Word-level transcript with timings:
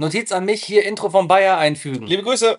Notiz 0.00 0.32
an 0.32 0.46
mich, 0.46 0.64
hier 0.64 0.86
Intro 0.86 1.10
vom 1.10 1.28
Bayer 1.28 1.58
einfügen. 1.58 2.06
Liebe 2.06 2.22
Grüße. 2.22 2.58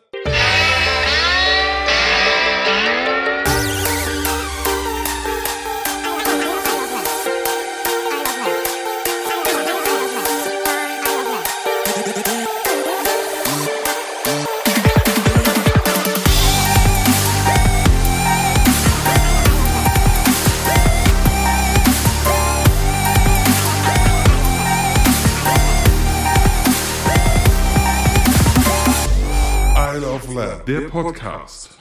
Der 30.72 30.88
Podcast. 30.88 31.72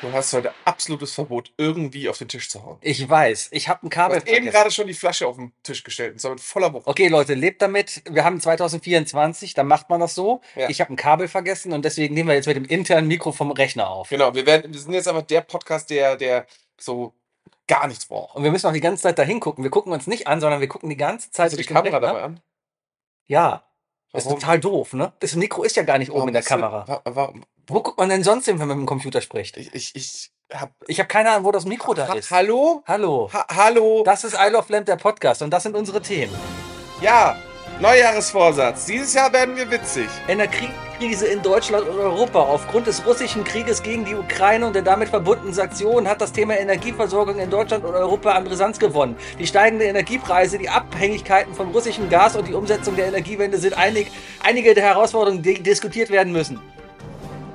Du 0.00 0.12
hast 0.12 0.32
heute 0.32 0.52
absolutes 0.64 1.12
Verbot, 1.12 1.52
irgendwie 1.56 2.08
auf 2.08 2.18
den 2.18 2.28
Tisch 2.28 2.48
zu 2.48 2.64
hauen. 2.64 2.78
Ich 2.82 3.08
weiß, 3.08 3.48
ich 3.50 3.68
habe 3.68 3.84
ein 3.84 3.90
Du 3.90 3.94
Kabel 3.96 4.16
hast 4.18 4.28
eben 4.28 4.36
vergessen. 4.36 4.52
gerade 4.52 4.70
schon 4.70 4.86
die 4.86 4.94
Flasche 4.94 5.26
auf 5.26 5.34
den 5.34 5.52
Tisch 5.64 5.82
gestellt 5.82 6.12
und 6.12 6.20
zwar 6.20 6.30
mit 6.30 6.40
voller 6.40 6.72
Wucht. 6.72 6.86
Okay, 6.86 7.08
Leute, 7.08 7.34
lebt 7.34 7.60
damit. 7.62 8.02
Wir 8.08 8.24
haben 8.24 8.40
2024, 8.40 9.54
da 9.54 9.64
macht 9.64 9.90
man 9.90 9.98
das 9.98 10.14
so. 10.14 10.40
Ja. 10.54 10.68
Ich 10.68 10.80
habe 10.80 10.92
ein 10.92 10.96
Kabel 10.96 11.26
vergessen 11.26 11.72
und 11.72 11.84
deswegen 11.84 12.14
nehmen 12.14 12.28
wir 12.28 12.36
jetzt 12.36 12.46
mit 12.46 12.54
dem 12.56 12.64
internen 12.64 13.08
Mikro 13.08 13.32
vom 13.32 13.50
Rechner 13.50 13.90
auf. 13.90 14.08
Genau, 14.08 14.36
wir, 14.36 14.46
werden, 14.46 14.72
wir 14.72 14.78
sind 14.80 14.92
jetzt 14.92 15.08
einfach 15.08 15.22
der 15.22 15.40
Podcast, 15.40 15.90
der, 15.90 16.16
der 16.16 16.46
so 16.78 17.12
gar 17.66 17.88
nichts 17.88 18.06
braucht. 18.06 18.36
Und 18.36 18.44
wir 18.44 18.52
müssen 18.52 18.68
auch 18.68 18.72
die 18.72 18.80
ganze 18.80 19.02
Zeit 19.02 19.18
da 19.18 19.24
hingucken. 19.24 19.64
Wir 19.64 19.70
gucken 19.72 19.92
uns 19.92 20.06
nicht 20.06 20.28
an, 20.28 20.40
sondern 20.40 20.60
wir 20.60 20.68
gucken 20.68 20.90
die 20.90 20.96
ganze 20.96 21.32
Zeit 21.32 21.46
Hast 21.46 21.54
du 21.54 21.56
die 21.56 21.64
Kamera 21.64 21.98
dabei 21.98 22.22
an? 22.22 22.40
Ja. 23.26 23.64
Das 24.12 24.22
ist 24.24 24.26
Warum? 24.26 24.40
total 24.40 24.58
doof, 24.60 24.92
ne? 24.94 25.12
Das 25.20 25.34
Mikro 25.36 25.62
ist 25.62 25.76
ja 25.76 25.82
gar 25.84 25.98
nicht 25.98 26.10
oben 26.10 26.28
in 26.28 26.32
der 26.34 26.42
du- 26.42 26.48
Kamera. 26.48 26.84
wa- 26.88 27.00
Warum? 27.04 27.44
Wo 27.68 27.80
guckt 27.82 27.98
man 27.98 28.08
denn 28.08 28.24
sonst 28.24 28.46
hin, 28.46 28.58
wenn 28.58 28.66
man 28.66 28.78
mit 28.78 28.86
dem 28.86 28.88
Computer 28.88 29.20
spricht? 29.20 29.56
Ich, 29.56 29.72
ich, 29.74 29.94
ich 29.94 30.32
hab. 30.52 30.72
Ich 30.88 30.98
habe 30.98 31.06
keine 31.06 31.30
Ahnung, 31.30 31.44
wo 31.44 31.52
das 31.52 31.64
Mikro 31.64 31.94
da 31.94 32.08
Ha, 32.08 32.14
ist. 32.14 32.30
hallo? 32.32 32.82
Hallo. 32.88 33.30
Ha, 33.32 33.46
hallo? 33.54 34.02
Das 34.04 34.24
ist 34.24 34.34
I 34.34 34.48
Love 34.50 34.72
Lamp, 34.72 34.86
der 34.86 34.96
Podcast. 34.96 35.42
Und 35.42 35.50
das 35.50 35.62
sind 35.62 35.76
unsere 35.76 36.02
Themen. 36.02 36.34
Ja, 37.00 37.36
Neujahresvorsatz. 37.80 38.86
Dieses 38.86 39.14
Jahr 39.14 39.32
werden 39.32 39.56
wir 39.56 39.70
witzig. 39.70 40.08
Energiekrise 41.00 41.28
in 41.28 41.40
Deutschland 41.40 41.88
und 41.88 41.98
Europa. 41.98 42.40
Aufgrund 42.40 42.86
des 42.86 43.06
russischen 43.06 43.42
Krieges 43.42 43.82
gegen 43.82 44.04
die 44.04 44.14
Ukraine 44.14 44.66
und 44.66 44.74
der 44.74 44.82
damit 44.82 45.08
verbundenen 45.08 45.54
Sanktionen 45.54 46.06
hat 46.06 46.20
das 46.20 46.30
Thema 46.30 46.58
Energieversorgung 46.58 47.38
in 47.38 47.48
Deutschland 47.48 47.84
und 47.86 47.94
Europa 47.94 48.32
an 48.32 48.44
Brisanz 48.44 48.78
gewonnen. 48.78 49.16
Die 49.38 49.46
steigenden 49.46 49.88
Energiepreise, 49.88 50.58
die 50.58 50.68
Abhängigkeiten 50.68 51.54
von 51.54 51.70
russischem 51.70 52.10
Gas 52.10 52.36
und 52.36 52.46
die 52.48 52.52
Umsetzung 52.52 52.96
der 52.96 53.06
Energiewende 53.06 53.56
sind 53.56 53.78
einig, 53.78 54.12
einige 54.44 54.74
der 54.74 54.84
Herausforderungen, 54.84 55.42
die 55.42 55.62
diskutiert 55.62 56.10
werden 56.10 56.34
müssen. 56.34 56.60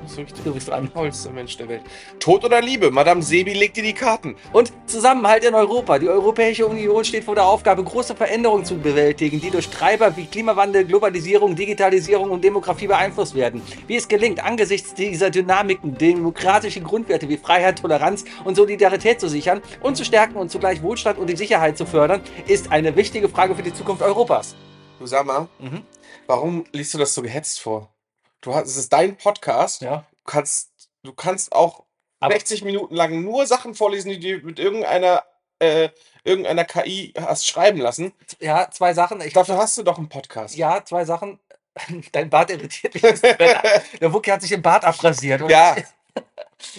So 0.06 0.20
richtig. 0.20 0.44
Du 0.44 0.54
bist 0.54 0.68
dran. 0.68 0.92
Tollster 0.92 1.30
Mensch 1.30 1.56
der 1.56 1.68
Welt. 1.68 1.82
Tod 2.20 2.44
oder 2.44 2.60
Liebe? 2.62 2.90
Madame 2.90 3.22
Sebi 3.22 3.52
legt 3.52 3.76
dir 3.76 3.82
die 3.82 3.92
Karten. 3.92 4.36
Und 4.52 4.72
Zusammenhalt 4.86 5.44
in 5.44 5.54
Europa. 5.54 5.98
Die 5.98 6.08
Europäische 6.08 6.66
Union 6.66 7.04
steht 7.04 7.24
vor 7.24 7.34
der 7.34 7.44
Aufgabe, 7.44 7.82
große 7.82 8.14
Veränderungen 8.14 8.64
zu 8.64 8.76
bewältigen, 8.78 9.40
die 9.40 9.50
durch 9.50 9.68
Treiber 9.68 10.16
wie 10.16 10.26
Klimawandel, 10.26 10.84
Globalisierung, 10.84 11.56
Digitalisierung 11.56 12.30
und 12.30 12.44
Demografie 12.44 12.86
beeinflusst 12.86 13.34
werden. 13.34 13.62
Wie 13.86 13.96
es 13.96 14.06
gelingt, 14.08 14.42
angesichts 14.44 14.94
dieser 14.94 15.30
Dynamiken 15.30 15.98
demokratische 15.98 16.80
Grundwerte 16.80 17.28
wie 17.28 17.36
Freiheit, 17.36 17.80
Toleranz 17.80 18.24
und 18.44 18.54
Solidarität 18.54 19.20
zu 19.20 19.28
sichern 19.28 19.60
und 19.80 19.96
zu 19.96 20.04
stärken 20.04 20.36
und 20.36 20.50
zugleich 20.50 20.82
Wohlstand 20.82 21.18
und 21.18 21.28
die 21.28 21.36
Sicherheit 21.36 21.76
zu 21.76 21.86
fördern, 21.86 22.20
ist 22.46 22.70
eine 22.70 22.94
wichtige 22.96 23.28
Frage 23.28 23.54
für 23.54 23.62
die 23.62 23.74
Zukunft 23.74 24.02
Europas. 24.02 24.54
Du 24.98 25.06
sag 25.06 25.26
mal, 25.26 25.48
Mhm. 25.58 25.82
warum 26.26 26.64
liest 26.72 26.94
du 26.94 26.98
das 26.98 27.12
so 27.12 27.22
gehetzt 27.22 27.60
vor? 27.60 27.90
Du 28.40 28.54
hast, 28.54 28.68
es 28.68 28.76
ist 28.76 28.92
dein 28.92 29.16
Podcast. 29.16 29.82
Ja. 29.82 30.06
Du 30.24 30.30
kannst, 30.32 30.70
du 31.02 31.12
kannst 31.12 31.52
auch 31.52 31.84
Aber- 32.20 32.32
60 32.34 32.64
Minuten 32.64 32.94
lang 32.94 33.22
nur 33.22 33.46
Sachen 33.46 33.74
vorlesen, 33.74 34.10
die 34.10 34.20
du 34.20 34.46
mit 34.46 34.58
irgendeiner, 34.58 35.22
äh, 35.58 35.88
irgendeiner 36.24 36.64
KI 36.64 37.12
hast 37.18 37.46
schreiben 37.46 37.78
lassen. 37.78 38.12
Ja, 38.40 38.70
zwei 38.70 38.94
Sachen. 38.94 39.20
Ich, 39.20 39.32
Dafür 39.32 39.56
hast 39.56 39.76
du 39.78 39.82
doch 39.82 39.98
einen 39.98 40.08
Podcast. 40.08 40.56
ja, 40.56 40.84
zwei 40.84 41.04
Sachen. 41.04 41.38
Dein 42.12 42.30
Bart 42.30 42.50
irritiert 42.50 42.94
mich. 42.94 43.02
Der 44.00 44.12
Wookie 44.12 44.32
hat 44.32 44.40
sich 44.40 44.50
den 44.50 44.62
Bart 44.62 44.84
abrasiert. 44.84 45.42
Ja. 45.50 45.76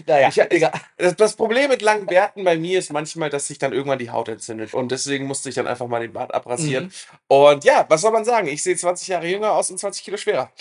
Naja, 0.07 0.29
Ich- 0.29 0.37
ich- 0.39 0.51
egal. 0.51 0.71
Das, 0.97 1.15
das 1.15 1.35
Problem 1.35 1.69
mit 1.69 1.83
langen 1.83 2.07
Bärten 2.07 2.43
bei 2.43 2.57
mir 2.57 2.79
ist 2.79 2.91
manchmal, 2.91 3.29
dass 3.29 3.45
sich 3.47 3.59
dann 3.59 3.73
irgendwann 3.73 3.99
die 3.99 4.09
Haut 4.09 4.27
entzündet. 4.27 4.73
Und 4.73 4.91
deswegen 4.91 5.27
musste 5.27 5.49
ich 5.49 5.55
dann 5.55 5.67
einfach 5.67 5.85
mal 5.85 6.01
den 6.01 6.13
Bart 6.13 6.33
abrasieren. 6.33 6.85
Mhm. 6.85 6.91
Und 7.27 7.63
ja, 7.63 7.85
was 7.87 8.01
soll 8.01 8.11
man 8.11 8.25
sagen? 8.25 8.47
Ich 8.47 8.63
sehe 8.63 8.75
20 8.75 9.07
Jahre 9.09 9.27
jünger 9.27 9.51
aus 9.51 9.69
und 9.69 9.77
20 9.77 10.03
Kilo 10.03 10.17
schwerer. 10.17 10.51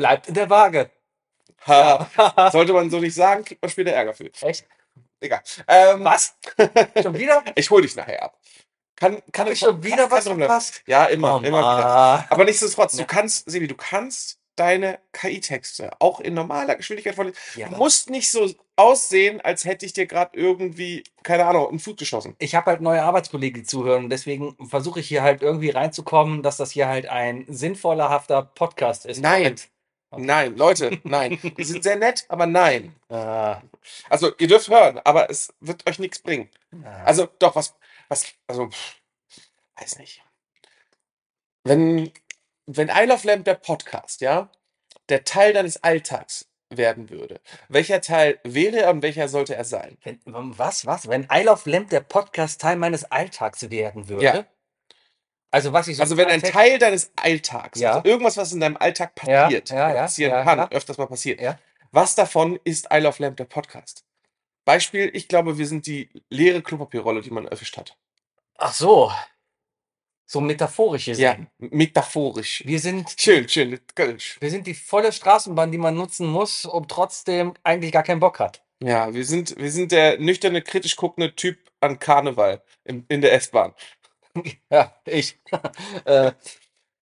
Bleibt 0.00 0.28
in 0.28 0.34
der 0.34 0.48
Waage. 0.48 0.90
Ha. 1.66 2.50
Sollte 2.52 2.72
man 2.72 2.88
so 2.88 2.98
nicht 3.00 3.14
sagen, 3.14 3.44
kriegt 3.44 3.60
man 3.60 3.70
später 3.70 3.90
Ärger 3.92 4.14
für. 4.14 4.30
Echt? 4.40 4.64
Egal. 5.20 5.42
Ähm, 5.68 6.02
Was? 6.02 6.34
Schon 7.02 7.18
wieder? 7.18 7.44
Ich 7.54 7.68
hol 7.70 7.82
dich 7.82 7.94
nachher 7.96 8.22
ab. 8.22 8.38
Kann, 8.96 9.20
kann 9.30 9.44
Hab 9.46 9.52
ich 9.52 9.58
schon 9.58 9.82
wieder 9.82 10.10
was 10.10 10.26
verpasst? 10.26 10.82
Ja, 10.86 11.04
immer, 11.04 11.34
Oh, 11.36 11.38
immer 11.44 11.58
wieder. 11.58 12.26
Aber 12.30 12.44
nichtsdestotrotz, 12.44 12.94
Ja. 12.94 13.00
du 13.00 13.06
kannst, 13.06 13.50
Sebi, 13.50 13.66
du 13.68 13.74
kannst 13.74 14.38
deine 14.56 14.98
KI-Texte 15.12 15.90
auch 16.00 16.20
in 16.20 16.32
normaler 16.34 16.76
Geschwindigkeit 16.76 17.14
vorlesen. 17.14 17.36
Ja. 17.56 17.68
Du 17.68 17.76
musst 17.76 18.08
nicht 18.10 18.30
so 18.30 18.50
aussehen, 18.76 19.40
als 19.40 19.64
hätte 19.66 19.84
ich 19.86 19.92
dir 19.94 20.06
gerade 20.06 20.38
irgendwie, 20.38 21.04
keine 21.22 21.46
Ahnung, 21.46 21.68
einen 21.68 21.78
Fuß 21.78 21.96
geschossen. 21.96 22.34
Ich 22.38 22.54
habe 22.54 22.66
halt 22.70 22.80
neue 22.82 23.02
Arbeitskollegen, 23.02 23.62
die 23.62 23.66
zuhören. 23.66 24.04
Und 24.04 24.10
deswegen 24.10 24.54
versuche 24.68 25.00
ich 25.00 25.08
hier 25.08 25.22
halt 25.22 25.40
irgendwie 25.42 25.70
reinzukommen, 25.70 26.42
dass 26.42 26.58
das 26.58 26.70
hier 26.70 26.88
halt 26.88 27.06
ein 27.06 27.44
sinnvoller, 27.48 28.08
hafter 28.10 28.42
Podcast 28.42 29.04
ist. 29.06 29.20
Nein. 29.22 29.56
Okay. 30.12 30.22
Nein, 30.24 30.56
Leute, 30.56 30.98
nein. 31.04 31.38
Die 31.56 31.64
sind 31.64 31.82
sehr 31.84 31.96
nett, 31.96 32.24
aber 32.28 32.46
nein. 32.46 32.94
Ah, 33.10 33.60
Also, 34.08 34.32
ihr 34.38 34.46
dürft 34.48 34.68
hören, 34.68 35.00
aber 35.04 35.30
es 35.30 35.52
wird 35.60 35.88
euch 35.88 35.98
nichts 35.98 36.20
bringen. 36.20 36.48
ah. 36.84 37.02
Also, 37.04 37.28
doch, 37.38 37.56
was, 37.56 37.74
was, 38.08 38.26
also, 38.46 38.68
pff, 38.68 38.96
weiß 39.76 39.98
nicht. 39.98 40.22
Wenn, 41.64 42.12
wenn 42.66 42.88
I 42.88 43.04
Love 43.06 43.26
Lamp, 43.26 43.44
der 43.44 43.54
Podcast, 43.54 44.20
ja, 44.20 44.48
der 45.08 45.24
Teil 45.24 45.52
deines 45.52 45.82
Alltags 45.82 46.46
werden 46.70 47.10
würde, 47.10 47.40
welcher 47.68 48.00
Teil 48.00 48.38
wäre 48.44 48.78
er 48.78 48.90
und 48.90 49.02
welcher 49.02 49.28
sollte 49.28 49.54
er 49.56 49.64
sein? 49.64 49.98
Wenn, 50.02 50.20
was, 50.24 50.86
was? 50.86 51.08
Wenn 51.08 51.26
I 51.32 51.42
Love 51.42 51.68
Lamp 51.70 51.90
der 51.90 52.00
Podcast 52.00 52.60
Teil 52.60 52.76
meines 52.76 53.04
Alltags 53.10 53.70
werden 53.70 54.08
würde? 54.08 54.24
Ja. 54.24 54.44
Also 55.50 55.72
was 55.72 55.88
ich 55.88 55.96
so 55.96 56.02
Also, 56.02 56.16
wenn 56.16 56.28
ein 56.28 56.42
Teil 56.42 56.78
deines 56.78 57.10
Alltags, 57.16 57.80
Ja. 57.80 57.94
also 57.94 58.08
irgendwas, 58.08 58.36
was 58.36 58.52
in 58.52 58.60
deinem 58.60 58.76
Alltag 58.76 59.12
Ja, 59.26 59.42
passiert, 59.44 59.70
ja, 59.70 59.88
ja, 59.94 60.02
passieren 60.02 60.32
ja, 60.32 60.44
kann, 60.44 60.58
ja. 60.58 60.68
öfters 60.70 60.98
mal 60.98 61.06
passiert, 61.06 61.40
Ja. 61.40 61.58
was 61.90 62.14
davon 62.14 62.58
ist 62.64 62.88
I 62.92 62.98
Love 62.98 63.20
Lamp, 63.22 63.36
der 63.36 63.44
Podcast? 63.46 64.04
Beispiel, 64.64 65.10
ich 65.14 65.26
glaube, 65.26 65.58
wir 65.58 65.66
sind 65.66 65.86
die 65.86 66.10
leere 66.28 66.62
Klopapierrolle, 66.62 67.22
die 67.22 67.30
man 67.30 67.48
erwischt 67.48 67.76
hat. 67.76 67.96
Ach 68.58 68.72
so. 68.72 69.10
So 70.26 70.40
metaphorisch 70.40 71.08
Ja, 71.08 71.14
gesehen. 71.34 71.48
metaphorisch. 71.58 72.62
Wir 72.64 72.78
sind 72.78 73.12
Schön, 73.18 73.48
schön, 73.48 73.80
Kölsch. 73.96 74.36
Wir 74.40 74.50
sind 74.50 74.66
die 74.68 74.74
volle 74.74 75.10
Straßenbahn, 75.10 75.72
die 75.72 75.78
man 75.78 75.96
nutzen 75.96 76.28
muss, 76.28 76.64
um 76.66 76.86
trotzdem 76.86 77.54
eigentlich 77.64 77.90
gar 77.90 78.04
keinen 78.04 78.20
Bock 78.20 78.38
hat. 78.38 78.62
Ja, 78.80 79.12
wir 79.12 79.24
sind, 79.24 79.56
wir 79.58 79.72
sind 79.72 79.90
der 79.90 80.18
nüchterne, 80.20 80.62
kritisch 80.62 80.94
guckende 80.94 81.34
Typ 81.34 81.58
an 81.80 81.98
Karneval 81.98 82.62
in, 82.84 83.04
in 83.08 83.20
der 83.22 83.32
S-Bahn. 83.32 83.74
Ja, 84.70 84.94
ich. 85.04 85.38
äh, 86.04 86.32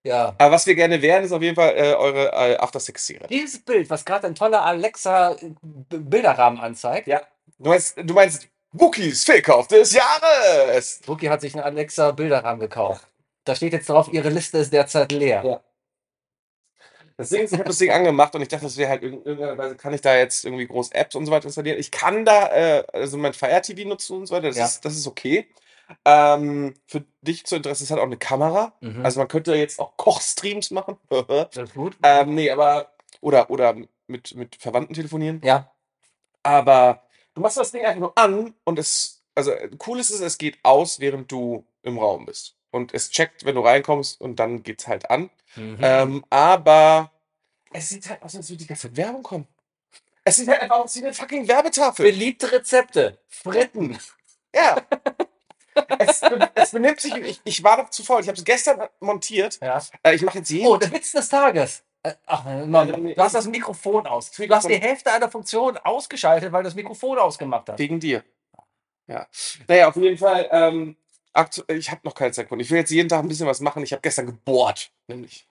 ja. 0.05 0.34
Aber 0.39 0.53
was 0.53 0.66
wir 0.66 0.75
gerne 0.75 1.00
wären, 1.03 1.25
ist 1.25 1.33
auf 1.33 1.43
jeden 1.43 1.56
Fall 1.56 1.75
äh, 1.77 1.94
eure 1.94 2.33
äh, 2.33 2.56
After-Sex-Zigarette. 2.56 3.33
Dieses 3.33 3.61
Bild, 3.62 3.91
was 3.91 4.05
gerade 4.05 4.27
ein 4.27 4.34
toller 4.34 4.62
Alexa-Bilderrahmen 4.65 6.61
anzeigt. 6.61 7.06
Ja. 7.09 7.22
Du 7.59 7.71
meinst, 7.71 7.97
du 7.99 8.15
meinst 8.15 8.49
Wookies 8.72 9.25
Fehlkauf 9.25 9.66
des 9.69 9.93
Jahres. 9.93 11.00
Wookie 11.06 11.28
hat 11.28 11.41
sich 11.41 11.55
einen 11.55 11.65
Alexa-Bilderrahmen 11.65 12.61
gekauft. 12.61 13.06
Da 13.45 13.55
steht 13.55 13.72
jetzt 13.72 13.89
drauf, 13.89 14.09
ihre 14.12 14.28
Liste 14.28 14.59
ist 14.59 14.72
derzeit 14.72 15.10
leer. 15.12 15.43
Ja. 15.45 15.60
Das 17.16 17.31
Ding 17.31 17.42
ist, 17.42 17.53
ich 17.53 17.59
habe 17.59 17.69
das 17.69 17.78
Ding 17.78 17.91
angemacht 17.91 18.34
und 18.36 18.42
ich 18.42 18.48
dachte, 18.48 18.65
das 18.66 18.77
wäre 18.77 18.91
halt 18.91 19.03
in 19.03 19.15
irgendeiner 19.24 19.59
Weise, 19.59 19.74
kann 19.77 19.92
ich 19.92 20.01
da 20.01 20.16
jetzt 20.16 20.45
irgendwie 20.45 20.66
groß 20.69 20.92
Apps 20.92 21.16
und 21.16 21.27
so 21.27 21.33
weiter 21.33 21.47
installieren. 21.47 21.78
Ich 21.78 21.91
kann 21.91 22.24
da 22.24 22.47
äh, 22.54 22.84
also 22.92 23.16
mein 23.19 23.33
Fire 23.33 23.60
TV 23.60 23.89
nutzen 23.89 24.19
und 24.19 24.27
so 24.27 24.34
weiter, 24.36 24.48
das, 24.48 24.57
Ja. 24.57 24.66
ist, 24.66 24.84
das 24.84 24.95
ist 24.97 25.07
okay. 25.07 25.48
Ähm, 26.04 26.74
für 26.86 27.04
dich 27.22 27.46
zu 27.46 27.56
Interesse 27.56 27.84
ist 27.84 27.90
halt 27.90 28.00
auch 28.00 28.06
eine 28.06 28.16
Kamera. 28.16 28.72
Mhm. 28.80 29.04
Also 29.04 29.20
man 29.20 29.28
könnte 29.28 29.54
jetzt 29.54 29.78
auch 29.78 29.96
Kochstreams 29.96 30.70
machen. 30.70 30.96
das 31.08 31.56
ist 31.56 31.74
gut. 31.74 31.96
ähm, 32.02 32.34
nee, 32.34 32.50
aber 32.50 32.92
oder, 33.20 33.50
oder 33.50 33.76
mit, 34.06 34.34
mit 34.34 34.56
Verwandten 34.56 34.94
telefonieren. 34.94 35.40
Ja. 35.44 35.70
Aber 36.42 37.02
du 37.34 37.40
machst 37.40 37.56
das 37.56 37.72
Ding 37.72 37.84
einfach 37.84 38.00
nur 38.00 38.18
an 38.18 38.54
und 38.64 38.78
es, 38.78 39.22
also 39.34 39.50
äh, 39.50 39.70
cool 39.86 39.98
ist 39.98 40.10
es, 40.10 40.20
es 40.20 40.38
geht 40.38 40.58
aus, 40.62 41.00
während 41.00 41.30
du 41.30 41.64
im 41.82 41.98
Raum 41.98 42.26
bist. 42.26 42.56
Und 42.70 42.92
es 42.92 43.10
checkt, 43.10 43.44
wenn 43.44 43.54
du 43.54 43.62
reinkommst 43.62 44.20
und 44.20 44.36
dann 44.36 44.62
geht's 44.62 44.86
halt 44.86 45.10
an. 45.10 45.30
Mhm. 45.56 45.78
Ähm, 45.80 46.24
aber 46.30 47.10
es 47.72 47.88
sieht 47.88 48.08
halt 48.08 48.22
aus, 48.22 48.36
als 48.36 48.48
würde 48.48 48.62
die 48.62 48.66
ganze 48.66 48.88
Zeit 48.88 48.96
Werbung 48.96 49.22
kommen. 49.22 49.48
Es 50.24 50.36
sieht 50.36 50.48
halt 50.48 50.60
einfach 50.60 50.80
aus 50.80 50.94
wie 50.96 51.04
eine 51.04 51.14
fucking 51.14 51.48
Werbetafel. 51.48 52.04
Beliebte 52.04 52.52
Rezepte. 52.52 53.18
Fritten. 53.28 53.98
Ja. 54.54 54.76
es, 55.98 56.21
es 56.54 56.71
benimmt 56.71 57.01
sich, 57.01 57.15
ich, 57.16 57.41
ich 57.45 57.63
war 57.65 57.77
noch 57.78 57.91
zu 57.91 58.03
faul. 58.04 58.21
Ich 58.21 58.28
habe 58.28 58.39
es 58.39 58.45
gestern 58.45 58.89
montiert. 59.01 59.59
Ja. 59.63 59.80
Äh, 60.03 60.15
ich 60.15 60.22
mache 60.22 60.39
jetzt 60.39 60.51
jeden 60.51 60.66
Oh, 60.66 60.77
der 60.77 60.92
Witz 60.92 61.13
des 61.13 61.28
Tages. 61.28 61.83
Äh, 62.03 62.15
Ach, 62.27 62.45
nein, 62.45 63.15
du 63.15 63.16
hast 63.22 63.34
das 63.34 63.47
Mikrofon 63.47 64.07
aus. 64.07 64.30
Du 64.30 64.48
hast 64.48 64.69
die 64.69 64.77
Hälfte 64.80 65.13
einer 65.13 65.30
Funktion 65.30 65.77
ausgeschaltet, 65.78 66.53
weil 66.53 66.63
du 66.63 66.69
das 66.69 66.75
Mikrofon 66.75 67.19
ausgemacht 67.19 67.69
hast. 67.69 67.78
wegen 67.78 67.98
dir. 68.01 68.22
Ja. 69.07 69.27
Naja, 69.66 69.89
auf 69.89 69.97
jeden 69.97 70.19
Fall, 70.19 70.48
ähm, 70.53 70.97
ich 71.69 71.91
habe 71.91 72.01
noch 72.04 72.15
keine 72.15 72.31
gefunden. 72.31 72.60
Ich 72.60 72.71
will 72.71 72.78
jetzt 72.78 72.91
jeden 72.91 73.09
Tag 73.09 73.21
ein 73.21 73.28
bisschen 73.28 73.47
was 73.47 73.60
machen. 73.60 73.83
Ich 73.83 73.92
habe 73.92 74.03
gestern 74.03 74.27
gebohrt, 74.27 74.91
nämlich. 75.07 75.47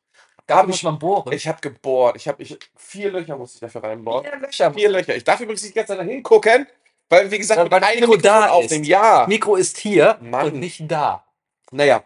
Da 0.45 0.57
hab 0.57 0.68
muss 0.68 0.77
ich- 0.77 0.83
man 0.83 0.97
bohren. 0.97 1.33
Ich 1.33 1.47
habe 1.47 1.59
gebohrt. 1.59 2.15
Ich 2.15 2.27
habe 2.27 2.41
ich, 2.41 2.57
vier 2.77 3.12
Löcher 3.12 3.35
muss 3.38 3.56
ich 3.56 3.59
dafür 3.59 3.83
reinbohren. 3.83 4.23
Vier 4.25 4.38
Löcher. 4.39 4.73
Vier 4.73 4.89
Löcher. 4.89 5.15
Ich 5.15 5.23
darf 5.25 5.39
übrigens 5.41 5.63
nicht 5.63 5.75
Zeit 5.75 5.89
da 5.89 6.01
hingucken, 6.01 6.68
weil, 7.09 7.31
wie 7.31 7.38
gesagt, 7.38 7.71
weil 7.71 7.83
einem 7.83 8.01
Mikro 8.01 8.18
da 8.18 8.50
aufnehmen. 8.50 8.83
Ja. 8.83 9.25
Mikro 9.27 9.56
ist 9.56 9.77
hier 9.77 10.18
Mann. 10.21 10.48
und 10.48 10.59
nicht 10.59 10.83
da. 10.92 11.24
Naja. 11.71 12.04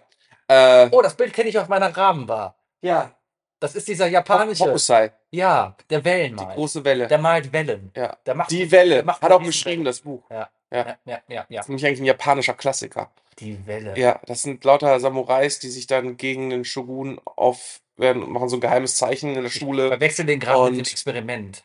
Äh, 0.47 0.89
Oh, 0.91 1.01
das 1.01 1.15
Bild 1.15 1.33
kenne 1.33 1.49
ich 1.49 1.57
aus 1.59 1.67
meiner 1.67 1.95
Rahmenbar. 1.95 2.55
ja. 2.81 3.11
Das 3.59 3.75
ist 3.75 3.87
dieser 3.87 4.07
japanische. 4.07 4.65
Hokusai, 4.65 5.11
Ja, 5.29 5.75
der 5.91 5.99
die 5.99 6.05
Wellenmal. 6.05 6.55
große 6.55 6.83
Welle. 6.83 7.05
Der 7.07 7.19
malt 7.19 7.53
Wellen. 7.53 7.91
ja. 7.95 8.17
Der 8.25 8.33
macht, 8.33 8.49
Die 8.49 8.71
Welle. 8.71 8.95
der 8.95 9.03
macht 9.05 9.21
Hat 9.21 9.31
auch 9.31 9.43
geschrieben, 9.43 9.83
das 9.83 9.99
Buch. 10.01 10.23
Ja, 10.31 10.49
Ja. 10.71 10.77
ja, 10.79 10.85
ja, 10.87 10.97
ja. 11.05 11.21
ja. 11.27 11.45
Das 11.49 11.65
ist 11.65 11.69
nämlich 11.69 11.85
eigentlich 11.85 11.99
ein 12.01 12.05
japanischer 12.05 12.55
Klassiker. 12.55 13.11
Die 13.37 13.63
Welle. 13.67 13.93
Ja, 13.99 14.19
das 14.25 14.41
sind 14.41 14.63
lauter 14.63 14.99
Samurais, 14.99 15.59
die 15.59 15.69
sich 15.69 15.85
dann 15.85 16.17
gegen 16.17 16.49
den 16.49 16.65
Shogun 16.65 17.21
auf 17.23 17.81
werden 17.97 18.23
und 18.23 18.31
machen 18.31 18.49
so 18.49 18.57
ein 18.57 18.61
geheimes 18.61 18.95
Zeichen 18.95 19.35
in 19.35 19.43
der 19.43 19.51
Schule. 19.51 19.89
Verwechsel 19.89 20.25
den 20.25 20.39
gerade 20.39 20.71
mit 20.71 20.79
dem 20.87 20.91
Experiment. 20.91 21.63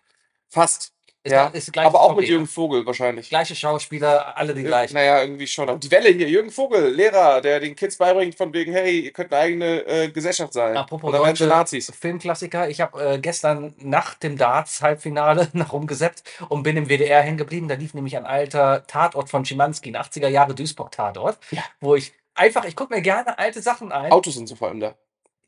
Fast. 0.51 0.93
Ja. 1.31 1.53
Aber 1.85 2.01
auch 2.01 2.11
mit 2.11 2.25
Story. 2.25 2.27
Jürgen 2.27 2.47
Vogel 2.47 2.87
wahrscheinlich. 2.87 3.29
Gleiche 3.29 3.55
Schauspieler, 3.55 4.37
alle 4.37 4.55
die 4.55 4.63
gleichen. 4.63 4.95
Naja, 4.95 5.21
irgendwie 5.23 5.47
schon. 5.47 5.69
Aber 5.69 5.79
die 5.79 5.91
Welle 5.91 6.09
hier, 6.11 6.29
Jürgen 6.29 6.51
Vogel, 6.51 6.89
Lehrer, 6.95 7.41
der 7.41 7.61
den 7.61 7.75
Kids 7.77 7.97
beibringt, 7.97 8.35
von 8.35 8.53
wegen, 8.53 8.73
hey, 8.73 9.01
ihr 9.01 9.13
könnt 9.13 9.33
eine 9.33 9.43
eigene 9.43 9.87
äh, 9.87 10.09
Gesellschaft 10.09 10.53
sein. 10.53 10.77
Apropos 10.77 11.13
sie 11.13 11.19
deutsche 11.19 11.47
Nazis. 11.47 11.93
Filmklassiker. 11.99 12.69
Ich 12.69 12.81
habe 12.81 13.15
äh, 13.15 13.19
gestern 13.19 13.75
nach 13.79 14.15
dem 14.15 14.37
Darts-Halbfinale 14.39 15.49
nach 15.53 15.73
rumgesetzt 15.73 16.29
und 16.49 16.63
bin 16.63 16.77
im 16.77 16.89
WDR 16.89 17.23
hängen 17.23 17.39
geblieben. 17.39 17.69
Da 17.69 17.75
lief 17.75 17.95
nämlich 17.95 18.17
ein 18.17 18.27
alter 18.27 18.87
Tatort 18.87 19.29
von 19.29 19.45
Schimanski, 19.45 19.91
ein 19.91 19.97
80er 19.97 20.29
Jahre 20.29 20.55
Duisburg-Tatort, 20.55 21.39
Ja. 21.51 21.63
wo 21.81 21.95
ich 21.95 22.13
einfach, 22.35 22.65
ich 22.65 22.77
gucke 22.77 22.95
mir 22.95 23.03
gerne 23.03 23.39
alte 23.39 23.63
Sachen 23.63 23.93
ein. 23.93 24.13
Autos 24.13 24.35
sind 24.35 24.49
so 24.49 24.55
vor 24.57 24.69
allem 24.69 24.81
da. 24.81 24.95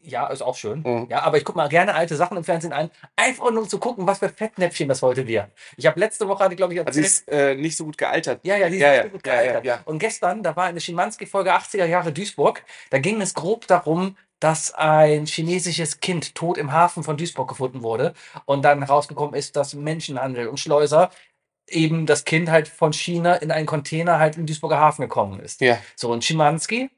Ja, 0.00 0.28
ist 0.28 0.42
auch 0.42 0.54
schön. 0.56 0.82
Mhm. 0.86 1.06
Ja, 1.10 1.22
aber 1.22 1.38
ich 1.38 1.44
gucke 1.44 1.58
mal 1.58 1.68
gerne 1.68 1.94
alte 1.94 2.14
Sachen 2.16 2.36
im 2.36 2.44
Fernsehen 2.44 2.72
ein, 2.72 2.90
einfach 3.16 3.50
nur 3.50 3.68
zu 3.68 3.78
gucken, 3.78 4.06
was 4.06 4.20
für 4.20 4.28
Fettnäpfchen 4.28 4.88
das 4.88 5.02
heute 5.02 5.26
wäre. 5.26 5.50
Ich 5.76 5.86
habe 5.86 5.98
letzte 5.98 6.28
Woche, 6.28 6.44
hatte, 6.44 6.56
glaube 6.56 6.72
ich, 6.74 6.80
Also 6.86 6.92
sie 7.00 7.04
erzählt, 7.04 7.28
ist 7.28 7.28
äh, 7.28 7.54
nicht 7.56 7.76
so 7.76 7.84
gut 7.84 7.98
gealtert. 7.98 8.40
ja, 8.44 8.56
ja, 8.56 8.68
die 8.68 8.78
Ja, 8.78 8.88
sind 8.88 8.96
ja, 8.96 9.02
so 9.04 9.08
gut 9.10 9.26
ja, 9.26 9.42
gealtert. 9.42 9.86
Und 9.86 9.98
gestern, 9.98 10.42
da 10.42 10.54
war 10.56 10.64
eine 10.66 10.80
Schimanski-Folge 10.80 11.52
80er 11.52 11.84
Jahre 11.86 12.12
Duisburg, 12.12 12.62
da 12.90 12.98
ging 12.98 13.20
es 13.20 13.34
grob 13.34 13.66
darum, 13.66 14.16
dass 14.40 14.72
ein 14.72 15.26
chinesisches 15.26 15.98
Kind 15.98 16.36
tot 16.36 16.58
im 16.58 16.70
Hafen 16.70 17.02
von 17.02 17.16
Duisburg 17.16 17.48
gefunden 17.48 17.82
wurde 17.82 18.14
und 18.44 18.62
dann 18.62 18.82
herausgekommen 18.82 19.34
ist, 19.34 19.56
dass 19.56 19.74
Menschenhandel 19.74 20.46
und 20.46 20.60
Schleuser 20.60 21.10
eben 21.68 22.06
das 22.06 22.24
Kind 22.24 22.48
halt 22.50 22.68
von 22.68 22.92
China 22.92 23.34
in 23.34 23.50
einen 23.50 23.66
Container 23.66 24.18
halt 24.20 24.36
in 24.36 24.46
Duisburger 24.46 24.78
Hafen 24.78 25.02
gekommen 25.02 25.40
ist. 25.40 25.60
Ja. 25.60 25.78
So, 25.96 26.10
und 26.12 26.24
Schimanski, 26.24 26.88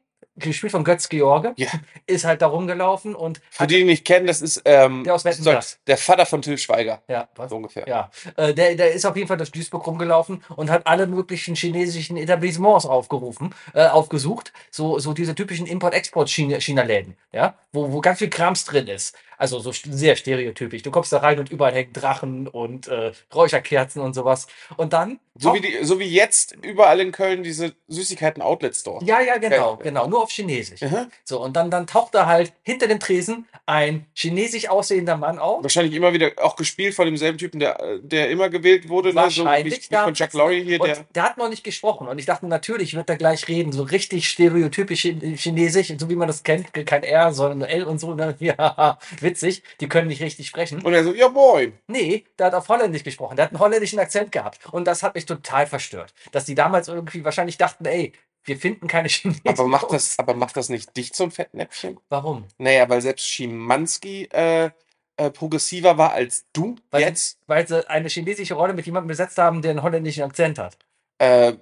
gespielt 0.41 0.73
von 0.73 0.85
Götz 0.85 1.09
George, 1.09 1.53
Ja. 1.57 1.69
ist 2.07 2.25
halt 2.25 2.43
da 2.43 2.47
rumgelaufen 2.49 3.15
und 3.15 3.41
Für 3.51 3.67
die, 3.67 3.77
die 3.79 3.85
nicht 3.85 4.05
kennen, 4.05 4.27
das 4.27 4.43
ist 4.43 4.63
ähm, 4.65 5.05
Der 5.05 5.15
aus 5.15 5.25
Wetten, 5.25 5.43
so- 5.43 5.53
das. 5.53 5.79
der 5.87 5.97
Vater 5.97 6.27
von 6.27 6.43
Till 6.43 6.59
Schweiger. 6.59 7.03
ja, 7.09 7.29
was? 7.37 7.51
So 7.51 7.57
ungefähr. 7.57 7.87
Ja, 7.89 8.11
äh, 8.37 8.53
der, 8.55 8.75
der 8.75 8.93
ist 8.93 9.05
auf 9.07 9.17
jeden 9.17 9.29
Fall 9.29 9.37
durch 9.37 9.53
Duisburg 9.53 9.87
rumgelaufen 9.87 10.43
und 10.57 10.71
hat 10.71 10.87
alle 10.87 11.07
möglichen 11.07 11.55
chinesischen 11.55 12.17
Etablissements 12.17 12.87
aufgerufen, 12.87 13.55
äh, 13.75 13.87
aufgesucht. 13.87 14.53
So, 14.71 14.99
so 14.99 15.13
diese 15.13 15.35
typischen 15.35 15.67
Import-Export-China-Läden, 15.67 17.17
ja, 17.33 17.55
wo, 17.73 17.93
wo 17.93 18.01
ganz 18.01 18.19
viel 18.19 18.31
Krams 18.31 18.65
drin 18.65 18.87
ist. 18.89 19.17
Also 19.39 19.59
so 19.59 19.73
sehr 19.73 20.17
stereotypisch. 20.17 20.83
Du 20.83 20.91
kommst 20.91 21.13
da 21.15 21.19
rein 21.19 21.39
und 21.39 21.51
überall 21.51 21.73
hängen 21.73 21.95
Drachen 21.95 22.47
und 22.47 22.89
äh, 22.89 23.13
Räucherkerzen 23.35 24.03
und 24.03 24.13
sowas. 24.13 24.47
Und 24.77 24.93
dann. 24.93 25.19
So 25.35 25.55
wie, 25.55 25.61
die, 25.63 25.79
so 25.83 25.99
wie 25.99 26.05
jetzt 26.11 26.53
überall 26.61 27.01
in 27.01 27.11
Köln 27.13 27.43
diese 27.43 27.73
Süßigkeiten-Outlet-Store. 27.89 29.03
ja, 29.05 29.21
ja, 29.21 29.39
genau, 29.39 29.77
Ja. 29.79 29.83
genau, 29.83 30.07
nur 30.09 30.23
auf 30.23 30.30
Chinesisch. 30.31 30.83
Aha. 30.83 31.09
So, 31.25 31.43
und 31.43 31.55
dann, 31.57 31.71
dann 31.71 31.87
taucht 31.87 32.15
da 32.15 32.27
halt 32.27 32.53
hinter 32.63 32.87
dem 32.87 33.01
Tresen 33.01 33.47
ein 33.67 34.07
chinesisch 34.15 34.69
aussehender 34.69 35.17
Mann 35.17 35.39
auf. 35.39 35.63
Wahrscheinlich 35.63 35.95
immer 35.95 36.13
wieder 36.13 36.31
auch 36.39 36.57
gespielt 36.57 36.95
von 36.95 37.07
demselben 37.07 37.39
Typen, 37.39 37.61
der, 37.61 37.99
der 38.03 38.31
immer 38.31 38.49
gewählt 38.49 38.89
wurde. 38.89 39.09
Ne? 39.09 39.13
So 39.15 39.19
wie, 39.43 39.45
Wahrscheinlich 39.47 39.91
wie 39.91 39.97
von 39.97 40.15
Jack 40.15 40.33
Lorry 40.33 40.63
hier, 40.65 40.79
der. 40.79 41.05
der 41.15 41.23
hat 41.23 41.37
noch 41.39 41.49
nicht 41.49 41.65
gesprochen. 41.65 42.09
Und 42.09 42.19
ich 42.19 42.27
dachte, 42.27 42.47
natürlich 42.47 42.95
wird 42.95 43.09
er 43.11 43.17
gleich 43.17 43.47
reden, 43.49 43.73
so 43.73 43.83
richtig 43.83 44.29
stereotypisch 44.29 45.01
Chin- 45.03 45.37
Chinesisch, 45.37 45.93
so 45.99 46.09
wie 46.11 46.17
man 46.17 46.29
das 46.29 46.43
kennt. 46.43 46.73
Kein 46.73 47.03
R, 47.03 47.33
sondern 47.33 47.69
L 47.69 47.85
und 47.85 47.99
so. 48.01 48.15
Ne? 48.15 48.37
Ja, 48.41 48.99
witzig. 49.21 49.63
Die 49.81 49.89
können 49.89 50.09
nicht 50.09 50.23
richtig 50.23 50.47
sprechen. 50.47 50.81
Und 50.83 50.93
er 50.95 51.05
so, 51.05 51.13
ja 51.15 51.29
moin. 51.29 51.73
Nee, 51.87 52.25
der 52.39 52.47
hat 52.47 52.55
auf 52.55 52.69
Holländisch 52.69 53.05
gesprochen. 53.05 53.37
Der 53.37 53.45
hat 53.47 53.53
einen 53.53 53.61
holländischen 53.61 53.99
Akzent 53.99 54.33
gehabt. 54.33 54.59
Und 54.73 54.87
das 54.87 55.03
hat 55.03 55.15
mich 55.15 55.27
total 55.27 55.67
verstört. 55.67 56.13
Dass 56.33 56.45
die 56.45 56.55
damals 56.55 56.89
irgendwie 56.89 57.25
wahrscheinlich 57.25 57.59
dachten, 57.59 57.85
ey, 57.85 58.13
wir 58.45 58.57
finden 58.57 58.87
keine 58.87 59.09
Chinesen. 59.11 59.47
Aber 59.47 59.67
macht 59.67 59.93
das, 59.93 60.19
aber 60.19 60.35
macht 60.35 60.57
das 60.57 60.69
nicht 60.69 60.97
dich 60.97 61.13
zum 61.13 61.31
Fettnäpfchen? 61.31 61.99
Warum? 62.09 62.47
Naja, 62.59 62.89
weil 62.89 63.01
selbst 63.01 63.27
Schimanski 63.27 64.29
äh, 64.33 64.71
äh, 65.17 65.31
progressiver 65.31 65.99
war 65.99 66.13
als 66.13 66.47
du 66.53 66.77
Weil, 66.91 67.03
jetzt. 67.03 67.39
weil 67.47 67.67
sie 67.69 67.89
eine 67.89 68.09
chinesische 68.09 68.55
Rolle 68.55 68.73
mit 68.73 68.87
jemandem 68.87 69.09
besetzt 69.09 69.39
haben, 69.39 69.61
der 69.63 69.73
einen 69.73 69.83
holländischen 69.83 70.25
Akzent 70.25 70.59
hat. 70.59 70.79
Äh, 71.19 71.55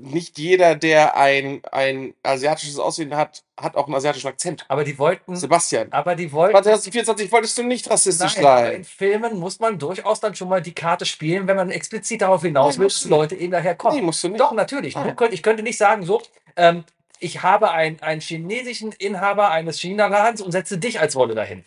nicht 0.00 0.38
jeder, 0.38 0.76
der 0.76 1.16
ein, 1.16 1.60
ein 1.72 2.14
asiatisches 2.22 2.78
Aussehen 2.78 3.16
hat, 3.16 3.42
hat 3.58 3.76
auch 3.76 3.86
einen 3.86 3.96
asiatischen 3.96 4.28
Akzent. 4.28 4.64
Aber 4.68 4.84
die 4.84 4.96
wollten. 4.96 5.34
Sebastian. 5.34 5.92
Aber 5.92 6.14
die 6.14 6.30
wollten. 6.30 6.54
2024 6.56 7.32
wolltest 7.32 7.58
du 7.58 7.64
nicht 7.64 7.90
rassistisch 7.90 8.36
Nein, 8.36 8.46
aber 8.46 8.60
sein. 8.60 8.74
in 8.76 8.84
Filmen 8.84 9.38
muss 9.38 9.58
man 9.58 9.78
durchaus 9.78 10.20
dann 10.20 10.36
schon 10.36 10.48
mal 10.48 10.62
die 10.62 10.72
Karte 10.74 11.04
spielen, 11.04 11.48
wenn 11.48 11.56
man 11.56 11.70
explizit 11.70 12.22
darauf 12.22 12.42
hinaus 12.42 12.74
Nein, 12.74 12.82
will, 12.82 12.86
dass 12.86 13.04
Leute 13.06 13.34
eben 13.34 13.50
daher 13.50 13.74
kommen. 13.74 13.96
Nee, 13.96 14.02
musst 14.02 14.22
du 14.22 14.28
nicht. 14.28 14.40
Doch, 14.40 14.52
natürlich. 14.52 14.94
Du 14.94 15.14
könnt, 15.14 15.34
ich 15.34 15.42
könnte 15.42 15.64
nicht 15.64 15.78
sagen, 15.78 16.04
so, 16.04 16.22
ähm, 16.56 16.84
ich 17.18 17.42
habe 17.42 17.72
ein, 17.72 18.00
einen 18.00 18.20
chinesischen 18.20 18.92
Inhaber 18.92 19.50
eines 19.50 19.80
China-Ladens 19.80 20.40
und 20.40 20.52
setze 20.52 20.78
dich 20.78 21.00
als 21.00 21.16
Rolle 21.16 21.34
dahin. 21.34 21.64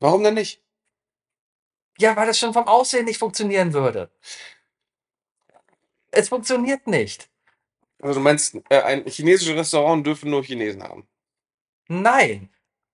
Warum 0.00 0.22
denn 0.22 0.34
nicht? 0.34 0.62
Ja, 1.98 2.14
weil 2.14 2.26
das 2.26 2.38
schon 2.38 2.52
vom 2.52 2.68
Aussehen 2.68 3.06
nicht 3.06 3.18
funktionieren 3.18 3.72
würde. 3.72 4.10
Es 6.10 6.28
funktioniert 6.28 6.86
nicht. 6.86 7.28
Also 8.00 8.14
du 8.14 8.20
meinst, 8.20 8.56
äh, 8.70 8.80
ein 8.82 9.04
chinesisches 9.06 9.56
Restaurant 9.56 10.06
dürfen 10.06 10.30
nur 10.30 10.42
Chinesen 10.44 10.82
haben. 10.82 11.06
Nein. 11.88 12.50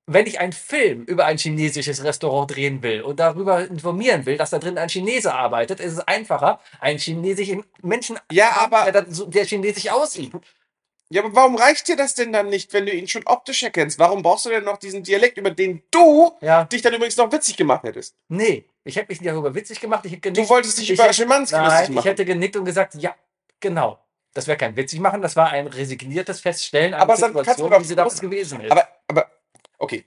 Wenn 0.07 0.27
ich 0.27 0.39
einen 0.39 0.53
Film 0.53 1.05
über 1.05 1.25
ein 1.25 1.39
chinesisches 1.39 2.05
Restaurant 2.05 2.55
drehen 2.55 2.83
will 2.83 3.01
und 3.03 3.21
darüber 3.21 3.67
informieren 3.67 4.27
will, 4.27 4.37
dass 4.37 4.51
da 4.51 4.59
drin 4.59 4.77
ein 4.77 4.91
Chinese 4.91 5.33
arbeitet, 5.33 5.81
ist 5.81 5.95
es 5.95 6.01
einfacher, 6.01 6.61
einen 6.79 6.99
chinesischen 6.99 7.65
Menschen, 7.83 8.19
Ja, 8.31 8.53
aber, 8.59 8.93
der, 8.93 9.45
chinesisch 9.47 9.91
aussieht. 9.91 10.31
ja, 11.09 11.25
aber 11.25 11.35
warum 11.35 11.57
reicht 11.57 11.89
dir 11.89 11.97
das 11.97 12.15
denn 12.15 12.35
dann 12.35 12.51
nicht, 12.51 12.75
wenn 12.75 12.85
du 12.85 12.93
ihn 12.93 13.09
schon 13.09 13.23
optisch 13.27 13.63
erkennst? 13.63 13.99
Warum 13.99 14.23
brauchst 14.23 14.45
du 14.45 14.51
denn 14.51 14.65
noch 14.65 14.77
diesen 14.77 15.03
Dialekt, 15.03 15.39
über 15.39 15.51
den 15.51 15.83
du 15.91 16.33
Ja, 16.43 16.65
dich 16.65 16.83
dann 16.83 16.93
übrigens 16.93 17.17
noch 17.17 17.33
witzig 17.33 17.57
gemacht 17.57 17.85
hättest? 17.85 18.15
nee, 18.29 18.67
ich 18.85 18.97
hätte 18.97 19.09
mich 19.11 19.21
darüber 19.23 19.55
witzig 19.55 19.81
gemacht. 19.81 20.05
Ich 20.05 20.13
hätte 20.13 20.21
Du 20.29 20.35
genickt. 20.35 20.51
wolltest 20.51 20.77
dich 20.79 20.91
Ich 20.91 20.99
über 20.99 21.05
hätte- 21.05 21.15
Schimanski 21.15 21.57
Nein, 21.57 21.65
lustig 21.71 21.89
ich 21.89 21.95
machen. 21.95 22.05
hätte 22.09 22.25
genickt 22.27 22.57
und 22.57 22.67
gesagt, 22.67 22.95
ja, 22.97 23.15
genau. 23.59 23.99
Das 24.35 24.47
wäre 24.49 24.59
kein 24.59 24.77
witzig 24.77 25.01
machen, 25.01 25.23
das 25.23 25.37
war 25.37 25.51
ein 25.51 25.67
resigniertes 25.69 26.41
Feststellen 26.41 26.93
einer 26.95 27.03
Aber 27.03 27.17
Situation, 27.17 27.71
wie 27.81 27.85
sie 27.85 27.95
damals 27.95 28.21
gewesen 28.21 28.61
ist. 28.61 28.71
Aber, 28.73 28.89
aber, 29.09 29.31
okay. 29.79 30.05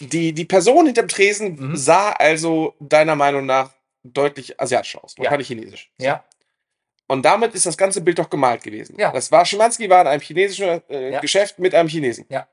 Die, 0.00 0.32
die 0.32 0.44
Person 0.44 0.86
hinterm 0.86 1.08
Tresen 1.08 1.54
Mhm. 1.70 1.76
sah 1.76 2.10
also 2.12 2.74
deiner 2.80 3.16
Meinung 3.16 3.46
nach 3.46 3.70
deutlich 4.02 4.60
asiatisch 4.60 4.96
aus. 4.96 5.14
Ja. 5.16 5.24
Wahrscheinlich 5.24 5.48
chinesisch. 5.48 5.90
ja, 5.98 6.24
Und 7.06 7.22
damit 7.24 7.54
ist 7.54 7.66
das 7.66 7.76
ganze 7.76 8.00
Bild 8.00 8.18
doch 8.18 8.30
gemalt 8.30 8.62
gewesen. 8.62 8.96
Ja. 8.98 9.10
Das 9.12 9.30
war, 9.32 9.44
Schimanski 9.44 9.88
war 9.90 10.02
in 10.02 10.06
einem 10.08 10.20
chinesischen 10.20 10.82
äh, 10.88 11.12
Ja. 11.12 11.20
Geschäft 11.20 11.58
mit 11.58 11.74
einem 11.74 11.88
Chinesen. 11.88 12.26
Ja. 12.28 12.46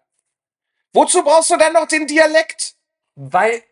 Wozu 0.93 1.23
brauchst 1.23 1.49
du 1.51 1.57
dann 1.57 1.73
noch 1.73 1.87
den 1.87 2.07
Dialekt? 2.07 2.73
weil 3.17 3.63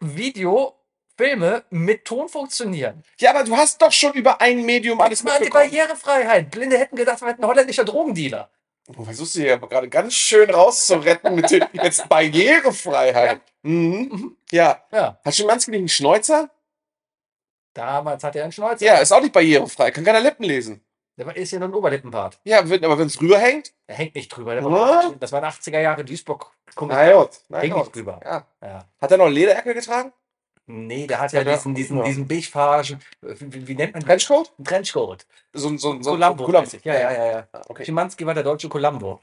Videofilme 1.23 1.63
mit 1.69 2.05
Ton 2.05 2.27
funktionieren. 2.29 3.03
Ja, 3.19 3.31
aber 3.31 3.43
du 3.43 3.55
hast 3.55 3.81
doch 3.81 3.91
schon 3.91 4.13
über 4.13 4.41
ein 4.41 4.63
Medium 4.65 4.99
alles 5.01 5.23
war 5.23 5.37
die 5.37 5.45
mitbekommen. 5.45 5.69
Barrierefreiheit. 5.71 6.51
Blinde 6.51 6.77
hätten 6.77 6.95
gedacht, 6.95 7.21
wir 7.21 7.29
hätten 7.29 7.43
ein 7.43 7.47
holländischer 7.47 7.85
Drogendealer. 7.85 8.49
Du 8.87 9.03
versuchst 9.05 9.35
dich 9.35 9.49
aber 9.51 9.69
gerade 9.69 9.87
ganz 9.87 10.13
schön 10.13 10.49
rauszuretten 10.49 11.35
mit 11.35 11.49
den 11.49 11.63
jetzt 11.71 12.07
Barrierefreiheit. 12.09 13.41
Mhm. 13.61 14.35
Ja. 14.51 14.83
Ja, 14.91 15.19
Hat 15.23 15.33
Schimanski 15.35 15.71
nicht 15.71 15.79
einen 15.79 15.89
Schnäuzer? 15.89 16.49
damals 17.75 18.23
hat 18.23 18.35
er 18.35 18.43
einen 18.43 18.51
Schnäuzer. 18.51 18.85
Ja, 18.85 18.97
ist 18.97 19.11
auch 19.11 19.21
nicht 19.21 19.33
barrierefrei. 19.33 19.89
Kann 19.89 20.03
keiner 20.03 20.19
Lippen 20.19 20.43
lesen. 20.43 20.85
Der 21.17 21.35
ist 21.35 21.51
ja 21.51 21.57
nur 21.59 21.69
ein 21.69 21.73
Oberlippenbart. 21.73 22.39
Ja, 22.43 22.67
wenn, 22.69 22.83
aber 22.85 22.99
wenn 22.99 23.07
es 23.07 23.19
rüberhängt? 23.19 23.71
Er 23.87 23.95
hängt 23.95 24.13
nicht 24.15 24.29
drüber. 24.29 24.53
Der 24.53 24.63
war, 24.63 25.13
das 25.19 25.31
waren 25.31 25.43
80er 25.43 25.79
Jahre 25.79 26.03
Duisburg. 26.05 26.51
Guck. 26.75 26.89
Na 26.89 27.11
gut. 27.13 27.29
Na 27.49 27.59
Hängt 27.59 27.73
gut. 27.73 27.83
nicht 27.85 27.95
drüber. 27.95 28.19
Ja. 28.23 28.45
Ja. 28.61 28.85
Hat 29.01 29.11
er 29.11 29.17
noch 29.17 29.27
Lederjacke 29.29 29.73
getragen? 29.73 30.11
Nee, 30.65 31.07
der 31.07 31.19
hat 31.19 31.33
ja 31.33 31.39
Ja, 31.39 31.43
der- 31.43 31.55
diesen, 31.57 31.75
diesen, 31.75 31.97
ja. 31.97 32.03
diesen 32.05 32.27
beigefarbigen, 32.27 32.99
wie, 33.21 33.67
wie 33.67 33.75
nennt 33.75 33.93
man 33.93 34.01
den? 34.01 34.07
Trenchcoat? 34.07 34.53
Trenchcoat. 34.63 35.25
So, 35.51 35.69
so, 35.77 36.01
so, 36.01 36.11
Columbo. 36.11 36.45
Columbo. 36.45 36.69
Ja, 36.83 36.93
ja, 36.93 37.11
ja, 37.11 37.25
ja. 37.31 37.47
Ah, 37.51 37.61
Okay. 37.67 37.83
Schimanski 37.85 38.25
war 38.25 38.33
der 38.33 38.43
deutsche 38.43 38.69
Columbo. 38.69 39.19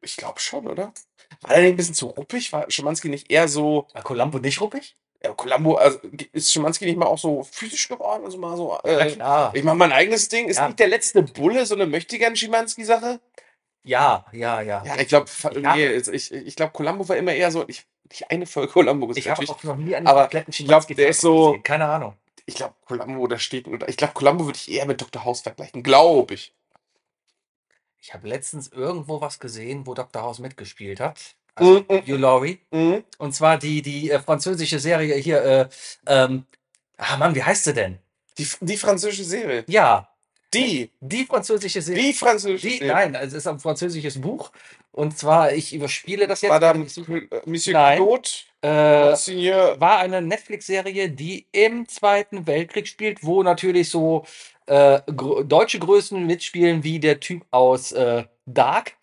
ich 0.00 0.16
glaube 0.16 0.40
schon, 0.40 0.66
oder? 0.66 0.92
War 1.42 1.50
er 1.52 1.60
nicht 1.62 1.70
ein 1.70 1.76
bisschen 1.76 1.94
zu 1.94 2.06
ruppig? 2.06 2.52
War 2.52 2.70
Schimanski 2.70 3.08
nicht 3.08 3.30
eher 3.30 3.48
so, 3.48 3.86
War 3.92 4.02
Columbo 4.02 4.38
nicht 4.38 4.60
ruppig? 4.60 4.96
ja, 5.22 5.32
Columbo, 5.32 5.74
also 5.76 5.98
ist 6.32 6.52
Schimanski 6.52 6.84
nicht 6.86 6.96
mal 6.96 7.06
auch 7.06 7.18
so 7.18 7.42
physisch 7.42 7.88
geworden? 7.88 8.24
Also 8.24 8.38
mal 8.38 8.56
so, 8.56 8.78
äh, 8.84 9.12
klar. 9.12 9.52
ich 9.54 9.64
mache 9.64 9.76
mein 9.76 9.92
eigenes 9.92 10.28
Ding. 10.28 10.48
Ist 10.48 10.56
Ja. 10.58 10.66
nicht 10.68 10.78
der 10.78 10.88
letzte 10.88 11.22
Bulle 11.22 11.66
so 11.66 11.74
eine 11.74 11.86
möchtegern 11.86 12.36
Schimanski-Sache? 12.36 13.20
Ja, 13.88 14.26
ja, 14.32 14.60
ja. 14.60 14.84
Ja, 14.84 14.96
ich 15.00 15.08
glaube, 15.08 15.30
nee, 15.62 15.86
ich, 15.96 16.30
ich 16.30 16.56
glaube, 16.56 16.72
Columbo 16.72 17.08
war 17.08 17.16
immer 17.16 17.32
eher 17.32 17.50
so, 17.50 17.66
ich, 17.68 17.86
nicht 18.10 18.30
eine 18.30 18.44
Folge 18.44 18.70
Columbo 18.70 19.06
gesehen. 19.06 19.22
Ich 19.22 19.30
habe 19.30 19.48
auch 19.48 19.62
noch 19.64 19.76
nie 19.76 19.96
einen 19.96 20.06
aber 20.06 20.22
kompletten 20.22 20.52
ich 20.52 20.66
glaub, 20.66 20.86
der 20.86 21.08
ist 21.08 21.22
so- 21.22 21.52
gesehen. 21.52 21.62
Keine 21.62 21.86
Ahnung. 21.86 22.14
Ich 22.44 22.54
glaube, 22.54 22.74
Columbo, 22.86 23.26
da 23.26 23.38
steht, 23.38 23.66
ich 23.86 23.96
glaube, 23.96 24.12
Columbo 24.12 24.44
würde 24.44 24.58
ich 24.58 24.70
eher 24.70 24.84
mit 24.84 25.00
Dr. 25.00 25.24
House 25.24 25.40
vergleichen, 25.40 25.82
glaube 25.82 26.34
ich. 26.34 26.52
Ich 27.98 28.12
habe 28.12 28.28
letztens 28.28 28.68
irgendwo 28.68 29.22
was 29.22 29.38
gesehen, 29.38 29.86
wo 29.86 29.94
Dr. 29.94 30.20
House 30.20 30.38
mitgespielt 30.38 31.00
hat. 31.00 31.18
Also 31.54 31.80
mhm. 31.88 32.06
Hugh 32.06 32.16
Laurie. 32.18 32.60
Mhm. 32.70 33.04
Und 33.16 33.34
zwar 33.34 33.56
die, 33.56 33.80
die 33.80 34.10
äh, 34.10 34.20
französische 34.20 34.78
Serie 34.80 35.14
hier, 35.16 35.42
äh, 35.42 35.68
ähm, 36.06 36.44
ah 36.98 37.16
Mann, 37.16 37.34
wie 37.34 37.42
heißt 37.42 37.64
sie 37.64 37.72
denn? 37.72 37.98
Die, 38.36 38.46
die 38.60 38.76
französische 38.76 39.24
Serie. 39.24 39.64
Ja, 39.66 40.10
Die, 40.54 40.90
die 41.00 41.24
französische 41.26 41.82
Serie. 41.82 42.02
die 42.02 42.12
französische 42.14 42.78
Serie. 42.78 42.92
nein, 42.92 43.14
es 43.14 43.32
ist 43.34 43.46
ein 43.46 43.58
französisches 43.58 44.20
Buch. 44.20 44.50
Und 44.92 45.16
zwar, 45.18 45.52
ich 45.52 45.74
überspiele 45.74 46.26
das 46.26 46.40
jetzt. 46.40 46.50
Madame 46.50 46.88
so- 46.88 47.02
Cl- 47.02 47.28
Monsieur 47.46 47.74
Nein. 47.74 47.98
Claude, 47.98 48.28
Äh, 48.62 49.14
Seigneur. 49.14 49.80
war 49.80 49.98
eine 49.98 50.20
Netflix-Serie, 50.22 51.10
die 51.10 51.46
im 51.52 51.86
Zweiten 51.86 52.46
Weltkrieg 52.46 52.88
spielt, 52.88 53.22
wo 53.22 53.42
natürlich 53.42 53.90
so 53.90 54.24
äh, 54.66 55.00
gr 55.14 55.44
deutsche 55.44 55.78
Größen 55.78 56.26
mitspielen, 56.26 56.82
wie 56.82 56.98
der 56.98 57.20
Typ 57.20 57.44
aus 57.50 57.92
äh, 57.92 58.24
Dark. 58.46 58.94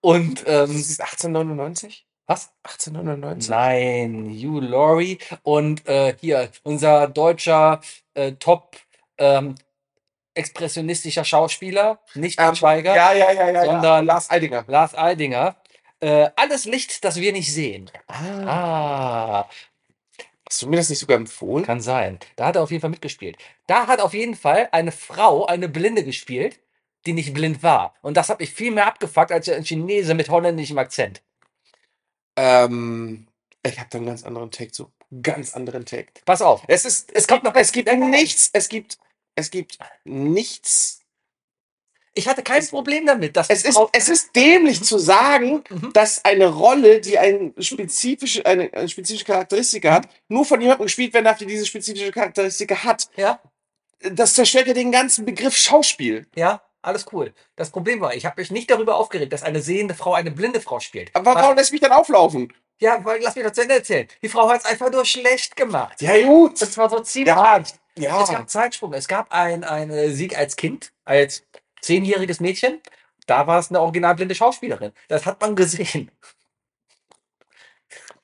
Und 0.00 0.46
Das 0.46 0.68
ähm, 0.70 0.76
ist 0.76 1.00
1899? 1.00 2.04
was? 2.26 2.50
1899? 2.64 3.48
Nein, 3.50 4.28
Hugh 4.30 4.60
Laurie 4.60 5.18
und 5.42 5.86
äh, 5.88 6.14
hier 6.20 6.50
unser 6.62 7.08
deutscher 7.08 7.80
äh, 8.14 8.32
Top 8.32 8.76
ähm, 9.16 9.54
expressionistischer 10.38 11.24
Schauspieler, 11.24 12.00
nicht 12.14 12.40
Ähm, 12.40 12.54
Schweiger, 12.54 12.94
Ja, 12.96 13.12
ja, 13.12 13.32
ja, 13.32 13.50
ja. 13.50 13.64
Sondern- 13.64 13.82
ja. 14.06 14.12
Lars 14.12 14.30
Eidinger. 14.30 14.64
Lars 14.66 14.94
Eidinger. 14.96 15.56
Äh, 16.00 16.30
alles 16.36 16.64
Licht, 16.64 17.04
das 17.04 17.16
wir 17.16 17.32
nicht 17.32 17.52
sehen. 17.52 17.90
Ah. 18.06 19.42
Ah, 19.42 19.48
Hast 20.48 20.62
du 20.62 20.68
mir 20.68 20.76
das 20.76 20.88
nicht 20.88 21.00
sogar 21.00 21.16
empfohlen? 21.18 21.66
kann 21.66 21.80
sein. 21.82 22.18
Da 22.36 22.46
hat 22.46 22.56
er 22.56 22.62
auf 22.62 22.70
jeden 22.70 22.80
Fall 22.80 22.88
mitgespielt. 22.90 23.36
Da 23.66 23.86
hat 23.86 24.00
auf 24.00 24.14
jeden 24.14 24.34
Fall 24.34 24.68
eine 24.72 24.92
Frau, 24.92 25.44
eine 25.44 25.68
Blinde 25.68 26.04
gespielt, 26.04 26.58
die 27.04 27.12
nicht 27.12 27.34
blind 27.34 27.62
war. 27.62 27.94
Und 28.00 28.16
das 28.16 28.28
hat 28.30 28.40
mich 28.40 28.50
viel 28.54 28.70
mehr 28.70 28.86
abgefuckt 28.86 29.30
als 29.32 29.48
ein 29.50 29.64
Chinese 29.64 30.14
mit 30.14 30.30
holländischem 30.30 30.78
Akzent. 30.78 31.20
Ähm, 32.36 33.26
ich 33.62 33.78
habe 33.78 33.88
da 33.90 33.98
einen 33.98 34.06
ganz 34.06 34.24
anderen 34.24 34.50
Take 34.50 34.72
zu. 34.72 34.90
Ganz 35.22 35.54
anderen 35.54 35.84
Take. 35.84 36.08
Pass 36.24 36.42
auf. 36.42 36.62
Es 36.68 36.84
ist, 36.84 37.10
es, 37.10 37.22
Es 37.22 37.28
kommt 37.28 37.42
gibt, 37.42 37.54
noch- 37.54 37.60
es 37.60 37.72
gibt 37.72 37.92
nichts, 37.92 38.50
es 38.52 38.68
gibt, 38.68 38.98
es 39.38 39.50
gibt 39.50 39.78
nichts. 40.04 41.00
Ich 42.14 42.26
hatte 42.26 42.42
kein 42.42 42.66
Problem 42.66 43.06
damit, 43.06 43.36
dass 43.36 43.48
Es 43.48 43.64
ist, 43.64 43.78
es 43.92 44.08
ist 44.08 44.34
dämlich 44.34 44.82
zu 44.82 44.98
sagen, 44.98 45.62
Mhm. 45.70 45.92
dass 45.92 46.24
eine 46.24 46.46
Rolle, 46.48 47.00
die 47.00 47.16
ein 47.18 47.54
spezifische, 47.58 48.44
eine, 48.44 48.72
eine 48.72 48.88
spezifische 48.88 49.24
Charakteristika 49.24 49.92
hat, 49.92 50.08
nur 50.26 50.44
von 50.44 50.60
jemandem 50.60 50.86
gespielt 50.86 51.14
werden 51.14 51.26
darf, 51.26 51.38
der 51.38 51.46
diese 51.46 51.64
spezifische 51.66 52.10
Charakteristika 52.10 52.82
hat. 52.82 53.08
ja, 53.16 53.40
Das 54.00 54.34
zerstört 54.34 54.66
ja 54.66 54.74
den 54.74 54.90
ganzen 54.90 55.24
Begriff 55.24 55.56
Schauspiel. 55.56 56.26
ja, 56.34 56.60
alles 56.82 57.06
cool. 57.12 57.34
Das 57.56 57.70
Problem 57.70 58.00
war, 58.00 58.14
ich 58.14 58.24
habe 58.26 58.40
mich 58.40 58.50
nicht 58.50 58.70
darüber 58.70 58.96
aufgeregt, 58.96 59.32
dass 59.32 59.42
eine 59.44 59.60
sehende 59.60 59.94
Frau 59.94 60.14
eine 60.14 60.30
blinde 60.32 60.60
Frau 60.60 60.80
spielt. 60.80 61.14
Aber 61.14 61.34
warum 61.36 61.56
lässt 61.56 61.70
mich 61.72 61.80
dann 61.80 61.92
auflaufen? 61.92 62.52
Ja, 62.80 63.04
weil, 63.04 63.20
lass 63.20 63.34
mich 63.34 63.44
das 63.44 63.54
zu 63.54 63.62
Ende 63.62 63.74
erzählen. 63.74 64.06
Die 64.22 64.28
Frau 64.28 64.48
hat 64.48 64.60
es 64.60 64.64
einfach 64.66 64.90
nur 64.90 65.04
schlecht 65.04 65.56
gemacht. 65.56 66.00
Ja, 66.00 66.20
gut. 66.24 66.60
Das 66.62 66.76
war 66.78 66.88
so 66.88 67.00
ziemlich. 67.00 67.34
Ja, 67.34 67.62
Es 67.98 68.04
ja. 68.04 68.24
gab 68.24 68.50
Zeitsprung. 68.50 68.92
Es 68.92 69.08
gab 69.08 69.32
ein, 69.32 69.64
ein 69.64 70.14
Sieg 70.14 70.36
als 70.36 70.56
Kind, 70.56 70.92
als 71.04 71.44
zehnjähriges 71.80 72.40
Mädchen. 72.40 72.80
Da 73.26 73.46
war 73.46 73.58
es 73.58 73.70
eine 73.70 73.80
originalblinde 73.80 74.34
Schauspielerin. 74.34 74.92
Das 75.08 75.26
hat 75.26 75.40
man 75.40 75.56
gesehen. 75.56 76.10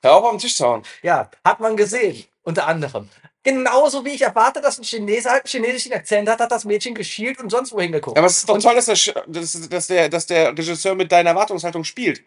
Hör 0.01 0.15
auf, 0.15 0.29
den 0.29 0.39
Tisch 0.39 0.55
zu 0.55 0.65
hauen. 0.65 0.83
Ja, 1.01 1.29
hat 1.43 1.59
man 1.59 1.75
gesehen. 1.75 2.25
Unter 2.43 2.67
anderem. 2.67 3.09
Genauso 3.41 4.05
wie 4.05 4.09
ich 4.09 4.21
erwarte, 4.21 4.61
dass 4.61 4.79
ein 4.79 4.83
Chinese 4.83 5.29
halt 5.29 5.45
einen 5.45 5.63
chinesischen 5.63 5.93
Akzent 5.93 6.29
hat, 6.29 6.39
hat 6.39 6.51
das 6.51 6.65
Mädchen 6.65 6.95
geschielt 6.95 7.39
und 7.39 7.49
sonst 7.49 7.73
wohin 7.73 7.91
geguckt. 7.91 8.17
Aber 8.17 8.27
es 8.27 8.37
ist 8.37 8.49
doch 8.49 8.55
Und- 8.55 8.61
toll, 8.61 8.75
dass 8.75 8.85
der, 8.85 9.23
dass, 9.27 9.69
dass, 9.69 9.87
der, 9.87 10.09
dass 10.09 10.25
der 10.27 10.57
Regisseur 10.57 10.95
mit 10.95 11.11
deiner 11.11 11.31
Erwartungshaltung 11.31 11.83
spielt. 11.83 12.23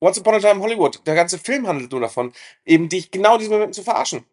Once 0.00 0.18
Upon 0.18 0.34
a 0.34 0.38
Time 0.40 0.54
in 0.54 0.60
Hollywood, 0.60 1.00
der 1.06 1.14
ganze 1.14 1.38
Film 1.38 1.68
handelt 1.68 1.92
nur 1.92 2.00
davon, 2.00 2.32
eben 2.64 2.88
dich 2.88 3.12
genau 3.12 3.34
in 3.34 3.38
diesen 3.38 3.52
Momenten 3.52 3.72
zu 3.72 3.84
verarschen. 3.84 4.24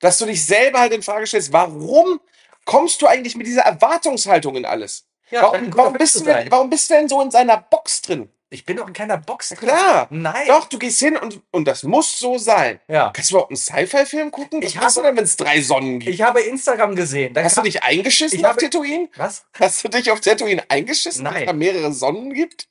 Dass 0.00 0.18
du 0.18 0.26
dich 0.26 0.44
selber 0.44 0.80
halt 0.80 0.92
in 0.92 1.02
Frage 1.02 1.26
stellst, 1.26 1.52
warum 1.52 2.20
kommst 2.64 3.00
du 3.02 3.06
eigentlich 3.06 3.36
mit 3.36 3.46
dieser 3.46 3.62
Erwartungshaltung 3.62 4.56
in 4.56 4.64
alles? 4.64 5.06
Ja, 5.30 5.42
Warum, 5.42 5.74
warum, 5.76 5.92
bist 5.94 6.16
du 6.16 6.20
denn, 6.24 6.50
warum 6.50 6.68
bist 6.70 6.90
du 6.90 6.94
denn 6.94 7.08
so 7.08 7.20
in 7.22 7.30
seiner 7.30 7.56
Box 7.56 8.02
drin? 8.02 8.28
Ich 8.50 8.64
bin 8.64 8.76
doch 8.76 8.86
in 8.86 8.92
keiner 8.92 9.16
Box. 9.16 9.50
Na 9.50 9.56
klar. 9.56 10.06
Nein. 10.10 10.46
Doch, 10.46 10.66
du 10.66 10.78
gehst 10.78 11.00
hin 11.00 11.16
und, 11.16 11.40
und 11.50 11.64
das 11.66 11.82
muss 11.82 12.18
so 12.20 12.38
sein. 12.38 12.78
Ja. 12.86 13.10
Kannst 13.12 13.30
du 13.30 13.34
überhaupt 13.34 13.50
einen 13.50 13.56
Sci-Fi-Film 13.56 14.30
gucken? 14.30 14.62
Was 14.62 14.68
Ich 14.70 14.76
machst 14.76 14.96
du 14.96 15.00
habe- 15.00 15.08
denn, 15.08 15.16
wenn 15.16 15.24
es 15.24 15.36
drei 15.36 15.60
Sonnen 15.60 15.98
gibt? 15.98 16.14
Ich 16.14 16.22
habe 16.22 16.40
Instagram 16.42 16.94
gesehen. 16.94 17.34
Da 17.34 17.42
Hast 17.42 17.56
du 17.56 17.62
dich 17.62 17.82
eingeschissen 17.82 18.38
ich 18.38 18.44
auf 18.44 18.52
habe- 18.52 18.60
Tatooine? 18.60 19.08
Was? 19.16 19.44
Hast 19.58 19.82
du 19.82 19.88
dich 19.88 20.08
auf 20.10 20.20
Tatooine 20.20 20.62
eingeschissen, 20.68 21.24
dass 21.24 21.34
da 21.46 21.52
mehrere 21.52 21.92
Sonnen 21.92 22.32
gibt? 22.32 22.68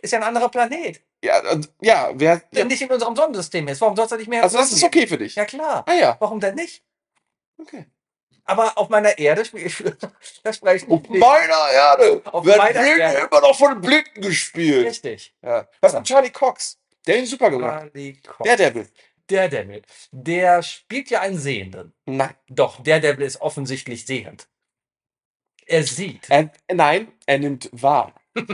Ist 0.00 0.12
ja 0.12 0.20
ein 0.20 0.24
anderer 0.24 0.48
Planet. 0.48 1.02
Ja, 1.24 1.42
ja, 1.80 2.10
wer, 2.14 2.36
Der 2.52 2.60
ja, 2.60 2.64
nicht 2.66 2.82
in 2.82 2.90
unserem 2.90 3.16
Sonnensystem 3.16 3.66
ist. 3.68 3.80
Warum 3.80 3.96
soll 3.96 4.04
es 4.04 4.10
da 4.10 4.16
nicht 4.16 4.28
mehr 4.28 4.42
also 4.42 4.58
das 4.58 4.70
ist 4.72 4.84
okay 4.84 5.06
für 5.06 5.16
dich. 5.18 5.34
Ja, 5.34 5.44
klar. 5.44 5.84
Ah 5.86 5.94
ja, 5.94 6.16
Warum 6.20 6.38
denn 6.40 6.54
nicht? 6.54 6.82
okay. 7.58 7.86
Aber 8.46 8.76
auf 8.76 8.90
meiner 8.90 9.16
Erde 9.16 9.42
spiele 9.44 9.64
ich. 9.66 9.82
Da 10.42 10.52
spreche 10.52 10.84
ich 10.84 10.92
Auf 10.92 11.08
nicht. 11.08 11.18
meiner 11.20 11.70
Erde 11.72 12.20
Auf 12.26 12.44
werden 12.44 12.58
meiner 12.58 12.80
Blinden 12.82 13.00
Erde. 13.00 13.28
immer 13.30 13.40
noch 13.40 13.56
von 13.56 13.80
Blinden 13.80 14.20
gespielt. 14.20 14.86
Richtig. 14.86 15.34
Ja. 15.42 15.66
Was 15.80 15.94
mit 15.94 16.04
Charlie 16.04 16.28
Cox? 16.30 16.78
Der 17.06 17.18
ihn 17.18 17.26
super 17.26 17.48
gemacht. 17.50 17.80
Charlie 17.84 18.20
Cox. 18.20 18.38
Der 18.44 18.56
Devil. 18.56 18.88
Der 19.30 19.48
Devil. 19.48 19.82
Der 20.12 20.62
spielt 20.62 21.08
ja 21.08 21.22
einen 21.22 21.38
Sehenden. 21.38 21.94
Nein. 22.04 22.34
Doch, 22.50 22.82
der 22.82 23.00
Devil 23.00 23.24
ist 23.24 23.40
offensichtlich 23.40 24.04
sehend. 24.04 24.46
Er 25.64 25.82
sieht. 25.84 26.28
Er, 26.28 26.50
nein, 26.70 27.10
er 27.24 27.38
nimmt 27.38 27.70
wahr. 27.72 28.12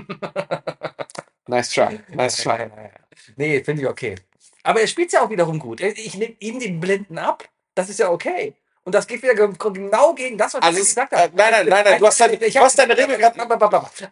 nice 1.51 1.71
try. 1.75 2.01
Nice 2.15 2.43
Ja, 2.45 2.57
try. 2.57 2.63
ja, 2.63 2.83
ja. 2.85 2.91
Nee, 3.37 3.63
finde 3.63 3.83
ich 3.83 3.89
okay. 3.89 4.15
Aber 4.63 4.81
er 4.81 4.87
spielt 4.87 5.13
ja 5.13 5.23
auch 5.23 5.31
wiederum 5.31 5.59
gut. 5.59 5.81
Ich 5.81 6.15
nehme 6.17 6.35
ihm 6.39 6.59
den 6.61 6.81
Blinden 6.81 7.19
ab. 7.19 7.49
Das 7.75 7.89
ist 7.89 7.99
ja 7.99 8.11
okay. 8.11 8.55
Und 8.83 8.95
das 8.95 9.07
geht 9.07 9.23
wieder 9.23 9.35
ge- 9.35 9.49
genau 9.73 10.15
gegen 10.15 10.39
das, 10.39 10.55
was 10.55 10.63
Also 10.63 10.79
ich 10.79 10.83
es- 10.85 10.89
gesagt 10.95 11.13
äh, 11.13 11.17
habe. 11.17 11.37
nein, 11.37 11.51
nein, 11.53 11.67
nein, 11.69 11.85
nein, 11.85 11.99
du 12.01 12.07
hast 12.07 12.19
deine- 12.21 12.35
Ich 12.45 12.55
du 12.55 12.61
hast 12.61 12.79
deine 12.79 12.97
Regel 12.97 13.19
grad- 13.19 13.39
Ein, 13.39 13.51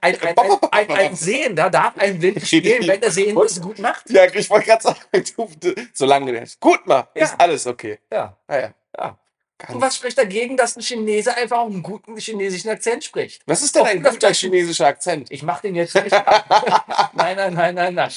ein, 0.00 0.16
ein, 0.21 0.37
ein, 0.71 0.90
ein 0.90 1.16
Sehender 1.16 1.71
darf 1.71 1.97
einen 1.99 2.18
Blinden 2.18 2.45
spielen, 2.45 2.87
wenn 2.87 3.00
der 3.00 3.11
Sehende 3.11 3.42
es 3.45 3.61
gut 3.61 3.78
macht. 3.78 4.09
Ja, 4.11 4.25
ich 4.26 4.49
wollte 4.50 4.66
gerade 4.66 4.83
sagen, 4.83 5.00
du, 5.61 5.75
solange 5.95 6.33
der 6.33 6.42
es 6.42 6.61
gut 6.61 6.87
macht, 6.87 7.09
Ja. 7.14 7.25
ist 7.25 7.35
alles 7.38 7.66
okay. 7.66 7.99
Ja. 8.12 8.37
Ah 8.47 8.59
ja. 8.59 9.18
Und 9.67 9.81
was 9.81 9.97
spricht 9.97 10.17
dagegen, 10.17 10.57
dass 10.57 10.77
ein 10.77 10.83
Chinese 10.83 11.37
einfach 11.37 11.59
auch 11.59 11.67
einen 11.67 11.83
guten 11.83 12.17
chinesischen 12.17 12.69
Akzent 12.71 13.03
spricht? 13.03 13.43
Was 13.47 13.61
ist 13.62 13.75
denn 13.75 13.85
ein 13.87 14.03
das- 14.03 14.12
guter 14.15 14.33
chinesischer 14.33 14.87
Akzent? 14.87 15.31
Ich 15.33 15.43
mache 15.43 15.62
den 15.62 15.75
jetzt 15.75 15.95
nicht. 15.97 16.12
nein, 17.15 17.37
nein, 17.37 17.55
nein, 17.55 17.75
nein, 17.75 17.95
nein. 17.95 18.12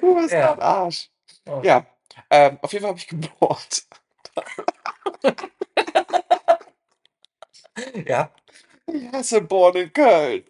Du 0.00 0.14
bist 0.16 0.32
Ja. 0.32 0.52
ein 0.54 0.60
Arsch. 0.60 1.10
Oh. 1.46 1.60
Ja, 1.62 1.86
ähm, 2.30 2.58
auf 2.62 2.72
jeden 2.72 2.82
Fall 2.82 2.90
habe 2.90 2.98
ich 2.98 3.06
gebohrt. 3.08 3.82
Ja, 8.06 8.30
Ich 8.86 9.10
hasse 9.12 9.40
Born 9.40 9.76
in 9.76 9.92
Köln. 9.92 10.44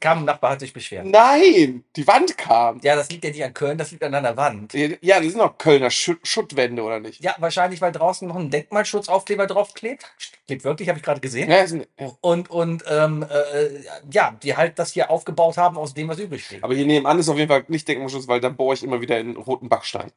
Kam 0.00 0.18
ein 0.18 0.24
Nachbar, 0.24 0.52
hat 0.52 0.60
sich 0.60 0.72
beschwert. 0.72 1.06
Nein, 1.06 1.84
die 1.96 2.06
Wand 2.06 2.36
kam. 2.36 2.80
Ja, 2.82 2.96
das 2.96 3.10
liegt 3.10 3.24
ja 3.24 3.30
nicht 3.30 3.44
an 3.44 3.54
Köln, 3.54 3.78
das 3.78 3.90
liegt 3.90 4.02
an 4.02 4.14
einer 4.14 4.36
Wand. 4.36 4.74
Ja, 4.74 5.20
die 5.20 5.30
sind 5.30 5.38
doch 5.38 5.56
Kölner 5.58 5.90
Schutt 5.90 6.26
Schuttwände, 6.26 6.82
oder 6.82 7.00
nicht? 7.00 7.22
Ja, 7.22 7.34
wahrscheinlich, 7.38 7.80
weil 7.80 7.92
draußen 7.92 8.26
noch 8.28 8.36
ein 8.36 8.50
Denkmalschutzaufkleber 8.50 9.46
draufklebt. 9.46 10.04
Klebt 10.46 10.64
wirklich, 10.64 10.88
habe 10.88 10.98
ich 10.98 11.04
gerade 11.04 11.20
gesehen. 11.20 11.50
Ja, 11.50 11.66
sind, 11.66 11.88
ja. 11.98 12.12
Und, 12.20 12.50
und 12.50 12.84
ähm, 12.88 13.24
äh, 13.28 13.80
ja, 14.10 14.36
die 14.42 14.56
halt 14.56 14.78
das 14.78 14.92
hier 14.92 15.10
aufgebaut 15.10 15.56
haben 15.56 15.76
aus 15.76 15.94
dem, 15.94 16.08
was 16.08 16.18
übrig 16.18 16.46
blieb. 16.48 16.64
Aber 16.64 16.74
hier 16.74 16.86
nebenan 16.86 17.18
ist 17.18 17.28
auf 17.28 17.36
jeden 17.36 17.48
Fall 17.48 17.64
nicht 17.68 17.88
Denkmalschutz, 17.88 18.28
weil 18.28 18.40
da 18.40 18.48
bohre 18.48 18.74
ich 18.74 18.82
immer 18.82 19.00
wieder 19.00 19.18
in 19.18 19.36
roten 19.36 19.68
Backstein. 19.68 20.12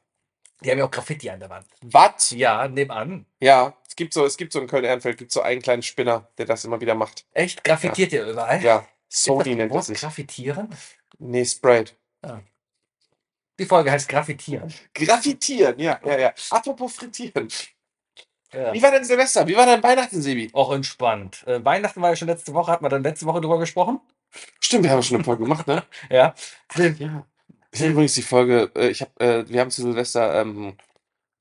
Die 0.62 0.70
haben 0.70 0.78
ja 0.78 0.84
auch 0.84 0.90
Graffiti 0.90 1.30
an 1.30 1.40
der 1.40 1.48
Wand. 1.48 1.66
Was? 1.82 2.30
Ja, 2.30 2.68
nebenan. 2.68 3.24
Ja, 3.40 3.74
es 3.88 3.96
gibt 3.96 4.12
so, 4.12 4.26
es 4.26 4.36
gibt 4.36 4.52
so 4.52 4.60
in 4.60 4.66
Köln-Ehrenfeld, 4.66 5.16
gibt 5.16 5.32
so 5.32 5.40
einen 5.40 5.62
kleinen 5.62 5.82
Spinner, 5.82 6.28
der 6.36 6.44
das 6.46 6.64
immer 6.64 6.80
wieder 6.82 6.94
macht. 6.94 7.24
Echt? 7.32 7.64
Graffitiert 7.64 8.12
ihr 8.12 8.26
überall? 8.26 8.62
Ja, 8.62 8.86
Das 9.10 9.26
nennt 9.26 9.74
das 9.74 9.86
sich. 9.86 10.00
Graffitieren? 10.00 10.68
Nee, 11.18 11.44
Sprayed. 11.44 11.96
Die 13.58 13.66
Folge 13.66 13.90
heißt 13.90 14.08
Graffitieren. 14.08 14.72
Graffitieren, 14.94 15.78
ja, 15.78 16.00
ja, 16.04 16.18
ja. 16.18 16.34
Apropos 16.50 16.94
frittieren. 16.94 17.48
Ja. 18.52 18.72
Wie 18.72 18.82
war 18.82 18.90
denn 18.90 19.04
Silvester? 19.04 19.46
Wie 19.46 19.56
war 19.56 19.66
dein 19.66 19.82
Weihnachten, 19.82 20.20
Sebi? 20.22 20.50
Auch 20.52 20.72
entspannt. 20.72 21.46
Äh, 21.46 21.64
Weihnachten 21.64 22.00
war 22.02 22.10
ja 22.10 22.16
schon 22.16 22.28
letzte 22.28 22.52
Woche, 22.54 22.72
hat 22.72 22.82
man 22.82 22.90
dann 22.90 23.02
letzte 23.02 23.26
Woche 23.26 23.40
drüber 23.40 23.58
gesprochen? 23.58 24.00
Stimmt, 24.60 24.84
wir 24.84 24.90
haben 24.90 25.02
schon 25.02 25.16
eine 25.16 25.24
Folge 25.24 25.42
gemacht, 25.44 25.66
ne? 25.66 25.84
Ja. 26.10 26.34
Ja. 26.76 27.26
Ich 27.72 27.80
habe 27.80 27.90
übrigens 27.92 28.14
die 28.14 28.22
Folge, 28.22 28.70
äh, 28.74 28.88
ich 28.88 29.02
hab, 29.02 29.20
äh, 29.20 29.48
wir 29.48 29.60
haben 29.60 29.70
zu 29.70 29.82
Silvester 29.82 30.40
ähm, 30.40 30.76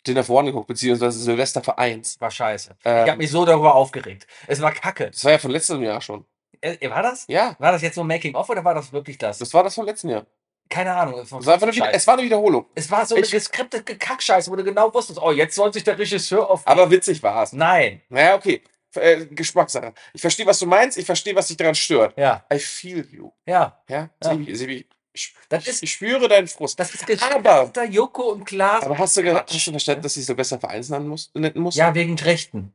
Dinner 0.05 0.23
for 0.23 0.37
One 0.37 0.49
geguckt, 0.51 0.67
beziehungsweise 0.67 1.17
Silvester 1.19 1.63
für 1.63 1.77
eins. 1.77 2.19
War 2.21 2.29
scheiße. 2.31 2.77
Ähm, 2.85 3.03
Ich 3.05 3.09
habe 3.09 3.17
mich 3.17 3.31
so 3.31 3.45
darüber 3.45 3.73
aufgeregt. 3.75 4.27
Es 4.47 4.61
war 4.61 4.71
kacke. 4.71 5.09
Das 5.09 5.23
war 5.25 5.31
ja 5.31 5.39
von 5.39 5.51
letztem 5.51 5.81
Jahr 5.81 6.01
schon. 6.01 6.25
Äh, 6.61 6.89
war 6.89 7.01
das? 7.01 7.25
Ja, 7.27 7.55
War 7.59 7.71
das 7.71 7.81
jetzt 7.81 7.95
so 7.95 8.01
ein 8.01 8.07
Making-of 8.07 8.49
oder 8.49 8.63
war 8.63 8.73
das 8.73 8.91
wirklich 8.91 9.17
das? 9.17 9.37
das 9.39 9.53
war 9.53 9.63
das 9.63 9.75
von 9.75 9.85
letztem 9.85 10.09
Jahr. 10.09 10.25
Keine 10.69 10.93
Ahnung. 10.95 11.19
Es 11.21 11.31
war, 11.31 11.39
eine, 11.61 11.73
Wieder 11.73 11.93
es 11.93 12.05
war 12.05 12.13
eine 12.15 12.23
Wiederholung. 12.23 12.65
es 12.75 12.91
war 12.91 13.05
so 13.05 13.15
eine 13.15 13.25
Ich- 13.25 13.31
geskriptete 13.31 13.97
Kackscheiße, 13.97 14.51
wo 14.51 14.55
du 14.55 14.63
genau 14.63 14.93
wusstest, 14.93 15.19
oh, 15.21 15.31
jetzt 15.31 15.55
soll 15.55 15.73
sich 15.73 15.83
der 15.83 15.97
Regisseur 15.97 16.47
auf. 16.49 16.61
Aber 16.67 16.91
witzig 16.91 17.23
war 17.23 17.41
es. 17.43 17.53
Nein. 17.53 18.01
Naja, 18.09 18.35
okay. 18.35 18.61
Äh, 18.95 19.25
Geschmackssache. 19.27 19.93
Ich 20.13 20.21
verstehe, 20.21 20.45
was 20.45 20.59
du 20.59 20.65
meinst. 20.67 20.97
Ich 20.97 21.05
verstehe, 21.05 21.35
was 21.35 21.47
dich 21.47 21.57
daran 21.57 21.75
stört. 21.75 22.15
Ja, 22.17 22.43
I 22.53 22.59
feel 22.59 23.07
you. 23.11 23.31
ja. 23.45 23.81
Ja, 23.89 24.09
Ja. 24.23 24.29
Sebi, 24.31 24.55
Sebi, 24.55 24.87
ich, 25.13 25.33
Das 25.47 25.65
ist- 25.67 25.81
ich 25.81 25.91
spüre 25.91 26.27
deinen 26.27 26.47
Frust. 26.47 26.79
Das 26.79 26.93
ist 26.93 27.23
Aber- 27.33 27.71
Joko 27.85 28.29
und 28.31 28.45
Klaas. 28.45 28.83
Aber 28.83 28.97
hast 28.97 29.15
du, 29.17 29.23
ge- 29.23 29.31
Quatsch. 29.33 29.53
hast 29.53 29.67
du 29.67 29.71
verstanden, 29.71 30.01
dass 30.03 30.13
sie 30.13 30.21
Silvester 30.21 30.59
für 30.59 30.69
eins 30.69 30.89
nennen 30.89 31.07
muss? 31.07 31.31
Nennen 31.33 31.61
muss? 31.61 31.75
Ja, 31.75 31.93
wegen 31.95 32.15
Rechten. 32.19 32.73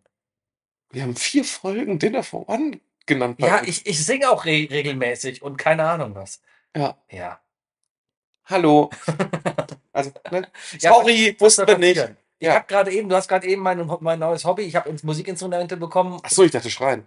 Wir 0.90 1.02
haben 1.02 1.16
vier 1.16 1.44
Folgen 1.44 1.98
Dinner 1.98 2.22
for 2.22 2.48
One 2.48 2.80
genannt. 3.06 3.38
Ja, 3.40 3.58
uns. 3.58 3.68
ich, 3.68 3.86
ich 3.86 4.04
singe 4.04 4.30
auch 4.30 4.44
re 4.44 4.68
regelmäßig 4.70 5.42
und 5.42 5.56
keine 5.56 5.84
Ahnung 5.88 6.14
was. 6.14 6.40
Ja. 6.76 6.96
Ja. 7.10 7.40
Hallo. 8.46 8.90
Also, 9.96 10.10
ne? 10.32 10.48
Ja, 10.80 10.92
Sorry, 10.92 11.36
wussten 11.38 11.68
wir 11.68 11.78
nicht. 11.78 11.96
Ich 12.40 12.48
Ja. 12.48 12.54
habe 12.54 12.66
gerade 12.66 12.90
eben, 12.90 13.08
du 13.08 13.14
hast 13.14 13.28
gerade 13.28 13.46
eben 13.46 13.62
mein, 13.62 13.88
mein 14.00 14.18
neues 14.18 14.44
Hobby, 14.44 14.62
ich 14.62 14.74
habe 14.74 14.88
ins 14.88 15.04
Musikinstrumente 15.04 15.76
bekommen. 15.76 16.18
Achso, 16.24 16.42
ich 16.42 16.50
dachte 16.50 16.68
schreien. 16.68 17.06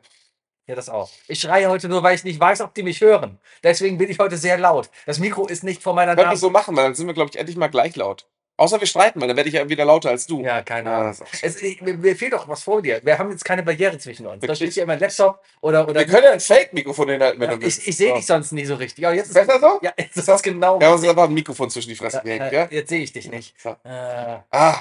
Ja, 0.68 0.76
das 0.76 0.88
auch. 0.88 1.10
Ich 1.28 1.42
schreie 1.42 1.68
heute 1.68 1.90
nur, 1.90 2.02
weil 2.04 2.16
ich 2.16 2.24
nicht 2.24 2.40
weiß, 2.40 2.62
ob 2.62 2.74
die 2.74 2.84
mich 2.84 3.02
hören. 3.02 3.40
Deswegen 3.62 3.98
bin 3.98 4.10
ich 4.10 4.20
heute 4.20 4.38
sehr 4.38 4.58
laut. 4.58 4.90
Das 5.06 5.20
Mikro 5.20 5.48
ist 5.48 5.66
nicht 5.66 5.84
vor 5.84 5.94
meiner 5.96 6.16
Können 6.16 6.28
wir 6.28 6.32
Nase. 6.32 6.40
so 6.40 6.50
machen, 6.50 6.78
weil 6.78 6.86
dann 6.86 6.96
sind 6.96 7.08
wir, 7.08 7.14
glaube 7.14 7.30
ich, 7.30 7.38
endlich 7.38 7.58
mal 7.58 7.68
gleich 7.68 7.94
laut. 7.98 8.26
Außer 8.60 8.80
wir 8.80 8.88
streiten, 8.88 9.22
weil 9.22 9.28
dann 9.28 9.38
werde 9.38 9.50
ich 9.50 9.56
ja 9.56 9.70
wieder 9.70 9.86
lauter 9.86 10.10
als 10.10 10.26
du. 10.26 10.42
Ja, 10.44 10.64
keine 10.64 10.90
Ja, 10.90 10.98
Ahnung. 11.00 11.12
ist 11.12 11.22
auch 11.22 11.28
Es, 11.44 11.62
ich, 11.62 11.80
mir, 11.82 11.94
mir 11.96 12.16
fehlt 12.16 12.34
doch 12.34 12.48
was 12.48 12.64
vor 12.64 12.82
dir. 12.82 13.00
Wir 13.04 13.18
haben 13.20 13.30
jetzt 13.30 13.46
keine 13.46 13.62
Barriere 13.62 13.98
zwischen 14.00 14.26
uns. 14.26 14.38
Da 14.42 14.48
Wirklich? 14.48 14.58
steht 14.58 14.74
hier 14.74 14.84
immer 14.84 14.94
ein 14.94 15.00
Laptop 15.00 15.44
oder. 15.62 15.88
oder 15.88 16.00
Wir 16.00 16.08
können 16.08 16.24
ja 16.24 16.32
ein 16.32 16.40
Fake-Mikrofon 16.40 17.10
hinhalten, 17.10 17.40
wenn 17.40 17.50
ja, 17.52 17.56
du 17.56 17.62
willst. 17.62 17.82
ich 17.82 17.88
ich 17.90 17.98
sehe 17.98 18.16
dich 18.16 18.26
sonst 18.26 18.52
nie 18.54 18.66
so 18.66 18.74
richtig. 18.76 19.06
Aber 19.06 19.16
jetzt 19.16 19.28
ist, 19.28 19.34
Besser 19.36 19.60
so? 19.60 19.80
ja, 19.84 19.94
jetzt 19.98 20.18
ist 20.18 20.28
das 20.28 20.42
genau. 20.42 20.80
Wir 20.80 20.88
haben 20.88 20.96
uns 20.96 21.08
einfach 21.08 21.26
ein 21.26 21.34
Mikrofon 21.34 21.70
zwischen 21.70 21.90
die 21.90 21.96
Fresse 21.96 22.18
Ja, 22.18 22.24
gehängt, 22.24 22.52
ja? 22.52 22.68
Jetzt 22.72 22.90
sehe 22.90 23.02
ich 23.02 23.14
dich 23.14 23.30
nicht. 23.30 23.54
So. 23.62 23.76
Äh, 23.84 24.40
Ah, 24.50 24.78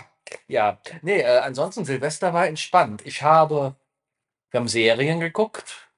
ja, 0.48 0.78
nee, 1.02 1.20
äh, 1.20 1.38
ansonsten 1.38 1.84
Silvester 1.84 2.32
war 2.32 2.46
entspannt. 2.48 3.02
Ich 3.04 3.22
habe, 3.22 3.74
wir 4.50 4.58
haben 4.60 4.68
Serien 4.68 5.20
geguckt. 5.20 5.88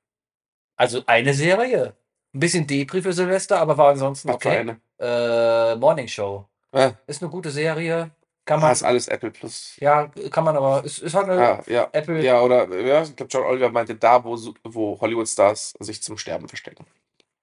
Also 0.76 1.02
eine 1.06 1.32
Serie. 1.32 1.94
Ein 2.34 2.40
bisschen 2.40 2.66
Depri 2.66 3.02
für 3.02 3.12
Silvester, 3.12 3.58
aber 3.60 3.78
war 3.78 3.90
ansonsten 3.90 4.30
okay. 4.30 4.58
eine. 4.58 4.80
Äh, 5.00 5.76
Morning 5.76 6.08
Show. 6.08 6.44
Ah, 6.72 6.92
Ist 7.06 7.22
eine 7.22 7.30
gute 7.30 7.50
Serie. 7.50 8.10
Kann 8.44 8.60
ah, 8.60 8.62
man, 8.62 8.72
ist 8.72 8.82
alles 8.82 9.08
Apple 9.08 9.30
Plus. 9.30 9.76
ja, 9.78 10.06
kann 10.30 10.44
man 10.44 10.56
aber, 10.56 10.82
ist, 10.82 11.00
ist 11.00 11.14
halt 11.14 11.28
eine 11.28 11.38
Ja, 11.40 11.62
ja. 11.66 11.88
Apple. 11.92 12.22
Ja, 12.24 12.40
oder, 12.40 12.66
ja, 12.80 13.02
ich 13.02 13.14
glaube, 13.14 13.30
John 13.30 13.44
Oliver 13.44 13.70
meinte, 13.70 13.94
da, 13.94 14.24
wo, 14.24 14.38
wo 14.64 14.98
Hollywood-Stars 14.98 15.74
sich 15.80 16.02
zum 16.02 16.16
Sterben 16.16 16.48
verstecken. 16.48 16.86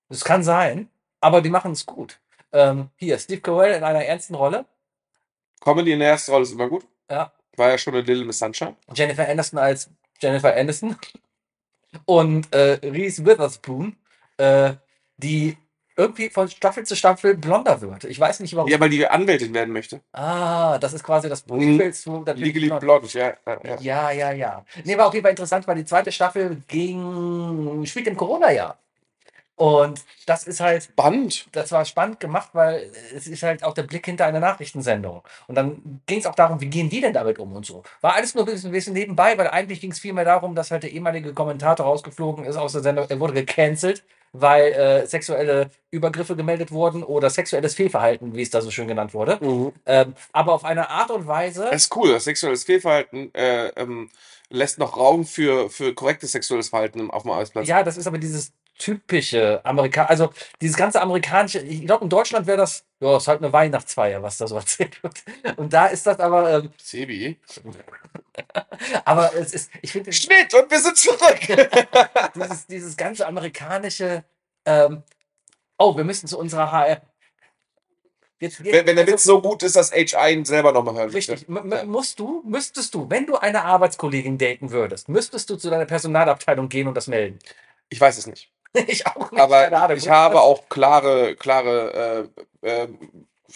Das 0.10 0.24
kann 0.24 0.44
sein, 0.44 0.90
aber 1.22 1.42
die 1.42 1.52
machen 1.52 1.74
es 1.74 1.86
gut. 1.86 2.20
Ähm, 2.52 2.90
hier, 2.96 3.20
Steve 3.20 3.42
Carell 3.42 3.76
in 3.76 3.84
einer 3.84 4.04
ernsten 4.04 4.34
Rolle. 4.34 4.66
Comedy 5.62 5.92
in 5.92 6.00
der 6.00 6.10
ersten 6.10 6.32
Rolle 6.32 6.44
ist 6.44 6.54
immer 6.54 6.70
gut. 6.70 6.88
Ja. 7.10 7.32
War 7.56 7.70
ja 7.70 7.78
schon 7.78 7.94
eine 7.94 8.02
Little 8.02 8.26
Miss 8.26 8.40
Sunshine. 8.40 8.76
Jennifer 8.94 9.28
Aniston 9.28 9.60
als 9.60 9.90
Jennifer 10.20 10.56
Aniston. 10.56 10.96
Und 12.06 12.52
äh, 12.54 12.80
Reese 12.84 13.26
Witherspoon, 13.26 13.96
äh, 14.38 14.74
die 15.18 15.58
irgendwie 15.98 16.30
von 16.30 16.50
Staffel 16.50 16.86
zu 16.86 16.96
Staffel 16.96 17.38
blonder 17.38 17.80
wird. 17.82 18.04
Ich 18.04 18.20
weiß 18.20 18.40
nicht 18.42 18.56
warum. 18.56 18.70
Ja, 18.70 18.80
weil 18.80 18.90
die 18.90 19.08
Anwältin 19.08 19.54
werden 19.54 19.74
möchte. 19.74 20.02
Ah, 20.12 20.78
das 20.80 20.94
ist 20.94 21.04
quasi 21.04 21.30
das 21.30 21.46
Mhm. 21.48 21.78
Prequel 21.78 21.94
zu 21.94 22.12
natürlich 22.20 22.54
Legally 22.54 22.80
blond. 22.80 23.14
Ja, 23.14 23.34
ja. 23.46 23.78
Ja, 23.80 24.12
ja, 24.12 24.32
ja. 24.32 24.66
Nee, 24.84 24.98
war 24.98 25.08
auf 25.08 25.14
jeden 25.14 25.24
Fall 25.24 25.32
interessant, 25.32 25.68
weil 25.68 25.76
die 25.76 25.86
zweite 25.86 26.12
Staffel 26.12 26.62
ging, 26.68 27.86
spielt 27.86 28.08
im 28.08 28.18
Corona-Jahr. 28.18 28.78
Und 29.58 30.04
das 30.26 30.46
ist 30.46 30.60
halt 30.60 30.94
Band. 30.98 31.48
das 31.54 31.72
war 31.72 31.86
spannend 31.86 32.20
gemacht, 32.20 32.50
weil 32.54 32.92
es 33.16 33.26
ist 33.26 33.42
halt 33.42 33.64
auch 33.64 33.74
der 33.74 33.84
Blick 33.84 34.06
hinter 34.06 34.26
einer 34.26 34.42
Nachrichtensendung. 34.42 35.22
Und 35.48 35.56
dann 35.56 36.02
ging 36.08 36.20
es 36.20 36.26
auch 36.26 36.36
darum, 36.36 36.60
wie 36.60 36.66
gehen 36.66 36.90
die 36.90 37.00
denn 37.00 37.14
damit 37.14 37.40
um 37.40 37.56
und 37.56 37.66
so. 37.66 37.84
War 38.02 38.16
alles 38.16 38.36
nur 38.36 38.44
ein 38.44 38.52
bisschen, 38.52 38.70
ein 38.70 38.74
bisschen 38.74 38.94
nebenbei, 38.94 39.38
weil 39.38 39.48
eigentlich 39.48 39.80
ging 39.80 39.92
es 39.92 40.00
vielmehr 40.00 40.26
darum, 40.26 40.56
dass 40.56 40.72
halt 40.72 40.84
der 40.84 40.92
ehemalige 40.92 41.34
Kommentator 41.34 41.86
rausgeflogen 41.86 42.44
ist 42.44 42.58
aus 42.58 42.74
der 42.74 42.82
Sendung. 42.82 43.06
Er 43.08 43.20
wurde 43.20 43.34
gecancelt, 43.34 44.04
weil 44.34 44.74
äh, 44.74 45.08
sexuelle 45.08 45.70
Übergriffe 45.90 46.36
gemeldet 46.36 46.72
wurden 46.72 47.04
oder 47.04 47.30
sexuelles 47.30 47.76
Fehlverhalten, 47.76 48.36
wie 48.36 48.42
es 48.42 48.50
da 48.50 48.60
so 48.60 48.72
schön 48.72 48.90
genannt 48.90 49.14
wurde. 49.14 49.38
Mhm. 49.40 49.72
Ähm, 49.86 50.16
aber 50.34 50.54
auf 50.54 50.66
eine 50.66 50.90
Art 50.90 51.12
und 51.12 51.28
Weise. 51.28 51.70
Das 51.72 51.84
ist 51.84 51.96
cool. 51.96 52.12
Das 52.12 52.26
sexuelles 52.26 52.66
Fehlverhalten 52.66 53.34
äh, 53.34 53.68
ähm, 53.78 54.10
lässt 54.50 54.80
noch 54.80 54.98
Raum 54.98 55.26
für, 55.26 55.70
für 55.70 55.94
korrektes 55.94 56.34
sexuelles 56.34 56.70
Verhalten 56.70 57.10
auf 57.10 57.24
dem 57.24 57.32
Arbeitsplatz. 57.32 57.70
Ja, 57.70 57.84
das 57.84 57.96
ist 57.96 58.08
aber 58.08 58.18
dieses 58.18 58.52
typische 58.78 59.62
Amerika, 59.64 60.06
also 60.06 60.32
dieses 60.62 60.76
ganze 60.76 61.02
amerikanische, 61.02 61.60
ich 61.60 61.86
glaube 61.86 62.04
in 62.04 62.10
Deutschland 62.10 62.46
wäre 62.46 62.58
das, 62.58 62.84
ja, 63.00 63.18
ist 63.18 63.28
halt 63.28 63.42
eine 63.42 63.54
Weihnachtsfeier, 63.54 64.22
was 64.22 64.38
da 64.38 64.48
so 64.48 64.56
erzählt 64.58 65.02
wird. 65.02 65.24
Und 65.58 65.74
da 65.74 65.88
ist 65.88 66.06
das 66.06 66.20
aber, 66.20 66.60
ähm, 66.60 66.72
Sebi. 66.82 67.40
aber 69.06 69.34
es 69.36 69.54
ist, 69.54 69.72
ich 69.82 69.92
finde 69.92 70.12
Schnitt 70.12 70.54
und 70.54 70.70
wir 70.70 70.80
sind 70.80 70.98
zurück. 70.98 71.40
dieses, 72.36 72.68
dieses 72.68 72.98
ganze 72.98 73.26
amerikanische, 73.28 74.24
ähm, 74.66 75.04
oh, 75.78 75.96
wir 75.96 76.04
müssen 76.04 76.28
zu 76.28 76.38
unserer 76.38 76.72
HR. 76.72 77.02
Jetzt, 78.40 78.60
jetzt, 78.60 78.74
wenn, 78.74 78.86
wenn 78.86 78.96
der 78.98 79.06
also, 79.06 79.14
Witz 79.14 79.24
so 79.24 79.42
gut 79.42 79.64
ist, 79.64 79.78
dass 79.78 79.94
HR 79.94 80.30
ihn 80.30 80.44
selber 80.44 80.74
nochmal 80.74 80.96
hören. 80.96 81.10
Richtig. 81.12 81.48
M- 81.48 81.90
musst 81.90 82.20
du, 82.20 82.44
müsstest 82.46 82.94
du, 82.94 83.10
wenn 83.10 83.26
du 83.26 83.38
eine 83.38 83.64
Arbeitskollegin 83.64 84.38
daten 84.38 84.72
würdest, 84.72 85.08
müsstest 85.08 85.50
du 85.50 85.56
zu 85.56 85.70
deiner 85.70 85.86
Personalabteilung 85.86 86.68
gehen 86.68 86.90
und 86.90 86.96
das 86.96 87.08
melden. 87.08 87.40
Ich 87.88 88.02
weiß 88.02 88.18
es 88.18 88.28
nicht. 88.28 88.52
ich 88.88 89.06
auch 89.08 89.32
nicht. 89.32 89.42
Aber 89.42 89.72
Ahnung. 89.72 89.98
ich 89.98 90.10
habe 90.10 90.42
auch 90.42 90.68
klare, 90.70 91.36
klare, 91.36 92.30
äh, 92.64 92.84
äh, 92.84 92.88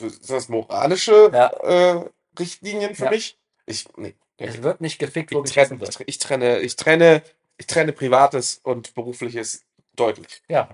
ist 0.06 0.30
das 0.30 0.50
moralische 0.50 1.30
Ja. 1.34 1.48
äh, 1.64 2.06
Richtlinien 2.38 2.96
für 2.96 3.06
Ja. 3.06 3.12
mich. 3.12 3.38
Ich, 3.66 3.86
nee, 3.98 4.16
nee. 4.40 4.48
Es 4.48 4.62
wird 4.64 4.82
nicht 4.82 5.00
gefickt, 5.00 5.34
wo 5.34 5.44
Ich 5.44 5.52
trenne, 5.52 5.80
wird. 5.80 6.00
ich 6.06 6.18
trenne, 6.20 6.60
ich 6.60 6.76
trenne, 6.76 7.22
ich 7.58 7.68
trenne 7.68 7.92
Privates 7.94 8.60
und 8.64 8.94
Berufliches 8.96 9.64
deutlich. 9.96 10.42
Ja. 10.48 10.70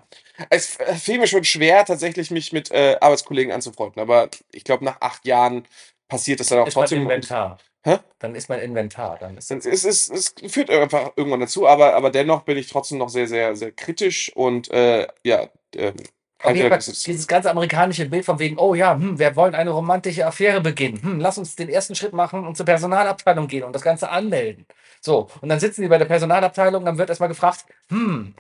Es 0.50 0.78
fiel 1.00 1.18
mir 1.20 1.28
schon 1.28 1.44
schwer, 1.44 1.84
tatsächlich 1.86 2.30
mich 2.32 2.54
mit 2.54 2.72
äh, 2.72 2.98
Arbeitskollegen 3.02 3.52
anzufreunden, 3.52 4.02
aber 4.02 4.30
ich 4.52 4.64
glaube, 4.64 4.86
nach 4.86 5.02
acht 5.02 5.26
Jahren 5.26 5.68
passiert 6.08 6.40
es 6.42 6.48
dann 6.48 6.60
auch 6.60 6.68
Ist 6.68 6.76
mein 6.76 6.84
trotzdem. 6.84 7.02
Inventar. 7.04 7.58
Hä? 7.86 7.98
Dann 8.20 8.34
ist 8.34 8.50
mein 8.50 8.60
Inventar. 8.60 9.18
Dann 9.20 9.38
ist 9.38 9.52
es, 9.52 9.66
es, 9.66 10.10
es, 10.10 10.34
es 10.42 10.52
führt 10.52 10.70
einfach 10.72 11.12
irgendwann 11.16 11.40
dazu, 11.40 11.68
aber, 11.68 11.96
aber 11.96 12.10
dennoch 12.10 12.42
bin 12.42 12.58
ich 12.58 12.68
trotzdem 12.68 12.98
noch 12.98 13.10
sehr, 13.10 13.28
sehr, 13.28 13.56
sehr 13.56 13.72
kritisch 13.72 14.32
und 14.36 14.72
äh, 14.72 15.08
ja, 15.24 15.48
jeden 16.54 16.70
Fall, 16.70 16.78
ist- 16.80 17.08
dieses 17.08 17.28
ganze 17.28 17.50
amerikanische 17.52 18.06
Bild 18.08 18.26
von 18.26 18.40
wegen, 18.40 18.58
oh 18.58 18.76
ja, 18.76 18.94
hm, 18.96 19.18
wir 19.20 19.36
wollen 19.36 19.56
eine 19.56 19.72
romantische 19.72 20.26
Affäre 20.26 20.62
beginnen. 20.62 21.02
Hm, 21.02 21.20
lass 21.20 21.38
uns 21.38 21.56
den 21.56 21.70
ersten 21.70 21.96
Schritt 21.96 22.14
machen 22.14 22.46
und 22.46 22.56
zur 22.58 22.66
Personalabteilung 22.66 23.48
gehen 23.48 23.64
und 23.64 23.74
das 23.74 23.82
Ganze 23.82 24.10
anmelden. 24.10 24.66
So, 25.02 25.28
und 25.42 25.50
dann 25.50 25.60
sitzen 25.60 25.82
die 25.84 25.88
bei 25.88 25.98
der 25.98 26.06
Personalabteilung, 26.06 26.86
dann 26.86 26.98
wird 26.98 27.10
erstmal 27.10 27.30
gefragt, 27.30 27.66
hm, 27.90 28.36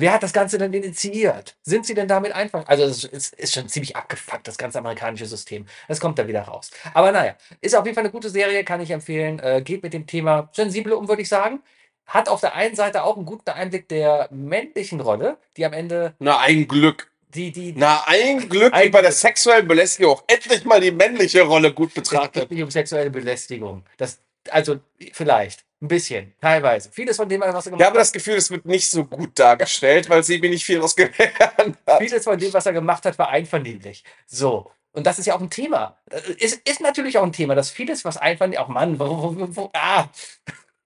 wer 0.00 0.12
hat 0.14 0.22
das 0.22 0.32
Ganze 0.32 0.58
denn 0.58 0.72
initiiert? 0.72 1.56
Sind 1.62 1.86
sie 1.86 1.94
denn 1.94 2.08
damit 2.08 2.32
einfach? 2.32 2.66
Also 2.68 2.84
es 2.84 3.04
ist, 3.04 3.12
es 3.12 3.30
ist 3.32 3.54
schon 3.54 3.68
ziemlich 3.68 3.96
abgefuckt, 3.96 4.46
das 4.48 4.58
ganze 4.58 4.78
amerikanische 4.78 5.26
System. 5.26 5.66
Das 5.88 6.00
kommt 6.00 6.18
da 6.18 6.26
wieder 6.26 6.42
raus. 6.42 6.70
Aber 6.94 7.12
naja, 7.12 7.36
ist 7.60 7.74
auf 7.76 7.84
jeden 7.84 7.94
Fall 7.94 8.04
eine 8.04 8.12
gute 8.12 8.30
Serie, 8.30 8.64
kann 8.64 8.80
ich 8.80 8.90
empfehlen. 8.90 9.38
Äh, 9.40 9.62
geht 9.62 9.82
mit 9.82 9.92
dem 9.92 10.06
Thema 10.06 10.48
sensibel 10.52 10.92
um, 10.92 11.08
würde 11.08 11.22
ich 11.22 11.28
sagen. 11.28 11.60
Hat 12.06 12.28
auf 12.28 12.40
der 12.40 12.54
einen 12.54 12.74
Seite 12.74 13.02
auch 13.04 13.16
einen 13.16 13.26
guten 13.26 13.50
Einblick 13.50 13.88
der 13.88 14.28
männlichen 14.30 15.00
Rolle, 15.00 15.36
die 15.56 15.66
am 15.66 15.74
Ende 15.74 16.14
Na, 16.18 16.38
ein 16.38 16.66
Glück. 16.66 17.10
die, 17.34 17.52
die, 17.52 17.74
Na, 17.76 18.02
ein 18.06 18.48
Glück, 18.48 18.72
Ein 18.72 18.86
wie 18.86 18.90
bei 18.90 19.02
der 19.02 19.12
sexuellen 19.12 19.68
Belästigung 19.68 20.12
auch 20.14 20.24
endlich 20.26 20.64
mal 20.64 20.80
die 20.80 20.90
männliche 20.90 21.42
Rolle 21.42 21.72
gut 21.74 21.90
Es 21.90 21.94
geht 21.94 22.04
betrachtet. 22.04 22.50
nicht 22.50 22.62
um 22.62 22.70
sexuelle 22.70 23.10
Belästigung. 23.10 23.84
Das, 23.98 24.20
also 24.48 24.80
vielleicht, 25.12 25.66
ein 25.80 25.88
bisschen, 25.88 26.34
teilweise. 26.40 26.90
Vieles 26.90 27.16
von 27.16 27.28
dem, 27.28 27.40
was 27.40 27.48
er 27.54 27.58
Ich 27.58 27.64
gemacht 27.66 27.84
habe 27.84 27.98
das 27.98 28.12
Gefühl, 28.12 28.34
es 28.36 28.50
wird 28.50 28.64
nicht 28.66 28.90
so 28.90 29.04
gut 29.04 29.38
dargestellt, 29.38 30.08
weil 30.10 30.22
sie 30.24 30.38
mir 30.40 30.50
nicht 30.50 30.64
viel 30.64 30.80
rausgelernt 30.80 31.16
hat, 31.38 31.56
hat. 31.86 31.98
vieles 31.98 32.24
von 32.24 32.38
dem, 32.38 32.52
was 32.52 32.66
er 32.66 32.72
gemacht 32.72 33.04
hat, 33.04 33.18
war 33.18 33.28
einvernehmlich. 33.28 34.02
So. 34.26 34.70
Und 34.92 35.06
das 35.06 35.18
ist 35.18 35.26
ja 35.26 35.36
auch 35.36 35.40
ein 35.40 35.50
Thema. 35.50 35.96
Ist, 36.38 36.66
ist 36.68 36.80
natürlich 36.80 37.16
auch 37.18 37.22
ein 37.22 37.32
Thema, 37.32 37.54
dass 37.54 37.70
vieles, 37.70 38.04
was 38.04 38.16
einvernehmlich, 38.16 38.58
auch 38.58 38.68
Mann, 38.68 38.98
wo, 38.98 39.06
wo, 39.06 39.36
wo, 39.38 39.48
wo, 39.56 39.70
ah, 39.74 40.08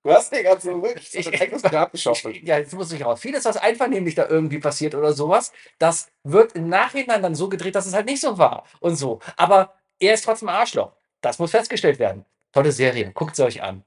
Du 0.05 0.11
hast 0.13 0.33
den 0.33 0.43
ganzen 0.43 0.83
Ich- 1.13 1.63
Grab 1.63 1.93
geschaufelt. 1.93 2.43
ja, 2.43 2.59
jetzt 2.59 2.75
muss 2.75 2.91
ich 2.93 3.05
raus. 3.05 3.21
Vieles, 3.21 3.45
was 3.45 3.57
einvernehmlich 3.57 4.17
da 4.17 4.27
irgendwie 4.29 4.59
passiert 4.59 4.97
oder 4.97 5.13
sowas, 5.13 5.53
das 5.79 6.09
wird 6.25 6.53
im 6.57 6.69
Nachhinein 6.69 7.23
dann 7.23 7.37
so 7.37 7.49
gedreht, 7.49 7.77
dass 7.77 7.87
es 7.87 7.95
halt 7.95 8.07
nicht 8.07 8.21
so 8.21 8.37
war 8.37 8.65
und 8.81 8.97
so. 8.97 9.21
Aber 9.37 9.75
er 10.01 10.15
ist 10.15 10.25
trotzdem 10.25 10.49
Arschloch. 10.49 10.93
Das 11.21 11.39
muss 11.39 11.53
festgestellt 11.53 12.01
werden. 12.01 12.25
Tolle 12.53 12.73
Serie. 12.73 13.13
Guckt 13.15 13.37
sie 13.37 13.45
euch 13.45 13.63
an. 13.63 13.85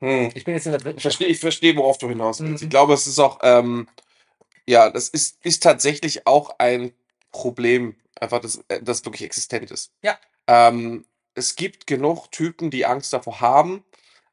Hm. 0.00 0.30
Ich 0.34 0.44
bin 0.44 0.54
jetzt 0.54 0.66
in 0.66 0.72
der 0.72 0.80
dritten 0.80 0.98
Ich 0.98 1.02
verstehe, 1.02 1.28
ich 1.28 1.40
verstehe, 1.40 1.76
worauf 1.76 1.98
du 1.98 2.08
hinaus 2.08 2.40
willst. 2.40 2.62
Mhm. 2.62 2.66
Ich 2.66 2.70
glaube, 2.70 2.94
es 2.94 3.06
ist 3.06 3.18
auch, 3.18 3.38
ähm, 3.42 3.88
ja, 4.66 4.90
das 4.90 5.08
ist, 5.08 5.38
ist 5.44 5.62
tatsächlich 5.62 6.26
auch 6.26 6.54
ein 6.58 6.92
Problem, 7.32 7.96
einfach, 8.18 8.40
das, 8.40 8.64
äh, 8.68 8.82
das 8.82 9.04
wirklich 9.04 9.22
existent 9.22 9.70
ist. 9.70 9.92
Ja. 10.02 10.18
Ähm, 10.46 11.04
es 11.34 11.54
gibt 11.54 11.86
genug 11.86 12.30
Typen, 12.32 12.70
die 12.70 12.86
Angst 12.86 13.12
davor 13.12 13.40
haben, 13.40 13.84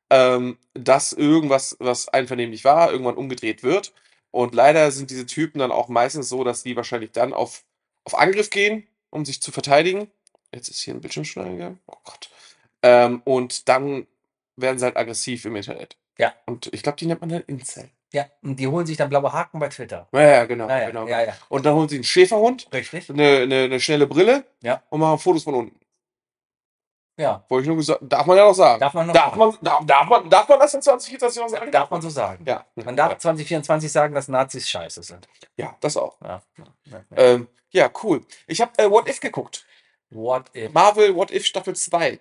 ähm, 0.09 0.57
dass 0.73 1.13
irgendwas, 1.13 1.75
was 1.79 2.07
einvernehmlich 2.07 2.63
war, 2.63 2.91
irgendwann 2.91 3.15
umgedreht 3.15 3.63
wird. 3.63 3.93
Und 4.31 4.55
leider 4.55 4.91
sind 4.91 5.09
diese 5.09 5.25
Typen 5.25 5.59
dann 5.59 5.71
auch 5.71 5.89
meistens 5.89 6.29
so, 6.29 6.43
dass 6.43 6.63
die 6.63 6.75
wahrscheinlich 6.75 7.11
dann 7.11 7.33
auf, 7.33 7.63
auf 8.03 8.17
Angriff 8.17 8.49
gehen, 8.49 8.87
um 9.09 9.25
sich 9.25 9.41
zu 9.41 9.51
verteidigen. 9.51 10.09
Jetzt 10.53 10.69
ist 10.69 10.81
hier 10.81 10.93
ein 10.93 11.01
Bildschirmschneider. 11.01 11.77
Oh 11.87 11.97
Gott. 12.03 12.29
Ähm, 12.83 13.21
und 13.25 13.67
dann 13.67 14.07
werden 14.57 14.77
sie 14.77 14.85
halt 14.85 14.97
aggressiv 14.97 15.45
im 15.45 15.55
Internet. 15.55 15.97
Ja. 16.17 16.33
Und 16.45 16.67
ich 16.73 16.83
glaube, 16.83 16.97
die 16.97 17.05
nennt 17.05 17.21
man 17.21 17.29
dann 17.29 17.43
Incel. 17.43 17.89
Ja, 18.13 18.25
und 18.41 18.57
die 18.57 18.67
holen 18.67 18.85
sich 18.85 18.97
dann 18.97 19.09
blaue 19.09 19.31
Haken 19.31 19.59
bei 19.59 19.67
Twitter. 19.67 20.07
Ja, 20.13 20.21
ja, 20.21 20.45
genau. 20.45 20.67
Ja, 20.69 20.79
ja, 20.79 20.87
genau. 20.87 21.07
ja, 21.07 21.23
ja. 21.23 21.37
Und 21.49 21.65
dann 21.65 21.75
holen 21.75 21.89
sie 21.89 21.95
einen 21.95 22.03
Schäferhund, 22.03 22.67
Richtig? 22.73 23.09
eine, 23.09 23.39
eine, 23.39 23.63
eine 23.63 23.79
schnelle 23.79 24.07
Brille 24.07 24.45
Ja. 24.61 24.81
und 24.89 24.99
machen 25.01 25.19
Fotos 25.19 25.43
von 25.43 25.55
unten. 25.55 25.79
Ja. 27.19 27.43
Wollte 27.49 27.63
ich 27.63 27.67
nur 27.67 27.77
gesagt, 27.77 27.99
darf 28.03 28.25
man 28.27 28.37
ja 28.37 28.45
noch 28.45 28.53
sagen. 28.53 28.79
Darf 28.79 28.93
man 28.93 29.07
noch 29.07 29.13
darf, 29.13 29.35
man, 29.35 29.57
darf, 29.61 29.85
darf, 29.85 30.07
man, 30.07 30.29
darf 30.29 30.47
man 30.47 30.59
das 30.59 30.73
in 30.75 30.81
2024 30.83 31.41
noch 31.41 31.49
sagen? 31.49 31.71
Darf 31.71 31.89
man 31.89 32.01
so 32.01 32.09
sagen. 32.09 32.45
Ja. 32.45 32.65
Man 32.75 32.95
darf 32.95 33.17
2024 33.17 33.91
sagen, 33.91 34.13
dass 34.13 34.27
Nazis 34.27 34.69
scheiße 34.69 35.01
sind. 35.01 35.27
Ja, 35.55 35.75
das 35.81 35.97
auch. 35.97 36.17
Ja. 36.21 36.41
Ähm, 37.15 37.47
cool. 38.03 38.23
Ich 38.45 38.61
habe 38.61 38.71
äh, 38.77 38.89
What 38.89 39.09
If 39.09 39.19
geguckt. 39.19 39.65
What 40.11 40.45
if? 40.53 40.71
Marvel 40.71 41.15
What 41.15 41.31
If 41.31 41.45
Staffel 41.45 41.75
2. 41.75 42.19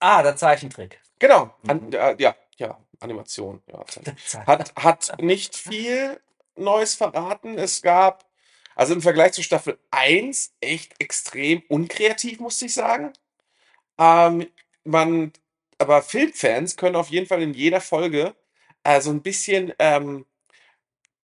Ah, 0.00 0.22
der 0.22 0.36
Zeichentrick. 0.36 1.00
Genau. 1.20 1.54
An, 1.68 1.86
Mhm. 1.86 1.92
äh, 1.92 2.16
ja, 2.18 2.34
ja, 2.56 2.78
Animation. 2.98 3.62
Ja, 3.68 3.84
hat, 4.46 4.74
hat 4.76 5.22
nicht 5.22 5.54
viel 5.56 6.20
Neues 6.56 6.94
verraten. 6.94 7.56
Es 7.56 7.82
gab, 7.82 8.26
also 8.74 8.92
im 8.94 9.02
Vergleich 9.02 9.32
zu 9.32 9.42
Staffel 9.44 9.78
1, 9.92 10.54
echt 10.60 10.94
extrem 11.00 11.62
unkreativ, 11.68 12.40
musste 12.40 12.66
ich 12.66 12.74
sagen. 12.74 13.12
Ähm, 13.98 14.48
man, 14.84 15.32
aber 15.78 16.02
Filmfans 16.02 16.76
können 16.76 16.96
auf 16.96 17.08
jeden 17.10 17.26
Fall 17.26 17.42
in 17.42 17.54
jeder 17.54 17.80
Folge 17.80 18.34
äh, 18.84 19.00
so 19.00 19.10
ein 19.10 19.22
bisschen, 19.22 19.72
ähm, 19.78 20.26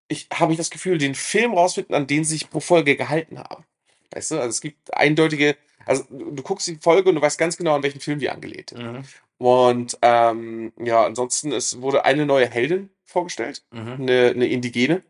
ich 0.08 0.28
habe 0.32 0.52
ich 0.52 0.58
das 0.58 0.70
Gefühl, 0.70 0.98
den 0.98 1.14
Film 1.14 1.54
rausfinden, 1.54 1.94
an 1.94 2.06
den 2.06 2.24
sie 2.24 2.34
sich 2.34 2.50
pro 2.50 2.60
Folge 2.60 2.96
gehalten 2.96 3.38
haben. 3.38 3.64
Weißt 4.12 4.32
du, 4.32 4.36
also 4.36 4.48
es 4.50 4.60
gibt 4.60 4.92
eindeutige, 4.94 5.56
also 5.86 6.04
du, 6.10 6.30
du 6.32 6.42
guckst 6.42 6.66
die 6.66 6.76
Folge 6.76 7.08
und 7.08 7.14
du 7.16 7.22
weißt 7.22 7.38
ganz 7.38 7.56
genau, 7.56 7.74
an 7.74 7.82
welchen 7.82 8.00
Film 8.00 8.18
die 8.18 8.30
angelehnt 8.30 8.72
ist. 8.72 8.80
Mhm. 8.82 9.02
Und 9.38 9.98
ähm, 10.02 10.72
ja, 10.78 11.04
ansonsten, 11.04 11.52
es 11.52 11.80
wurde 11.80 12.04
eine 12.04 12.26
neue 12.26 12.48
Heldin 12.48 12.90
vorgestellt, 13.04 13.64
Mhm. 13.70 13.92
eine, 14.00 14.28
eine 14.30 14.46
Indigene. 14.46 15.02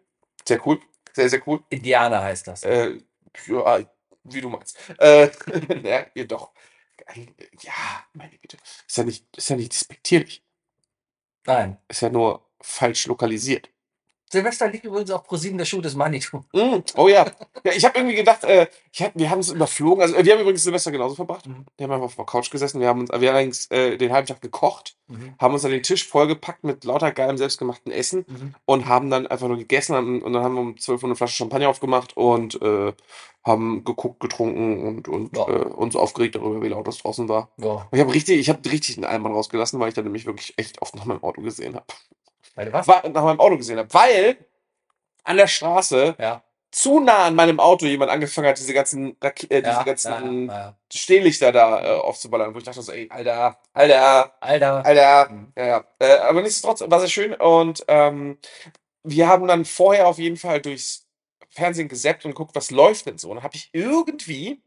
Sehr 0.47 0.67
cool, 0.67 0.81
sehr, 1.13 1.29
sehr 1.29 1.47
cool. 1.47 1.63
Indianer 1.71 2.23
heißt 2.23 2.47
das. 2.49 2.63
Äh, 2.65 2.99
ja, 3.47 3.81
wie 4.25 4.41
du 4.41 4.49
meinst. 4.49 4.79
Äh, 4.99 5.31
ja, 5.85 6.07
ja, 6.15 6.25
doch. 6.25 6.53
Ja, 7.63 7.73
meine 8.15 8.37
Güte. 8.39 8.57
Ist 8.87 8.97
ja 8.97 9.05
nicht, 9.05 9.37
ist 9.37 9.51
ja 9.51 9.57
nicht 9.57 9.73
despektierlich. 9.73 10.43
Nein. 11.47 11.77
Ist 11.89 12.01
ja 12.03 12.09
nur 12.09 12.47
falsch 12.61 13.07
lokalisiert. 13.07 13.69
Silvester 14.35 14.69
liegt 14.69 14.85
übrigens 14.85 15.11
auf 15.11 15.25
ProSieben 15.25 15.57
der 15.59 15.65
Schuh 15.65 15.81
des 15.81 15.95
Manitou. 15.97 16.43
Mm, 16.53 16.83
oh 16.97 17.09
ja. 17.09 17.25
ja 17.65 17.73
ich 17.73 17.85
habe 17.85 17.99
irgendwie 17.99 18.17
gedacht, 18.17 18.45
äh, 18.45 18.67
hab, 19.01 19.13
wir 19.15 19.31
haben 19.31 19.41
es 19.41 19.51
überflogen. 19.51 20.03
Also, 20.03 20.15
äh, 20.15 20.25
wir 20.25 20.33
haben 20.35 20.41
übrigens 20.43 20.63
Silvester 20.65 20.93
genauso 20.93 21.15
verbracht. 21.15 21.47
Mhm. 21.47 21.65
Wir 21.77 21.85
haben 21.85 21.93
einfach 21.93 22.07
auf 22.07 22.17
der 22.17 22.25
Couch 22.27 22.51
gesessen. 22.51 22.81
Wir 22.81 22.89
haben 22.89 23.01
uns, 23.01 23.11
wir 23.11 23.17
haben 23.29 23.35
allerdings 23.37 23.67
äh, 23.71 23.97
den 23.97 24.13
halben 24.13 24.27
Tag 24.29 24.41
gekocht, 24.41 24.97
Mhm. 25.07 25.35
haben 25.39 25.53
uns 25.55 25.65
an 25.67 25.71
den 25.71 25.83
Tisch 25.83 26.07
vollgepackt 26.09 26.65
mit 26.65 26.85
lauter 26.85 27.13
geilem 27.13 27.37
selbstgemachten 27.37 27.93
Essen 27.93 28.25
Mhm. 28.29 28.55
und 28.65 28.87
haben 28.87 29.11
dann 29.11 29.27
einfach 29.27 29.49
nur 29.49 29.59
gegessen 29.59 29.95
haben, 29.95 30.23
und 30.23 30.33
dann 30.33 30.43
haben 30.43 30.55
wir 30.55 30.61
um 30.63 30.79
12 30.79 31.03
Uhr 31.03 31.09
eine 31.09 31.17
Flasche 31.17 31.37
Champagner 31.37 31.69
aufgemacht 31.69 32.17
und 32.17 32.61
äh, 32.63 32.93
haben 33.45 33.85
geguckt, 33.85 34.21
getrunken 34.21 34.87
und, 34.87 35.09
und 35.09 35.37
Ja. 35.37 35.47
äh, 35.47 35.65
uns 35.67 35.95
aufgeregt 35.97 36.35
darüber, 36.37 36.63
wie 36.63 36.69
laut 36.69 36.89
es 36.89 36.99
draußen 36.99 37.29
war. 37.29 37.51
Ja. 37.59 37.87
Ich 37.93 38.01
habe 38.01 38.15
richtig, 38.15 38.39
ich 38.41 38.49
habe 38.49 38.61
richtig 38.71 38.97
einen 38.97 39.05
Einwand 39.05 39.35
rausgelassen, 39.35 39.79
weil 39.81 39.89
ich 39.89 39.95
dann 39.95 40.05
nämlich 40.05 40.25
wirklich 40.25 40.55
echt 40.57 40.81
oft 40.81 40.97
nach 40.97 41.05
meinem 41.05 41.23
Auto 41.23 41.43
gesehen 41.43 41.75
habe. 41.75 41.85
Weil 42.55 42.73
was? 42.73 42.87
Nach 42.87 43.03
meinem 43.25 43.41
Auto 43.41 43.57
gesehen 43.57 43.79
habe, 43.79 43.93
weil 43.93 44.37
an 45.25 45.37
der 45.37 45.47
Straße 45.47 46.17
Ja. 46.19 46.43
zu 46.71 47.01
nah 47.01 47.25
an 47.27 47.35
meinem 47.35 47.61
Auto 47.61 47.87
jemand 47.87 48.11
angefangen 48.11 48.49
hat, 48.49 48.59
diese 48.59 48.75
ganzen, 48.75 49.17
Rake 49.23 49.51
äh, 49.51 49.63
diese 49.63 49.77
Ja, 49.79 49.83
ganzen 49.85 50.49
ja. 50.49 50.77
Stehlichter 50.93 51.53
da 51.53 51.83
äh, 51.85 51.99
aufzuballern, 52.01 52.55
wo 52.55 52.59
ich 52.59 52.65
dachte 52.65 52.83
so, 52.83 52.93
ey, 52.93 53.09
Alter, 53.11 53.59
Alter, 53.73 54.35
Alter. 54.41 54.85
Alter, 54.87 55.29
Mhm. 55.31 55.53
ja, 55.57 55.67
ja. 55.67 55.85
Äh, 55.99 56.19
aber 56.19 56.43
nichtsdestotrotz 56.43 56.89
war 56.91 57.01
sehr 57.01 57.09
schön 57.09 57.35
und 57.35 57.85
ähm, 57.89 58.39
wir 59.03 59.29
haben 59.29 59.47
dann 59.49 59.65
vorher 59.65 60.09
auf 60.09 60.19
jeden 60.19 60.37
Fall 60.37 60.61
durchs 60.61 61.07
Fernsehen 61.51 61.89
gesäppt 61.89 62.25
und 62.25 62.33
geguckt, 62.33 62.55
was 62.57 62.71
läuft 62.71 63.07
denn 63.07 63.19
so. 63.19 63.31
Und 63.31 63.37
dann 63.37 63.45
habe 63.45 63.57
ich 63.57 63.71
irgendwie, 63.73 64.63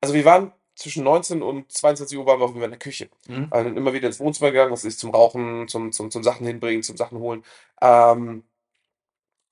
also 0.00 0.14
wir 0.14 0.24
waren 0.24 0.52
zwischen 0.80 1.04
19 1.04 1.42
und 1.42 1.70
22 1.70 2.16
Uhr 2.18 2.26
waren 2.26 2.40
wir 2.40 2.46
auch 2.46 2.54
wieder 2.54 2.64
in 2.64 2.70
der 2.70 2.78
Küche. 2.78 3.08
Mhm. 3.28 3.48
Also 3.50 3.68
immer 3.70 3.92
wieder 3.92 4.06
ins 4.08 4.18
Wohnzimmer 4.18 4.50
gegangen, 4.50 4.72
was 4.72 4.84
ist 4.84 4.98
zum 4.98 5.10
Rauchen, 5.10 5.68
zum, 5.68 5.92
zum, 5.92 6.10
zum 6.10 6.22
Sachen 6.22 6.46
hinbringen, 6.46 6.82
zum 6.82 6.96
Sachen 6.96 7.18
holen. 7.18 7.44
Ähm, 7.82 8.44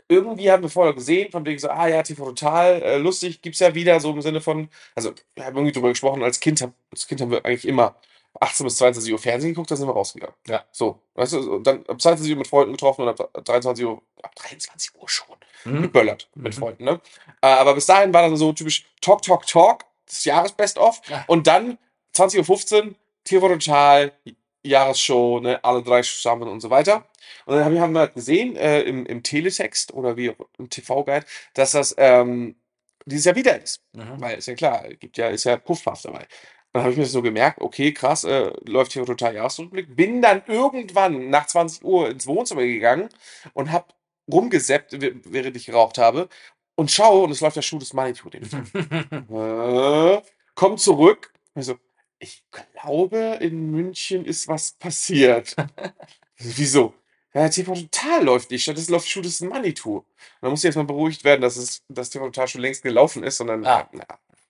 irgendwie 0.08 0.50
haben 0.50 0.62
wir 0.62 0.70
vorher 0.70 0.94
gesehen, 0.94 1.30
von 1.30 1.44
wegen 1.44 1.58
so, 1.58 1.68
ah 1.68 1.86
ja, 1.86 2.02
TV 2.02 2.24
total 2.24 2.80
äh, 2.82 2.96
lustig, 2.96 3.42
gibt's 3.42 3.58
ja 3.58 3.74
wieder, 3.74 4.00
so 4.00 4.10
im 4.10 4.22
Sinne 4.22 4.40
von, 4.40 4.68
also 4.94 5.12
wir 5.34 5.44
haben 5.44 5.54
irgendwie 5.56 5.72
drüber 5.72 5.90
gesprochen, 5.90 6.22
als 6.22 6.40
Kind, 6.40 6.62
hab, 6.62 6.72
als 6.90 7.06
Kind 7.06 7.20
haben 7.20 7.30
wir 7.30 7.44
eigentlich 7.44 7.68
immer 7.68 7.94
18 8.40 8.64
bis 8.64 8.76
22 8.76 9.12
Uhr 9.12 9.18
Fernsehen 9.18 9.50
geguckt, 9.50 9.70
dann 9.70 9.76
sind 9.76 9.86
wir 9.88 9.92
rausgegangen. 9.92 10.34
Ja. 10.46 10.64
So, 10.72 10.98
weißt 11.14 11.34
du, 11.34 11.42
so, 11.42 11.58
dann 11.58 11.84
ab 11.86 12.00
22 12.00 12.32
Uhr 12.32 12.38
mit 12.38 12.46
Freunden 12.48 12.72
getroffen 12.72 13.02
und 13.02 13.08
ab 13.20 13.30
23 13.44 13.84
Uhr, 13.84 14.00
ab 14.22 14.34
23 14.36 14.94
Uhr 14.94 15.08
schon, 15.08 15.36
Mhm. 15.64 15.82
geböllert 15.82 16.30
mit 16.34 16.54
Mhm. 16.54 16.58
Freunden, 16.60 16.84
ne? 16.84 17.00
Äh, 17.42 17.48
aber 17.48 17.74
bis 17.74 17.84
dahin 17.86 18.14
war 18.14 18.22
dann 18.22 18.36
so 18.36 18.52
typisch 18.52 18.86
Talk, 19.02 19.22
Talk, 19.22 19.46
Talk, 19.46 19.84
das 20.08 20.24
Jahresbest-of 20.24 21.00
Ja. 21.08 21.24
und 21.28 21.46
dann 21.46 21.78
20.15 22.16 22.86
Uhr, 22.88 22.94
TV 23.24 23.48
Total, 23.48 24.12
Jahresshow, 24.64 25.40
ne, 25.40 25.62
alle 25.64 25.82
drei 25.82 26.02
zusammen 26.02 26.48
und 26.48 26.60
so 26.60 26.70
weiter. 26.70 27.06
Und 27.46 27.56
dann 27.56 27.80
haben 27.80 27.92
wir 27.92 28.00
halt 28.00 28.14
gesehen 28.14 28.56
äh, 28.56 28.80
im, 28.82 29.06
im 29.06 29.22
Teletext 29.22 29.92
oder 29.94 30.16
wie 30.16 30.30
auch 30.30 30.36
im 30.58 30.68
TV-Guide, 30.68 31.24
dass 31.54 31.72
das 31.72 31.94
ähm, 31.98 32.56
dieses 33.06 33.24
Jahr 33.26 33.36
wieder 33.36 33.60
ist. 33.60 33.82
Mhm. 33.92 34.20
Weil 34.20 34.38
ist 34.38 34.48
ja 34.48 34.54
klar, 34.54 34.88
gibt 34.94 35.16
ja, 35.18 35.28
ist 35.28 35.44
ja 35.44 35.56
Puffpuff 35.56 36.02
dabei. 36.02 36.26
Dann 36.72 36.82
habe 36.82 36.92
ich 36.92 36.98
mir 36.98 37.04
das 37.04 37.12
so 37.12 37.22
gemerkt, 37.22 37.60
okay, 37.62 37.92
krass, 37.94 38.24
äh, 38.24 38.52
läuft 38.66 38.92
hier 38.92 39.04
total 39.06 39.34
Jahresrückblick. 39.34 39.94
Bin 39.96 40.20
dann 40.20 40.42
irgendwann 40.46 41.30
nach 41.30 41.46
20 41.46 41.82
Uhr 41.84 42.10
ins 42.10 42.26
Wohnzimmer 42.26 42.62
gegangen 42.62 43.08
und 43.54 43.72
habe 43.72 43.86
rumgesäppt, 44.30 45.00
w- 45.00 45.14
während 45.24 45.56
ich 45.56 45.66
geraucht 45.66 45.96
habe. 45.98 46.28
Und 46.78 46.92
schaue, 46.92 47.24
und 47.24 47.32
es 47.32 47.40
läuft 47.40 47.56
der 47.56 47.62
Schuh 47.62 47.78
des 47.80 47.92
Manitou. 47.92 48.30
Den 48.30 48.44
äh, 48.44 50.22
komm 50.54 50.78
zurück. 50.78 51.32
Also, 51.56 51.76
ich 52.20 52.44
glaube, 52.52 53.38
in 53.40 53.72
München 53.72 54.24
ist 54.24 54.46
was 54.46 54.72
passiert. 54.78 55.56
Wieso? 56.36 56.94
Ja, 57.34 57.48
TV 57.48 57.74
Total 57.74 58.22
läuft 58.24 58.52
nicht. 58.52 58.62
Stattdessen 58.62 58.92
läuft 58.92 59.08
Schuh 59.08 59.20
des 59.22 59.40
Manitou. 59.40 59.96
Und 59.98 60.04
dann 60.40 60.50
muss 60.52 60.62
jetzt 60.62 60.76
mal 60.76 60.84
beruhigt 60.84 61.24
werden, 61.24 61.40
dass 61.40 61.56
es 61.56 61.82
das 61.88 62.10
TV 62.10 62.26
Total 62.26 62.46
schon 62.46 62.60
längst 62.60 62.84
gelaufen 62.84 63.24
ist, 63.24 63.38
sondern 63.38 63.66
Ah. 63.66 63.88
ja, 63.92 64.06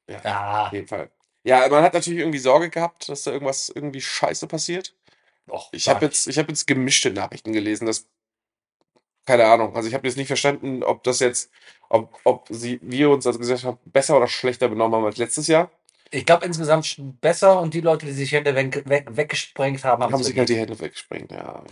ja, 0.06 0.20
Ah. 0.24 0.66
auf 0.66 0.72
jeden 0.74 0.86
Fall. 0.86 1.10
Ja, 1.44 1.66
man 1.70 1.82
hat 1.82 1.94
natürlich 1.94 2.18
irgendwie 2.20 2.38
Sorge 2.40 2.68
gehabt, 2.68 3.08
dass 3.08 3.22
da 3.22 3.30
irgendwas 3.32 3.70
irgendwie 3.74 4.02
Scheiße 4.02 4.46
passiert. 4.48 4.94
Och, 5.50 5.70
Ich 5.72 5.88
habe 5.88 6.04
jetzt, 6.04 6.26
ich 6.26 6.36
habe 6.36 6.48
jetzt 6.48 6.66
gemischte 6.66 7.10
Nachrichten 7.10 7.54
gelesen, 7.54 7.86
dass 7.86 8.06
keine 9.28 9.44
Ahnung. 9.44 9.76
Also 9.76 9.88
ich 9.88 9.94
habe 9.94 10.08
jetzt 10.08 10.16
nicht 10.16 10.26
verstanden, 10.26 10.82
ob 10.82 11.04
das 11.04 11.20
jetzt, 11.20 11.50
ob, 11.90 12.18
ob 12.24 12.46
sie, 12.48 12.80
wir 12.82 13.10
uns 13.10 13.26
als 13.26 13.38
Gesellschaft 13.38 13.78
besser 13.84 14.16
oder 14.16 14.26
schlechter 14.26 14.68
benommen 14.68 14.96
haben 14.96 15.04
als 15.04 15.18
letztes 15.18 15.46
Jahr. 15.48 15.70
Ich 16.10 16.24
glaube 16.24 16.46
insgesamt 16.46 16.96
besser 17.20 17.60
und 17.60 17.74
die 17.74 17.82
Leute, 17.82 18.06
die 18.06 18.12
sich 18.12 18.32
Hände 18.32 18.54
weg, 18.54 18.82
weg, 18.86 19.06
weggesprengt 19.10 19.84
haben, 19.84 20.02
haben 20.02 20.14
Haben 20.14 20.20
es 20.22 20.28
sich 20.28 20.38
halt 20.38 20.48
die 20.48 20.56
Hände 20.56 20.80
weggesprengt. 20.80 21.30
Ja. 21.30 21.62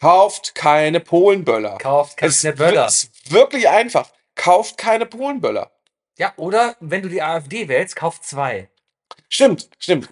Kauft 0.00 0.54
keine 0.54 1.00
Polenböller. 1.00 1.76
gekauft. 1.76 2.16
Es 2.22 2.40
Keine 2.40 2.56
Böller. 2.56 2.86
ist 2.86 3.30
wirklich 3.30 3.68
einfach. 3.68 4.10
Kauft 4.34 4.78
keine 4.78 5.04
Polenböller. 5.04 5.70
Ja, 6.16 6.32
oder 6.38 6.76
wenn 6.80 7.02
du 7.02 7.10
die 7.10 7.20
AfD 7.20 7.68
wählst, 7.68 7.96
kauf 7.96 8.22
zwei. 8.22 8.70
Stimmt, 9.28 9.68
stimmt. 9.78 10.08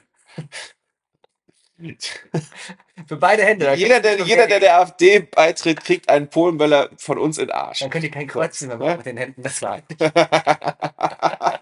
Für 3.06 3.16
beide 3.16 3.44
Hände. 3.44 3.74
Jeder, 3.74 4.00
der, 4.00 4.20
jeder, 4.22 4.46
der 4.46 4.60
der 4.60 4.78
AfD 4.80 5.20
beitritt, 5.20 5.84
kriegt 5.84 6.08
einen 6.08 6.28
Polenböller 6.30 6.88
von 6.96 7.18
uns 7.18 7.36
in 7.38 7.48
den 7.48 7.54
Arsch. 7.54 7.80
dann 7.80 7.90
könnt 7.90 8.04
ihr 8.04 8.10
kein 8.10 8.26
Kreuz 8.26 8.60
mehr 8.62 8.76
machen 8.76 8.96
mit 8.96 9.06
den 9.06 9.16
Händen. 9.18 9.42
Das 9.42 9.60
war 9.62 9.80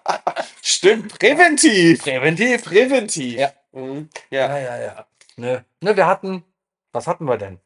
Stimmt, 0.63 1.19
präventiv. 1.19 2.03
präventiv. 2.03 2.65
Präventiv. 2.65 3.39
Ja. 3.39 3.53
Mhm. 3.73 4.09
ja. 4.31 4.49
Ja, 4.49 4.59
ja, 4.59 4.83
ja. 4.83 5.07
Nö. 5.37 5.59
Ne, 5.81 5.97
wir 5.97 6.07
hatten, 6.07 6.45
was 6.93 7.07
hatten 7.07 7.25
wir 7.25 7.37
denn? 7.37 7.61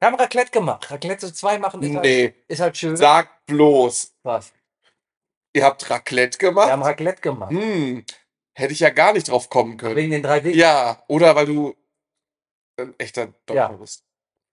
Wir 0.00 0.08
haben 0.08 0.16
Raclette 0.16 0.50
gemacht. 0.50 0.90
Raclette 0.90 1.32
2 1.32 1.58
machen 1.58 1.82
ist, 1.82 1.94
halt, 1.94 2.04
Nee, 2.04 2.34
ist 2.48 2.60
halt 2.60 2.76
schön. 2.76 2.96
sagt 2.96 3.46
bloß. 3.46 4.14
Was? 4.22 4.52
Ihr 5.52 5.64
habt 5.64 5.88
Raclette 5.88 6.38
Wir 6.40 6.48
haben 6.48 6.54
gemacht? 6.80 6.90
Raclette 6.90 7.22
gemacht. 7.22 7.52
Hm, 7.52 8.04
hätte 8.54 8.72
ich 8.72 8.80
ja 8.80 8.90
gar 8.90 9.12
nicht 9.12 9.28
drauf 9.28 9.50
kommen 9.50 9.76
können. 9.76 9.96
Wegen 9.96 10.10
den 10.10 10.22
drei 10.22 10.42
Wegen. 10.44 10.58
Ja, 10.58 11.02
oder 11.08 11.34
weil 11.36 11.46
du 11.46 11.74
ein 12.78 12.94
echter 12.98 13.26
Doktor 13.26 13.54
Ja. 13.56 13.68
bist. 13.68 14.04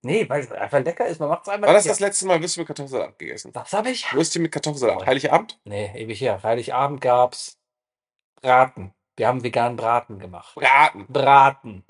Nee, 0.04 0.28
weil 0.30 0.42
es 0.42 0.52
einfach 0.52 0.80
lecker 0.84 1.06
ist. 1.06 1.20
Man 1.20 1.30
macht 1.30 1.44
es 1.44 1.50
einmal. 1.50 1.70
Du 1.70 1.76
ja. 1.76 1.82
das 1.84 2.00
letzte 2.00 2.26
Mal 2.26 2.40
Würstchen 2.42 2.62
mit 2.62 2.68
Kartoffelsalat 2.68 3.20
gegessen? 3.20 3.52
Was 3.54 3.72
habe 3.74 3.92
ich? 3.92 4.12
Würstchen 4.14 4.42
mit 4.42 4.52
Kartoffelsalat. 4.52 5.06
Heiligabend? 5.06 5.60
Nee, 5.64 5.92
ewig 5.96 6.20
her. 6.22 6.42
Heiligabend 6.42 7.02
gab's 7.02 7.60
Braten. 8.42 8.94
Wir 9.16 9.28
haben 9.28 9.44
veganen 9.44 9.78
Braten 9.78 10.18
gemacht. 10.18 10.56
Braten. 10.56 11.06
Braten. 11.08 11.86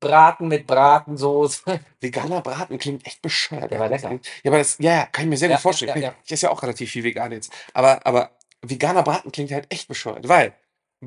Braten 0.00 0.48
mit 0.48 0.66
Bratensoße. 0.66 1.80
Veganer 2.00 2.40
Braten 2.40 2.78
klingt 2.78 3.06
echt 3.06 3.20
bescheuert. 3.22 3.70
Der 3.70 3.78
war 3.80 3.88
lecker. 3.88 4.10
Ja, 4.12 4.50
aber 4.50 4.58
das, 4.58 4.78
ja, 4.78 4.92
ja, 4.92 5.06
kann 5.06 5.24
ich 5.24 5.30
mir 5.30 5.36
sehr 5.36 5.48
Ja, 5.50 5.56
gut 5.56 5.62
vorstellen. 5.62 5.90
ja, 5.90 5.96
ja, 5.96 6.08
ja. 6.08 6.14
Ich 6.24 6.32
esse 6.32 6.46
ja 6.46 6.52
auch 6.52 6.62
relativ 6.62 6.90
viel 6.90 7.04
vegan 7.04 7.32
jetzt. 7.32 7.52
Aber, 7.74 8.06
aber 8.06 8.30
veganer 8.62 9.02
Braten 9.02 9.32
klingt 9.32 9.50
halt 9.52 9.70
echt 9.72 9.88
bescheuert, 9.88 10.28
weil 10.28 10.54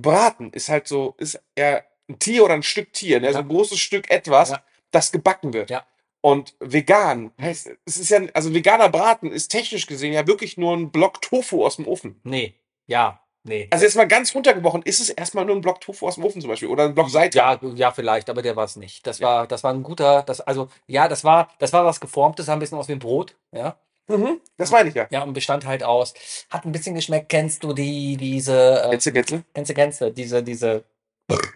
Braten 0.02 0.52
ist 0.52 0.70
halt 0.70 0.88
so, 0.88 1.16
ist 1.18 1.42
ja 1.58 1.82
ein 2.10 2.20
Tier 2.20 2.46
oder 2.46 2.54
ein 2.54 2.64
Stück 2.64 2.94
Tier, 2.94 3.20
ne? 3.20 3.32
so 3.34 3.40
ein 3.40 3.48
großes 3.48 3.80
Stück 3.80 4.10
etwas, 4.10 4.54
das 4.92 5.12
gebacken 5.12 5.54
wird. 5.54 5.70
Ja. 5.70 5.86
Und 6.22 6.56
vegan 6.60 7.32
heißt, 7.40 7.70
es 7.86 7.98
ist 7.98 8.10
ja, 8.10 8.22
also 8.34 8.54
veganer 8.54 8.90
Braten 8.90 9.32
ist 9.32 9.50
technisch 9.50 9.86
gesehen 9.86 10.14
ja 10.14 10.28
wirklich 10.28 10.58
nur 10.58 10.76
ein 10.76 10.92
Block 10.92 11.22
Tofu 11.22 11.66
aus 11.66 11.78
dem 11.78 11.88
Ofen. 11.88 12.20
Nee. 12.24 12.56
Ja. 12.88 13.22
Nee. 13.44 13.68
Also 13.72 13.86
jetzt 13.86 13.96
mal 13.96 14.08
ganz 14.08 14.36
runtergebrochen, 14.36 14.82
ist 14.82 15.00
es 15.00 15.10
erstmal 15.10 15.46
nur 15.46 15.56
ein 15.56 15.62
Block 15.62 15.80
Tofu 15.80 16.06
aus 16.08 16.16
dem 16.16 16.26
Ofen 16.26 16.42
zum 16.42 16.50
Beispiel 16.50 16.68
oder 16.68 16.84
ein 16.84 16.96
Block 16.96 17.10
Seite. 17.10 17.38
Ja, 17.38 17.60
ja, 17.76 17.92
vielleicht, 17.92 18.30
aber 18.30 18.42
der 18.42 18.58
war 18.58 18.66
es 18.66 18.76
nicht. 18.76 19.08
Das 19.08 19.22
war, 19.22 19.48
das 19.48 19.64
war 19.64 19.74
ein 19.74 19.84
guter, 19.84 20.24
das, 20.24 20.42
also, 20.42 20.68
ja, 20.86 21.08
das 21.08 21.24
war, 21.24 21.50
das 21.60 21.72
war 21.72 21.86
was 21.86 22.02
Geformtes, 22.02 22.48
sah 22.48 22.54
ein 22.54 22.60
bisschen 22.60 22.78
aus 22.78 22.90
wie 22.90 22.94
ein 22.94 23.00
Brot, 23.00 23.36
ja. 23.54 23.78
Mhm, 24.08 24.40
das 24.58 24.72
meine 24.72 24.90
ich 24.90 24.96
ja. 24.96 25.08
Ja, 25.10 25.24
und 25.24 25.34
bestand 25.34 25.66
halt 25.66 25.84
aus, 25.84 26.14
hat 26.50 26.66
ein 26.66 26.72
bisschen 26.72 26.96
geschmeckt, 26.96 27.30
kennst 27.30 27.64
du 27.64 27.74
die, 27.74 28.16
diese, 28.18 28.84
äh, 28.86 28.90
Gänse, 28.92 29.12
Gänse. 29.12 29.44
kennst 29.54 29.70
du, 29.70 29.74
kennst 29.74 30.02
du, 30.02 30.12
diese, 30.12 30.44
diese, 30.44 30.84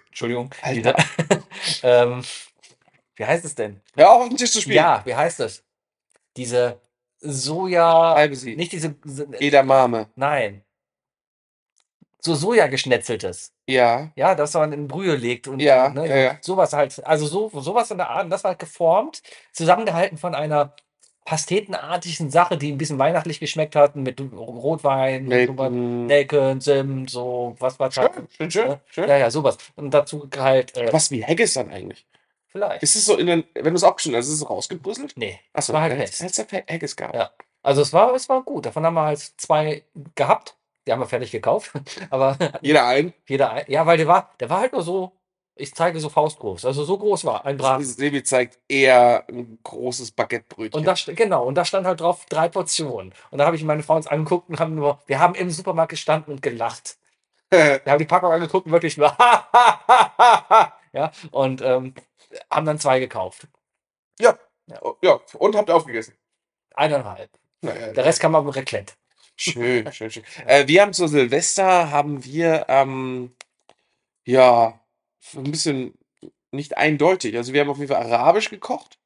Entschuldigung, 0.08 0.50
Alter. 0.62 0.94
diese, 0.94 1.44
ähm, 1.84 2.24
wie 3.16 3.26
heißt 3.26 3.46
es 3.46 3.56
denn? 3.56 3.80
Hör 3.96 4.12
auf, 4.12 4.28
den 4.28 4.38
Tisch 4.38 4.52
zu 4.52 4.62
spielen. 4.62 4.78
Ja, 4.78 5.02
wie 5.06 5.16
heißt 5.16 5.40
es? 5.40 5.64
Diese 6.36 6.80
Soja, 7.20 8.28
sie. 8.34 8.56
nicht 8.56 8.72
diese, 8.72 8.96
Edamame. 9.40 10.10
nein. 10.16 10.64
So 12.24 12.36
Soja 12.36 12.68
geschnetzeltes. 12.68 13.52
Ja. 13.68 14.12
Ja, 14.16 14.36
das 14.36 14.54
man 14.54 14.72
in 14.74 14.88
Brühe 14.88 15.16
legt 15.16 15.48
und 15.48 15.60
Ja, 15.60 15.90
ne, 15.90 16.08
ja, 16.08 16.16
ja. 16.18 16.38
sowas 16.42 16.72
halt, 16.74 17.04
also 17.06 17.26
so, 17.26 17.50
sowas 17.62 17.90
in 17.90 17.98
der 17.98 18.10
Art, 18.12 18.32
das 18.32 18.44
war 18.44 18.50
halt 18.50 18.60
geformt, 18.60 19.24
zusammengehalten 19.54 20.18
von 20.20 20.36
einer 20.36 20.76
pastetenartigen 21.26 22.30
Sache, 22.32 22.58
die 22.58 22.72
ein 22.72 22.78
bisschen 22.78 23.00
weihnachtlich 23.00 23.40
geschmeckt 23.40 23.76
hat, 23.76 23.96
mit 23.96 24.20
Rotwein, 24.22 25.26
Nelken. 25.26 26.06
Nelken, 26.08 26.62
Zimt, 26.62 27.10
so, 27.10 27.56
was 27.60 27.80
war 27.80 27.92
Schön, 27.92 28.10
schön, 28.30 28.52
schön, 28.52 28.76
schön. 28.90 29.10
Ja, 29.10 29.18
ja, 29.18 29.32
sowas. 29.32 29.58
Und 29.76 29.92
dazu 29.94 30.28
halt, 30.38 30.76
äh, 30.78 30.92
Was 30.92 31.12
wie 31.12 31.26
Haggis 31.26 31.54
dann 31.54 31.70
eigentlich? 31.72 32.06
vielleicht. 32.48 32.84
Ist 32.84 32.96
es 32.96 33.06
so 33.06 33.18
in 33.18 33.28
den, 33.28 33.44
wenn 33.54 33.66
du 33.74 33.76
es 33.76 33.84
abgeschnitten 33.84 34.18
hast, 34.18 34.28
ist 34.28 34.34
es 34.42 34.50
rausgebröselt? 34.50 35.14
Nee, 35.16 35.40
Achso, 35.54 35.72
war 35.74 35.82
halt 35.84 35.98
hättest 35.98 36.38
du 36.52 36.58
Haggis 36.68 36.96
gehabt. 36.98 37.16
Ja. 37.16 37.32
also 37.64 37.82
es 37.82 37.94
war, 37.94 38.14
es 38.14 38.28
war 38.28 38.42
gut. 38.44 38.66
Davon 38.66 38.86
haben 38.86 38.94
wir 38.96 39.04
halt 39.06 39.20
zwei 39.38 39.84
gehabt. 40.16 40.56
Die 40.86 40.92
haben 40.92 41.00
wir 41.00 41.06
fertig 41.08 41.32
gekauft. 41.32 41.72
Aber 42.10 42.36
Jeder 42.62 42.86
ein. 42.88 43.14
jeder, 43.28 43.52
ein- 43.54 43.66
ja, 43.70 43.86
weil 43.86 43.98
der 43.98 44.08
war, 44.08 44.32
der 44.40 44.50
war 44.50 44.60
halt 44.62 44.74
nur 44.74 44.82
so, 44.82 45.12
ich 45.62 45.74
zeige 45.76 46.00
so 46.00 46.10
faustgroß. 46.10 46.66
Also 46.66 46.84
so 46.84 46.98
groß 46.98 47.26
war 47.26 47.46
ein 47.46 47.58
Braten. 47.58 47.86
Sebi 47.86 48.24
zeigt 48.24 48.60
eher 48.68 49.26
ein 49.30 49.60
großes 49.64 50.12
Baguettebrötchen. 50.12 50.80
Und 50.80 50.86
da, 50.86 50.96
genau, 51.14 51.46
und 51.46 51.56
da 51.56 51.64
stand 51.66 51.86
halt 51.86 52.02
drauf 52.02 52.26
drei 52.28 52.50
Portionen. 52.50 53.14
Und 53.30 53.38
da 53.38 53.46
habe 53.46 53.56
ich 53.56 53.64
meine 53.64 53.84
Frau 53.84 53.96
uns 53.96 54.08
angeguckt 54.08 54.50
und 54.50 54.60
haben 54.60 54.76
nur, 54.76 55.00
wir 55.06 55.20
haben 55.20 55.36
im 55.36 55.50
Supermarkt 55.50 55.92
gestanden 55.92 56.34
und 56.34 56.42
gelacht. 56.42 56.98
Wir 57.52 57.82
haben 57.86 58.00
die 58.00 58.06
Packung 58.06 58.32
angeguckt 58.32 58.66
und 58.66 58.72
wirklich 58.72 58.96
nur, 58.98 59.08
ja, 60.94 61.12
und 61.32 61.62
ähm, 61.62 61.94
haben 62.50 62.66
dann 62.66 62.80
zwei 62.80 63.00
gekauft. 63.02 63.48
ja. 64.20 64.38
Ja. 64.68 64.80
Oh, 64.82 64.96
ja, 65.02 65.20
und 65.38 65.56
habt 65.58 65.70
aufgegessen. 65.70 66.14
Eineinhalb. 66.76 67.30
Naja, 67.62 67.92
Der 67.94 68.06
Rest 68.06 68.22
kam 68.22 68.36
auf 68.36 68.46
dem 68.46 68.52
Raclette. 68.52 68.94
Schön, 69.36 69.92
schön, 69.92 70.12
schön. 70.12 70.24
Äh, 70.46 70.68
wir 70.68 70.82
haben 70.82 70.94
zu 70.94 71.08
Silvester, 71.08 71.92
haben 71.92 72.24
wir, 72.24 72.66
ähm, 72.70 73.36
ja, 74.24 74.80
ein 75.36 75.52
bisschen 75.52 75.94
nicht 76.52 76.78
eindeutig. 76.78 77.36
Also 77.38 77.54
wir 77.54 77.62
haben 77.62 77.70
auf 77.70 77.78
jeden 77.78 77.90
Fall 77.92 78.04
arabisch 78.04 78.50
gekocht. 78.50 79.00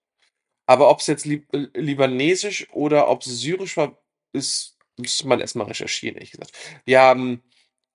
Aber 0.67 0.89
ob 0.89 0.99
es 0.99 1.07
jetzt 1.07 1.25
Lib 1.25 1.45
äh, 1.53 1.67
libanesisch 1.75 2.67
oder 2.71 3.07
ob 3.09 3.21
es 3.21 3.39
syrisch 3.39 3.77
war, 3.77 3.97
ist, 4.33 4.77
müsste 4.97 5.27
man 5.27 5.39
erstmal 5.39 5.67
recherchieren, 5.67 6.15
ehrlich 6.15 6.31
gesagt. 6.31 6.51
Wir 6.85 7.01
haben, 7.01 7.43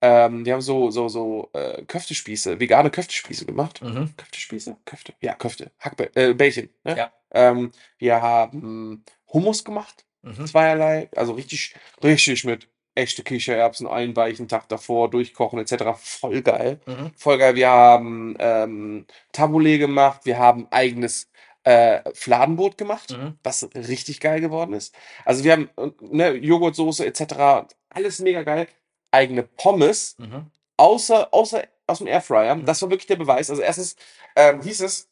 ähm, 0.01 0.45
wir 0.45 0.53
haben 0.53 0.61
so, 0.61 0.89
so, 0.89 1.09
so 1.09 1.49
äh, 1.53 1.83
Köftespieße, 1.83 2.59
vegane 2.59 2.89
Köftespieße 2.89 3.45
gemacht. 3.45 3.81
Mhm. 3.81 4.15
Köftespieße? 4.15 4.77
Köfte? 4.85 5.13
Ja, 5.21 5.35
Köfte. 5.35 5.71
Hackbä 5.79 6.11
äh, 6.15 6.33
Bällchen. 6.33 6.69
Ne? 6.85 6.97
Ja. 6.97 7.13
Ähm, 7.31 7.71
wir 7.97 8.21
haben 8.21 9.03
Hummus 9.27 9.63
gemacht 9.63 10.05
Mhm. 10.23 10.45
zweierlei, 10.45 11.09
also 11.15 11.33
richtig, 11.33 11.73
richtig 12.03 12.43
mit 12.43 12.67
echte 12.95 13.23
Kichererbsen, 13.23 13.87
einen 13.87 14.15
weichen 14.15 14.47
Tag 14.47 14.67
davor, 14.69 15.09
durchkochen 15.09 15.59
etc. 15.59 15.83
Voll 15.97 16.41
geil. 16.41 16.79
Mhm. 16.85 17.11
Voll 17.15 17.37
geil. 17.37 17.55
Wir 17.55 17.69
haben 17.69 18.35
ähm, 18.39 19.05
Tabbouleh 19.31 19.77
gemacht, 19.77 20.21
wir 20.25 20.37
haben 20.37 20.67
eigenes 20.71 21.29
äh, 21.63 22.01
Fladenbrot 22.13 22.77
gemacht, 22.77 23.11
Mhm. 23.11 23.37
was 23.43 23.69
richtig 23.75 24.19
geil 24.19 24.41
geworden 24.41 24.73
ist. 24.73 24.93
Also 25.25 25.43
wir 25.43 25.51
haben 25.53 25.69
ne, 26.01 26.31
Joghurtsoße 26.33 27.05
etc. 27.05 27.67
Alles 27.89 28.19
mega 28.19 28.43
geil. 28.43 28.67
Eigene 29.11 29.43
Pommes, 29.43 30.15
Mhm. 30.17 30.47
außer, 30.77 31.33
außer 31.33 31.63
aus 31.87 31.99
dem 31.99 32.07
Airfryer. 32.07 32.55
Das 32.57 32.81
war 32.81 32.89
wirklich 32.89 33.07
der 33.07 33.17
Beweis. 33.17 33.49
Also 33.49 33.61
erstens 33.61 33.95
ähm, 34.35 34.61
hieß 34.61 34.81
es, 34.81 35.09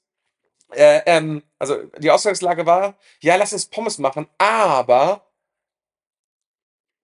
äh, 0.74 1.02
ähm, 1.06 1.44
also 1.60 1.76
die 1.98 2.10
Ausgangslage 2.12 2.66
war, 2.66 2.98
ja, 3.22 3.36
lass 3.36 3.54
uns 3.54 3.66
Pommes 3.66 3.98
machen, 4.00 4.28
aber 4.38 5.29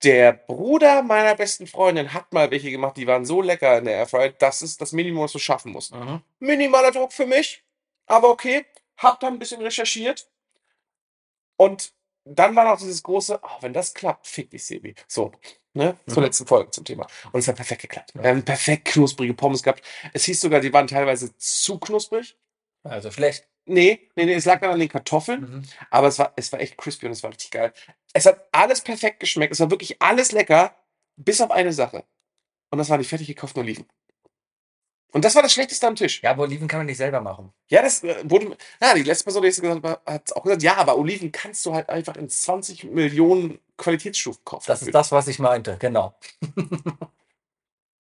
der 0.03 0.33
Bruder 0.33 1.01
meiner 1.03 1.35
besten 1.35 1.67
Freundin 1.67 2.13
hat 2.13 2.31
mal 2.33 2.51
welche 2.51 2.69
gemacht, 2.71 2.97
die 2.97 3.07
waren 3.07 3.25
so 3.25 3.41
lecker 3.41 3.77
in 3.77 3.85
der 3.85 3.95
Airfryer, 3.95 4.29
das 4.29 4.61
ist 4.61 4.81
das 4.81 4.91
Minimum, 4.91 5.23
was 5.23 5.31
du 5.31 5.39
schaffen 5.39 5.71
musst. 5.71 5.93
Mhm. 5.93 6.21
Minimaler 6.39 6.91
Druck 6.91 7.13
für 7.13 7.25
mich, 7.25 7.63
aber 8.05 8.29
okay. 8.29 8.65
Hab 8.97 9.19
dann 9.19 9.33
ein 9.33 9.39
bisschen 9.39 9.61
recherchiert 9.61 10.29
und 11.57 11.93
dann 12.23 12.55
war 12.55 12.65
noch 12.65 12.79
dieses 12.79 13.03
große, 13.03 13.39
oh, 13.41 13.57
wenn 13.61 13.73
das 13.73 13.93
klappt, 13.93 14.25
fick 14.27 14.49
dich, 14.49 14.65
Sebi. 14.65 14.95
So, 15.07 15.31
ne? 15.73 15.95
Zur 16.07 16.17
Mhm. 16.17 16.23
letzten 16.23 16.47
Folge 16.47 16.71
zum 16.71 16.85
Thema. 16.85 17.05
Und 17.31 17.39
es 17.39 17.47
hat 17.47 17.55
perfekt 17.57 17.81
geklappt. 17.83 18.13
Wir 18.15 18.29
haben 18.29 18.43
perfekt 18.43 18.85
knusprige 18.85 19.33
Pommes 19.33 19.61
gehabt. 19.61 19.83
Es 20.13 20.23
hieß 20.23 20.41
sogar, 20.41 20.59
die 20.59 20.73
waren 20.73 20.87
teilweise 20.87 21.35
zu 21.37 21.77
knusprig. 21.77 22.35
Also 22.83 23.11
schlecht. 23.11 23.47
Nee, 23.65 24.09
nee, 24.15 24.25
nee, 24.25 24.33
es 24.33 24.45
lag 24.45 24.59
dann 24.61 24.71
an 24.71 24.79
den 24.79 24.89
Kartoffeln, 24.89 25.41
Mhm. 25.41 25.63
aber 25.89 26.07
es 26.07 26.19
war, 26.19 26.33
es 26.35 26.51
war 26.51 26.59
echt 26.59 26.77
crispy 26.77 27.07
und 27.07 27.11
es 27.13 27.23
war 27.23 27.31
richtig 27.31 27.51
geil. 27.51 27.73
Es 28.13 28.25
hat 28.25 28.47
alles 28.51 28.81
perfekt 28.81 29.19
geschmeckt. 29.19 29.53
Es 29.53 29.59
war 29.59 29.71
wirklich 29.71 30.01
alles 30.01 30.31
lecker, 30.31 30.75
bis 31.15 31.41
auf 31.41 31.51
eine 31.51 31.73
Sache. 31.73 32.03
Und 32.69 32.77
das 32.77 32.89
waren 32.89 32.99
die 33.01 33.07
fertig 33.07 33.27
gekauften 33.27 33.61
Oliven. 33.61 33.85
Und 35.11 35.23
das 35.23 35.33
war 35.33 35.41
das 35.41 35.53
Schlechteste 35.53 35.87
am 35.87 35.95
Tisch. 35.95 36.21
Ja, 36.23 36.31
aber 36.31 36.43
Oliven 36.43 36.67
kann 36.67 36.79
man 36.79 36.87
nicht 36.87 36.97
selber 36.97 37.21
machen. 37.21 37.53
Ja, 37.69 37.81
das 37.81 38.03
äh, 38.03 38.29
wurde. 38.29 38.57
Ja, 38.81 38.93
die 38.93 39.03
letzte 39.03 39.23
Person, 39.23 39.43
die 39.43 39.47
es 39.47 39.61
gesagt 39.61 39.83
hat, 39.85 40.01
hat 40.05 40.35
auch 40.35 40.43
gesagt, 40.43 40.61
ja, 40.61 40.75
aber 40.75 40.97
Oliven 40.97 41.31
kannst 41.31 41.65
du 41.65 41.73
halt 41.73 41.89
einfach 41.89 42.17
in 42.17 42.27
20 42.29 42.83
Millionen 42.83 43.59
Qualitätsstufen 43.77 44.43
kaufen. 44.43 44.65
Das 44.67 44.81
ist 44.81 44.93
das, 44.93 45.11
was 45.13 45.27
ich 45.29 45.39
meinte, 45.39 45.77
genau. 45.79 46.15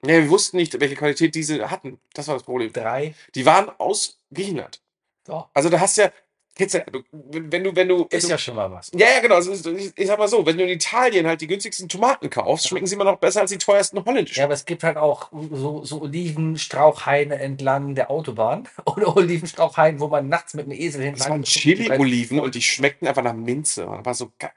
Ja, 0.03 0.09
wir 0.21 0.29
wussten 0.29 0.57
nicht, 0.57 0.79
welche 0.79 0.95
Qualität 0.95 1.33
diese 1.35 1.71
hatten. 1.71 1.99
Das 2.13 2.27
war 2.27 2.35
das 2.35 2.43
Problem. 2.43 2.71
Drei. 2.71 3.15
Die 3.33 3.45
waren 3.45 3.69
aus 3.79 4.19
Griechenland. 4.33 4.81
So. 5.25 5.45
Also 5.53 5.69
da 5.69 5.79
hast 5.79 5.97
du 5.97 6.01
ja. 6.03 6.11
Kennst 6.57 6.75
du, 6.75 6.79
du- 6.89 7.03
wenn 7.11 7.63
du, 7.65 7.75
wenn 7.75 7.89
du. 7.89 8.07
Wenn 8.09 8.17
Ist 8.17 8.27
du 8.27 8.31
ja 8.31 8.37
schon 8.37 8.55
mal 8.55 8.71
was. 8.71 8.89
ja, 8.93 9.07
ja, 9.15 9.19
genau. 9.19 9.35
Also, 9.35 9.51
ich, 9.73 9.91
ich 9.93 10.07
sag 10.07 10.17
mal 10.17 10.29
so, 10.29 10.45
wenn 10.45 10.57
du 10.57 10.63
in 10.63 10.69
Italien 10.69 11.27
halt 11.27 11.41
die 11.41 11.47
günstigsten 11.47 11.89
Tomaten 11.89 12.29
kaufst, 12.29 12.69
schmecken 12.69 12.87
sie 12.87 12.95
immer 12.95 13.03
noch 13.03 13.17
besser 13.17 13.41
als 13.41 13.51
die 13.51 13.57
teuersten 13.57 14.03
holländischen. 14.05 14.39
Ja, 14.39 14.45
aber 14.45 14.53
es 14.53 14.63
gibt 14.63 14.83
halt 14.83 14.95
auch 14.95 15.31
so, 15.51 15.83
so 15.83 16.01
Olivenstrauchhaine 16.03 17.37
entlang 17.39 17.93
der 17.93 18.09
Autobahn 18.09 18.69
oder 18.85 19.17
Olivenstrauchhaine, 19.17 19.99
wo 19.99 20.07
man 20.07 20.29
nachts 20.29 20.53
mit 20.53 20.63
einem 20.65 20.79
Esel 20.79 21.01
Das 21.01 21.25
hinten 21.25 21.29
waren 21.29 21.43
Chili-Oliven 21.43 22.39
und 22.39 22.55
die 22.55 22.61
schmeckten 22.61 23.05
einfach 23.05 23.23
nach 23.23 23.33
Minze. 23.33 23.85
Und 23.87 24.05
war 24.05 24.13
so 24.13 24.31
geil. 24.39 24.53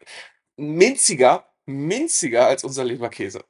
Minziger, 0.56 1.48
minziger 1.66 2.46
als 2.46 2.62
unser 2.62 2.84
Leberkäse. 2.84 3.42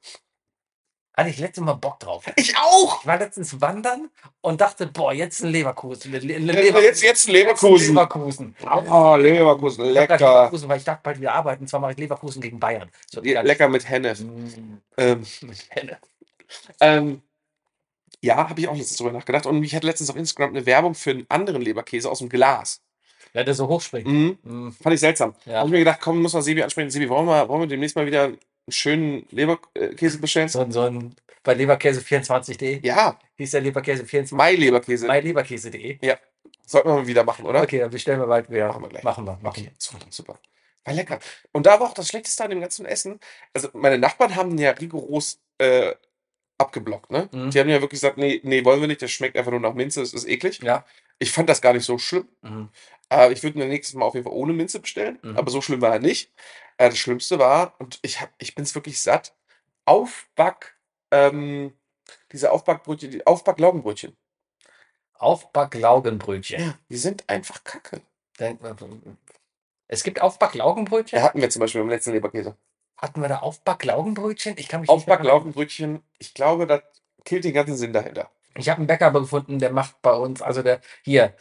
Hatte 1.18 1.30
ich 1.30 1.38
letztes 1.40 1.64
Mal 1.64 1.72
Bock 1.74 1.98
drauf. 1.98 2.24
Ich 2.36 2.56
auch! 2.56 3.00
Ich 3.00 3.06
war 3.08 3.18
letztens 3.18 3.60
wandern 3.60 4.08
und 4.40 4.60
dachte, 4.60 4.86
boah, 4.86 5.12
jetzt 5.12 5.42
ein 5.42 5.50
Leverkusen. 5.50 6.14
Eine, 6.14 6.34
eine 6.36 6.80
Jetzt, 6.80 7.02
jetzt 7.02 7.26
ein 7.28 7.32
Leverkusen. 7.32 7.88
Leverkusen. 7.96 8.54
Oh, 8.64 9.16
Leverkusen, 9.16 9.84
Ich 9.86 9.92
lecker. 9.94 10.16
Leverkusen, 10.16 10.68
weil 10.68 10.78
ich 10.78 10.84
dachte 10.84 11.00
bald 11.02 11.20
wieder 11.20 11.34
arbeiten. 11.34 11.62
Und 11.64 11.66
zwar 11.68 11.80
mache 11.80 11.90
ich 11.90 11.98
Leverkusen 11.98 12.40
gegen 12.40 12.60
Bayern. 12.60 12.88
So, 13.10 13.20
Ja, 13.24 13.40
lecker 13.40 13.68
mit 13.68 13.88
Hennef. 13.88 14.20
Mm, 14.20 14.78
Ähm, 14.96 15.26
mit 15.42 15.66
Henne. 15.70 15.98
ähm, 16.80 17.22
ja, 18.20 18.48
habe 18.48 18.60
ich 18.60 18.68
auch 18.68 18.76
letztens 18.76 18.98
drüber 18.98 19.10
nachgedacht. 19.12 19.46
Und 19.46 19.64
ich 19.64 19.74
hatte 19.74 19.88
letztens 19.88 20.10
auf 20.10 20.16
Instagram 20.16 20.50
eine 20.50 20.66
Werbung 20.66 20.94
für 20.94 21.10
einen 21.10 21.26
anderen 21.28 21.62
Leberkäse 21.62 22.08
aus 22.08 22.20
dem 22.20 22.28
Glas. 22.28 22.80
Ja, 23.34 23.42
der 23.42 23.54
so 23.54 23.66
hochspringt. 23.66 24.06
Mhm. 24.06 24.38
Mm, 24.44 24.70
Fand 24.72 24.94
ich 24.94 25.00
seltsam. 25.00 25.34
Ja. 25.46 25.56
Habe 25.58 25.66
ich 25.66 25.72
mir 25.72 25.78
gedacht, 25.80 25.98
komm, 26.00 26.22
muss 26.22 26.32
mal 26.32 26.42
Sebi 26.42 26.62
ansprechen. 26.62 26.90
Sebi, 26.90 27.08
wollen 27.08 27.26
wir, 27.26 27.48
wollen 27.48 27.62
wir 27.62 27.66
demnächst 27.66 27.96
mal 27.96 28.06
wieder 28.06 28.30
einen 28.68 28.72
schönen 28.72 29.26
Leberkäse 29.30 30.18
bestellen? 30.18 30.48
So, 30.48 30.60
ein- 30.60 30.72
so 30.72 30.82
ein 30.82 31.14
bei 31.42 31.54
Leberkäse24.de 31.54 32.80
Ja, 32.86 33.18
hieß 33.36 33.52
der 33.52 33.60
Leberkäse 33.62 34.04
24 34.04 34.36
Mai-Leberkäse. 34.36 35.06
bei 35.06 35.20
Leberkäse.de. 35.20 35.98
Ja. 36.02 36.18
Sollten 36.66 36.88
wir 36.90 36.94
mal 36.96 37.06
wieder 37.06 37.24
machen, 37.24 37.46
oder? 37.46 37.62
Okay, 37.62 37.78
dann 37.78 37.90
bestellen 37.90 38.20
wir 38.20 38.26
bald 38.26 38.50
wieder. 38.50 38.68
Machen 38.68 38.82
wir 38.82 38.88
gleich. 38.90 39.02
Machen 39.02 39.24
wir, 39.24 39.32
machen 39.42 39.46
Okay, 39.46 39.70
super, 39.78 40.04
super. 40.10 40.38
War 40.84 40.92
lecker. 40.94 41.18
Und 41.52 41.64
da 41.66 41.80
war 41.80 41.88
auch 41.88 41.94
das 41.94 42.08
Schlechteste 42.08 42.44
an 42.44 42.50
dem 42.50 42.60
ganzen 42.60 42.84
Essen. 42.84 43.18
Also, 43.54 43.68
meine 43.72 43.98
Nachbarn 43.98 44.36
haben 44.36 44.58
ja 44.58 44.72
rigoros 44.72 45.40
äh, 45.58 45.94
abgeblockt, 46.58 47.10
ne? 47.10 47.28
Mhm. 47.32 47.50
Die 47.50 47.60
haben 47.60 47.68
ja 47.68 47.80
wirklich 47.80 48.00
gesagt, 48.00 48.18
nee, 48.18 48.40
nee, 48.44 48.64
wollen 48.64 48.80
wir 48.80 48.88
nicht, 48.88 49.00
das 49.00 49.10
schmeckt 49.10 49.36
einfach 49.36 49.50
nur 49.50 49.60
nach 49.60 49.74
Minze, 49.74 50.00
das 50.00 50.12
ist 50.12 50.28
eklig. 50.28 50.60
wir. 50.60 50.66
Ja. 50.68 50.84
Ich 51.18 51.32
fand 51.32 51.48
das 51.48 51.60
gar 51.60 51.72
nicht 51.72 51.84
so 51.84 51.98
schlimm. 51.98 52.28
Mhm. 52.42 52.68
Äh, 53.10 53.32
ich 53.32 53.42
würde 53.42 53.58
mir 53.58 53.66
nächstes 53.66 53.94
Mal 53.94 54.04
auf 54.04 54.14
jeden 54.14 54.24
Fall 54.24 54.34
ohne 54.36 54.52
Minze 54.52 54.80
bestellen, 54.80 55.18
Mhm. 55.22 55.36
aber 55.36 55.50
so 55.50 55.60
schlimm 55.60 55.80
war 55.80 55.92
er 55.92 55.98
nicht. 55.98 56.32
Äh, 56.76 56.90
das 56.90 56.98
Schlimmste 56.98 57.38
war, 57.38 57.74
und 57.80 57.98
ich, 58.02 58.20
hab, 58.20 58.30
ich 58.38 58.54
bin 58.54 58.62
es 58.64 58.74
wirklich 58.74 59.00
satt, 59.00 59.34
Aufback, 59.84 60.76
ähm, 61.10 61.72
diese 62.32 62.52
Aufbackbrötchen, 62.52 63.10
die 63.10 63.26
Aufbacklaugenbrötchen. 63.26 64.16
Aufbacklaugenbrötchen. 65.14 66.60
Ja, 66.60 66.78
die 66.88 66.96
sind 66.96 67.28
einfach 67.28 67.64
kacke. 67.64 68.00
Dann- 68.36 68.58
Es 69.88 70.04
gibt 70.04 70.20
Aufbacklaugenbrötchen? 70.20 71.18
Ja, 71.18 71.24
hatten 71.24 71.40
wir 71.40 71.50
zum 71.50 71.60
Beispiel 71.60 71.80
beim 71.80 71.90
letzten 71.90 72.12
Leberkäse. 72.12 72.56
Hatten 72.96 73.20
wir 73.20 73.28
da 73.28 73.38
Aufbacklaugenbrötchen? 73.38 74.54
Ich 74.58 74.68
kann 74.68 74.80
mich. 74.82 74.90
Aufbacklaugenbrötchen, 74.90 76.02
ich 76.18 76.34
glaube, 76.34 76.66
das 76.66 76.82
killt 77.24 77.44
den 77.44 77.54
ganzen 77.54 77.76
Sinn 77.76 77.92
dahinter. 77.92 78.30
Ich 78.58 78.68
habe 78.68 78.78
einen 78.78 78.86
Bäcker 78.86 79.10
gefunden, 79.10 79.58
der 79.58 79.70
macht 79.72 80.00
bei 80.02 80.12
uns, 80.12 80.42
also 80.42 80.62
der 80.62 80.80
hier, 81.02 81.34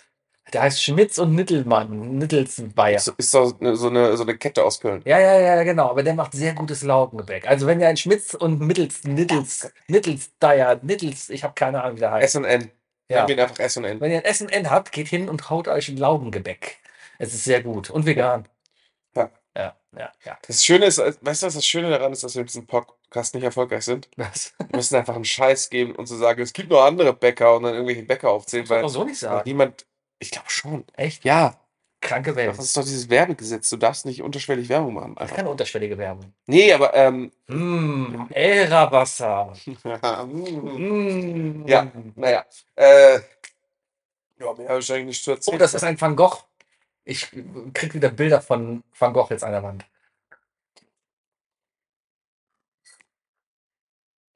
der 0.54 0.62
heißt 0.62 0.82
Schmitz 0.82 1.18
und 1.18 1.36
Nittelmann, 1.36 2.18
Nittelsbayer. 2.18 2.96
Ist, 2.96 3.08
ist 3.18 3.34
ne- 3.60 3.76
so 3.76 3.90
eine, 3.90 4.16
so 4.16 4.24
eine 4.24 4.38
Kette 4.38 4.64
aus 4.64 4.80
Köln. 4.80 5.02
Ja, 5.06 5.20
ja, 5.20 5.40
ja, 5.40 5.64
genau, 5.64 5.90
aber 5.90 6.04
der 6.04 6.14
macht 6.14 6.34
sehr 6.34 6.54
gutes 6.54 6.84
Laugengebäck. 6.84 7.48
Also 7.48 7.68
wenn 7.68 7.82
ihr 7.82 7.88
einen 7.88 7.98
Schmitz 7.98 8.34
und 8.34 8.62
Mittels, 8.62 9.04
Nittels, 9.04 9.72
Nittelsdeier, 9.88 10.80
Nittels, 10.84 11.30
ich 11.30 11.44
habe 11.44 11.54
keine 11.54 11.84
Ahnung, 11.84 11.98
wie 11.98 12.02
der 12.02 12.12
heißt. 12.12 12.36
S&N. 12.36 12.72
Ja. 13.10 13.26
Nennen 13.26 13.38
wir 13.38 13.44
einfach 13.44 13.60
S&N. 13.60 14.00
Wenn 14.00 14.12
ihr 14.12 14.18
ein 14.20 14.26
S&N 14.26 14.70
habt, 14.70 14.92
geht 14.92 15.08
hin 15.08 15.30
und 15.30 15.50
haut 15.50 15.68
euch 15.68 15.90
ein 15.90 15.98
Laugengebäck. 15.98 16.78
Es 17.20 17.34
ist 17.34 17.44
sehr 17.46 17.64
gut 17.64 17.90
und 17.90 18.06
vegan. 18.06 18.48
Ja. 19.98 20.12
Ja. 20.26 20.38
Das 20.48 20.64
Schöne 20.66 20.86
ist, 20.86 20.98
weißt 20.98 21.42
du, 21.44 21.46
was 21.48 21.54
das 21.54 21.66
Schöne 21.66 21.90
daran 21.90 22.12
ist, 22.14 22.24
dass 22.24 22.36
wir 22.36 22.42
mit 22.42 22.50
diesem 22.50 22.68
Podcast 22.68 23.34
nicht 23.36 23.44
erfolgreich 23.44 23.84
sind? 23.86 24.10
Was? 24.18 24.54
Wir 24.60 24.76
müssen 24.78 24.96
einfach 24.96 25.16
einen 25.16 25.26
Scheiß 25.26 25.70
geben 25.70 25.96
und 25.96 26.08
zu 26.08 26.16
sagen, 26.16 26.42
es 26.42 26.54
gibt 26.54 26.70
noch 26.70 26.84
andere 26.84 27.14
Bäcker 27.14 27.56
und 27.56 27.64
dann 27.64 27.74
irgendwelche 27.74 28.04
Bäcker 28.04 28.30
aufzählen, 28.30 28.68
weil 28.70 28.84
Auch 28.84 28.90
so 28.90 29.04
nicht 29.04 29.20
sagen. 29.20 29.44
niemand, 29.46 29.86
ich 30.20 30.32
glaube 30.32 30.50
schon. 30.50 30.84
Echt? 30.94 31.24
Ja, 31.24 31.60
Kranke 32.00 32.36
Welt. 32.36 32.50
das 32.50 32.60
ist 32.66 32.78
doch 32.78 32.84
dieses 32.84 33.10
Werbegesetz. 33.10 33.70
Du 33.72 33.78
darfst 33.78 34.06
nicht 34.06 34.22
unterschwellig 34.22 34.70
Werbung 34.70 34.94
machen. 34.94 35.16
Das 35.16 35.24
Einfach. 35.24 35.36
keine 35.38 35.50
unterschwellige 35.50 35.98
Werbung. 35.98 36.32
Nee, 36.46 36.72
aber, 36.72 36.94
ähm, 36.94 37.32
Mmh, 37.48 38.28
Elra-Wasser. 38.32 39.54
mm, 39.66 41.64
Mm. 41.64 41.68
Ja. 41.68 41.92
naja, 42.16 42.46
äh, 42.76 43.16
ja, 44.40 44.54
mehr 44.54 44.70
habe 44.70 44.80
ich 44.80 44.92
eigentlich 44.94 45.06
nicht 45.06 45.24
zu 45.24 45.32
erzählen. 45.32 45.56
Oh, 45.56 45.60
das 45.60 45.74
ist 45.74 45.84
ein 45.84 46.00
Van 46.00 46.16
Gogh. 46.16 46.44
Ich 47.10 47.32
krieg 47.74 47.94
wieder 47.94 48.10
Bilder 48.10 48.42
von 48.42 48.84
Van 49.00 49.14
Gogh 49.14 49.30
jetzt 49.30 49.46
an 49.46 49.54
der 49.54 49.64
Wand. 49.64 49.86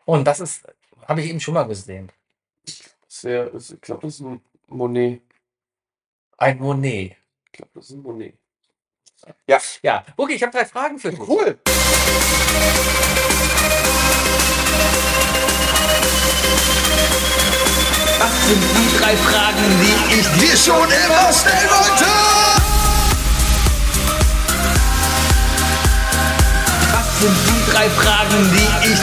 Und 0.06 0.24
das 0.24 0.40
ist, 0.40 0.66
habe 1.06 1.20
ich 1.20 1.30
eben 1.30 1.42
schon 1.42 1.54
mal 1.54 1.64
gesehen. 1.64 2.10
Sehr, 3.10 3.54
ich 3.54 3.82
glaube, 3.82 4.04
das 4.04 4.14
ist 4.14 4.22
ein 4.22 4.42
Monet. 4.68 5.22
Ein 6.38 6.60
Monet. 6.60 7.18
Ich 7.48 7.52
glaube, 7.52 7.72
das 7.74 7.90
ist 7.90 7.92
ein 7.92 8.04
Monet. 8.04 8.38
Ja, 9.48 10.06
okay, 10.16 10.36
ich 10.36 10.42
habe 10.42 10.54
drei 10.54 10.64
Fragen 10.66 10.98
für 10.98 11.10
dich. 11.10 11.20
Cool. 11.20 11.60
Was 18.18 18.48
sind 18.48 18.64
die 18.64 18.98
drei 18.98 19.16
Fragen, 19.18 19.66
die 19.82 20.20
ich 20.20 20.28
dir 20.40 20.56
schon 20.56 20.90
immer 20.90 21.34
stellen 21.34 21.70
wollte. 21.70 22.51
Sind 27.22 27.38
die 27.46 27.72
drei 27.72 27.88
Fragen, 27.92 28.52
die 28.52 28.92
ich 28.92 29.00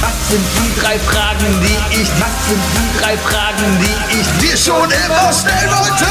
Was 0.00 0.28
sind 0.28 0.44
die 0.58 0.80
drei 0.80 0.98
Fragen, 0.98 1.60
die 1.62 2.00
ich 2.00 2.08
Was 2.20 2.48
sind 2.48 2.62
die 2.74 2.98
drei 2.98 3.16
Fragen, 3.16 3.78
die 3.78 4.18
ich 4.18 4.26
Dir 4.40 4.56
schon 4.56 4.90
immer 4.90 5.32
stellen 5.32 5.70
wollte. 5.70 6.06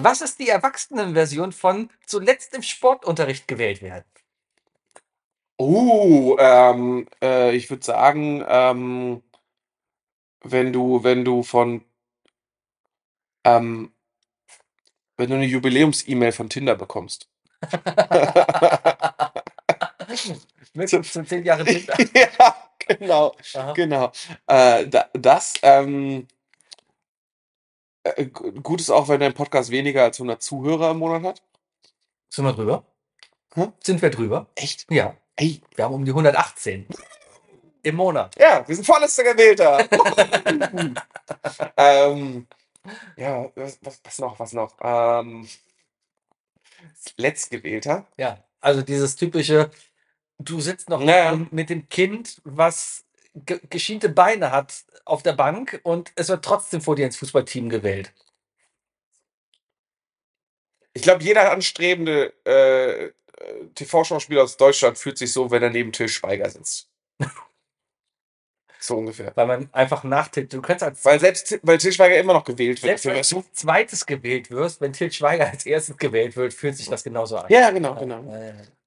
Was 0.00 0.20
ist 0.20 0.38
die 0.38 0.48
Erwachsenenversion 0.48 1.50
von 1.50 1.90
zuletzt 2.06 2.54
im 2.54 2.62
Sportunterricht 2.62 3.48
gewählt 3.48 3.82
werden? 3.82 4.04
Oh, 5.60 6.36
ähm, 6.38 7.06
äh, 7.22 7.54
ich 7.56 7.68
würde 7.68 7.84
sagen, 7.84 8.44
ähm, 8.46 9.22
wenn 10.42 10.72
du, 10.72 11.02
wenn 11.02 11.24
du 11.24 11.42
von, 11.42 11.84
ähm, 13.44 13.92
wenn 15.16 15.28
du 15.30 15.34
eine 15.34 15.46
Jubiläums-E-Mail 15.46 16.30
von 16.32 16.48
Tinder 16.48 16.76
bekommst. 16.76 17.28
Mit 20.74 20.90
15 20.90 21.44
Jahre 21.44 21.64
Tinder. 21.66 21.96
ja, 22.14 22.54
genau, 22.86 23.34
Aha. 23.54 23.72
genau. 23.72 24.12
Äh, 24.46 24.86
da, 24.86 25.08
das, 25.12 25.54
ähm, 25.62 26.28
äh, 28.04 28.26
gu- 28.26 28.52
gut 28.62 28.80
ist 28.80 28.90
auch, 28.90 29.08
wenn 29.08 29.18
dein 29.20 29.34
Podcast 29.34 29.70
weniger 29.70 30.04
als 30.04 30.18
100 30.20 30.40
Zuhörer 30.40 30.92
im 30.92 30.98
Monat 30.98 31.22
hat. 31.24 31.42
Sind 32.30 32.44
wir 32.44 32.52
drüber? 32.52 32.84
Hä? 33.54 33.72
Sind 33.82 34.00
wir 34.02 34.10
drüber? 34.10 34.46
Echt? 34.54 34.86
Ja. 34.90 35.16
Ey, 35.40 35.60
Wir 35.76 35.84
haben 35.84 35.94
um 35.94 36.04
die 36.04 36.10
118 36.10 36.86
im 37.84 37.94
Monat. 37.94 38.34
ja, 38.38 38.66
wir 38.66 38.74
sind 38.74 38.84
vorletzter 38.84 39.22
Gewählter. 39.22 39.88
ähm, 41.76 42.46
ja, 43.16 43.48
was, 43.54 43.78
was, 44.02 44.18
noch, 44.18 44.38
was 44.40 44.52
noch? 44.52 44.76
Ähm, 44.82 45.48
Letztgewählter. 47.16 48.06
Ja. 48.16 48.42
Also 48.60 48.82
dieses 48.82 49.14
typische, 49.14 49.70
du 50.38 50.60
sitzt 50.60 50.88
noch 50.88 51.00
Ja. 51.00 51.36
mit 51.52 51.70
dem 51.70 51.88
Kind, 51.88 52.40
was 52.44 53.04
ge 53.34 53.60
geschiente 53.70 54.08
Beine 54.08 54.50
hat 54.50 54.84
auf 55.04 55.22
der 55.22 55.34
Bank 55.34 55.80
und 55.84 56.10
es 56.16 56.28
wird 56.28 56.44
trotzdem 56.44 56.80
vor 56.80 56.96
dir 56.96 57.06
ins 57.06 57.16
Fußballteam 57.16 57.68
gewählt. 57.68 58.12
Ich 60.94 61.02
glaube, 61.02 61.22
jeder 61.22 61.52
anstrebende 61.52 62.32
äh, 62.44 63.12
TV-Schauspieler 63.74 64.42
aus 64.42 64.56
Deutschland 64.56 64.98
fühlt 64.98 65.18
sich 65.18 65.32
so, 65.32 65.50
wenn 65.50 65.62
er 65.62 65.70
neben 65.70 65.92
Till 65.92 66.08
Schweiger 66.08 66.48
sitzt. 66.50 66.88
so 68.80 68.96
ungefähr. 68.96 69.32
Weil 69.36 69.46
man 69.46 69.68
einfach 69.72 70.04
nachtilt. 70.04 70.52
Du 70.52 70.62
kannst 70.62 70.82
als 70.82 71.04
Weil 71.04 71.20
selbst 71.20 71.58
weil 71.62 71.78
Till 71.78 71.92
Schweiger 71.92 72.18
immer 72.18 72.32
noch 72.32 72.44
gewählt 72.44 72.82
wird. 72.82 72.98
selbst 72.98 73.34
wenn 73.34 73.42
du 73.42 73.48
zweites 73.52 74.06
gewählt 74.06 74.50
wirst, 74.50 74.80
wenn 74.80 74.92
Til 74.92 75.12
Schweiger 75.12 75.48
als 75.50 75.66
erstes 75.66 75.96
gewählt 75.96 76.36
wird, 76.36 76.54
fühlt 76.54 76.76
sich 76.76 76.88
das 76.88 77.04
genauso 77.04 77.36
an. 77.38 77.46
Ja, 77.50 77.70
genau, 77.70 77.94
genau. 77.94 78.24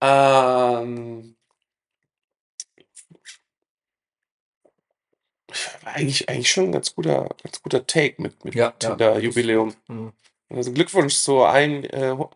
Ähm, 0.02 1.36
eigentlich, 5.86 6.30
eigentlich 6.30 6.52
schon 6.52 6.66
ein 6.66 6.72
ganz 6.72 6.96
guter, 6.96 7.30
ganz 7.44 7.62
guter 7.62 7.86
Take 7.86 8.22
mit, 8.22 8.44
mit 8.46 8.56
Ja, 8.56 8.68
ja. 8.82 8.90
Tinder-Jubiläum. 8.90 9.74
Mhm. 9.88 10.14
Also 10.50 10.72
Glückwunsch 10.72 11.16
zu 11.16 11.44
ein 11.44 11.84
äh, 11.86 12.12
ho- 12.12 12.32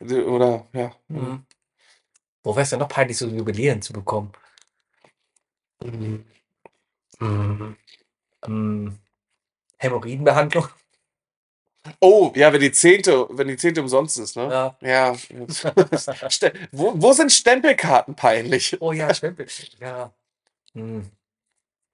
oder 0.00 0.66
ja. 0.72 0.92
Mhm. 1.08 1.44
Wo 2.42 2.52
wäre 2.54 2.62
es 2.62 2.70
denn 2.70 2.78
noch 2.78 2.88
peinlich, 2.88 3.18
so 3.18 3.26
Jubiläen 3.26 3.82
zu 3.82 3.92
bekommen? 3.92 4.32
Mhm. 5.82 6.24
Mhm. 7.20 7.76
Ähm, 8.46 8.98
Hämorrhoidenbehandlung? 9.78 10.68
Oh, 12.00 12.30
ja, 12.36 12.52
wenn 12.52 12.60
die 12.60 12.72
zehnte, 12.72 13.26
wenn 13.30 13.48
die 13.48 13.56
zehnte 13.56 13.80
umsonst 13.80 14.18
ist, 14.18 14.36
ne? 14.36 14.76
Ja. 14.82 15.14
Ja. 15.16 15.16
Ste- 16.30 16.52
wo, 16.72 16.92
wo 16.94 17.12
sind 17.12 17.32
Stempelkarten 17.32 18.14
peinlich? 18.14 18.76
Oh 18.80 18.92
ja, 18.92 19.12
Stempel. 19.14 19.46
Ja. 19.80 20.12
Hm. 20.74 21.10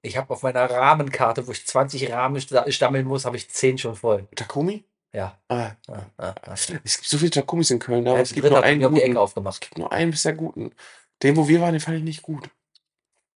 Ich 0.03 0.17
habe 0.17 0.33
auf 0.33 0.43
meiner 0.43 0.69
Rahmenkarte, 0.71 1.47
wo 1.47 1.53
ich 1.53 1.67
20 1.67 2.11
Rahmen 2.13 2.41
sta- 2.41 2.71
stammeln 2.71 3.07
muss, 3.07 3.25
habe 3.25 3.37
ich 3.37 3.49
10 3.51 3.79
schon 3.79 3.97
voll. 3.97 4.29
Takumi? 4.35 4.85
Ja. 5.17 5.39
Ah, 5.49 5.71
ja, 5.89 6.07
ja, 6.19 6.35
ja. 6.47 6.53
es 6.53 6.67
gibt 6.67 7.05
so 7.09 7.17
viele 7.17 7.31
Takumis 7.31 7.71
in 7.71 7.79
Köln, 7.79 8.07
aber 8.07 8.17
Ja, 8.17 8.23
es 8.23 8.35
gibt 8.35 8.47
nur 8.51 8.63
einen 8.63 8.81
die 8.81 8.85
Ecke 8.87 9.07
guten. 9.07 9.17
aufgemacht. 9.17 9.71
Nur 9.79 9.91
einen 9.91 10.11
bisher 10.11 10.35
guten. 10.35 10.73
Den, 11.23 11.37
wo 11.37 11.49
wir 11.49 11.61
waren, 11.63 11.73
den 11.73 11.81
fand 11.81 11.97
ich 11.97 12.03
nicht 12.05 12.21
gut. 12.21 12.51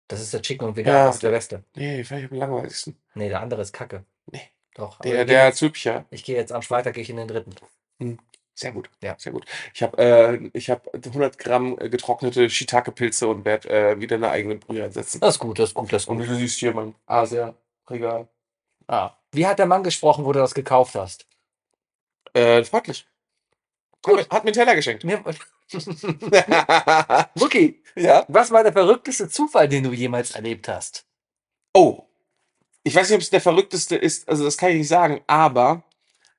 Das 0.09 0.20
ist 0.20 0.35
der 0.35 0.43
Chicken 0.43 0.68
und 0.68 0.76
Vegan, 0.76 0.93
Ja. 0.95 1.07
das 1.07 1.14
ist 1.16 1.22
der 1.22 1.31
Beste. 1.31 1.64
Nee, 1.74 1.97
den 1.97 2.05
fand 2.05 2.22
ich 2.24 2.31
am 2.31 2.37
langweiligsten. 2.37 2.97
Nee, 3.14 3.31
der 3.31 3.41
andere 3.41 3.62
ist 3.62 3.72
Kacke. 3.72 4.05
Nee. 4.26 4.43
Doch. 4.74 5.01
aber 5.01 5.09
Der, 5.09 5.24
der 5.24 5.53
Hübscher. 5.53 6.05
ich 6.11 6.22
gehe 6.22 6.37
jetzt 6.37 6.53
am 6.53 6.61
Freitag 6.62 6.95
gehe 6.95 7.03
ich 7.03 7.09
in 7.11 7.16
den 7.16 7.28
dritten. 7.28 7.55
Sehr 8.55 8.72
gut. 8.72 8.91
Ja. 9.03 9.14
Sehr 9.18 9.33
gut. 9.33 9.47
Ich 9.72 9.83
habe 9.83 9.97
äh, 9.97 10.51
ich 10.53 10.68
hab 10.68 10.87
100 10.95 11.39
Gramm 11.39 11.78
äh, 11.81 11.89
getrocknete 11.89 12.51
Shiitake-Pilze 12.51 13.26
und 13.26 13.47
werde 13.47 13.70
äh, 13.70 14.01
wieder 14.01 14.16
eine 14.16 14.28
eigene 14.31 14.57
Brühe 14.57 14.85
einsetzen. 14.85 15.20
Das 15.20 15.37
ist 15.37 15.39
gut, 15.39 15.59
das 15.59 15.70
ist 15.70 15.74
gut, 15.74 15.91
das 15.95 16.03
ist 16.03 16.09
Und 16.09 16.18
gut. 16.18 16.28
du 16.28 16.35
siehst 16.35 16.59
hier 16.59 16.74
mein 16.74 16.95
Asia-Regal. 17.07 18.28
Ah. 18.87 19.12
Wie 19.33 19.47
hat 19.47 19.59
der 19.59 19.64
Mann 19.66 19.83
gesprochen, 19.83 20.26
wo 20.26 20.33
du 20.33 20.41
das 20.41 20.53
gekauft 20.53 20.95
hast? 20.95 21.26
Äh, 22.35 22.64
freundlich. 22.64 23.07
Hat 24.07 24.14
mir, 24.14 24.20
hat 24.22 24.31
mir 24.31 24.39
einen 24.49 24.53
Teller 24.53 24.74
geschenkt. 24.74 25.05
Mir, 25.05 25.22
Mucki, 27.35 27.83
ja. 27.97 28.24
was 28.28 28.51
war 28.51 28.62
der 28.62 28.72
verrückteste 28.72 29.28
Zufall, 29.28 29.68
den 29.68 29.85
du 29.85 29.93
jemals 29.93 30.33
erlebt 30.33 30.68
hast? 30.68 31.05
Oh. 31.74 32.05
Ich 32.83 32.95
weiß 32.95 33.09
nicht, 33.11 33.16
ob 33.16 33.22
es 33.22 33.31
der 33.31 33.43
verrückteste 33.43 33.95
ist, 33.97 34.28
also 34.28 34.45
das 34.45 34.57
kann 34.57 34.70
ich 34.70 34.78
nicht 34.78 34.89
sagen, 34.89 35.20
aber 35.26 35.83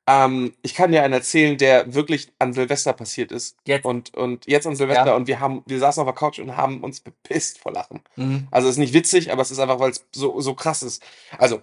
ähm, 0.08 0.56
ich 0.64 0.74
kann 0.74 0.92
dir 0.92 1.04
einen 1.04 1.14
erzählen, 1.14 1.56
der 1.58 1.94
wirklich 1.94 2.32
an 2.40 2.54
Silvester 2.54 2.94
passiert 2.94 3.32
ist. 3.32 3.56
Jetzt. 3.66 3.86
Und, 3.86 4.14
und 4.16 4.48
jetzt 4.48 4.66
an 4.66 4.76
Silvester 4.76 5.06
Ja. 5.08 5.16
und 5.16 5.28
wir 5.28 5.40
haben, 5.40 5.62
wir 5.68 5.78
saßen 5.78 6.02
auf 6.02 6.08
der 6.08 6.16
Couch 6.16 6.40
und 6.40 6.58
haben 6.58 6.84
uns 6.84 7.00
bepisst 7.00 7.60
vor 7.60 7.72
Lachen. 7.72 8.02
Mhm. 8.16 8.48
Also 8.50 8.68
es 8.68 8.76
ist 8.76 8.80
nicht 8.80 8.94
witzig, 8.94 9.32
aber 9.32 9.44
es 9.44 9.52
ist 9.52 9.60
einfach, 9.60 9.80
weil 9.80 9.92
es 9.92 10.04
so, 10.12 10.42
so 10.42 10.56
krass 10.56 10.82
ist. 10.82 11.04
Also, 11.38 11.62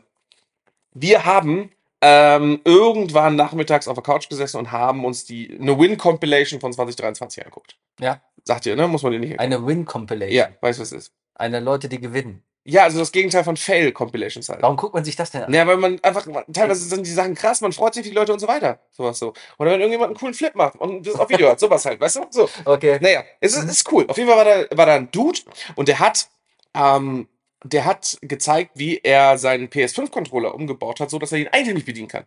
wir 0.95 1.24
haben 1.24 1.72
ähm, 2.01 2.61
irgendwann 2.64 3.36
nachmittags 3.36 3.88
auf 3.88 3.94
der 3.94 4.03
Couch 4.03 4.28
gesessen 4.28 4.59
und 4.59 4.72
haben 4.72 5.05
uns 5.05 5.24
die 5.24 5.59
eine 5.61 5.78
Win-Compilation 5.78 6.61
von 6.61 6.72
2023 6.72 7.44
angeguckt. 7.44 7.76
Ja. 8.01 8.20
Sagt 8.44 8.66
ihr, 8.66 8.76
ne? 8.76 8.86
Muss 8.86 9.03
man 9.03 9.12
dir 9.12 9.18
nicht 9.18 9.32
erklären. 9.32 9.53
Eine 9.53 9.66
Win-Compilation. 9.66 10.36
Ja, 10.36 10.49
weißt 10.61 10.78
du, 10.78 10.82
was 10.82 10.92
es 10.92 11.07
ist? 11.07 11.12
Eine 11.34 11.61
Leute, 11.61 11.88
die 11.88 12.01
gewinnen. 12.01 12.42
Ja, 12.64 12.82
also 12.82 12.99
das 12.99 13.12
Gegenteil 13.12 13.44
von 13.44 13.57
Fail-Compilations 13.57 14.51
halt. 14.51 14.61
Warum 14.61 14.76
guckt 14.76 14.92
man 14.92 15.03
sich 15.03 15.16
das 15.16 15.30
denn 15.30 15.42
an? 15.42 15.55
Ja, 15.55 15.66
weil 15.66 15.78
man 15.78 15.99
einfach, 16.03 16.26
teilweise 16.53 16.84
sind 16.84 17.07
die 17.07 17.11
Sachen 17.11 17.34
krass, 17.34 17.62
man 17.62 17.72
freut 17.72 17.94
sich 17.94 18.03
für 18.03 18.11
die 18.11 18.14
Leute 18.14 18.32
und 18.32 18.40
so 18.40 18.46
weiter. 18.46 18.80
Sowas 18.90 19.18
so. 19.18 19.32
Oder 19.59 19.70
wenn 19.70 19.80
irgendjemand 19.80 20.11
einen 20.11 20.18
coolen 20.18 20.34
Flip 20.34 20.55
macht 20.55 20.76
und 20.76 21.07
das 21.07 21.14
auf 21.14 21.30
Video 21.30 21.49
hat, 21.49 21.59
sowas 21.59 21.86
halt, 21.86 21.99
weißt 21.99 22.16
du? 22.16 22.26
So. 22.30 22.49
Okay. 22.66 22.99
Naja, 23.01 23.24
es 23.40 23.57
ist, 23.57 23.64
ist 23.64 23.90
cool. 23.90 24.05
Auf 24.07 24.18
jeden 24.18 24.28
Fall 24.28 24.36
war 24.36 24.44
da, 24.44 24.76
war 24.76 24.84
da 24.84 24.96
ein 24.96 25.11
Dude 25.11 25.40
und 25.76 25.88
der 25.88 25.99
hat, 25.99 26.28
ähm, 26.74 27.26
der 27.64 27.84
hat 27.84 28.18
gezeigt, 28.22 28.72
wie 28.74 29.00
er 29.02 29.38
seinen 29.38 29.68
PS5-Controller 29.68 30.54
umgebaut 30.54 31.00
hat, 31.00 31.11
so 31.11 31.18
dass 31.18 31.32
er 31.32 31.38
ihn 31.38 31.48
einhändig 31.48 31.84
bedienen 31.84 32.09
kann. 32.09 32.24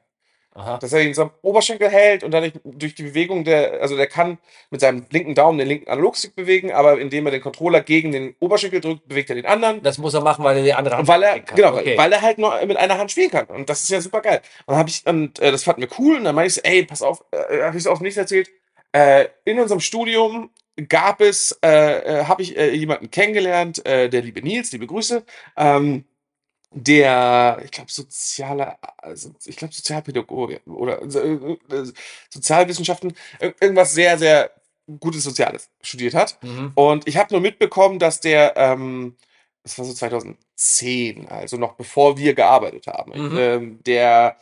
Aha. 0.53 0.79
Dass 0.79 0.91
er 0.91 1.01
ihn 1.01 1.13
so 1.13 1.23
am 1.23 1.31
Oberschenkel 1.41 1.89
hält 1.89 2.25
und 2.25 2.31
dadurch 2.31 2.51
durch 2.65 2.93
die 2.93 3.03
Bewegung 3.03 3.45
der, 3.45 3.81
also 3.81 3.95
der 3.95 4.07
kann 4.07 4.37
mit 4.69 4.81
seinem 4.81 5.05
linken 5.09 5.33
Daumen 5.33 5.57
den 5.57 5.67
linken 5.67 5.89
Analogstick 5.89 6.35
bewegen, 6.35 6.73
aber 6.73 6.99
indem 6.99 7.25
er 7.25 7.31
den 7.31 7.41
Controller 7.41 7.79
gegen 7.79 8.11
den 8.11 8.35
Oberschenkel 8.39 8.81
drückt, 8.81 9.07
bewegt 9.07 9.29
er 9.29 9.37
den 9.37 9.45
anderen. 9.45 9.81
Das 9.81 9.97
muss 9.97 10.13
er 10.13 10.19
machen, 10.19 10.43
weil 10.43 10.57
er 10.57 10.63
die 10.63 10.73
andere 10.73 10.97
Hand 10.97 11.07
Weil 11.07 11.23
er, 11.23 11.39
kann. 11.39 11.55
genau, 11.55 11.77
okay. 11.77 11.97
weil 11.97 12.11
er 12.11 12.21
halt 12.21 12.37
nur 12.37 12.65
mit 12.65 12.75
einer 12.75 12.97
Hand 12.97 13.11
spielen 13.11 13.31
kann. 13.31 13.45
Und 13.45 13.69
das 13.69 13.83
ist 13.83 13.89
ja 13.91 14.01
super 14.01 14.19
geil. 14.19 14.41
Und, 14.65 14.73
dann 14.73 14.79
hab 14.79 14.89
ich, 14.89 15.05
und 15.05 15.39
äh, 15.39 15.51
das 15.51 15.63
fanden 15.63 15.81
wir 15.81 15.89
cool. 15.97 16.17
Und 16.17 16.25
dann 16.25 16.35
meinte 16.35 16.49
ich 16.49 16.55
so, 16.55 16.61
ey, 16.63 16.83
pass 16.83 17.01
auf, 17.01 17.23
äh, 17.31 17.63
habe 17.63 17.77
ich 17.77 17.83
so 17.83 17.91
auch 17.91 18.01
nichts 18.01 18.17
erzählt. 18.17 18.49
Äh, 18.91 19.27
in 19.45 19.57
unserem 19.57 19.79
Studium 19.79 20.49
gab 20.89 21.21
es, 21.21 21.57
äh, 21.63 22.19
äh, 22.21 22.23
habe 22.25 22.41
ich 22.43 22.57
äh, 22.57 22.73
jemanden 22.73 23.11
kennengelernt, 23.11 23.85
äh, 23.85 24.09
der 24.09 24.21
liebe 24.21 24.41
Nils, 24.41 24.71
liebe 24.71 24.87
Grüße, 24.87 25.23
ähm, 25.57 26.05
der, 26.73 27.61
ich 27.65 27.71
glaube, 27.71 27.91
soziale, 27.91 28.77
also 28.97 29.31
ich 29.45 29.57
glaube, 29.57 29.73
Sozialpädagoge 29.73 30.61
oder 30.65 31.01
äh, 31.01 31.75
äh, 31.75 31.91
Sozialwissenschaften, 32.29 33.13
ir- 33.41 33.55
irgendwas 33.59 33.93
sehr, 33.93 34.17
sehr 34.17 34.51
Gutes 34.99 35.23
Soziales 35.23 35.69
studiert 35.81 36.13
hat. 36.13 36.37
Mhm. 36.43 36.71
Und 36.75 37.07
ich 37.07 37.17
habe 37.17 37.33
nur 37.33 37.41
mitbekommen, 37.41 37.99
dass 37.99 38.19
der, 38.19 38.55
ähm, 38.57 39.15
das 39.63 39.77
war 39.77 39.85
so 39.85 39.93
2010, 39.93 41.27
also 41.27 41.57
noch 41.57 41.73
bevor 41.75 42.17
wir 42.17 42.33
gearbeitet 42.33 42.87
haben, 42.87 43.11
Mhm. 43.31 43.37
ähm, 43.37 43.79
der, 43.85 44.37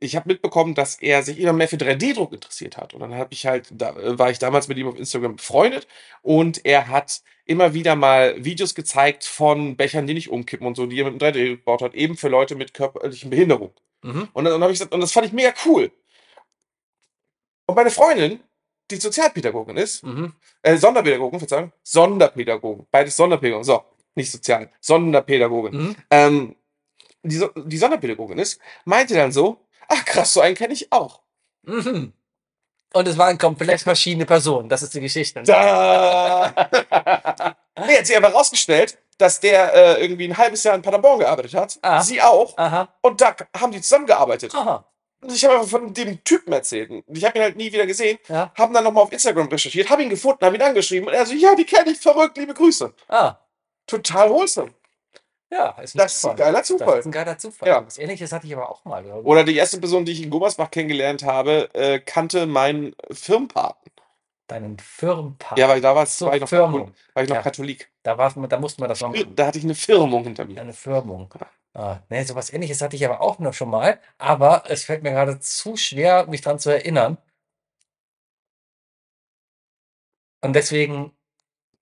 ich 0.00 0.16
habe 0.16 0.28
mitbekommen, 0.28 0.74
dass 0.74 0.96
er 0.96 1.22
sich 1.22 1.38
immer 1.38 1.52
mehr 1.52 1.68
für 1.68 1.76
3D-Druck 1.76 2.32
interessiert 2.32 2.76
hat. 2.76 2.94
Und 2.94 3.00
dann 3.00 3.14
habe 3.14 3.32
ich 3.32 3.46
halt, 3.46 3.68
da 3.70 3.90
äh, 3.96 4.18
war 4.18 4.30
ich 4.30 4.38
damals 4.38 4.68
mit 4.68 4.78
ihm 4.78 4.88
auf 4.88 4.98
Instagram 4.98 5.36
befreundet 5.36 5.86
und 6.22 6.64
er 6.64 6.88
hat 6.88 7.22
immer 7.44 7.74
wieder 7.74 7.94
mal 7.96 8.44
Videos 8.44 8.74
gezeigt 8.74 9.24
von 9.24 9.76
Bechern, 9.76 10.06
die 10.06 10.14
nicht 10.14 10.30
umkippen 10.30 10.66
und 10.66 10.76
so, 10.76 10.86
die 10.86 10.98
er 11.00 11.10
mit 11.10 11.20
dem 11.20 11.26
3D 11.26 11.56
gebaut 11.56 11.82
hat, 11.82 11.94
eben 11.94 12.16
für 12.16 12.28
Leute 12.28 12.56
mit 12.56 12.74
körperlichen 12.74 13.30
Behinderungen. 13.30 13.72
Mhm. 14.02 14.28
Und 14.32 14.44
dann, 14.44 14.52
dann 14.52 14.62
habe 14.62 14.72
ich 14.72 14.78
gesagt, 14.78 14.92
und 14.94 15.00
das 15.00 15.12
fand 15.12 15.26
ich 15.26 15.32
mega 15.32 15.54
cool. 15.64 15.90
Und 17.66 17.74
meine 17.74 17.90
Freundin, 17.90 18.40
die 18.90 18.96
Sozialpädagogin 18.96 19.76
ist, 19.76 20.02
Mhm. 20.04 20.32
äh, 20.62 20.76
Sonderpädagogen, 20.76 21.38
Verzeihung, 21.38 21.72
Sonderpädagogen, 21.82 22.86
beides 22.90 23.16
Sonderpädagogen, 23.16 23.64
so, 23.64 23.82
nicht 24.14 24.30
sozial, 24.30 24.70
Sonderpädagogin. 24.80 25.74
Mhm. 25.76 25.96
Ähm, 26.10 26.56
die, 27.22 27.44
die 27.56 27.76
Sonderpädagogin 27.76 28.38
ist, 28.38 28.60
meinte 28.84 29.14
dann 29.14 29.32
so, 29.32 29.65
ach 29.88 30.04
krass, 30.04 30.32
so 30.34 30.40
einen 30.40 30.54
kenne 30.54 30.72
ich 30.74 30.90
auch. 30.92 31.20
Mhm. 31.62 32.12
Und 32.94 33.08
es 33.08 33.18
waren 33.18 33.36
komplett 33.36 33.80
verschiedene 33.80 34.24
Personen. 34.26 34.68
Das 34.68 34.82
ist 34.82 34.94
die 34.94 35.00
Geschichte. 35.00 35.42
Da! 35.42 36.52
nee, 37.86 37.98
hat 37.98 38.06
sich 38.06 38.16
aber 38.16 38.28
rausgestellt, 38.28 38.96
dass 39.18 39.40
der 39.40 39.74
äh, 39.74 40.00
irgendwie 40.02 40.28
ein 40.28 40.36
halbes 40.38 40.62
Jahr 40.64 40.74
in 40.74 40.82
Paderborn 40.82 41.18
gearbeitet 41.18 41.54
hat, 41.54 41.78
Ah. 41.82 42.02
sie 42.02 42.22
auch, 42.22 42.56
Aha. 42.56 42.88
und 43.02 43.20
da 43.20 43.34
haben 43.58 43.72
die 43.72 43.80
zusammengearbeitet. 43.80 44.54
Aha. 44.54 44.84
Und 45.22 45.32
ich 45.32 45.44
habe 45.44 45.54
einfach 45.56 45.68
von 45.68 45.92
dem 45.94 46.22
Typen 46.24 46.52
erzählt. 46.52 46.90
Und 46.90 47.16
ich 47.18 47.24
habe 47.24 47.38
ihn 47.38 47.42
halt 47.42 47.56
nie 47.56 47.72
wieder 47.72 47.86
gesehen. 47.86 48.18
Ja. 48.28 48.52
Haben 48.56 48.74
dann 48.74 48.84
nochmal 48.84 49.02
auf 49.04 49.12
Instagram 49.12 49.48
recherchiert, 49.48 49.90
habe 49.90 50.02
ihn 50.02 50.10
gefunden, 50.10 50.44
habe 50.44 50.54
ihn 50.56 50.62
angeschrieben 50.62 51.08
und 51.08 51.14
er 51.14 51.26
so, 51.26 51.34
ja, 51.34 51.54
die 51.54 51.64
kenne 51.64 51.90
ich, 51.90 51.98
verrückt, 51.98 52.36
liebe 52.36 52.54
Grüße. 52.54 52.92
Ah. 53.08 53.36
Total 53.86 54.30
wholesome. 54.30 54.72
Ja, 55.50 55.70
ist 55.80 55.94
ein 55.94 55.98
Das 55.98 56.16
ist 56.16 56.24
ein 56.26 56.36
geiler 56.36 56.58
Das 56.58 56.66
Zufall. 56.66 56.98
ist 56.98 57.06
ein 57.06 57.12
geiler 57.12 57.38
Zufall. 57.38 57.68
Ja. 57.68 57.86
Was 57.86 57.98
ähnliches 57.98 58.32
hatte 58.32 58.46
ich 58.46 58.54
aber 58.56 58.68
auch 58.68 58.84
mal. 58.84 59.04
ich. 59.06 59.12
Oder 59.12 59.44
die 59.44 59.56
erste 59.56 59.78
Person, 59.78 60.04
die 60.04 60.12
ich 60.12 60.22
in 60.22 60.30
Gummersbach 60.30 60.70
kennengelernt 60.70 61.22
habe, 61.22 61.72
äh, 61.74 62.00
kannte 62.00 62.46
meinen 62.46 62.94
Firmenpaten. 63.12 63.92
Deinen 64.48 64.78
Firmenpartner. 64.78 65.58
Ja, 65.58 65.68
weil 65.68 65.80
da 65.80 65.94
war, 65.94 66.06
So, 66.06 66.26
war 66.26 66.34
ich 66.34 66.40
noch, 66.40 66.48
Firmung. 66.48 66.92
war 67.14 67.22
ich 67.22 67.28
noch 67.28 67.36
Ja. 67.36 67.42
Katholik. 67.42 67.90
Da, 68.02 68.16
war's, 68.18 68.34
da 68.48 68.58
musste 68.60 68.80
man 68.80 68.88
das 68.88 69.00
noch 69.00 69.10
machen. 69.10 69.34
Da 69.34 69.46
hatte 69.46 69.58
ich 69.58 69.64
eine 69.64 69.74
Firmung 69.74 70.24
hinter 70.24 70.44
mir. 70.44 70.60
Eine 70.60 70.72
Firmung. 70.72 71.32
Ah, 71.74 71.98
nee, 72.08 72.22
sowas 72.24 72.52
ähnliches 72.52 72.80
hatte 72.80 72.96
ich 72.96 73.04
aber 73.04 73.20
auch 73.20 73.38
noch 73.38 73.52
schon 73.54 73.70
mal. 73.70 74.00
Aber 74.18 74.64
es 74.68 74.84
fällt 74.84 75.02
mir 75.02 75.10
gerade 75.10 75.38
zu 75.40 75.76
schwer, 75.76 76.26
mich 76.26 76.40
dran 76.42 76.58
zu 76.58 76.70
erinnern. 76.70 77.18
Und 80.42 80.52
deswegen 80.54 81.15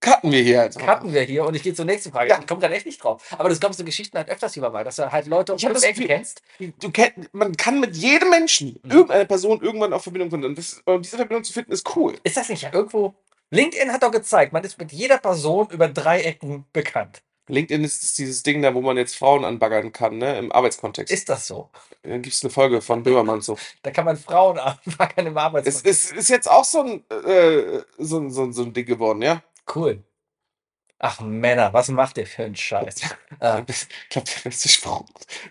Cutten 0.04 0.30
wir 0.32 0.42
hier 0.42 0.64
jetzt. 0.64 0.78
cutten 0.78 1.12
wir 1.14 1.22
hier 1.22 1.44
und 1.46 1.54
ich 1.54 1.62
gehe 1.62 1.72
zur 1.74 1.84
nächsten 1.86 2.12
Frage. 2.12 2.28
Ja. 2.30 2.38
Ich 2.38 2.46
komme 2.46 2.60
gerade 2.60 2.74
echt 2.74 2.84
nicht 2.86 3.02
drauf. 3.02 3.22
Aber 3.38 3.48
das 3.48 3.60
kommst 3.60 3.80
du 3.80 3.84
Geschichten 3.84 4.16
halt 4.18 4.28
öfters 4.28 4.54
über 4.56 4.70
mal, 4.70 4.84
dass 4.84 4.96
du 4.96 5.10
halt 5.10 5.26
Leute 5.26 5.54
um 5.54 5.58
das 5.58 5.82
Ecken 5.82 6.06
kennst. 6.06 6.42
Du 6.80 6.90
kenn, 6.90 7.28
man 7.32 7.56
kann 7.56 7.80
mit 7.80 7.96
jedem 7.96 8.30
Menschen, 8.30 8.78
Mhm. 8.82 8.90
irgendeine 8.90 9.24
Person, 9.26 9.60
irgendwann 9.62 9.92
auf 9.92 10.02
Verbindung 10.02 10.30
finden. 10.30 10.46
Und, 10.46 10.58
das, 10.58 10.82
und 10.84 11.04
diese 11.04 11.16
Verbindung 11.16 11.42
zu 11.44 11.52
finden, 11.52 11.72
ist 11.72 11.96
cool. 11.96 12.14
Ist 12.22 12.36
das 12.36 12.48
nicht 12.48 12.62
ja 12.62 12.72
irgendwo? 12.72 13.14
LinkedIn 13.50 13.92
hat 13.92 14.02
doch 14.02 14.10
gezeigt, 14.10 14.52
man 14.52 14.64
ist 14.64 14.78
mit 14.78 14.92
jeder 14.92 15.18
Person 15.18 15.68
über 15.70 15.88
drei 15.88 16.20
Ecken 16.22 16.64
bekannt. 16.72 17.22
LinkedIn 17.48 17.84
ist 17.84 18.16
dieses 18.18 18.42
Ding 18.42 18.62
da, 18.62 18.74
wo 18.74 18.80
man 18.80 18.96
jetzt 18.96 19.16
Frauen 19.16 19.44
anbaggern 19.44 19.92
kann, 19.92 20.16
ne, 20.18 20.38
im 20.38 20.50
Arbeitskontext. 20.50 21.12
Ist 21.12 21.28
das 21.28 21.46
so? 21.46 21.68
Dann 22.02 22.22
gibt 22.22 22.34
es 22.34 22.42
eine 22.42 22.50
Folge 22.50 22.80
von 22.80 23.02
Böhmermann 23.02 23.42
so. 23.42 23.58
Da 23.82 23.90
kann 23.90 24.06
man 24.06 24.16
Frauen 24.16 24.58
anfangen 24.58 25.26
im 25.26 25.36
Es 25.36 25.42
Arbeitsmarkt. 25.42 25.86
ist, 25.86 26.12
ist 26.12 26.28
jetzt 26.30 26.50
auch 26.50 26.64
so 26.64 26.80
ein, 26.82 27.04
äh, 27.10 27.82
so, 27.98 28.28
so, 28.30 28.50
so 28.50 28.62
ein 28.62 28.72
Ding 28.72 28.86
geworden, 28.86 29.20
ja? 29.22 29.42
Cool. 29.72 30.02
Ach 30.98 31.20
Männer, 31.20 31.72
was 31.72 31.88
macht 31.88 32.16
ihr 32.18 32.26
für 32.26 32.44
einen 32.44 32.56
Scheiß? 32.56 33.02
äh, 33.40 33.62
Ich 33.68 34.08
glaube, 34.08 34.28
der 34.34 34.42
beste 34.44 34.68
Spruch, 34.68 35.04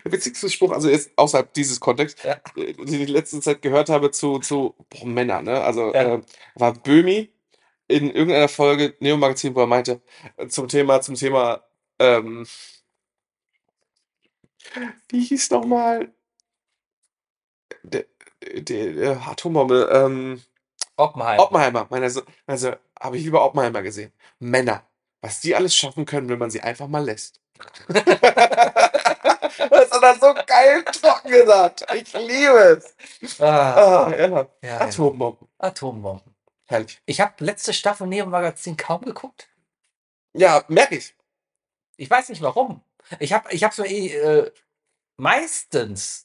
der 0.04 0.12
witzigste 0.12 0.50
Spruch, 0.50 0.72
also 0.72 0.88
jetzt 0.88 1.10
außerhalb 1.16 1.52
dieses 1.54 1.78
Kontexts, 1.78 2.22
Ja. 2.24 2.40
äh, 2.56 2.72
den 2.72 2.88
ich 2.88 3.00
in 3.02 3.08
letzter 3.08 3.40
Zeit 3.40 3.62
gehört 3.62 3.88
habe 3.88 4.10
zu, 4.10 4.38
zu 4.40 4.74
boah, 4.90 5.06
Männern, 5.06 5.44
ne? 5.44 5.62
Also 5.62 5.92
Ja. 5.94 6.14
äh, 6.16 6.22
war 6.54 6.72
Böhmi 6.74 7.30
in 7.88 8.10
irgendeiner 8.10 8.48
Folge 8.48 8.94
Neo 9.00 9.16
Magazin, 9.16 9.54
wo 9.54 9.60
er 9.60 9.66
meinte, 9.66 10.00
äh, 10.38 10.48
zum 10.48 10.66
Thema, 10.68 11.00
zum 11.02 11.14
Thema, 11.14 11.62
ähm, 11.98 12.46
wie 15.10 15.20
hieß 15.22 15.50
nochmal 15.50 16.12
der, 17.82 18.06
der, 18.42 18.92
der 18.92 19.28
Atombombe, 19.28 19.88
ähm, 19.92 20.42
Oppenheim. 20.96 21.40
Oppenheimer, 21.40 21.86
meiner 21.90 22.08
so, 22.10 22.22
also 22.46 22.72
habe 23.04 23.16
ich 23.18 23.24
lieber 23.24 23.44
Oppenheimer 23.44 23.82
gesehen. 23.82 24.12
Männer, 24.40 24.82
was 25.20 25.40
die 25.40 25.54
alles 25.54 25.76
schaffen 25.76 26.06
können, 26.06 26.28
wenn 26.28 26.38
man 26.38 26.50
sie 26.50 26.60
einfach 26.62 26.88
mal 26.88 27.04
lässt. 27.04 27.40
das 27.88 28.02
hat 29.90 30.02
er 30.02 30.14
so 30.18 30.34
geil 30.46 30.84
trocken 30.84 31.30
gesagt. 31.30 31.86
Ich 31.94 32.12
liebe 32.14 32.80
es. 32.80 33.40
Ah, 33.40 34.06
Ah, 34.06 34.10
ja. 34.10 34.26
ja, 34.28 34.48
ja. 34.62 34.80
Atombomben. 34.80 35.48
Atombomben. 35.58 36.34
Herrlich. 36.66 37.00
Ich 37.06 37.20
habe 37.20 37.44
letzte 37.44 37.72
Staffel 37.72 38.06
Neo 38.06 38.26
Magazin 38.26 38.76
kaum 38.76 39.02
geguckt. 39.02 39.48
Ja, 40.32 40.64
merke 40.68 40.96
ich. 40.96 41.14
Ich 41.96 42.10
weiß 42.10 42.30
nicht 42.30 42.42
warum. 42.42 42.82
Ich 43.20 43.32
habe 43.32 43.52
ich 43.52 43.62
hab's 43.62 43.78
mir 43.78 43.86
eh, 43.86 44.08
äh, 44.16 44.52
meistens 45.16 46.23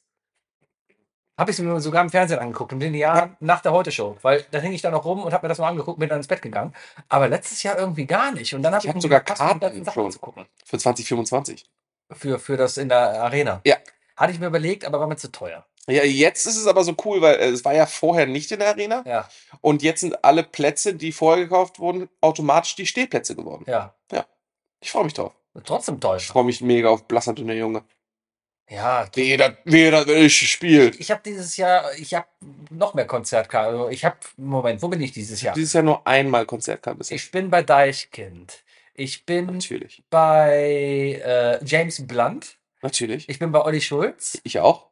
habe 1.40 1.50
ich 1.50 1.58
es 1.58 1.62
mir 1.64 1.80
sogar 1.80 2.02
im 2.04 2.10
Fernsehen 2.10 2.38
angeguckt, 2.38 2.72
im 2.72 2.78
Linear 2.80 3.36
nach 3.40 3.60
der 3.62 3.72
Heute-Show, 3.72 4.18
weil 4.22 4.44
da 4.50 4.58
hing 4.58 4.72
ich 4.72 4.82
da 4.82 4.90
noch 4.90 5.04
rum 5.04 5.22
und 5.24 5.32
habe 5.32 5.44
mir 5.44 5.48
das 5.48 5.58
mal 5.58 5.68
angeguckt, 5.68 5.98
bin 5.98 6.08
dann 6.08 6.18
ins 6.18 6.28
Bett 6.28 6.42
gegangen. 6.42 6.74
Aber 7.08 7.26
letztes 7.28 7.62
Jahr 7.62 7.78
irgendwie 7.78 8.06
gar 8.06 8.30
nicht. 8.32 8.54
Und 8.54 8.62
dann 8.62 8.74
habe 8.74 8.84
Ich 8.84 8.88
ich, 8.88 8.94
hab 8.94 9.02
sogar 9.02 9.20
Karten 9.20 9.84
schon. 9.92 10.12
Für 10.64 10.78
2025. 10.78 11.66
Für, 12.12 12.38
für 12.38 12.56
das 12.56 12.76
in 12.76 12.88
der 12.88 13.22
Arena. 13.22 13.60
Ja. 13.64 13.76
Hatte 14.16 14.32
ich 14.32 14.38
mir 14.38 14.46
überlegt, 14.46 14.84
aber 14.84 15.00
war 15.00 15.06
mir 15.06 15.16
zu 15.16 15.32
teuer. 15.32 15.64
Ja, 15.88 16.04
jetzt 16.04 16.46
ist 16.46 16.56
es 16.58 16.66
aber 16.66 16.84
so 16.84 16.94
cool, 17.04 17.20
weil 17.22 17.36
äh, 17.36 17.48
es 17.48 17.64
war 17.64 17.74
ja 17.74 17.86
vorher 17.86 18.26
nicht 18.26 18.52
in 18.52 18.58
der 18.60 18.68
Arena 18.68 19.02
Ja, 19.06 19.28
und 19.60 19.82
jetzt 19.82 20.00
sind 20.00 20.22
alle 20.24 20.44
Plätze, 20.44 20.94
die 20.94 21.10
vorher 21.10 21.44
gekauft 21.44 21.78
wurden, 21.78 22.08
automatisch 22.20 22.76
die 22.76 22.86
Stehplätze 22.86 23.34
geworden. 23.34 23.64
ja. 23.66 23.94
Ich 24.82 24.92
freue 24.92 25.04
mich 25.04 25.14
drauf. 25.14 25.34
Trotzdem 25.64 26.00
teuer. 26.00 26.16
Ich 26.16 26.26
freue 26.26 26.44
mich 26.44 26.60
mega 26.60 26.88
auf 26.88 27.04
Blasser 27.06 27.34
dünner 27.34 27.54
Junge. 27.54 27.82
Ja, 28.70 29.08
Wie 29.14 29.22
jeder, 29.22 29.56
wie 29.64 29.78
jeder 29.78 30.06
will 30.06 30.30
spielt. 30.30 31.00
ich 31.00 31.10
habe 31.10 31.20
dieses 31.24 31.56
Jahr, 31.56 31.92
ich 31.98 32.14
habe 32.14 32.28
noch 32.70 32.94
mehr 32.94 33.04
Konzertkarten. 33.04 33.74
Also 33.74 33.88
ich 33.88 34.04
habe, 34.04 34.16
Moment, 34.36 34.80
wo 34.80 34.86
bin 34.86 35.00
ich 35.00 35.10
dieses 35.10 35.42
Jahr? 35.42 35.54
Dieses 35.54 35.72
Jahr 35.72 35.82
nur 35.82 36.06
einmal 36.06 36.46
Konzertkarte 36.46 36.98
bisher. 36.98 37.16
Ich 37.16 37.32
bin 37.32 37.50
bei 37.50 37.64
Deichkind. 37.64 38.62
Ich 38.94 39.26
bin 39.26 39.46
Natürlich. 39.46 40.04
bei 40.08 41.20
äh, 41.24 41.64
James 41.64 42.06
Blunt. 42.06 42.58
Natürlich. 42.80 43.28
Ich 43.28 43.40
bin 43.40 43.50
bei 43.50 43.60
Olli 43.60 43.80
Schulz. 43.80 44.40
Ich 44.44 44.60
auch. 44.60 44.88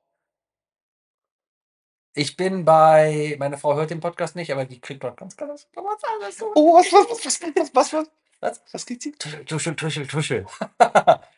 Ich 2.15 2.37
bin 2.37 2.65
bei, 2.65 3.37
meine 3.39 3.59
Frau 3.59 3.77
hört 3.77 3.91
den 3.91 4.01
Podcast 4.01 4.35
nicht, 4.35 4.51
aber 4.51 4.65
die 4.65 4.81
kriegt 4.81 5.05
dort 5.05 5.17
ganz 5.17 5.37
ganz 5.37 5.69
was 5.73 6.05
anderes. 6.05 6.43
Oh, 6.57 6.75
was, 6.75 6.93
was, 6.93 7.25
was, 7.25 7.25
was, 7.25 7.55
was, 7.55 7.75
was, 7.75 7.93
was? 7.93 8.11
Was? 8.41 8.63
Was 8.73 8.87
geht 8.87 9.03
sie? 9.03 9.13
Tuschel, 9.13 9.77
tuschel, 9.77 10.07
tuschel. 10.07 10.47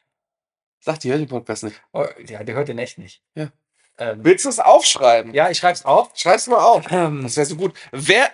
Sagt 0.80 1.04
die 1.04 1.10
hört 1.10 1.20
den 1.20 1.28
Podcast 1.28 1.62
nicht. 1.64 1.80
Oh, 1.92 2.06
ja, 2.26 2.42
die 2.42 2.52
hört 2.54 2.68
den 2.68 2.78
echt 2.78 2.98
nicht. 2.98 3.22
Ja. 3.34 3.50
Ähm, 3.98 4.24
Willst 4.24 4.44
du 4.46 4.48
es 4.48 4.58
aufschreiben? 4.58 5.34
ja, 5.34 5.50
ich 5.50 5.58
schreib's 5.58 5.84
auf. 5.84 6.10
Schreib's 6.16 6.46
mal 6.46 6.58
auf. 6.58 6.90
Ähm, 6.90 7.22
Das 7.22 7.36
wäre 7.36 7.46
so 7.46 7.56
gut. 7.56 7.74
Wer. 7.92 8.32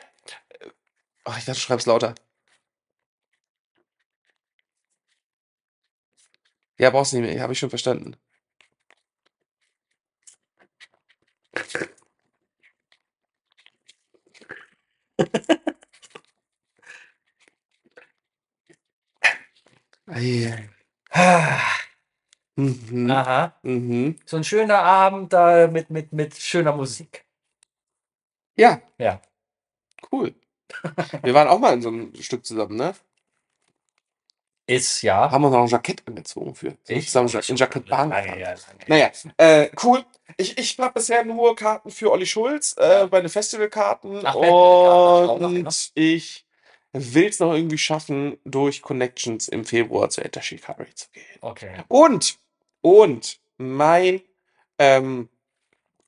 Oh, 1.24 1.32
ich 1.36 1.44
dachte, 1.44 1.52
du 1.52 1.60
schreibst 1.60 1.86
lauter. 1.86 2.14
Ja, 6.78 6.90
brauchst 6.90 7.12
du 7.12 7.18
nicht 7.20 7.32
mehr. 7.34 7.42
Habe 7.42 7.52
ich 7.52 7.58
schon 7.58 7.70
verstanden. 7.70 8.16
Ah, 21.14 21.85
Mhm. 22.56 23.10
Aha. 23.10 23.54
Mhm. 23.62 24.16
So 24.24 24.36
ein 24.38 24.44
schöner 24.44 24.78
Abend 24.78 25.32
da 25.32 25.66
mit, 25.68 25.90
mit, 25.90 26.12
mit 26.12 26.36
schöner 26.36 26.72
Musik. 26.72 27.24
Ja, 28.56 28.80
Ja. 28.98 29.20
cool. 30.10 30.34
Wir 31.22 31.34
waren 31.34 31.48
auch 31.48 31.58
mal 31.58 31.74
in 31.74 31.82
so 31.82 31.88
einem 31.88 32.14
Stück 32.20 32.44
zusammen, 32.44 32.76
ne? 32.76 32.94
Ist 34.68 35.02
ja. 35.02 35.30
Haben 35.30 35.44
uns 35.44 35.52
noch 35.54 35.62
ein 35.62 35.68
Jackett 35.68 36.02
angezogen 36.08 36.54
für. 36.54 36.76
So 36.82 36.92
Ich? 36.94 37.06
zusammen 37.06 37.28
in 37.46 37.56
Jackett 37.56 37.88
Bahn. 37.88 38.08
Lange, 38.10 38.40
ja, 38.40 38.48
lange. 38.50 38.58
Naja, 38.88 39.10
äh, 39.36 39.70
cool. 39.84 40.04
Ich, 40.38 40.58
ich 40.58 40.76
habe 40.80 40.94
bisher 40.94 41.24
nur 41.24 41.54
Karten 41.54 41.90
für 41.90 42.10
Olli 42.10 42.26
Schulz, 42.26 42.74
äh, 42.76 43.06
bei 43.06 43.20
den 43.20 43.28
Festivalkarten. 43.30 44.22
Ach, 44.26 44.34
noch, 44.34 45.38
und 45.40 45.62
ne? 45.62 45.68
ich 45.94 46.46
will 46.92 47.28
es 47.28 47.38
noch 47.38 47.54
irgendwie 47.54 47.78
schaffen, 47.78 48.38
durch 48.44 48.82
Connections 48.82 49.46
im 49.46 49.64
Februar 49.64 50.10
zu 50.10 50.22
Enter 50.22 50.42
Shikari 50.42 50.92
zu 50.94 51.06
gehen. 51.12 51.22
Okay. 51.42 51.84
Und, 51.86 52.38
und 52.86 53.40
mein, 53.58 54.20
ähm, 54.78 55.28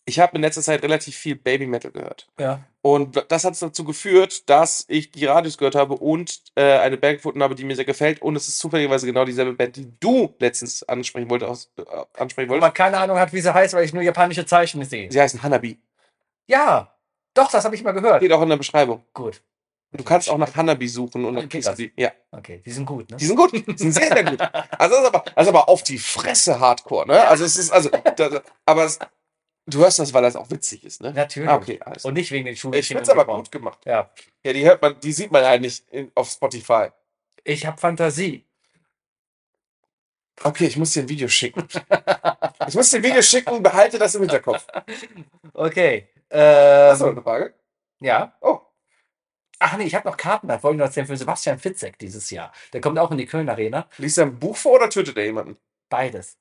ich 0.04 0.20
habe 0.20 0.36
in 0.36 0.42
letzter 0.42 0.62
Zeit 0.62 0.80
relativ 0.84 1.16
viel 1.16 1.34
Baby 1.34 1.66
Metal 1.66 1.90
gehört. 1.90 2.28
Ja. 2.38 2.60
Und 2.82 3.26
das 3.32 3.42
hat 3.42 3.60
dazu 3.60 3.82
geführt, 3.82 4.48
dass 4.48 4.84
ich 4.86 5.10
die 5.10 5.26
Radios 5.26 5.58
gehört 5.58 5.74
habe 5.74 5.94
und 5.94 6.40
äh, 6.54 6.78
eine 6.78 6.96
Band 6.96 7.16
gefunden 7.16 7.42
habe, 7.42 7.56
die 7.56 7.64
mir 7.64 7.74
sehr 7.74 7.84
gefällt. 7.84 8.22
Und 8.22 8.36
es 8.36 8.46
ist 8.46 8.60
zufälligerweise 8.60 9.06
genau 9.06 9.24
dieselbe 9.24 9.54
Band, 9.54 9.74
die 9.74 9.92
du 9.98 10.32
letztens 10.38 10.84
ansprechen, 10.84 11.28
wollte, 11.28 11.48
aus, 11.48 11.72
äh, 11.78 11.82
ansprechen 12.14 12.48
Wo 12.48 12.52
wolltest. 12.52 12.68
man 12.68 12.74
keine 12.74 12.98
Ahnung 12.98 13.18
hat, 13.18 13.32
wie 13.32 13.40
sie 13.40 13.52
heißt, 13.52 13.74
weil 13.74 13.84
ich 13.84 13.92
nur 13.92 14.04
japanische 14.04 14.46
Zeichen 14.46 14.84
sehe. 14.84 15.10
Sie 15.10 15.20
heißen 15.20 15.42
Hanabi. 15.42 15.80
Ja. 16.46 16.94
Doch, 17.34 17.50
das 17.50 17.64
habe 17.64 17.74
ich 17.74 17.82
mal 17.82 17.90
gehört. 17.90 18.18
Steht 18.18 18.32
auch 18.32 18.42
in 18.42 18.50
der 18.50 18.56
Beschreibung. 18.56 19.04
Gut. 19.14 19.42
Du 19.92 20.04
kannst 20.04 20.28
auch 20.28 20.36
nach 20.36 20.54
Hanabi 20.54 20.86
suchen 20.86 21.24
und 21.24 21.34
dann 21.34 21.48
kriegst 21.48 21.68
du 21.68 21.74
die. 21.74 21.92
Ja, 21.96 22.12
Okay, 22.30 22.60
die 22.64 22.70
sind 22.70 22.84
gut, 22.84 23.10
ne? 23.10 23.16
die 23.16 23.24
sind 23.24 23.36
gut. 23.36 23.52
Die 23.52 23.64
sind 23.76 23.92
sehr, 23.92 24.08
sehr 24.08 24.24
gut. 24.24 24.38
Also 24.78 24.94
das 24.96 25.02
ist 25.04 25.06
aber, 25.06 25.24
das 25.34 25.42
ist 25.44 25.48
aber 25.48 25.68
auf 25.68 25.82
die 25.82 25.98
Fresse 25.98 26.60
Hardcore, 26.60 27.06
ne? 27.06 27.26
Also 27.26 27.44
es 27.44 27.56
ist, 27.56 27.70
also, 27.70 27.88
das, 27.88 28.42
aber 28.66 28.84
es, 28.84 28.98
du 29.66 29.78
hörst 29.78 29.98
das, 29.98 30.12
weil 30.12 30.22
das 30.22 30.36
auch 30.36 30.50
witzig 30.50 30.84
ist, 30.84 31.00
ne? 31.00 31.12
Natürlich. 31.14 31.48
Ah, 31.48 31.56
okay, 31.56 31.80
alles. 31.82 32.04
Und 32.04 32.14
nicht 32.14 32.30
wegen 32.30 32.44
den 32.44 32.54
Schuhen. 32.54 32.74
Ich 32.74 32.86
finde 32.86 33.02
es 33.02 33.08
aber 33.08 33.24
gut 33.24 33.50
gemacht. 33.50 33.78
Ja. 33.86 34.10
Ja, 34.44 34.52
die 34.52 34.64
hört 34.64 34.82
man, 34.82 35.00
die 35.00 35.12
sieht 35.12 35.32
man 35.32 35.42
eigentlich 35.42 35.82
in, 35.90 36.12
auf 36.14 36.28
Spotify. 36.30 36.88
Ich 37.44 37.64
habe 37.64 37.78
Fantasie. 37.78 38.44
Okay, 40.44 40.66
ich 40.66 40.76
muss 40.76 40.92
dir 40.92 41.02
ein 41.02 41.08
Video 41.08 41.28
schicken. 41.28 41.66
Ich 42.68 42.74
muss 42.74 42.90
dir 42.90 42.98
ein 42.98 43.02
Video 43.02 43.22
schicken, 43.22 43.62
behalte 43.62 43.98
das 43.98 44.14
im 44.14 44.20
Hinterkopf. 44.22 44.66
Okay. 45.54 46.08
Ähm, 46.30 46.90
Hast 46.92 47.00
du 47.00 47.06
noch 47.06 47.12
eine 47.12 47.22
Frage? 47.22 47.54
Ja. 48.00 48.36
Oh, 48.40 48.60
Ach 49.60 49.76
nee, 49.76 49.84
ich 49.84 49.94
habe 49.94 50.08
noch 50.08 50.16
Karten, 50.16 50.46
noch 50.46 50.62
erzählen, 50.62 51.06
für 51.06 51.16
Sebastian 51.16 51.58
Fitzek 51.58 51.98
dieses 51.98 52.30
Jahr. 52.30 52.52
Der 52.72 52.80
kommt 52.80 52.98
auch 52.98 53.10
in 53.10 53.18
die 53.18 53.26
Köln 53.26 53.48
Arena. 53.48 53.88
liest 53.98 54.18
er 54.18 54.26
ein 54.26 54.38
Buch 54.38 54.56
vor 54.56 54.74
oder 54.76 54.88
tötet 54.90 55.16
er 55.16 55.24
jemanden? 55.24 55.56
Beides. 55.88 56.36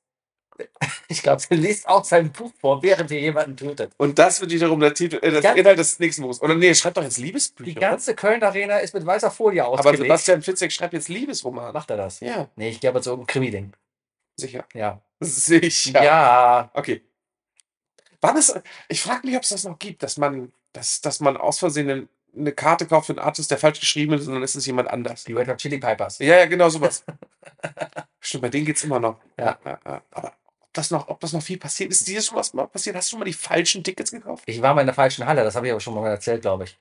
Ich 1.09 1.21
glaube, 1.21 1.41
er 1.49 1.55
liest 1.57 1.87
auch 1.87 2.03
sein 2.03 2.31
Buch 2.33 2.51
vor, 2.59 2.83
während 2.83 3.09
er 3.11 3.19
jemanden 3.19 3.55
tötet. 3.55 3.93
Und 3.97 4.19
das 4.19 4.41
wird 4.41 4.51
wiederum 4.51 4.79
der 4.81 4.93
Titel, 4.93 5.17
äh, 5.21 5.31
das 5.31 5.41
Ganz- 5.41 5.57
Inhalt 5.57 5.79
des 5.79 5.99
nächsten 5.99 6.23
Buchs. 6.23 6.41
Oder 6.41 6.55
nee, 6.55 6.73
schreibt 6.75 6.97
doch 6.97 7.03
jetzt 7.03 7.17
Liebesbücher. 7.17 7.69
Die 7.69 7.75
ganze 7.79 8.13
Köln 8.13 8.43
Arena 8.43 8.79
ist 8.79 8.93
mit 8.93 9.05
weißer 9.05 9.31
Folie 9.31 9.61
oder? 9.61 9.67
Aber 9.79 9.91
ausgelegt. 9.91 9.99
Sebastian 10.01 10.41
Fitzek 10.41 10.71
schreibt 10.73 10.93
jetzt 10.93 11.07
Liebesroman. 11.07 11.71
Macht 11.73 11.89
er 11.91 11.97
das? 11.97 12.19
Ja, 12.19 12.49
Nee, 12.57 12.69
ich 12.69 12.81
glaube, 12.81 13.01
so 13.01 13.13
ein 13.13 13.25
Krimi-Ding. 13.25 13.71
sicher. 14.37 14.65
Ja. 14.73 14.99
Sicher. 15.21 16.03
Ja. 16.03 16.71
Okay. 16.73 17.01
Wann 18.19 18.35
ist, 18.35 18.59
ich 18.89 19.01
frage 19.01 19.25
mich, 19.27 19.37
ob 19.37 19.43
es 19.43 19.49
das 19.49 19.63
noch 19.63 19.79
gibt, 19.79 20.03
dass 20.03 20.17
man, 20.17 20.51
dass, 20.73 20.99
dass 21.01 21.19
man 21.21 21.37
aus 21.37 21.59
Versehen 21.59 22.09
eine, 22.35 22.51
Karte 22.51 22.85
kauft 22.85 23.07
für 23.07 23.13
einen 23.13 23.19
Artist, 23.19 23.51
der 23.51 23.57
falsch 23.57 23.79
geschrieben 23.79 24.13
ist 24.13 24.27
und 24.27 24.33
dann 24.33 24.43
ist 24.43 24.55
es 24.55 24.65
jemand 24.65 24.89
anders. 24.89 25.23
Die 25.23 25.33
Red 25.33 25.47
Hot 25.47 25.57
Chili 25.57 25.77
Pipers. 25.77 26.19
Ja, 26.19 26.37
ja, 26.37 26.45
genau 26.45 26.69
sowas. 26.69 27.03
Stimmt, 28.19 28.41
bei 28.43 28.49
denen 28.49 28.65
geht's 28.65 28.83
immer 28.83 28.99
noch. 28.99 29.19
Ja. 29.37 29.57
ja, 29.65 29.79
ja. 29.85 30.01
Aber 30.11 30.33
ob 30.61 30.73
das 30.73 30.91
noch, 30.91 31.07
ob 31.07 31.19
das 31.19 31.33
noch 31.33 31.41
viel 31.41 31.57
passiert, 31.57 31.91
ist 31.91 32.07
dir 32.07 32.21
schon 32.21 32.37
was 32.37 32.53
mal 32.53 32.67
passiert? 32.67 32.95
Hast 32.95 33.07
du 33.07 33.11
schon 33.11 33.19
mal 33.19 33.25
die 33.25 33.33
falschen 33.33 33.83
Tickets 33.83 34.11
gekauft? 34.11 34.43
Ich 34.45 34.61
war 34.61 34.73
mal 34.73 34.81
in 34.81 34.87
der 34.87 34.93
falschen 34.93 35.25
Halle, 35.25 35.43
das 35.43 35.55
habe 35.55 35.67
ich 35.67 35.71
aber 35.71 35.81
schon 35.81 35.95
mal 35.95 36.07
erzählt, 36.09 36.41
glaube 36.41 36.65
ich. 36.65 36.77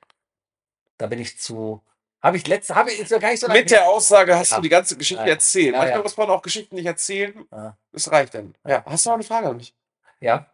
Da 0.99 1.07
bin 1.07 1.19
ich 1.19 1.39
zu. 1.39 1.83
Habe 2.23 2.39
ich 2.39 2.47
letzte, 2.47 2.75
habe 2.75 2.91
ich 2.91 3.09
gar 3.09 3.31
nicht 3.31 3.41
so 3.41 3.47
lange 3.47 3.61
Mit 3.61 3.71
der 3.71 3.87
Aussage 3.87 4.35
hast 4.37 4.51
Ja. 4.51 4.57
du 4.57 4.63
die 4.63 4.69
ganze 4.69 4.97
Geschichte 4.97 5.29
erzählt. 5.29 5.77
Manchmal 5.77 6.03
muss 6.03 6.17
man 6.17 6.29
auch 6.31 6.43
Geschichten 6.43 6.75
nicht 6.75 6.87
erzählen. 6.87 7.47
Das 7.93 8.11
reicht 8.11 8.35
dann. 8.35 8.55
Ja. 8.67 8.83
Hast 8.87 9.07
du 9.07 9.11
noch 9.11 9.15
eine 9.15 9.25
Frage 9.25 9.49
an 9.49 9.59
mich? 9.59 9.75
Ja. 10.21 10.51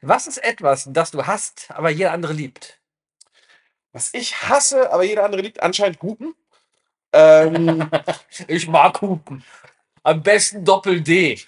Was 0.00 0.26
ist 0.28 0.38
etwas, 0.38 0.88
das 0.90 1.10
du 1.10 1.26
hast, 1.26 1.70
aber 1.70 1.90
jeder 1.90 2.12
andere 2.12 2.32
liebt? 2.32 2.77
Was 3.92 4.12
ich 4.14 4.42
hasse, 4.42 4.92
aber 4.92 5.04
jeder 5.04 5.24
andere 5.24 5.42
liebt 5.42 5.62
anscheinend 5.62 6.02
Hupen. 6.02 6.34
Ähm, 7.12 7.90
Ich 8.48 8.68
mag 8.68 9.00
Hupen. 9.00 9.44
Am 10.02 10.22
besten 10.22 10.64
Doppel 10.64 11.00
D. 11.00 11.40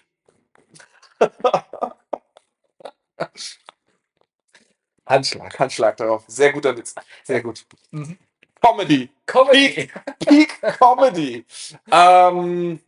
Handschlag, 5.06 5.58
Handschlag 5.58 5.96
darauf. 5.96 6.24
Sehr 6.26 6.52
guter 6.52 6.76
Witz. 6.76 6.94
Sehr 7.24 7.42
gut. 7.42 7.66
Mhm. 7.90 8.16
Comedy. 8.60 9.10
Comedy. 9.26 9.90
Peak 10.24 10.60
Comedy. 10.78 11.44
ähm, 11.90 12.80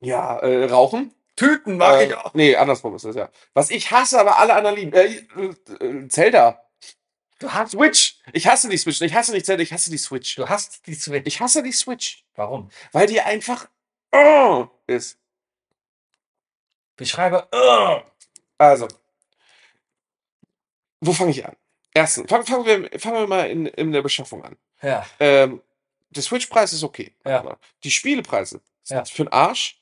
ja, 0.00 0.38
äh, 0.38 0.64
Rauchen. 0.66 1.14
Tüten 1.36 1.76
mag 1.78 2.00
äh, 2.00 2.06
ich 2.06 2.14
auch. 2.16 2.34
Nee, 2.34 2.56
andersrum 2.56 2.94
ist 2.96 3.04
das 3.04 3.16
ja. 3.16 3.30
Was 3.54 3.70
ich 3.70 3.90
hasse, 3.90 4.20
aber 4.20 4.38
alle 4.38 4.54
anderen 4.54 4.76
lieben. 4.76 4.92
Äh, 4.92 5.24
äh, 5.84 6.08
Zelda. 6.08 6.62
Du 7.40 7.52
hast, 7.52 7.72
Switch. 7.72 8.18
Ich 8.32 8.46
hasse 8.46 8.68
die 8.68 8.76
Switch. 8.76 9.00
Ich 9.00 9.14
hasse 9.14 9.32
nicht 9.32 9.46
Zelda, 9.46 9.62
ich 9.62 9.72
hasse 9.72 9.90
die 9.90 9.98
Switch. 9.98 10.36
du 10.36 10.48
hast 10.48 10.86
die 10.86 10.94
Switch. 10.94 11.26
Ich 11.26 11.40
hasse 11.40 11.62
die 11.62 11.72
Switch. 11.72 12.24
Warum? 12.36 12.70
Weil 12.92 13.06
die 13.06 13.20
einfach 13.20 13.68
oh, 14.12 14.68
ist. 14.86 15.18
Beschreibe. 16.96 17.48
Uh, 17.52 18.02
Also. 18.58 18.86
Wo 21.00 21.12
fange 21.12 21.30
ich 21.30 21.44
an? 21.46 21.56
Erstens, 21.94 22.28
fangen 22.28 22.44
fangen 22.44 22.66
wir, 22.66 23.00
fangen 23.00 23.16
wir 23.16 23.26
mal 23.26 23.50
in, 23.50 23.66
in 23.66 23.90
der 23.90 24.02
Beschaffung 24.02 24.44
an. 24.44 24.56
ja. 24.82 25.04
Ähm, 25.18 25.62
der 26.10 26.22
Switch-Preis 26.24 26.72
ist 26.72 26.82
okay. 26.82 27.14
Ja. 27.24 27.56
Die 27.84 27.90
Spielepreise 27.90 28.60
sind 28.82 28.96
Ja. 28.96 29.04
für 29.04 29.24
den 29.24 29.32
Arsch. 29.32 29.79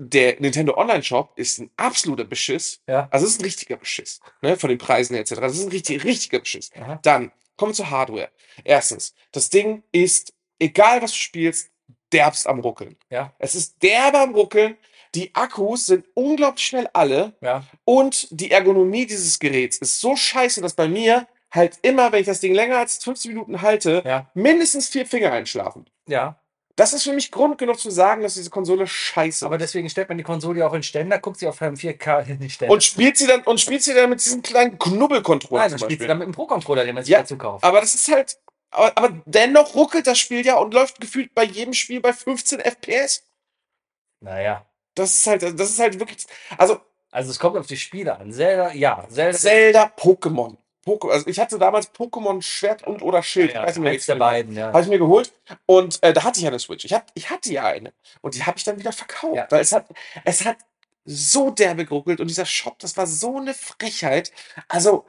Der 0.00 0.40
Nintendo 0.40 0.76
Online-Shop 0.76 1.32
ist 1.36 1.58
ein 1.58 1.70
absoluter 1.76 2.24
Beschiss. 2.24 2.80
Ja. 2.86 3.08
Also 3.10 3.26
es 3.26 3.32
ist 3.32 3.40
ein 3.40 3.44
richtiger 3.44 3.76
Beschiss. 3.76 4.20
Ne? 4.42 4.56
Von 4.56 4.70
den 4.70 4.78
Preisen 4.78 5.16
etc. 5.16 5.34
Das 5.40 5.54
ist 5.56 5.64
ein 5.64 5.70
richtig, 5.70 6.04
richtiger 6.04 6.38
Beschiss. 6.38 6.70
Aha. 6.80 7.00
Dann 7.02 7.32
kommen 7.56 7.72
wir 7.72 7.76
zur 7.76 7.90
Hardware. 7.90 8.30
Erstens, 8.64 9.14
das 9.32 9.50
Ding 9.50 9.82
ist, 9.90 10.32
egal 10.60 11.02
was 11.02 11.10
du 11.10 11.16
spielst, 11.18 11.70
derbst 12.12 12.46
am 12.46 12.60
Ruckeln. 12.60 12.96
Ja. 13.10 13.34
Es 13.38 13.54
ist 13.56 13.82
derbe 13.82 14.20
am 14.20 14.34
Ruckeln. 14.34 14.76
Die 15.14 15.34
Akkus 15.34 15.86
sind 15.86 16.06
unglaublich 16.14 16.64
schnell 16.66 16.88
alle. 16.92 17.34
Ja. 17.40 17.64
Und 17.84 18.28
die 18.30 18.50
Ergonomie 18.50 19.06
dieses 19.06 19.38
Geräts 19.38 19.78
ist 19.78 20.00
so 20.00 20.14
scheiße, 20.14 20.60
dass 20.60 20.74
bei 20.74 20.86
mir 20.86 21.26
halt 21.50 21.78
immer, 21.82 22.12
wenn 22.12 22.20
ich 22.20 22.26
das 22.26 22.40
Ding 22.40 22.54
länger 22.54 22.76
als 22.78 23.02
15 23.02 23.32
Minuten 23.32 23.62
halte, 23.62 24.02
Ja. 24.06 24.30
mindestens 24.34 24.88
vier 24.90 25.06
Finger 25.06 25.32
einschlafen. 25.32 25.88
Ja. 26.06 26.38
Das 26.78 26.92
ist 26.92 27.02
für 27.02 27.12
mich 27.12 27.32
Grund 27.32 27.58
genug 27.58 27.76
zu 27.80 27.90
sagen, 27.90 28.22
dass 28.22 28.34
diese 28.34 28.50
Konsole 28.50 28.86
scheiße 28.86 29.44
Aber 29.44 29.56
ist. 29.56 29.62
deswegen 29.62 29.90
stellt 29.90 30.08
man 30.08 30.16
die 30.16 30.22
Konsole 30.22 30.60
ja 30.60 30.68
auch 30.68 30.74
in 30.74 30.84
Ständer, 30.84 31.18
guckt 31.18 31.40
sie 31.40 31.48
auf 31.48 31.60
einem 31.60 31.74
4K 31.74 32.28
in 32.28 32.38
die 32.38 32.48
Ständer. 32.50 32.72
Und 32.72 32.84
spielt 32.84 33.16
sie 33.16 33.26
dann, 33.26 33.42
und 33.42 33.60
spielt 33.60 33.82
sie 33.82 33.94
dann 33.94 34.08
mit 34.10 34.24
diesem 34.24 34.42
kleinen 34.42 34.78
Knubbelcontroller 34.78 35.62
Nein, 35.62 35.70
dann 35.72 35.80
spielt 35.80 36.00
sie 36.00 36.06
dann 36.06 36.18
mit 36.18 36.28
dem 36.28 36.32
Pro-Controller, 36.34 36.84
den 36.84 36.94
man 36.94 37.02
sich 37.02 37.10
Ja, 37.10 37.18
dazu 37.18 37.36
kauft. 37.36 37.64
Aber 37.64 37.80
das 37.80 37.96
ist 37.96 38.08
halt, 38.14 38.38
aber, 38.70 38.92
aber 38.96 39.20
dennoch 39.26 39.74
ruckelt 39.74 40.06
das 40.06 40.20
Spiel 40.20 40.46
ja 40.46 40.56
und 40.58 40.72
läuft 40.72 41.00
gefühlt 41.00 41.34
bei 41.34 41.42
jedem 41.42 41.72
Spiel 41.74 42.00
bei 42.00 42.12
15 42.12 42.60
FPS. 42.60 43.24
Naja. 44.20 44.64
Das 44.94 45.12
ist 45.14 45.26
halt, 45.26 45.42
das 45.42 45.70
ist 45.70 45.80
halt 45.80 45.98
wirklich, 45.98 46.26
also 46.58 46.80
Also 47.10 47.32
es 47.32 47.40
kommt 47.40 47.56
auf 47.56 47.66
die 47.66 47.76
Spiele 47.76 48.16
an. 48.16 48.30
Zelda, 48.32 48.72
ja. 48.72 49.04
Zelda, 49.10 49.36
Zelda, 49.36 49.92
Pokémon. 49.96 50.56
Pokémon, 50.88 51.12
also 51.12 51.26
ich 51.26 51.38
hatte 51.38 51.58
damals 51.58 51.92
Pokémon 51.92 52.40
Schwert 52.42 52.86
und 52.86 53.02
oder 53.02 53.22
Schild. 53.22 53.52
Ja, 53.54 53.62
ich 53.62 53.68
weiß 53.68 53.78
nicht 53.78 54.08
der 54.08 54.14
beiden, 54.16 54.56
ja. 54.56 54.68
Habe 54.68 54.80
ich 54.82 54.88
mir 54.88 54.98
geholt 54.98 55.32
und 55.66 56.02
äh, 56.02 56.12
da 56.12 56.24
hatte 56.24 56.40
ich 56.40 56.46
eine 56.46 56.58
Switch. 56.58 56.84
Ich, 56.84 56.92
hab, 56.94 57.10
ich 57.14 57.30
hatte 57.30 57.52
ja 57.52 57.64
eine 57.66 57.92
und 58.22 58.34
die 58.34 58.44
habe 58.44 58.56
ich 58.58 58.64
dann 58.64 58.78
wieder 58.78 58.92
verkauft, 58.92 59.36
Ja. 59.36 59.46
weil 59.50 59.60
es 59.60 59.72
hat, 59.72 59.86
es 60.24 60.44
hat 60.44 60.56
so 61.04 61.50
derbe 61.50 61.84
geruckelt 61.84 62.20
und 62.20 62.28
dieser 62.28 62.46
Shop, 62.46 62.78
das 62.78 62.96
war 62.96 63.06
so 63.06 63.36
eine 63.38 63.54
Frechheit. 63.54 64.32
Also 64.68 65.06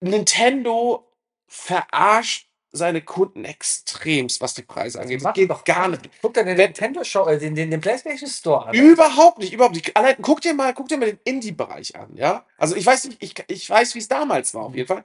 Nintendo 0.00 1.06
verarscht 1.46 2.47
seine 2.70 3.00
Kunden 3.00 3.44
extremst, 3.44 4.40
was 4.40 4.54
die 4.54 4.62
Preise 4.62 5.00
angeht. 5.00 5.24
Das 5.24 5.34
geht 5.34 5.50
doch 5.50 5.64
gar 5.64 5.88
nicht. 5.88 6.08
Guck 6.20 6.34
dir 6.34 6.44
den 6.44 6.56
Nintendo 6.56 7.02
Show, 7.02 7.26
äh, 7.26 7.38
den, 7.38 7.54
den, 7.54 7.70
den 7.70 7.80
PlayStation 7.80 8.28
Store 8.28 8.66
an. 8.66 8.74
Überhaupt 8.74 9.38
nicht, 9.38 9.52
überhaupt 9.52 9.74
nicht. 9.74 9.96
Allein, 9.96 10.16
guck 10.20 10.40
dir 10.40 10.54
mal, 10.54 10.74
guck 10.74 10.88
dir 10.88 10.98
mal 10.98 11.06
den 11.06 11.20
Indie-Bereich 11.24 11.96
an, 11.96 12.14
ja? 12.14 12.44
Also 12.58 12.76
ich 12.76 12.84
weiß 12.84 13.04
nicht, 13.04 13.22
ich, 13.22 13.34
ich 13.48 13.68
weiß, 13.68 13.94
wie 13.94 14.00
es 14.00 14.08
damals 14.08 14.54
war, 14.54 14.64
auf 14.64 14.74
jeden 14.74 14.88
Fall. 14.88 15.02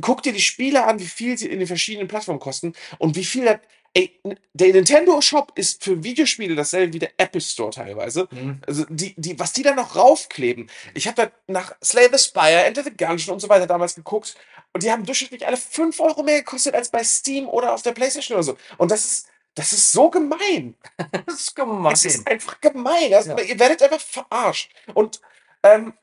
Guck 0.00 0.22
dir 0.22 0.32
die 0.32 0.40
Spiele 0.40 0.84
an, 0.84 1.00
wie 1.00 1.06
viel 1.06 1.36
sie 1.38 1.48
in 1.48 1.58
den 1.58 1.66
verschiedenen 1.66 2.06
Plattformen 2.06 2.40
kosten 2.40 2.74
und 2.98 3.16
wie 3.16 3.24
viel 3.24 3.46
das, 3.46 3.58
ey, 3.94 4.20
der 4.52 4.72
Nintendo 4.74 5.20
Shop 5.22 5.52
ist 5.56 5.82
für 5.82 6.04
Videospiele 6.04 6.54
dasselbe 6.54 6.92
wie 6.92 6.98
der 6.98 7.12
Apple 7.16 7.40
Store 7.40 7.70
teilweise. 7.70 8.28
Mhm. 8.30 8.60
Also 8.66 8.84
die, 8.90 9.14
die, 9.16 9.38
was 9.38 9.54
die 9.54 9.62
da 9.62 9.74
noch 9.74 9.96
raufkleben. 9.96 10.70
Ich 10.94 11.08
habe 11.08 11.22
da 11.22 11.52
nach 11.52 11.74
Slay 11.82 12.08
the 12.12 12.18
Spire, 12.18 12.64
Enter 12.64 12.84
the 12.84 12.94
Gungeon 12.94 13.32
und 13.32 13.40
so 13.40 13.48
weiter 13.48 13.66
damals 13.66 13.94
geguckt 13.94 14.36
und 14.76 14.82
die 14.82 14.92
haben 14.92 15.06
durchschnittlich 15.06 15.46
alle 15.46 15.56
5 15.56 15.98
Euro 16.00 16.22
mehr 16.22 16.40
gekostet 16.40 16.74
als 16.74 16.90
bei 16.90 17.02
Steam 17.02 17.48
oder 17.48 17.72
auf 17.72 17.80
der 17.80 17.92
Playstation 17.92 18.36
oder 18.36 18.42
so. 18.42 18.58
Und 18.76 18.90
das 18.90 19.06
ist, 19.06 19.28
das 19.54 19.72
ist 19.72 19.90
so 19.90 20.10
gemein. 20.10 20.76
Das 21.26 21.40
ist 21.40 21.56
gemein. 21.56 21.94
Es 21.94 22.04
ist 22.04 22.28
einfach 22.28 22.60
gemein. 22.60 23.10
Das, 23.10 23.24
Ja. 23.24 23.40
Ihr 23.40 23.58
werdet 23.58 23.82
einfach 23.82 24.02
verarscht. 24.02 24.70
Und 24.92 25.22
ähm, 25.62 25.94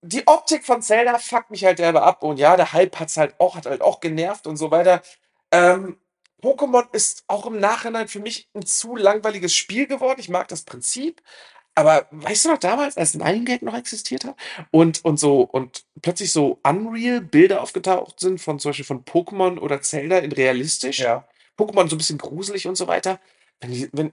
die 0.00 0.24
Optik 0.28 0.64
von 0.64 0.80
Zelda 0.80 1.18
fuckt 1.18 1.50
mich 1.50 1.64
halt 1.64 1.80
derbe 1.80 2.02
ab. 2.02 2.22
Und 2.22 2.38
ja, 2.38 2.56
der 2.56 2.72
Hype 2.72 3.00
hat's 3.00 3.16
halt 3.16 3.34
auch, 3.40 3.56
hat 3.56 3.66
halt 3.66 3.82
auch 3.82 3.98
genervt 3.98 4.46
und 4.46 4.56
so 4.58 4.70
weiter. 4.70 5.02
Ähm, 5.50 5.98
Pokémon 6.40 6.86
ist 6.92 7.24
auch 7.26 7.46
im 7.46 7.58
Nachhinein 7.58 8.06
für 8.06 8.20
mich 8.20 8.48
ein 8.54 8.64
zu 8.64 8.94
langweiliges 8.94 9.56
Spiel 9.56 9.88
geworden. 9.88 10.20
Ich 10.20 10.28
mag 10.28 10.46
das 10.46 10.62
Prinzip. 10.62 11.20
Aber 11.74 12.06
weißt 12.10 12.44
du 12.44 12.50
noch 12.50 12.58
damals, 12.58 12.96
als 12.96 13.14
Nine 13.14 13.44
Gag 13.44 13.62
noch 13.62 13.74
existiert 13.74 14.24
hat 14.24 14.36
und, 14.70 15.04
und 15.04 15.18
so 15.18 15.40
und 15.40 15.84
plötzlich 16.02 16.32
so 16.32 16.58
Unreal 16.62 17.20
Bilder 17.20 17.62
aufgetaucht 17.62 18.20
sind 18.20 18.40
von 18.40 18.58
zum 18.58 18.70
Beispiel 18.70 18.84
von 18.84 19.04
Pokémon 19.04 19.58
oder 19.58 19.80
Zelda 19.80 20.18
in 20.18 20.32
realistisch? 20.32 20.98
Ja. 20.98 21.26
Pokémon 21.58 21.88
so 21.88 21.96
ein 21.96 21.98
bisschen 21.98 22.18
gruselig 22.18 22.66
und 22.66 22.76
so 22.76 22.88
weiter. 22.88 23.20
Wenn, 23.60 23.70
die, 23.70 23.88
wenn, 23.92 24.12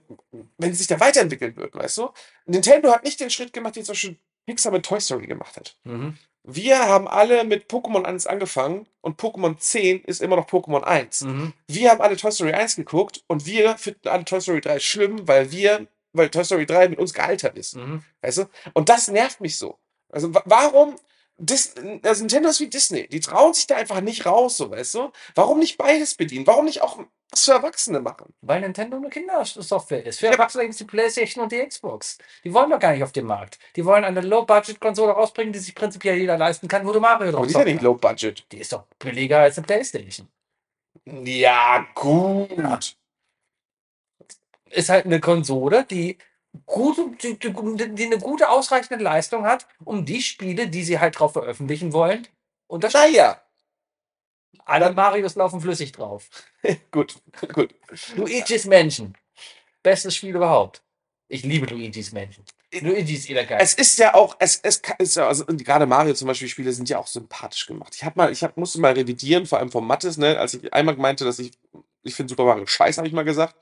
wenn 0.58 0.72
sie 0.72 0.78
sich 0.78 0.86
da 0.86 1.00
weiterentwickeln 1.00 1.56
würden, 1.56 1.78
weißt 1.78 1.98
du? 1.98 2.10
Nintendo 2.46 2.92
hat 2.92 3.04
nicht 3.04 3.20
den 3.20 3.30
Schritt 3.30 3.52
gemacht, 3.52 3.76
den 3.76 3.84
zum 3.84 3.92
Beispiel 3.92 4.16
Pixar 4.46 4.72
mit 4.72 4.84
Toy 4.84 5.00
Story 5.00 5.26
gemacht 5.26 5.56
hat. 5.56 5.76
Mhm. 5.84 6.16
Wir 6.42 6.78
haben 6.78 7.06
alle 7.06 7.44
mit 7.44 7.70
Pokémon 7.70 8.04
1 8.04 8.26
angefangen 8.26 8.86
und 9.02 9.20
Pokémon 9.20 9.58
10 9.58 10.04
ist 10.04 10.22
immer 10.22 10.36
noch 10.36 10.48
Pokémon 10.48 10.82
1. 10.82 11.22
Mhm. 11.22 11.52
Wir 11.66 11.90
haben 11.90 12.00
alle 12.00 12.16
Toy 12.16 12.32
Story 12.32 12.52
1 12.52 12.76
geguckt 12.76 13.22
und 13.26 13.44
wir 13.44 13.76
finden 13.76 14.08
alle 14.08 14.24
Toy 14.24 14.40
Story 14.40 14.60
3 14.60 14.78
schlimm, 14.78 15.28
weil 15.28 15.52
wir, 15.52 15.86
weil 16.12 16.28
Toy 16.30 16.44
Story 16.44 16.66
3 16.66 16.88
mit 16.88 16.98
uns 16.98 17.12
gealtert 17.14 17.56
ist. 17.58 17.76
Mhm. 17.76 18.02
Weißt 18.22 18.38
du? 18.38 18.44
Und 18.74 18.88
das 18.88 19.08
nervt 19.08 19.40
mich 19.40 19.56
so. 19.58 19.78
Also 20.10 20.34
wa- 20.34 20.42
warum? 20.46 20.96
Dis 21.42 21.74
also 22.02 22.20
Nintendo 22.22 22.50
ist 22.50 22.60
wie 22.60 22.68
Disney. 22.68 23.08
Die 23.08 23.20
trauen 23.20 23.54
sich 23.54 23.66
da 23.66 23.76
einfach 23.76 24.02
nicht 24.02 24.26
raus, 24.26 24.58
so 24.58 24.70
weißt 24.70 24.94
du? 24.96 25.10
Warum 25.34 25.58
nicht 25.58 25.78
beides 25.78 26.14
bedienen? 26.14 26.46
Warum 26.46 26.66
nicht 26.66 26.82
auch 26.82 26.98
was 27.30 27.44
für 27.44 27.52
Erwachsene 27.52 28.00
machen? 28.00 28.34
Weil 28.42 28.60
Nintendo 28.60 28.96
eine 28.98 29.08
Kindersoftware 29.08 30.04
ist. 30.04 30.18
Für 30.18 30.26
Ja, 30.26 30.32
Erwachsene 30.32 30.64
gibt 30.64 30.72
es 30.72 30.78
die 30.78 30.84
Playstation 30.84 31.44
und 31.44 31.52
die 31.52 31.64
Xbox. 31.64 32.18
Die 32.44 32.52
wollen 32.52 32.68
doch 32.68 32.78
gar 32.80 32.92
nicht 32.92 33.04
auf 33.04 33.12
den 33.12 33.24
Markt. 33.24 33.58
Die 33.76 33.84
wollen 33.86 34.04
eine 34.04 34.20
Low-Budget-Konsole 34.20 35.12
rausbringen, 35.12 35.52
die 35.52 35.60
sich 35.60 35.74
prinzipiell 35.74 36.16
jeder 36.18 36.36
leisten 36.36 36.68
kann, 36.68 36.84
wo 36.86 36.92
du 36.92 37.00
Mario 37.00 37.28
Aber 37.28 37.32
drauf 37.38 37.46
die 37.46 37.52
ist 37.52 37.58
ja 37.58 37.64
nicht 37.64 37.74
kannst. 37.74 37.84
low 37.84 37.94
budget. 37.94 38.44
Die 38.52 38.58
ist 38.58 38.72
doch 38.74 38.82
billiger 38.98 39.38
als 39.38 39.56
eine 39.56 39.66
Playstation. 39.66 40.28
Ja, 41.06 41.86
gut. 41.94 42.96
Ist 44.70 44.88
halt 44.88 45.04
eine 45.04 45.20
Konsole, 45.20 45.84
die 45.84 46.18
gute, 46.66 47.10
die, 47.22 47.38
die, 47.38 48.04
eine 48.04 48.18
gute, 48.18 48.48
ausreichende 48.48 49.02
Leistung 49.02 49.44
hat, 49.44 49.66
um 49.84 50.04
die 50.04 50.22
Spiele, 50.22 50.68
die 50.68 50.82
sie 50.82 50.98
halt 50.98 51.18
drauf 51.18 51.32
veröffentlichen 51.32 51.92
wollen. 51.92 52.26
Und 52.66 52.84
das 52.84 52.92
Naja, 52.92 53.40
alle 54.64 54.92
Marios 54.92 55.34
laufen 55.34 55.60
flüssig 55.60 55.92
drauf. 55.92 56.28
gut, 56.90 57.16
gut. 57.52 57.74
Luigi's 58.16 58.66
Mansion. 58.66 59.14
Bestes 59.82 60.14
Spiel 60.14 60.36
überhaupt. 60.36 60.82
Ich 61.28 61.42
liebe 61.44 61.66
Luigi's 61.66 62.12
Mansion. 62.12 62.44
Luigi's 62.72 63.26
jeder 63.26 63.44
geil. 63.44 63.58
Es 63.60 63.74
ist 63.74 63.98
ja 63.98 64.14
auch, 64.14 64.36
es, 64.38 64.60
es 64.62 64.80
ist 64.98 65.16
ja, 65.16 65.26
also 65.26 65.44
gerade 65.46 65.86
Mario 65.86 66.14
zum 66.14 66.28
Beispiel 66.28 66.48
Spiele 66.48 66.72
sind 66.72 66.88
ja 66.88 66.98
auch 66.98 67.06
sympathisch 67.06 67.66
gemacht. 67.66 67.94
Ich 67.96 68.04
hab 68.04 68.16
mal, 68.16 68.30
ich 68.30 68.44
hab, 68.44 68.56
musste 68.56 68.80
mal 68.80 68.92
revidieren, 68.92 69.46
vor 69.46 69.58
allem 69.58 69.70
vom 69.70 69.86
Mattes, 69.86 70.18
ne, 70.18 70.38
als 70.38 70.54
ich 70.54 70.72
einmal 70.72 70.96
meinte, 70.96 71.24
dass 71.24 71.38
ich, 71.40 71.52
ich 72.02 72.14
finde 72.14 72.30
Super 72.30 72.44
Mario 72.44 72.66
scheiße, 72.66 72.98
habe 72.98 73.08
ich 73.08 73.14
mal 73.14 73.24
gesagt. 73.24 73.56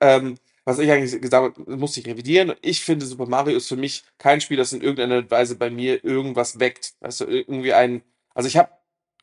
Ähm, 0.00 0.38
was 0.64 0.78
ich 0.78 0.90
eigentlich 0.90 1.20
gesagt 1.20 1.56
habe, 1.56 1.76
musste 1.76 2.00
ich 2.00 2.06
revidieren. 2.06 2.54
Ich 2.62 2.82
finde 2.82 3.06
Super 3.06 3.26
Mario 3.26 3.56
ist 3.56 3.68
für 3.68 3.76
mich 3.76 4.04
kein 4.18 4.40
Spiel, 4.40 4.56
das 4.56 4.72
in 4.72 4.80
irgendeiner 4.80 5.30
Weise 5.30 5.56
bei 5.56 5.70
mir 5.70 6.04
irgendwas 6.04 6.58
weckt. 6.58 6.94
Weißt 7.00 7.20
du, 7.20 7.24
irgendwie 7.26 7.72
ein, 7.72 8.02
also 8.34 8.46
ich 8.48 8.56
habe 8.56 8.70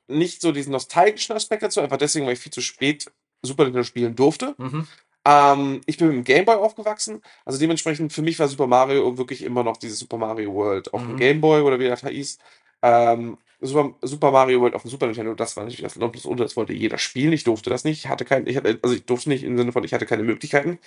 nicht 0.08 0.42
so 0.42 0.52
diesen 0.52 0.72
nostalgischen 0.72 1.36
Aspekt 1.36 1.64
dazu, 1.64 1.80
einfach 1.82 1.98
deswegen, 1.98 2.26
weil 2.26 2.34
ich 2.34 2.40
viel 2.40 2.52
zu 2.52 2.62
spät 2.62 3.12
Super 3.44 3.64
Nintendo 3.64 3.84
spielen 3.84 4.16
durfte. 4.16 4.54
Mhm. 4.58 4.88
Ähm, 5.26 5.82
ich 5.86 5.98
bin 5.98 6.08
mit 6.08 6.16
dem 6.18 6.24
Game 6.24 6.46
Boy 6.46 6.56
aufgewachsen, 6.56 7.22
also 7.46 7.60
dementsprechend 7.60 8.12
für 8.12 8.22
mich 8.22 8.40
war 8.40 8.48
Super 8.48 8.68
Mario 8.68 9.18
wirklich 9.18 9.44
immer 9.44 9.64
noch 9.64 9.78
dieses 9.78 10.00
Super 10.00 10.18
Mario 10.18 10.54
World 10.54 10.94
auf 10.94 11.02
dem 11.02 11.14
Mhm. 11.14 11.18
Game 11.18 11.42
Boy 11.42 11.62
oder 11.62 11.80
wie 11.80 11.88
das 11.88 12.02
hieß. 12.02 12.40
Ähm, 12.82 13.38
Super, 13.62 13.96
Super 14.02 14.32
Mario 14.32 14.60
World 14.62 14.76
auf 14.76 14.82
dem 14.84 14.92
Super 14.92 15.06
Nintendo, 15.08 15.34
das 15.36 15.56
war 15.56 15.64
natürlich 15.64 15.84
das 15.84 15.96
Nonplusultra, 15.96 16.44
das 16.44 16.58
wollte 16.58 16.74
jeder 16.74 16.98
spielen. 16.98 17.34
Ich 17.34 17.44
durfte 17.44 17.70
das 17.70 17.84
nicht, 17.84 18.00
ich 18.06 18.10
hatte 18.10 18.26
kein, 18.26 18.48
ich 18.48 18.58
hatte, 18.58 18.80
also 18.82 18.96
ich 18.96 19.06
durfte 19.06 19.30
nicht 19.30 19.44
im 19.44 19.58
Sinne 19.58 19.72
von, 19.72 19.84
ich 19.84 19.94
hatte 19.94 20.06
keine 20.06 20.24
Möglichkeiten. 20.24 20.80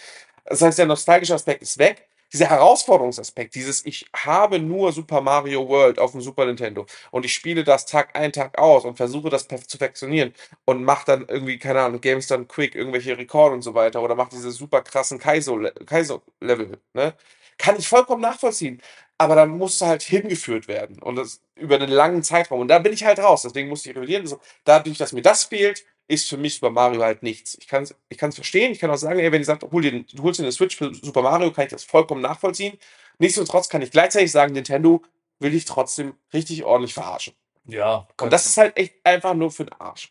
Das 0.45 0.62
heißt, 0.62 0.79
der 0.79 0.87
nostalgische 0.87 1.35
Aspekt 1.35 1.62
ist 1.62 1.79
weg. 1.79 2.09
Dieser 2.33 2.51
Herausforderungsaspekt, 2.51 3.55
dieses 3.55 3.87
ich 3.87 4.07
habe 4.14 4.59
nur 4.59 4.93
Super 4.93 5.20
Mario 5.20 5.68
World 5.68 6.01
auf 6.01 6.12
dem 6.12 6.20
Super 6.20 6.47
Nintendo 6.47 6.85
und 7.12 7.25
ich 7.25 7.33
spiele 7.33 7.62
das 7.62 7.87
Tag 7.87 8.16
ein, 8.16 8.33
Tag 8.33 8.59
aus 8.59 8.85
und 8.85 8.97
versuche 8.97 9.31
das 9.31 9.47
zu 9.47 9.79
perfektionieren 9.79 10.35
und 10.64 10.83
mache 10.83 11.07
dann 11.07 11.27
irgendwie, 11.29 11.59
keine 11.59 11.83
Ahnung, 11.83 12.01
Games 12.01 12.27
dann 12.27 12.49
quick, 12.49 12.75
irgendwelche 12.75 13.16
Rekorde 13.16 13.55
und 13.55 13.62
so 13.62 13.75
weiter 13.75 14.03
oder 14.03 14.16
mache 14.16 14.31
diese 14.33 14.51
super 14.51 14.83
krassen 14.83 15.20
Kaizo-Le- 15.20 15.75
Kaizo-Level, 15.87 16.79
ne? 16.95 17.14
Kann 17.57 17.77
ich 17.79 17.87
vollkommen 17.89 18.22
nachvollziehen. 18.22 18.83
Aber 19.17 19.37
dann 19.37 19.51
musste 19.51 19.87
halt 19.87 20.03
hingeführt 20.03 20.67
werden 20.67 21.01
und 21.01 21.17
das 21.17 21.41
über 21.55 21.77
einen 21.77 21.91
langen 21.91 22.23
Zeitraum. 22.25 22.61
Und 22.61 22.69
da 22.69 22.79
bin 22.81 22.93
ich 22.93 23.05
halt 23.05 23.19
raus. 23.21 23.43
Deswegen 23.43 23.69
musste 23.69 23.91
ich 23.91 23.97
revidieren. 23.97 24.27
So, 24.27 24.41
dadurch, 24.65 24.99
dass 24.99 25.12
mir 25.12 25.23
das 25.23 25.45
fehlt, 25.45 25.85
ist 26.09 26.29
für 26.29 26.37
mich 26.37 26.55
Super 26.57 26.71
Mario 26.71 27.01
halt 27.03 27.23
nichts. 27.23 27.57
Ich 27.61 27.69
kann 27.69 27.85
es 27.85 27.95
ich 28.09 28.19
kann's 28.19 28.35
verstehen. 28.35 28.73
Ich 28.73 28.81
kann 28.81 28.91
auch 28.91 28.97
sagen, 28.97 29.21
ey, 29.21 29.31
wenn 29.33 29.41
ihr 29.41 29.45
sagt, 29.47 29.62
hol 29.71 29.83
dir, 29.83 29.93
den- 29.93 30.07
du 30.12 30.23
holst 30.25 30.41
dir 30.41 30.45
eine 30.45 30.53
Switch 30.53 30.77
für 30.77 30.93
Super 30.95 31.23
Mario, 31.23 31.51
kann 31.53 31.65
ich 31.67 31.71
das 31.71 31.85
vollkommen 31.85 32.21
nachvollziehen. 32.23 32.77
Nichtsdestotrotz 33.19 33.69
kann 33.69 33.83
ich 33.83 33.91
gleichzeitig 33.93 34.33
sagen, 34.33 34.53
Nintendo 34.53 35.01
will 35.39 35.53
dich 35.53 35.65
trotzdem 35.65 36.15
richtig 36.33 36.65
ordentlich 36.65 36.95
verarschen. 36.95 37.35
Ja. 37.67 38.09
Und 38.21 38.33
das 38.33 38.47
ist 38.47 38.57
halt 38.57 38.77
echt 38.77 38.95
einfach 39.05 39.35
nur 39.35 39.51
für 39.51 39.65
den 39.65 39.73
Arsch. 39.81 40.11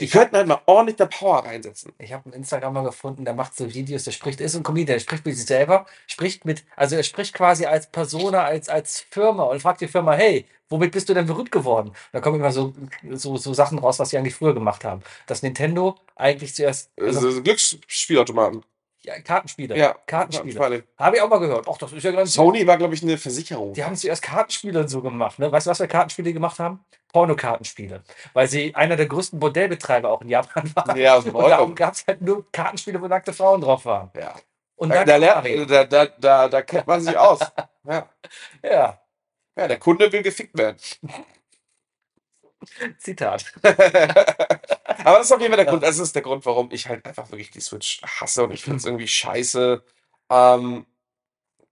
Die 0.00 0.08
könnten 0.08 0.36
halt 0.36 0.46
mal 0.46 0.60
ordentlich 0.66 0.96
da 0.96 1.06
Power 1.06 1.44
reinsetzen. 1.44 1.92
Ich 1.98 2.12
habe 2.12 2.24
einen 2.26 2.34
Instagramer 2.34 2.84
gefunden, 2.84 3.24
der 3.24 3.34
macht 3.34 3.56
so 3.56 3.72
Videos, 3.72 4.04
der 4.04 4.12
spricht, 4.12 4.40
ist 4.40 4.54
ein 4.54 4.62
Comedian, 4.62 4.96
der 4.96 5.00
spricht 5.00 5.24
mit 5.24 5.36
sich 5.36 5.46
selber, 5.46 5.86
spricht 6.06 6.44
mit, 6.44 6.64
also 6.76 6.96
er 6.96 7.02
spricht 7.02 7.34
quasi 7.34 7.66
als 7.66 7.90
Persona, 7.90 8.44
als, 8.44 8.68
als 8.68 9.00
Firma 9.10 9.44
und 9.44 9.60
fragt 9.60 9.80
die 9.80 9.88
Firma, 9.88 10.12
hey, 10.14 10.46
womit 10.68 10.92
bist 10.92 11.08
du 11.08 11.14
denn 11.14 11.26
berühmt 11.26 11.52
geworden? 11.52 11.92
Da 12.12 12.20
kommen 12.20 12.40
immer 12.40 12.52
so, 12.52 12.74
so, 13.12 13.36
so 13.36 13.54
Sachen 13.54 13.78
raus, 13.78 13.98
was 13.98 14.10
sie 14.10 14.18
eigentlich 14.18 14.34
früher 14.34 14.54
gemacht 14.54 14.84
haben. 14.84 15.02
Dass 15.26 15.42
Nintendo 15.42 15.96
eigentlich 16.16 16.54
zuerst, 16.54 16.90
also, 16.98 17.26
Also 17.26 17.42
Glücksspielautomaten. 17.42 18.64
Ja, 19.06 19.20
Kartenspiele, 19.20 19.76
Ja, 19.78 19.94
Kartenspiele. 20.06 20.84
Habe 20.98 21.16
ich 21.16 21.22
auch 21.22 21.28
mal 21.28 21.38
gehört. 21.38 21.66
Ach, 21.68 21.78
das 21.78 21.92
ist 21.92 22.02
ja 22.02 22.10
ganz 22.10 22.32
Sony 22.34 22.66
war, 22.66 22.76
glaube 22.76 22.94
ich, 22.94 23.02
eine 23.02 23.16
Versicherung. 23.16 23.72
Die 23.72 23.84
haben 23.84 23.94
zuerst 23.94 24.22
Kartenspiele 24.22 24.88
so 24.88 25.00
gemacht. 25.00 25.38
Ne? 25.38 25.50
Weißt 25.50 25.66
du, 25.66 25.70
was 25.70 25.78
für 25.78 25.86
Kartenspiele 25.86 26.32
gemacht 26.32 26.58
haben? 26.58 26.84
Pornokartenspiele. 27.12 28.02
Weil 28.32 28.48
sie 28.48 28.74
einer 28.74 28.96
der 28.96 29.06
größten 29.06 29.38
Bordellbetreiber 29.38 30.10
auch 30.10 30.22
in 30.22 30.28
Japan 30.28 30.70
waren. 30.74 30.96
Ja, 30.96 31.16
Und 31.18 31.32
darum 31.34 31.74
gab 31.74 31.94
es 31.94 32.04
halt 32.06 32.20
nur 32.20 32.50
Kartenspiele, 32.50 33.00
wo 33.00 33.06
nackte 33.06 33.32
Frauen 33.32 33.60
drauf 33.60 33.84
waren. 33.84 34.10
ja. 34.18 34.34
Und 34.78 34.90
Da, 34.90 35.04
da, 35.04 35.16
lernt, 35.16 35.70
da, 35.70 35.84
da, 35.84 36.06
da, 36.06 36.48
da 36.48 36.62
kennt 36.62 36.86
man 36.86 37.00
sich 37.00 37.16
aus. 37.16 37.40
Ja. 37.88 38.08
Ja, 38.64 39.00
ja, 39.56 39.68
der 39.68 39.78
Kunde 39.78 40.10
will 40.12 40.22
gefickt 40.22 40.58
werden. 40.58 40.76
Zitat. 42.98 43.44
Aber 45.04 45.18
das 45.18 45.26
ist 45.26 45.32
auf 45.32 45.40
jeden 45.40 45.52
Fall 45.52 45.64
der 45.64 45.70
Grund. 45.70 45.82
Das 45.82 45.98
ist 45.98 46.14
der 46.14 46.22
Grund, 46.22 46.44
warum 46.46 46.70
ich 46.72 46.88
halt 46.88 47.04
einfach 47.06 47.30
wirklich 47.30 47.50
die 47.50 47.60
Switch 47.60 48.00
hasse 48.02 48.44
und 48.44 48.52
ich 48.52 48.62
finde 48.62 48.78
es 48.78 48.84
irgendwie 48.84 49.08
scheiße. 49.08 49.82
Ähm, 50.30 50.86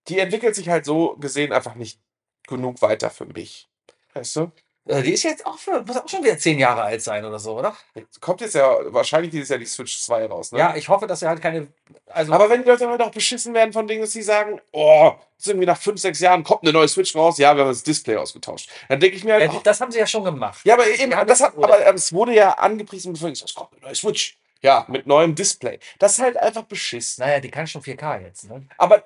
die 0.08 0.18
entwickelt 0.18 0.54
sich 0.54 0.68
halt 0.68 0.84
so 0.84 1.16
gesehen 1.16 1.52
einfach 1.52 1.74
nicht 1.74 2.00
genug 2.46 2.82
weiter 2.82 3.10
für 3.10 3.26
mich. 3.26 3.68
Weißt 4.14 4.36
du? 4.36 4.52
Äh, 4.86 5.02
Die 5.02 5.12
ist 5.12 5.22
jetzt 5.22 5.46
auch, 5.46 5.58
für, 5.58 5.82
muss 5.82 5.96
auch 5.96 6.06
schon 6.08 6.22
wieder 6.22 6.36
zehn 6.36 6.58
Jahre 6.58 6.82
alt 6.82 7.00
sein 7.02 7.24
oder 7.24 7.38
so, 7.38 7.58
oder? 7.58 7.74
Kommt 8.20 8.42
jetzt 8.42 8.54
ja 8.54 8.76
wahrscheinlich 8.92 9.30
dieses 9.30 9.48
Jahr 9.48 9.58
die 9.58 9.64
Switch 9.64 9.98
2 10.02 10.26
raus, 10.26 10.52
ne? 10.52 10.58
Ja, 10.58 10.76
ich 10.76 10.88
hoffe, 10.90 11.06
dass 11.06 11.22
er 11.22 11.30
halt 11.30 11.40
keine. 11.40 11.68
Also, 12.06 12.32
Aber 12.34 12.50
wenn 12.50 12.62
die 12.62 12.68
Leute 12.68 12.88
halt 12.88 13.00
auch 13.00 13.10
beschissen 13.10 13.54
werden 13.54 13.72
von 13.72 13.86
Dingen, 13.86 14.02
dass 14.02 14.12
sie 14.12 14.22
sagen, 14.22 14.60
oh, 14.72 15.12
jetzt 15.38 15.46
irgendwie 15.48 15.66
nach 15.66 15.78
fünf, 15.80 16.00
sechs 16.00 16.20
Jahren 16.20 16.44
kommt 16.44 16.62
eine 16.64 16.72
neue 16.72 16.86
Switch 16.88 17.14
raus, 17.16 17.38
ja, 17.38 17.54
wir 17.56 17.62
haben 17.62 17.70
das 17.70 17.82
Display 17.82 18.16
ausgetauscht. 18.16 18.68
Dann 18.90 19.00
denke 19.00 19.16
ich 19.16 19.24
mir 19.24 19.32
halt, 19.34 19.44
äh, 19.44 19.56
oh, 19.56 19.60
das 19.64 19.80
haben 19.80 19.90
sie 19.90 19.98
ja 19.98 20.06
schon 20.06 20.24
gemacht. 20.24 20.60
ja, 20.64 20.74
aber 20.74 20.86
eben, 20.86 21.12
Ja, 21.12 21.24
das 21.24 21.40
hat, 21.40 21.56
oder- 21.56 21.74
aber 21.86 21.94
es 21.94 22.12
wurde 22.12 22.34
ja 22.34 22.50
angepriesen, 22.52 23.14
bevor 23.14 23.30
ich 23.30 23.42
es 23.42 23.54
kommt 23.54 23.72
eine 23.72 23.80
neue 23.82 23.94
Switch. 23.94 24.36
Ja, 24.60 24.84
mit 24.88 25.06
neuem 25.06 25.34
Display. 25.34 25.78
Das 25.98 26.12
ist 26.12 26.20
halt 26.20 26.36
einfach 26.38 26.62
beschissen. 26.64 27.22
Naja, 27.24 27.40
die 27.40 27.50
kann 27.50 27.66
schon 27.66 27.82
4K 27.82 28.18
jetzt, 28.20 28.44
ne? 28.48 28.66
Aber 28.78 29.02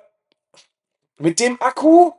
mit 1.17 1.39
dem 1.39 1.61
Akku, 1.61 2.11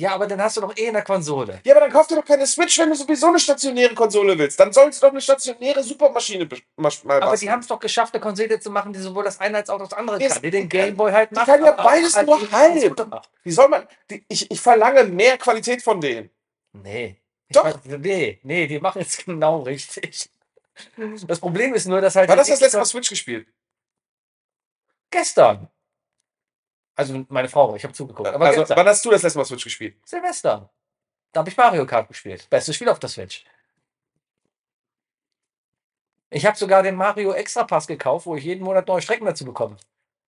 Ja, 0.00 0.12
aber 0.14 0.28
dann 0.28 0.40
hast 0.40 0.56
du 0.56 0.60
doch 0.60 0.76
eh 0.76 0.86
in 0.86 0.92
der 0.92 1.02
Konsole. 1.02 1.60
ja, 1.64 1.72
aber 1.74 1.80
dann 1.80 1.90
kauf 1.90 2.06
dir 2.06 2.14
doch 2.14 2.24
keine 2.24 2.46
Switch, 2.46 2.78
wenn 2.78 2.88
du 2.88 2.94
sowieso 2.94 3.26
eine 3.26 3.40
stationäre 3.40 3.94
Konsole 3.96 4.38
willst. 4.38 4.60
Dann 4.60 4.72
sollst 4.72 5.02
du 5.02 5.06
doch 5.06 5.12
eine 5.12 5.20
stationäre 5.20 5.82
Supermaschine 5.82 6.44
mal 6.76 6.92
mal 7.02 7.16
Aber 7.16 7.32
basteln. 7.32 7.40
die 7.40 7.50
haben 7.50 7.60
es 7.60 7.66
doch 7.66 7.80
geschafft, 7.80 8.14
eine 8.14 8.20
Konsole 8.20 8.60
zu 8.60 8.70
machen, 8.70 8.92
die 8.92 9.00
sowohl 9.00 9.24
das 9.24 9.40
eine 9.40 9.56
als 9.56 9.68
auch 9.70 9.78
das 9.80 9.92
andere 9.92 10.22
Ist- 10.22 10.34
kann. 10.34 10.42
Die 10.42 10.50
den 10.52 10.68
Gameboy 10.68 11.10
halt 11.10 11.30
die 11.32 11.34
macht. 11.34 11.46
kann 11.46 11.64
ja 11.64 11.72
beides 11.72 12.14
halt 12.14 12.28
nur 12.28 12.38
die 12.38 12.50
halb. 12.52 13.20
Wie 13.42 13.50
soll 13.50 13.68
man, 13.68 13.88
die, 14.08 14.24
ich, 14.28 14.48
ich 14.48 14.60
verlange 14.60 15.02
mehr 15.02 15.36
Qualität 15.36 15.82
von 15.82 16.00
denen. 16.00 16.30
Nee. 16.72 17.20
Doch. 17.50 17.64
weiß- 17.66 17.98
nee, 17.98 18.38
nee, 18.44 18.66
die 18.68 18.78
machen 18.78 19.02
es 19.02 19.16
genau 19.24 19.62
richtig. 19.62 20.30
Das 21.26 21.40
Problem 21.40 21.74
ist 21.74 21.86
nur, 21.86 22.00
dass 22.00 22.14
halt. 22.14 22.28
War 22.28 22.36
das 22.36 22.46
die 22.46 22.52
das 22.52 22.60
letzte 22.60 22.78
Mal 22.78 22.84
Switch 22.84 23.08
gespielt? 23.08 23.48
Gestern. 25.10 25.68
Also 26.98 27.24
meine 27.28 27.48
Frau, 27.48 27.76
ich 27.76 27.84
habe 27.84 27.94
zugeguckt. 27.94 28.28
Aber 28.28 28.46
also, 28.46 28.58
gestern. 28.58 28.76
wann 28.76 28.88
hast 28.88 29.04
du 29.04 29.10
das 29.10 29.22
letzte 29.22 29.38
Mal 29.38 29.44
Switch 29.44 29.62
gespielt? 29.62 29.94
Silvester. 30.04 30.68
Da 31.30 31.40
habe 31.40 31.48
ich 31.48 31.56
Mario 31.56 31.86
Kart 31.86 32.08
gespielt. 32.08 32.50
Bestes 32.50 32.74
Spiel 32.74 32.88
auf 32.88 32.98
der 32.98 33.08
Switch. 33.08 33.44
Ich 36.30 36.44
habe 36.44 36.58
sogar 36.58 36.82
den 36.82 36.96
Mario 36.96 37.30
Extra 37.34 37.62
Pass 37.62 37.86
gekauft, 37.86 38.26
wo 38.26 38.34
ich 38.34 38.42
jeden 38.42 38.64
Monat 38.64 38.88
neue 38.88 39.00
Strecken 39.00 39.26
dazu 39.26 39.44
bekomme. 39.44 39.76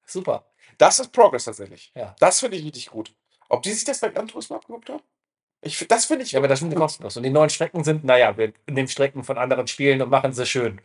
Super. 0.07 0.45
Das 0.79 1.01
ist 1.01 1.11
Progress 1.11 1.47
tatsächlich. 1.47 1.91
Ja. 1.97 2.15
Das 2.21 2.39
finde 2.39 2.57
ich 2.57 2.65
richtig 2.65 2.89
gut. 2.89 3.13
Ob 3.49 3.65
die 3.65 3.73
sich 3.73 3.85
das 3.85 3.99
bei 3.99 4.11
Gran 4.11 4.29
Turismo 4.29 4.55
abgeguckt 4.55 4.91
haben? 4.91 5.03
Ich, 5.63 5.89
das 5.89 6.05
finde 6.05 6.25
ich. 6.25 6.31
Ja, 6.31 6.39
aber 6.39 6.47
das 6.47 6.61
sind 6.61 6.73
kostenlos. 6.77 7.17
Und 7.17 7.25
die 7.25 7.31
neuen 7.31 7.51
Strecken 7.51 7.83
sind, 7.83 8.05
naja, 8.05 8.37
wir 8.39 8.53
nehmen 8.69 8.87
Strecken 8.87 9.25
von 9.25 9.39
anderen 9.39 9.67
Spielen 9.67 10.01
und 10.03 10.09
machen 10.09 10.33
sie 10.33 10.47
schön. 10.47 10.81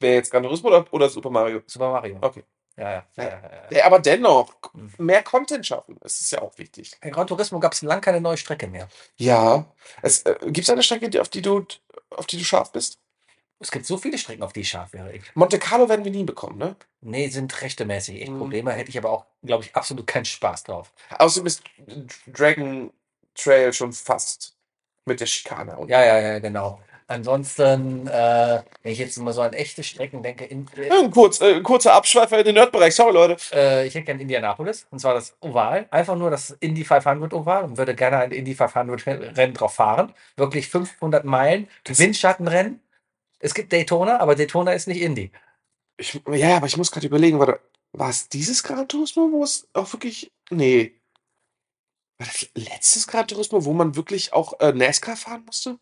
Wer 0.00 0.14
jetzt 0.14 0.32
Gran 0.32 0.42
Turismo 0.42 0.68
oder, 0.68 0.84
oder 0.92 1.08
Super 1.08 1.30
Mario? 1.30 1.62
Super 1.66 1.92
Mario. 1.92 2.18
Okay. 2.20 2.42
Ja, 2.76 2.90
ja. 2.90 3.04
ja, 3.16 3.24
ja. 3.24 3.40
Ja, 3.78 3.86
aber 3.86 3.98
dennoch, 3.98 4.54
Mhm. 4.72 4.92
mehr 4.98 5.22
Content 5.22 5.66
schaffen. 5.66 5.98
Das 6.00 6.20
ist 6.20 6.32
ja 6.32 6.40
auch 6.40 6.56
wichtig. 6.58 6.92
Bei 7.02 7.10
Gran 7.10 7.26
Turismo 7.26 7.60
gab 7.60 7.72
es 7.74 7.82
lang 7.82 8.00
keine 8.00 8.20
neue 8.20 8.36
Strecke 8.38 8.66
mehr. 8.66 8.88
Ja. 9.16 9.66
Es, 10.00 10.22
äh, 10.22 10.36
Gibt 10.46 10.60
es 10.66 10.70
eine 10.70 10.82
Strecke, 10.82 11.10
die, 11.10 11.20
auf, 11.20 11.28
die 11.28 11.42
du, 11.42 11.66
auf 12.10 12.26
die 12.26 12.38
du 12.38 12.44
scharf 12.44 12.72
bist? 12.72 12.98
Es 13.58 13.70
gibt 13.70 13.86
so 13.86 13.96
viele 13.96 14.18
Strecken, 14.18 14.42
auf 14.42 14.52
die 14.52 14.60
ich 14.62 14.70
scharf 14.70 14.92
wäre. 14.92 15.12
Monte 15.34 15.58
Carlo 15.60 15.88
werden 15.88 16.04
wir 16.04 16.10
nie 16.10 16.24
bekommen, 16.24 16.58
ne? 16.58 16.74
nee, 17.00 17.28
sind 17.28 17.60
rechtemäßig 17.62 18.20
echt 18.22 18.30
Mhm. 18.32 18.38
Probleme. 18.38 18.72
Hätte 18.72 18.90
ich 18.90 18.98
aber 18.98 19.10
auch, 19.10 19.26
glaube 19.44 19.62
ich, 19.64 19.76
absolut 19.76 20.06
keinen 20.06 20.24
Spaß 20.24 20.64
drauf. 20.64 20.92
Außerdem 21.18 21.46
ist 21.46 21.62
Dragon 22.26 22.92
Trail 23.34 23.72
schon 23.72 23.92
fast 23.92 24.56
mit 25.04 25.20
der 25.20 25.26
Schikane. 25.26 25.76
Und 25.76 25.88
Ja, 25.88 26.04
ja, 26.04 26.18
ja, 26.18 26.38
genau. 26.38 26.80
Ansonsten, 27.12 28.06
äh, 28.06 28.62
wenn 28.82 28.92
ich 28.92 28.98
jetzt 28.98 29.18
mal 29.18 29.32
so 29.34 29.42
an 29.42 29.52
echte 29.52 29.82
Strecken 29.82 30.22
denke, 30.22 30.46
in, 30.46 30.66
äh, 30.76 30.88
Ein 30.88 31.10
kurz, 31.10 31.42
äh, 31.42 31.60
kurzer 31.60 31.92
Abschweifer 31.92 32.38
in 32.38 32.44
den 32.46 32.54
Nerdbereich. 32.54 32.94
Sorry, 32.94 33.12
Leute. 33.12 33.36
äh, 33.52 33.86
ich 33.86 33.94
hätte 33.94 34.06
gerne 34.06 34.22
Indianapolis, 34.22 34.86
und 34.90 34.98
zwar 34.98 35.12
das 35.12 35.36
Oval. 35.40 35.86
Einfach 35.90 36.16
nur 36.16 36.30
das 36.30 36.56
Indy 36.60 36.84
500 36.84 37.34
Oval 37.34 37.64
und 37.64 37.76
würde 37.76 37.94
gerne 37.94 38.16
ein 38.16 38.32
Indy 38.32 38.54
500 38.54 39.06
Rennen 39.06 39.52
drauf 39.52 39.74
fahren. 39.74 40.14
Wirklich 40.36 40.68
500 40.68 41.24
Meilen, 41.26 41.68
Windschattenrennen. 41.86 42.80
Es 43.40 43.52
gibt 43.52 43.72
Daytona, 43.72 44.18
aber 44.20 44.34
Daytona 44.34 44.72
ist 44.72 44.88
nicht 44.88 45.02
Indy. 45.02 45.30
Ich, 45.98 46.18
ja, 46.32 46.56
aber 46.56 46.66
ich 46.66 46.78
muss 46.78 46.90
gerade 46.90 47.06
überlegen, 47.06 47.38
warte, 47.38 47.60
war 47.92 48.08
es 48.08 48.30
dieses 48.30 48.62
Gran 48.62 48.88
Turismo, 48.88 49.28
wo 49.32 49.44
es 49.44 49.68
auch 49.74 49.92
wirklich. 49.92 50.32
Nee. 50.50 50.94
War 52.18 52.26
das 52.26 52.48
letztes 52.54 53.06
Gran 53.06 53.28
Turismo, 53.28 53.66
wo 53.66 53.74
man 53.74 53.96
wirklich 53.96 54.32
auch 54.32 54.58
äh, 54.60 54.72
NASCAR 54.72 55.16
fahren 55.16 55.44
musste? 55.44 55.78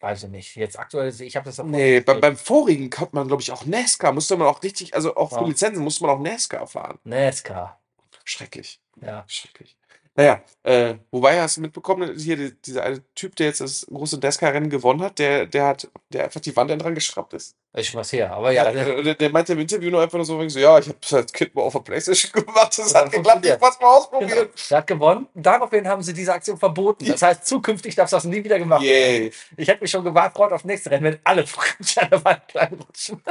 Weiß 0.00 0.24
ich 0.24 0.30
nicht. 0.30 0.56
Jetzt 0.56 0.78
aktuell, 0.78 1.08
ich 1.20 1.36
habe 1.36 1.46
das 1.46 1.56
davor 1.56 1.70
Nee, 1.70 2.00
beim, 2.00 2.04
gespielt. 2.04 2.20
beim 2.20 2.36
vorigen 2.36 2.90
konnte 2.90 3.14
man, 3.14 3.28
glaube 3.28 3.42
ich, 3.42 3.50
auch 3.50 3.64
NASCAR. 3.64 4.12
Musste 4.12 4.36
man 4.36 4.46
auch 4.46 4.62
richtig, 4.62 4.94
also 4.94 5.16
auch 5.16 5.30
für 5.30 5.40
Ja. 5.40 5.46
Lizenzen 5.46 5.82
musste 5.82 6.04
man 6.04 6.16
auch 6.16 6.20
NASCAR 6.20 6.66
fahren. 6.66 6.98
NASCAR. 7.04 7.80
Schrecklich. 8.24 8.80
Ja. 9.00 9.24
Schrecklich. 9.26 9.76
Naja, 10.14 10.42
äh, 10.62 10.94
wobei 11.10 11.40
hast 11.40 11.58
du 11.58 11.60
mitbekommen, 11.60 12.18
hier 12.18 12.36
die, 12.36 12.54
dieser 12.62 12.82
eine 12.84 13.02
Typ, 13.14 13.36
der 13.36 13.48
jetzt 13.48 13.60
das 13.60 13.86
große 13.86 14.18
NASCAR-Rennen 14.18 14.70
gewonnen 14.70 15.02
hat, 15.02 15.18
der, 15.18 15.46
der 15.46 15.66
hat, 15.66 15.90
der 16.10 16.24
einfach 16.24 16.40
die 16.40 16.56
Wand 16.56 16.70
dran 16.70 16.94
geschraubt 16.94 17.34
ist. 17.34 17.54
Schon 17.82 18.00
was 18.00 18.12
her. 18.12 18.32
Aber 18.32 18.50
ja, 18.52 18.70
Ja, 18.70 19.02
der, 19.02 19.14
der, 19.14 19.30
meinte 19.30 19.52
im 19.52 19.58
Interview 19.58 19.90
nur 19.90 20.02
einfach 20.02 20.16
nur 20.16 20.24
so, 20.24 20.48
so 20.48 20.58
ja, 20.58 20.78
ich 20.78 20.88
habe 20.88 20.98
als 21.12 21.32
Kind 21.32 21.54
mal 21.54 21.62
auf 21.62 21.72
der 21.74 21.80
Playstation 21.80 22.44
gemacht, 22.44 22.78
das 22.78 22.92
Ja, 22.92 23.00
hat 23.00 23.12
geklappt, 23.12 23.44
ich 23.44 23.60
wollte 23.60 23.76
mal 23.80 23.96
ausprobieren. 23.96 24.30
genau, 24.30 24.50
der 24.70 24.78
hat 24.78 24.86
gewonnen. 24.86 25.26
Daraufhin 25.34 25.86
haben 25.86 26.02
sie 26.02 26.14
diese 26.14 26.32
Aktion 26.32 26.56
verboten. 26.56 27.04
Das 27.06 27.20
heißt, 27.22 27.46
zukünftig 27.46 27.94
darf 27.94 28.08
das 28.08 28.24
nie 28.24 28.42
wieder 28.42 28.58
gemacht 28.58 28.82
werden. 28.82 29.22
Yay. 29.24 29.32
Ich 29.56 29.68
hätte 29.68 29.82
mich 29.82 29.90
schon 29.90 30.04
gewartet 30.04 30.52
auf 30.52 30.64
nächste 30.64 30.90
Rennen, 30.90 31.04
wenn 31.04 31.18
alle 31.24 31.42
an 31.42 32.08
der 32.10 32.24
Wand 32.24 32.42
reinrutschen. 32.54 33.22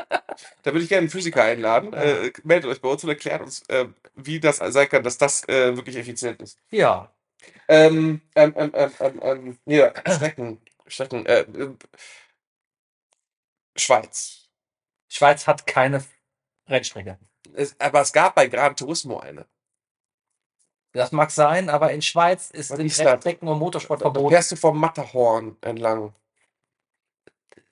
Da 0.63 0.71
würde 0.71 0.83
ich 0.83 0.89
gerne 0.89 1.01
einen 1.01 1.09
Physiker 1.09 1.43
einladen. 1.43 1.93
Äh, 1.93 2.31
meldet 2.43 2.69
euch 2.69 2.81
bei 2.81 2.89
uns 2.89 3.03
und 3.03 3.09
erklärt 3.09 3.41
uns, 3.41 3.63
äh, 3.69 3.85
wie 4.15 4.39
das 4.39 4.57
sein 4.57 4.89
kann, 4.89 5.03
dass 5.03 5.17
das 5.17 5.47
äh, 5.47 5.75
wirklich 5.75 5.95
effizient 5.95 6.41
ist. 6.41 6.59
Ja. 6.71 7.11
Ähm, 7.67 8.21
ähm, 8.35 8.53
ähm, 8.57 8.71
ähm, 8.73 8.91
ähm, 8.99 9.19
ähm, 9.23 9.57
ja, 9.65 9.91
Strecken, 10.07 10.59
Strecken, 10.87 11.25
äh, 11.25 11.41
äh, 11.41 11.69
Schweiz. 13.75 14.47
Schweiz 15.09 15.47
hat 15.47 15.67
keine 15.67 16.03
Rennstrecke. 16.67 17.17
Es, 17.53 17.75
aber 17.79 18.01
es 18.01 18.11
gab 18.13 18.35
bei 18.35 18.47
Gran 18.47 18.75
Turismo 18.75 19.19
eine. 19.19 19.45
Das 20.93 21.11
mag 21.11 21.29
sein, 21.31 21.69
aber 21.69 21.91
in 21.91 22.01
Schweiz 22.01 22.49
ist 22.51 22.71
ist 22.71 22.99
das? 22.99 23.05
Rennstrecken 23.05 23.47
und 23.47 23.59
Motorsport 23.59 24.01
verboten. 24.01 24.29
fährst 24.29 24.51
du 24.51 24.55
vom 24.55 24.79
Matterhorn 24.79 25.57
entlang. 25.61 26.13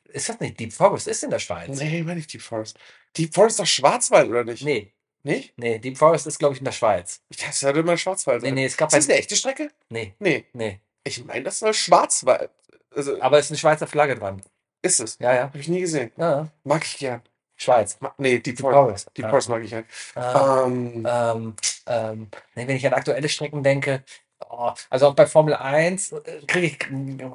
Ist 0.06 0.30
das 0.30 0.40
nicht? 0.40 0.60
Deep 0.60 0.74
Forest 0.74 1.08
ist 1.08 1.24
in 1.24 1.30
der 1.32 1.40
Schweiz. 1.40 1.80
Nee, 1.80 2.04
meine 2.04 2.20
ich 2.20 2.28
Deep 2.28 2.42
Forest. 2.42 2.78
Deep 3.18 3.34
Forest 3.34 3.56
ist 3.56 3.60
doch 3.60 3.66
Schwarzwald, 3.66 4.30
oder 4.30 4.44
nicht? 4.44 4.64
Nee, 4.64 4.94
Nicht? 5.24 5.58
nee, 5.58 5.80
Deep 5.80 5.98
Forest 5.98 6.28
ist, 6.28 6.38
glaube 6.38 6.54
ich, 6.54 6.60
in 6.60 6.66
der 6.66 6.72
Schweiz. 6.74 7.22
Dachte, 7.30 7.46
es 7.50 7.60
sollte 7.62 7.80
immer 7.80 7.98
Schwarzwald 7.98 8.42
Nee, 8.44 8.50
sein. 8.50 8.56
nee, 8.56 8.66
es 8.66 8.78
gab 8.78 8.90
Ist 8.90 8.96
das 8.98 9.06
ein. 9.08 9.12
eine 9.12 9.20
echte 9.20 9.36
Strecke? 9.36 9.72
Nee, 9.90 10.14
Nee. 10.20 10.46
nee. 10.54 10.82
Ich 11.04 11.24
meine, 11.26 11.44
das 11.44 11.60
soll 11.60 11.74
Schwarzwald. 11.74 12.52
Also, 12.96 13.20
Aber 13.22 13.40
es 13.40 13.46
ist 13.46 13.52
eine 13.52 13.58
Schweizer 13.58 13.88
Flagge 13.88 14.16
dran. 14.16 14.42
Ist 14.84 15.00
es. 15.00 15.18
Ja, 15.20 15.34
ja. 15.34 15.44
Habe 15.44 15.58
ich 15.58 15.68
nie 15.68 15.80
gesehen. 15.82 16.12
ja. 16.18 16.48
Mag 16.64 16.86
ich 16.86 16.98
gern. 17.00 17.22
Schweiz. 17.56 17.98
Ma 18.00 18.14
nee, 18.18 18.34
Deep 18.40 18.44
Deep 18.58 18.60
Forest. 18.60 19.10
Deep. 19.18 19.30
Forest 19.30 19.50
mag 19.50 19.64
ich 19.64 19.70
gern. 19.70 19.86
Äh, 20.16 20.66
Ähm, 20.66 21.08
Ähm, 21.10 21.56
ähm, 21.88 22.28
wenn 22.56 22.70
ich 22.70 22.86
an 22.86 22.94
aktuelle 22.94 23.30
Strecken 23.30 23.64
denke, 23.64 24.04
oh, 24.50 24.72
also 24.90 25.08
auch 25.08 25.14
bei 25.16 25.26
Formel 25.26 25.54
1 25.56 26.12
äh, 26.14 26.42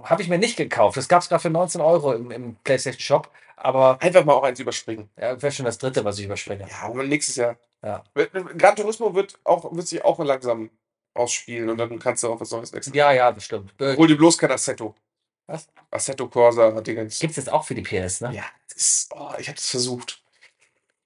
habe 0.05 0.23
ich 0.23 0.29
mir 0.29 0.39
nicht 0.39 0.57
gekauft. 0.57 0.97
Das 0.97 1.09
gab 1.09 1.23
es 1.23 1.29
gerade 1.29 1.43
für 1.43 1.51
19 1.51 1.81
Euro 1.81 2.13
im, 2.13 2.31
im 2.31 2.57
PlayStation 2.65 3.01
Shop, 3.01 3.31
aber 3.57 3.99
einfach 4.03 4.25
mal 4.25 4.35
auch 4.35 4.43
eins 4.43 4.61
überspringen. 4.61 5.09
ja, 5.17 5.41
wäre 5.41 5.53
schon 5.53 5.65
das 5.67 5.79
dritte, 5.79 6.05
was 6.05 6.19
ich 6.19 6.25
überspringe. 6.27 6.67
Ja, 6.69 6.89
aber 6.89 7.05
nächstes 7.05 7.37
Jahr. 7.37 7.57
Ja. 7.83 8.03
Gran 8.57 8.75
Turismo 8.77 9.15
wird, 9.15 9.39
auch, 9.45 9.73
wird 9.75 9.87
sich 9.87 10.05
auch 10.05 10.19
langsam 10.19 10.71
ausspielen 11.15 11.69
und 11.71 11.79
dann 11.79 11.99
kannst 11.99 12.23
du 12.25 12.33
auf 12.33 12.41
was 12.41 12.51
Neues 12.51 12.73
wechseln. 12.73 12.95
Ja, 12.95 13.13
ja, 13.13 13.31
das 13.33 13.45
stimmt. 13.45 13.73
Äh, 13.81 13.97
Hol 13.97 14.09
dir 14.09 14.17
bloß 14.17 14.37
kein 14.39 14.51
Assetto. 14.51 14.95
Was? 15.49 15.67
Assetto 15.91 16.29
Corsa, 16.29 16.81
Dingens. 16.83 17.19
Gibt 17.19 17.33
es 17.33 17.37
jetzt 17.39 17.51
auch 17.51 17.65
für 17.65 17.75
die 17.75 17.83
PS, 17.83 18.21
ne? 18.21 18.33
Ja, 18.35 18.45
ist, 18.77 19.11
oh, 19.15 19.33
ich 19.39 19.49
habe 19.49 19.57
das 19.57 19.71
versucht. 19.71 20.23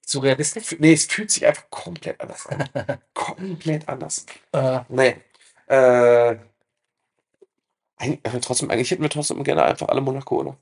Zu 0.05 0.19
realistisch? 0.19 0.75
Nee, 0.79 0.93
es 0.93 1.05
fühlt 1.05 1.31
sich 1.31 1.45
einfach 1.45 1.69
komplett 1.69 2.19
anders 2.19 2.45
an. 2.47 2.69
komplett 3.13 3.87
anders. 3.87 4.25
Äh, 4.51 4.81
Nee. 4.89 5.15
Äh, 5.67 6.35
eigentlich, 7.97 8.19
aber 8.25 8.41
trotzdem, 8.41 8.69
eigentlich 8.69 8.91
hätten 8.91 9.01
wir 9.01 9.09
trotzdem 9.09 9.43
gerne 9.45 9.63
einfach 9.63 9.87
alle 9.87 10.01
Monaco, 10.01 10.39
oder? 10.41 10.57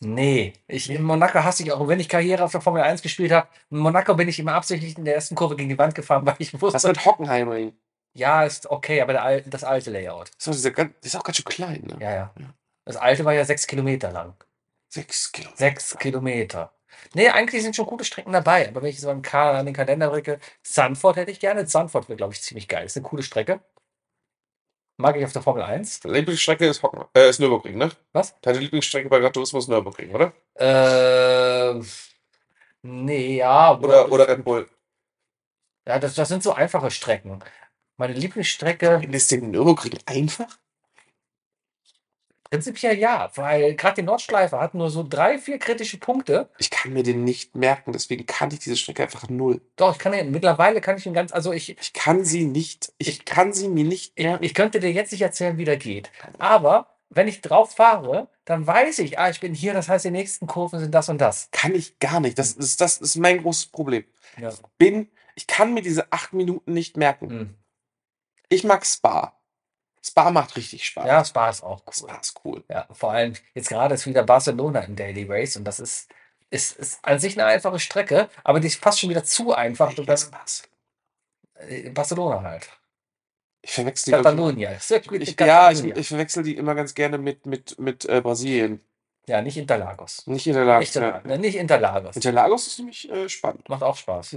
nee. 0.00 0.52
Ich, 0.66 0.90
in 0.90 1.02
Monaco 1.02 1.42
hasse 1.42 1.62
ich 1.62 1.72
auch, 1.72 1.88
wenn 1.88 2.00
ich 2.00 2.08
Karriere 2.08 2.44
auf 2.44 2.52
der 2.52 2.60
Formel 2.60 2.82
1 2.82 3.00
gespielt 3.02 3.32
habe. 3.32 3.48
In 3.70 3.78
Monaco 3.78 4.14
bin 4.14 4.28
ich 4.28 4.38
immer 4.38 4.54
absichtlich 4.54 4.96
in 4.98 5.04
der 5.06 5.14
ersten 5.14 5.34
Kurve 5.34 5.56
gegen 5.56 5.70
die 5.70 5.78
Wand 5.78 5.94
gefahren, 5.94 6.26
weil 6.26 6.36
ich 6.38 6.52
Was 6.54 6.60
wusste, 6.60 6.88
mit 6.88 7.04
Hockenheimring? 7.04 7.72
ja, 8.12 8.44
ist 8.44 8.70
okay, 8.70 9.00
aber 9.00 9.12
der, 9.14 9.40
das 9.42 9.64
alte 9.64 9.90
Layout. 9.90 10.30
Das 10.36 10.48
ist, 10.56 10.66
auch 10.66 10.72
ganz, 10.72 10.92
das 11.00 11.14
ist 11.14 11.16
auch 11.16 11.24
ganz 11.24 11.36
schön 11.36 11.44
klein, 11.46 11.82
ne? 11.86 11.96
Ja, 12.00 12.14
ja. 12.14 12.34
Das 12.84 12.96
alte 12.96 13.24
war 13.24 13.34
ja 13.34 13.44
sechs 13.44 13.66
Kilometer 13.66 14.10
lang. 14.10 14.34
Sechs 14.88 15.30
Kilometer. 15.32 15.56
Sechs 15.56 15.98
Kilometer. 15.98 16.72
Nee, 17.14 17.28
eigentlich 17.28 17.62
sind 17.62 17.76
schon 17.76 17.86
gute 17.86 18.04
Strecken 18.04 18.32
dabei, 18.32 18.68
aber 18.68 18.82
wenn 18.82 18.90
ich 18.90 19.00
so 19.00 19.10
an 19.10 19.22
den 19.22 19.74
Kalender 19.74 20.08
drücke, 20.10 20.38
Sanford 20.62 21.16
hätte 21.16 21.30
ich 21.30 21.40
gerne. 21.40 21.66
Sanford 21.66 22.08
wäre, 22.08 22.16
glaube 22.16 22.32
ich, 22.32 22.42
ziemlich 22.42 22.68
geil. 22.68 22.86
Ist 22.86 22.96
eine 22.96 23.06
coole 23.06 23.22
Strecke. 23.22 23.60
Mag 25.00 25.16
ich 25.16 25.24
auf 25.24 25.32
der 25.32 25.42
Formel 25.42 25.62
1. 25.62 26.00
Deine 26.00 26.16
Lieblingsstrecke 26.16 26.66
ist, 26.66 26.82
Hocken, 26.82 27.04
äh, 27.14 27.30
ist 27.30 27.40
Nürburgring, 27.40 27.78
ne? 27.78 27.90
Was? 28.12 28.38
Deine 28.42 28.58
Lieblingsstrecke 28.58 29.08
bei 29.08 29.18
Gran 29.18 29.32
Turismo 29.32 29.58
ist 29.58 29.68
Nürburgring, 29.68 30.14
oder? 30.14 30.32
Äh, 30.56 31.80
nee, 32.82 33.36
ja. 33.38 33.78
Oder, 33.78 34.12
oder 34.12 34.28
Red 34.28 34.44
Bull. 34.44 34.68
Ja, 35.88 35.98
das, 35.98 36.14
das 36.14 36.28
sind 36.28 36.42
so 36.42 36.52
einfache 36.52 36.90
Strecken. 36.90 37.42
Meine 37.96 38.12
Lieblingsstrecke, 38.12 39.02
Ist 39.10 39.30
den 39.30 39.50
Nürburgring 39.50 39.98
einfach? 40.04 40.58
Prinzipiell 42.50 42.98
ja, 42.98 43.30
weil 43.36 43.74
gerade 43.76 43.94
die 43.96 44.02
Nordschleife 44.02 44.58
hat 44.58 44.74
nur 44.74 44.90
so 44.90 45.06
drei, 45.08 45.38
vier 45.38 45.58
kritische 45.58 45.98
Punkte. 45.98 46.48
Ich 46.58 46.68
kann 46.70 46.92
mir 46.92 47.04
den 47.04 47.22
nicht 47.22 47.54
merken, 47.54 47.92
deswegen 47.92 48.26
kann 48.26 48.50
ich 48.50 48.58
diese 48.58 48.76
Strecke 48.76 49.04
einfach 49.04 49.28
null. 49.28 49.60
Doch, 49.76 49.92
ich 49.92 49.98
kann 50.00 50.12
ja, 50.12 50.24
mittlerweile 50.24 50.80
kann 50.80 50.98
ich 50.98 51.06
ihn 51.06 51.14
ganz, 51.14 51.30
also 51.32 51.52
ich, 51.52 51.78
Ich 51.78 51.92
kann 51.92 52.24
sie 52.24 52.44
nicht, 52.44 52.92
ich 52.98 53.24
kann 53.24 53.52
sie 53.52 53.68
mir 53.68 53.84
nicht 53.84 54.14
ich, 54.16 54.24
merken. 54.24 54.44
ich 54.44 54.54
könnte 54.54 54.80
dir 54.80 54.90
jetzt 54.90 55.12
nicht 55.12 55.22
erzählen, 55.22 55.58
wie 55.58 55.64
der 55.64 55.76
geht. 55.76 56.10
Aber 56.38 56.88
wenn 57.08 57.28
ich 57.28 57.40
drauf 57.40 57.72
fahre, 57.74 58.28
dann 58.44 58.66
weiß 58.66 58.98
ich, 58.98 59.18
ah, 59.18 59.30
ich 59.30 59.38
bin 59.38 59.54
hier, 59.54 59.72
das 59.72 59.88
heißt, 59.88 60.04
die 60.04 60.10
nächsten 60.10 60.48
Kurven 60.48 60.80
sind 60.80 60.92
das 60.92 61.08
und 61.08 61.20
das. 61.20 61.48
Kann 61.52 61.74
ich 61.74 62.00
gar 62.00 62.18
nicht. 62.18 62.36
Das 62.36 62.52
ist, 62.52 62.80
das 62.80 62.98
ist 62.98 63.14
mein 63.16 63.42
großes 63.42 63.66
Problem. 63.66 64.04
Ja. 64.40 64.50
Bin, 64.76 65.08
ich 65.36 65.46
kann 65.46 65.72
mir 65.72 65.82
diese 65.82 66.12
acht 66.12 66.32
Minuten 66.32 66.72
nicht 66.72 66.96
merken. 66.96 67.30
Hm. 67.30 67.54
Ich 68.48 68.64
mag 68.64 68.84
Spa. 68.84 69.39
Spa 70.04 70.30
macht 70.30 70.56
richtig 70.56 70.84
Spaß. 70.86 71.06
Ja, 71.06 71.24
Spa 71.24 71.50
ist 71.50 71.62
auch 71.62 71.82
cool. 71.86 71.92
Spa 71.92 72.14
ist 72.16 72.40
cool. 72.44 72.64
Ja, 72.68 72.86
vor 72.90 73.12
allem 73.12 73.34
jetzt 73.54 73.68
gerade 73.68 73.94
ist 73.94 74.06
wieder 74.06 74.22
Barcelona 74.22 74.80
im 74.80 74.96
Daily 74.96 75.26
Race 75.28 75.56
und 75.56 75.64
das 75.64 75.78
ist, 75.80 76.08
ist, 76.50 76.76
ist 76.78 77.04
an 77.04 77.18
sich 77.18 77.38
eine 77.38 77.46
einfache 77.46 77.78
Strecke, 77.78 78.28
aber 78.42 78.60
die 78.60 78.68
ist 78.68 78.82
fast 78.82 79.00
schon 79.00 79.10
wieder 79.10 79.24
zu 79.24 79.54
einfach. 79.54 79.90
Ich 79.90 80.04
dann, 80.06 80.16
Spaß. 80.16 80.62
äh, 81.54 81.90
Barcelona 81.90 82.42
halt. 82.42 82.68
Ich 83.62 83.72
verwechsel 83.72 84.22
die. 84.22 84.66
Circuit 84.80 85.22
ich, 85.22 85.38
ja, 85.38 85.70
ich, 85.70 85.84
ich 85.84 86.08
verwechsel 86.08 86.42
die 86.42 86.56
immer 86.56 86.74
ganz 86.74 86.94
gerne 86.94 87.18
mit, 87.18 87.44
mit, 87.44 87.78
mit 87.78 88.06
äh, 88.06 88.22
Brasilien. 88.22 88.80
Ja, 89.26 89.42
nicht 89.42 89.58
Interlagos. 89.58 90.26
Nicht 90.26 90.46
Interlagos. 90.46 90.80
Nicht, 90.80 90.94
Ja. 90.94 91.02
Interlagos. 91.02 91.28
Ne, 91.30 91.38
nicht 91.38 91.56
Interlagos. 91.56 92.16
Interlagos 92.16 92.66
ist 92.66 92.78
nämlich 92.78 93.10
äh, 93.10 93.28
spannend. 93.28 93.68
Macht 93.68 93.82
auch 93.82 93.96
Spaß. 93.96 94.34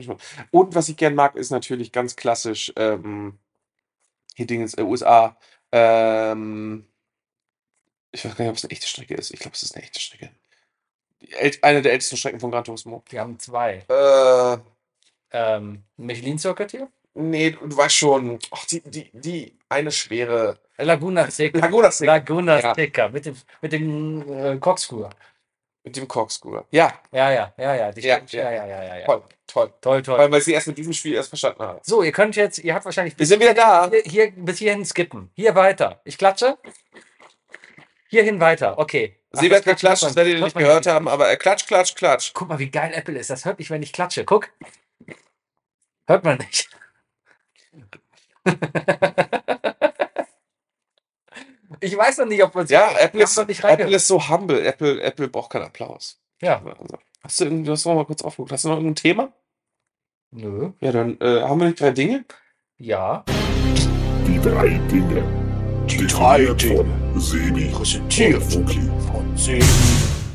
Und 0.51 0.75
was 0.75 0.89
ich 0.89 0.97
gern 0.97 1.15
mag, 1.15 1.35
ist 1.35 1.51
natürlich 1.51 1.91
ganz 1.93 2.15
klassisch 2.17 2.73
ähm, 2.75 3.39
hier 4.35 4.47
Dingens, 4.47 4.73
äh, 4.77 4.81
USA. 4.81 5.37
Ähm, 5.71 6.85
ich 8.11 8.23
weiß 8.25 8.35
gar 8.35 8.43
nicht, 8.45 8.51
ob 8.51 8.57
es 8.57 8.63
eine 8.63 8.71
echte 8.71 8.87
Strecke 8.87 9.15
ist. 9.15 9.31
Ich 9.31 9.39
glaube, 9.39 9.55
es 9.55 9.63
ist 9.63 9.75
eine 9.75 9.83
echte 9.83 9.99
Strecke. 9.99 10.29
Eine 11.61 11.81
der 11.81 11.93
ältesten 11.93 12.17
Strecken 12.17 12.39
von 12.39 12.51
Gran 12.51 12.63
Turismo. 12.63 13.03
Wir 13.09 13.21
haben 13.21 13.39
zwei. 13.39 13.83
Äh, 13.89 14.57
Ähm, 15.35 15.83
Michelin 15.97 16.37
Circuit 16.37 16.71
hier? 16.71 16.89
nee, 17.15 17.51
du 17.51 17.75
weißt 17.77 17.95
schon. 17.95 18.39
Ach, 18.51 18.65
die, 18.65 18.81
die, 18.81 19.09
die 19.13 19.57
eine 19.69 19.91
schwere. 19.91 20.59
Laguna 20.77 21.29
Seca. 21.31 21.59
Laguna 21.59 21.91
Seca. 21.91 22.11
Laguna 22.13 22.59
Ja. 22.59 22.75
Seca. 22.75 23.07
Mit 23.09 23.25
dem, 23.25 23.37
mit 23.61 23.71
dem 23.71 24.31
äh, 24.31 24.57
Corkscrew. 24.57 25.09
Mit 25.83 25.95
dem 25.95 26.07
Corkscrew. 26.07 26.61
Ja, 26.71 26.93
Ja, 27.11 27.31
ja, 27.31 27.53
ja, 27.57 27.75
ja. 27.75 27.91
Die 27.91 28.01
Ja, 28.01 28.19
ja, 28.27 28.51
ja, 28.51 28.65
ja, 28.65 28.83
ja, 28.83 28.97
ja. 28.99 29.05
toll, 29.05 29.23
toll. 29.47 29.73
Toll, 29.81 30.01
toll. 30.01 30.19
Allem, 30.19 30.31
weil 30.31 30.39
ich 30.39 30.45
sie 30.45 30.53
erst 30.53 30.67
mit 30.67 30.77
diesem 30.77 30.93
Spiel 30.93 31.13
erst 31.13 31.29
verstanden 31.29 31.61
habe. 31.61 31.79
So, 31.83 32.03
ihr 32.03 32.11
könnt 32.11 32.35
jetzt, 32.35 32.59
ihr 32.59 32.73
habt 32.73 32.85
wahrscheinlich 32.85 33.17
Wir 33.17 33.25
sind 33.25 33.39
wieder 33.39 33.53
da. 33.53 33.89
hier, 33.89 34.01
hier 34.03 34.31
bis 34.31 34.57
hierhin 34.59 34.85
skippen. 34.85 35.31
Hier 35.35 35.55
weiter. 35.55 36.01
Ich 36.05 36.17
klatsche. 36.17 36.57
Hierhin 38.09 38.39
weiter. 38.39 38.77
Okay. 38.77 39.17
Sie 39.31 39.49
wird 39.49 39.65
geklatscht, 39.65 40.03
das 40.03 40.15
werdet 40.15 40.35
ihr 40.35 40.43
nicht 40.43 40.55
gehört 40.55 40.85
haben, 40.85 41.07
aber 41.07 41.31
äh, 41.31 41.37
klatsch, 41.37 41.65
klatsch, 41.65 41.95
klatsch. 41.95 42.31
Guck 42.33 42.49
mal, 42.49 42.59
wie 42.59 42.69
geil 42.69 42.91
Apple 42.93 43.17
ist. 43.17 43.31
Das 43.31 43.45
hört 43.45 43.57
nicht, 43.57 43.71
wenn 43.71 43.81
ich 43.81 43.91
klatsche. 43.91 44.25
Guck. 44.25 44.49
Hört 46.05 46.23
man 46.23 46.37
nicht. 46.37 46.69
ich 51.79 51.97
weiß 51.97 52.19
noch 52.19 52.25
nicht, 52.27 52.43
ob 52.43 52.53
man 52.53 52.67
Ja, 52.67 52.91
Apple 52.99 53.23
ist, 53.23 53.37
Apple 53.37 53.95
ist 53.95 54.05
so 54.07 54.29
humble. 54.29 54.63
Apple, 54.63 55.01
Apple 55.01 55.27
braucht 55.29 55.51
keinen 55.51 55.65
Applaus. 55.65 56.19
Ja. 56.41 56.61
Also, 56.63 56.99
hast 57.23 57.39
du 57.39 57.45
irgendwie, 57.45 57.63
du 57.65 57.71
hast 57.71 57.85
noch 57.85 57.95
mal 57.95 58.05
kurz 58.05 58.21
aufgeguckt. 58.21 58.51
Hast 58.51 58.65
du 58.65 58.69
noch 58.69 58.75
irgendein 58.75 58.95
Thema? 58.95 59.33
Nö. 60.31 60.71
Ja, 60.81 60.91
dann 60.91 61.19
äh, 61.21 61.41
haben 61.41 61.59
wir 61.59 61.67
nicht 61.67 61.79
drei 61.79 61.91
Dinge. 61.91 62.25
Ja. 62.77 63.23
Die 64.27 64.39
drei 64.41 64.79
Dinge. 64.91 65.23
Die 65.87 66.07
drei 66.07 66.45
Dinge. 66.53 66.85
Von 67.13 67.19
Sebi 67.21 67.65
Präsentiert 67.65 68.43
von 68.43 69.37
Sebi 69.37 69.63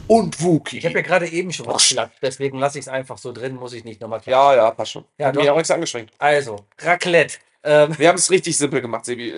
und 0.07 0.43
Wookie. 0.43 0.79
Ich 0.79 0.87
habe 0.87 0.95
ja 0.95 1.03
gerade 1.03 1.29
eben 1.29 1.53
schon 1.53 1.67
was 1.67 1.89
geklatscht, 1.89 2.19
deswegen 2.23 2.59
lasse 2.59 2.79
ich 2.79 2.87
es 2.87 2.89
einfach 2.89 3.19
so 3.19 3.33
drin, 3.33 3.57
muss 3.57 3.75
ich 3.75 3.85
nicht 3.85 4.01
nochmal 4.01 4.21
klatschen. 4.21 4.33
Ja, 4.33 4.55
ja, 4.57 4.71
passt 4.71 4.93
schon. 4.93 5.05
Ja, 5.19 5.33
mich 5.33 5.51
auch 5.51 5.57
nichts 5.57 5.71
angestrengt. 5.71 6.11
Also, 6.19 6.65
Raclette. 6.79 7.39
Ähm, 7.65 7.99
Wir 7.99 8.09
haben 8.09 8.17
es 8.17 8.31
richtig 8.31 8.57
simpel 8.57 8.81
gemacht, 8.81 9.05
Sebi. 9.05 9.35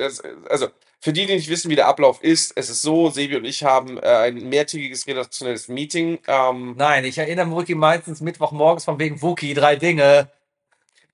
Also, 0.49 0.69
für 1.03 1.13
die, 1.15 1.25
die 1.27 1.35
nicht 1.35 1.49
wissen, 1.49 1.71
wie 1.71 1.77
der 1.77 1.87
Ablauf 1.89 2.23
ist, 2.23 2.53
es 2.57 2.69
ist 2.69 2.83
so, 2.83 3.09
Sebi 3.11 3.37
und 3.37 3.45
ich 3.47 3.65
haben 3.65 3.97
äh, 3.99 4.07
ein 4.07 4.49
mehrtägiges 4.49 5.07
redaktionelles 5.07 5.69
Meeting. 5.69 6.19
Ähm, 6.27 6.75
nein, 6.77 7.05
ich 7.07 7.17
erinnere 7.17 7.47
mich 7.47 7.57
Wookie 7.57 7.75
meistens 7.75 8.21
Mittwochmorgens 8.21 8.85
von 8.85 8.99
wegen 8.99 9.21
Wookie, 9.23 9.55
drei 9.55 9.77
Dinge. 9.77 10.31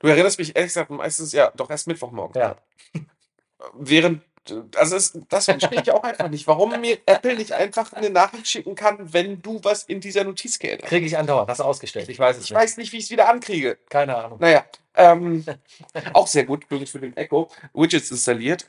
du 0.01 0.09
erinnerst 0.09 0.39
mich 0.41 0.57
ehrlich 0.57 0.71
gesagt 0.71 0.91
meistens, 0.91 1.33
ja, 1.33 1.53
doch 1.57 1.71
erst 1.71 1.87
Mittwochmorgen. 1.87 2.41
Ja. 2.41 2.57
Während, 3.75 4.23
also 4.75 4.97
es, 4.97 5.19
das 5.29 5.45
verstehe 5.45 5.81
ich 5.81 5.91
auch 5.93 6.03
einfach 6.03 6.29
nicht, 6.29 6.47
warum 6.49 6.81
mir 6.81 6.99
Apple 7.07 7.37
nicht 7.37 7.53
einfach 7.53 7.93
eine 7.93 8.11
Nachricht 8.11 8.49
schicken 8.49 8.75
kann, 8.75 9.13
wenn 9.13 9.41
du 9.41 9.61
was 9.63 9.85
in 9.85 10.01
dieser 10.01 10.25
Notiz 10.25 10.59
geändert 10.59 10.83
hast. 10.83 10.89
Kriege 10.91 11.07
ich 11.07 11.17
andauernd, 11.17 11.49
hast 11.49 11.59
du 11.61 11.65
ausgestellt. 11.65 12.09
Ich 12.09 12.19
weiß 12.19 12.37
es 12.39 12.45
Ich 12.45 12.51
nicht. 12.51 12.59
weiß 12.59 12.77
nicht, 12.77 12.93
wie 12.93 12.99
ich 12.99 13.05
es 13.05 13.11
wieder 13.11 13.29
ankriege. 13.29 13.79
Keine 13.89 14.17
Ahnung. 14.17 14.39
Naja, 14.41 14.65
ähm, 14.95 15.45
auch 16.13 16.27
sehr 16.27 16.45
gut, 16.45 16.65
übrigens 16.65 16.91
für 16.91 16.99
den 17.01 17.17
Echo. 17.17 17.51
Widgets 17.73 18.11
installiert. 18.11 18.69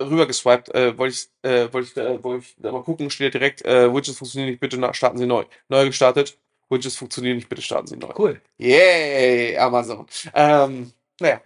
Rübergeswiped, 0.00 0.74
äh, 0.74 0.96
wollte 0.98 1.14
ich, 1.14 1.48
äh, 1.50 1.72
wollte 1.72 1.88
ich, 1.88 1.96
äh, 1.96 2.22
wollte 2.24 2.44
ich 2.46 2.54
da 2.58 2.72
mal 2.72 2.82
gucken, 2.82 3.10
steht 3.10 3.34
direkt, 3.34 3.64
äh, 3.64 3.92
Widgets 3.92 4.18
funktionieren 4.18 4.50
nicht, 4.50 4.60
bitte 4.60 4.78
na- 4.78 4.94
starten 4.94 5.18
Sie 5.18 5.26
neu. 5.26 5.44
Neu 5.68 5.86
gestartet, 5.86 6.38
Widgets 6.68 6.96
funktionieren 6.96 7.36
nicht, 7.36 7.48
bitte 7.48 7.62
starten 7.62 7.86
Sie 7.86 7.96
neu. 7.96 8.12
Cool. 8.18 8.40
Yay, 8.58 9.56
Amazon. 9.58 10.06
Ähm, 10.34 10.92
naja. 11.20 11.40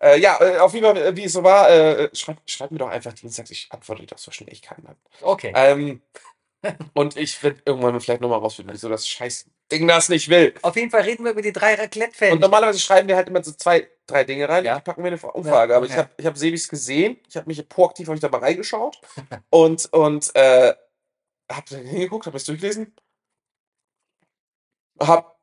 Äh, 0.00 0.18
ja, 0.20 0.38
äh, 0.40 0.58
auf 0.58 0.74
jeden 0.74 0.84
Fall, 0.84 0.96
äh, 0.98 1.16
wie 1.16 1.24
es 1.24 1.32
so 1.32 1.42
war, 1.42 1.70
äh, 1.70 2.10
schreib, 2.14 2.36
schreib 2.46 2.70
mir 2.70 2.78
doch 2.78 2.90
einfach 2.90 3.12
dienstags, 3.14 3.50
ich 3.50 3.68
antworte 3.70 4.04
doch 4.04 4.18
so 4.18 4.30
schnell 4.30 4.52
ich 4.52 4.60
kann. 4.60 4.82
Dann. 4.84 4.96
Okay. 5.22 5.52
Ähm, 5.54 6.02
und 6.94 7.16
ich 7.16 7.42
werde 7.42 7.60
irgendwann 7.64 8.00
vielleicht 8.00 8.20
nochmal 8.20 8.38
rausfinden, 8.40 8.74
wieso 8.74 8.88
das 8.88 9.08
scheiß 9.08 9.46
Ding 9.72 9.88
das 9.88 10.08
nicht 10.10 10.28
will. 10.28 10.54
Auf 10.62 10.76
jeden 10.76 10.90
Fall 10.90 11.02
reden 11.02 11.24
wir 11.24 11.32
über 11.32 11.40
die 11.40 11.52
drei 11.52 11.72
Und 11.74 11.80
Raclette-Fans. 11.80 12.38
normalerweise 12.40 12.78
schreiben 12.78 13.08
wir 13.08 13.16
halt 13.16 13.28
immer 13.28 13.42
so 13.42 13.52
zwei, 13.52 13.88
drei 14.06 14.24
Dinge 14.24 14.46
rein. 14.48 14.64
Ja. 14.64 14.76
Die 14.76 14.82
packen 14.82 15.02
wir 15.02 15.10
in 15.10 15.18
eine 15.18 15.32
Umfrage. 15.32 15.72
Ja, 15.72 15.76
Aber 15.78 15.86
ich 15.86 15.96
habe 15.96 16.10
ich 16.18 16.26
hab 16.26 16.36
Sebis 16.36 16.68
gesehen. 16.68 17.18
Ich 17.28 17.36
habe 17.36 17.46
mich 17.46 17.66
proaktiv 17.68 18.08
hab 18.08 18.14
ich 18.14 18.20
da 18.20 18.28
mal 18.28 18.38
reingeschaut. 18.40 19.00
und 19.50 19.90
und 19.92 20.30
äh, 20.36 20.74
hab 21.50 21.66
da 21.66 21.76
hingeguckt, 21.76 22.26
habe 22.26 22.36
es 22.36 22.44
durchgelesen. 22.44 22.94
Hab 25.00 25.40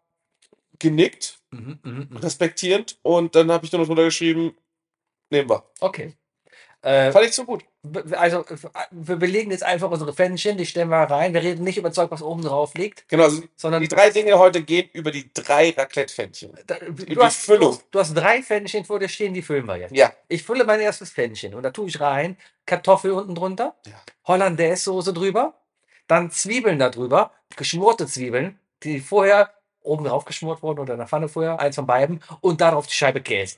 genickt, 0.79 1.39
Mhm, 1.51 1.79
mhm, 1.83 2.07
mhm. 2.11 2.17
respektierend. 2.17 2.97
Und 3.01 3.35
dann 3.35 3.51
habe 3.51 3.65
ich 3.65 3.71
nur 3.71 3.79
noch 3.79 3.87
drunter 3.87 4.05
geschrieben, 4.05 4.55
nehmen 5.29 5.49
wir. 5.49 5.69
Okay. 5.81 6.15
Äh, 6.83 7.11
Fand 7.11 7.27
ich 7.27 7.35
so 7.35 7.45
gut. 7.45 7.63
also, 8.13 8.43
wir 8.89 9.15
belegen 9.15 9.51
jetzt 9.51 9.63
einfach 9.63 9.91
unsere 9.91 10.13
Fännchen, 10.13 10.57
die 10.57 10.65
stellen 10.65 10.89
wir 10.89 10.97
rein. 10.97 11.33
Wir 11.33 11.43
reden 11.43 11.63
nicht 11.63 11.77
über 11.77 11.91
Zeug, 11.91 12.09
was 12.09 12.23
oben 12.23 12.41
drauf 12.41 12.73
liegt, 12.73 13.07
Genau, 13.07 13.25
also 13.25 13.43
sondern 13.55 13.81
die 13.83 13.87
drei 13.87 14.09
Dinge 14.09 14.37
heute 14.39 14.63
gehen 14.63 14.89
über 14.93 15.11
die 15.11 15.31
drei 15.33 15.71
die 15.71 17.13
Du 17.13 17.23
hast, 17.23 17.45
Füllung. 17.45 17.77
Du, 17.91 17.99
hast 17.99 18.15
drei 18.15 18.41
Fännchen 18.41 18.83
vor 18.83 18.99
dir 18.99 19.09
stehen, 19.09 19.33
die 19.33 19.43
füllen 19.43 19.65
wir 19.67 19.77
jetzt. 19.77 19.95
Ja. 19.95 20.11
Ich 20.27 20.43
fülle 20.43 20.65
mein 20.65 20.79
erstes 20.79 21.11
Fännchen 21.11 21.53
und 21.53 21.61
da 21.61 21.69
tue 21.69 21.87
ich 21.87 21.99
rein 21.99 22.35
Kartoffel 22.65 23.11
unten 23.11 23.35
drunter, 23.35 23.75
Ja. 23.85 23.93
Hollandaise-Soße 24.25 25.13
drüber, 25.13 25.53
dann 26.07 26.31
Zwiebeln 26.31 26.79
da 26.79 26.89
drüber, 26.89 27.31
geschmorte 27.57 28.07
Zwiebeln, 28.07 28.59
die 28.83 28.99
vorher 28.99 29.51
oben 29.83 30.05
drauf 30.05 30.25
geschmort 30.25 30.63
wurden 30.63 30.79
oder 30.79 30.93
in 30.93 30.99
der 30.99 31.07
Pfanne 31.07 31.27
vorher, 31.29 31.59
eins 31.59 31.75
von 31.75 31.85
beiden, 31.87 32.21
und 32.41 32.61
darauf 32.61 32.87
die 32.87 32.93
Scheibe 32.93 33.21
Käse. 33.21 33.57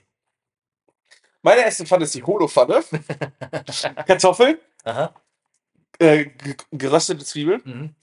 Meine 1.44 1.62
erste 1.62 1.86
Pfanne 1.86 2.06
ist 2.06 2.16
die 2.16 2.24
Holo-Pfanne. 2.24 2.84
Kartoffeln, 4.08 4.58
äh, 6.00 6.26
ge- 6.26 6.56
geröstete 6.72 7.24
Zwiebeln, 7.24 7.62
Mhm. 7.66 7.96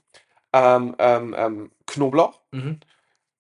ähm, 0.53 0.97
ähm, 0.99 1.35
ähm, 1.37 1.71
Knoblauch, 1.87 2.41
Mhm. 2.53 2.81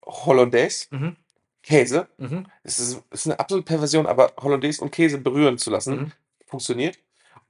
Hollandaise, 0.04 0.86
Mhm. 0.90 1.16
Käse. 1.62 2.08
Mhm. 2.16 2.46
Es 2.64 2.78
ist, 2.80 3.02
ist 3.10 3.26
eine 3.26 3.38
absolute 3.38 3.66
Perversion, 3.66 4.06
aber 4.06 4.32
Hollandaise 4.40 4.82
und 4.82 4.90
Käse 4.90 5.18
berühren 5.18 5.58
zu 5.58 5.70
lassen, 5.70 5.94
Mhm. 5.96 6.12
funktioniert. 6.46 6.98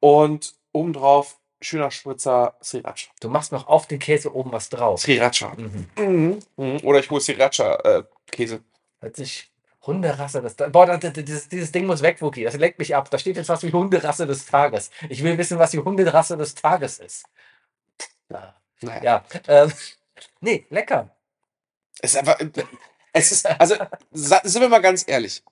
Und 0.01 0.55
obendrauf 0.73 1.39
schöner 1.63 1.91
Spritzer 1.91 2.57
Sriracha. 2.63 3.11
Du 3.21 3.29
machst 3.29 3.53
noch 3.53 3.69
auf 3.69 3.87
den 3.87 3.99
Käse 3.99 4.35
oben 4.35 4.51
was 4.51 4.71
drauf. 4.71 5.01
Sriracha. 5.03 5.55
Mhm. 5.57 6.39
Oder 6.83 6.99
ich 7.01 7.11
hole 7.11 7.21
Sriracha-Käse. 7.21 8.61
Hört 9.01 9.17
sich 9.17 9.50
Hunderasse 9.87 10.43
des 10.43 10.57
Tages. 10.57 10.73
Boah, 10.73 10.87
das, 10.87 11.01
das, 11.01 11.13
dieses, 11.13 11.49
dieses 11.49 11.73
Ding 11.73 11.87
muss 11.87 12.03
weg, 12.03 12.21
Wookie. 12.21 12.45
Das 12.45 12.57
lenkt 12.57 12.79
mich 12.79 12.95
ab. 12.95 13.11
Da 13.11 13.19
steht 13.19 13.37
jetzt 13.37 13.49
was 13.49 13.63
wie 13.63 13.73
Hunderasse 13.73 14.27
des 14.27 14.45
Tages. 14.47 14.91
Ich 15.09 15.23
will 15.23 15.39
wissen, 15.39 15.59
was 15.59 15.71
die 15.71 15.79
Hunderasse 15.79 16.37
des 16.37 16.55
Tages 16.55 16.99
ist. 16.99 17.25
Ja. 18.29 18.55
naja. 18.83 19.03
Ja. 19.03 19.25
Ähm, 19.49 19.73
nee, 20.41 20.67
lecker. 20.71 21.15
Es 22.01 22.15
ist 22.15 22.19
einfach. 22.19 22.39
Es 23.13 23.33
ist, 23.33 23.47
also, 23.61 23.75
sind 24.13 24.63
wir 24.63 24.69
mal 24.69 24.81
ganz 24.81 25.05
ehrlich. 25.07 25.43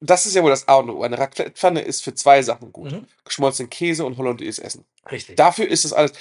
Das 0.00 0.26
ist 0.26 0.34
ja 0.34 0.42
wohl 0.42 0.50
das 0.50 0.68
A 0.68 0.76
und 0.76 0.90
O. 0.90 1.02
Eine 1.02 1.18
Raclette-Pfanne 1.18 1.80
ist 1.80 2.02
für 2.04 2.14
zwei 2.14 2.42
Sachen 2.42 2.72
gut. 2.72 2.92
Mhm. 2.92 3.06
Geschmolzenen 3.24 3.70
Käse 3.70 4.04
und 4.04 4.16
Hollandaise 4.16 4.62
essen. 4.62 4.84
Richtig. 5.10 5.36
Dafür 5.36 5.68
ist 5.68 5.84
das 5.84 5.92
alles. 5.92 6.12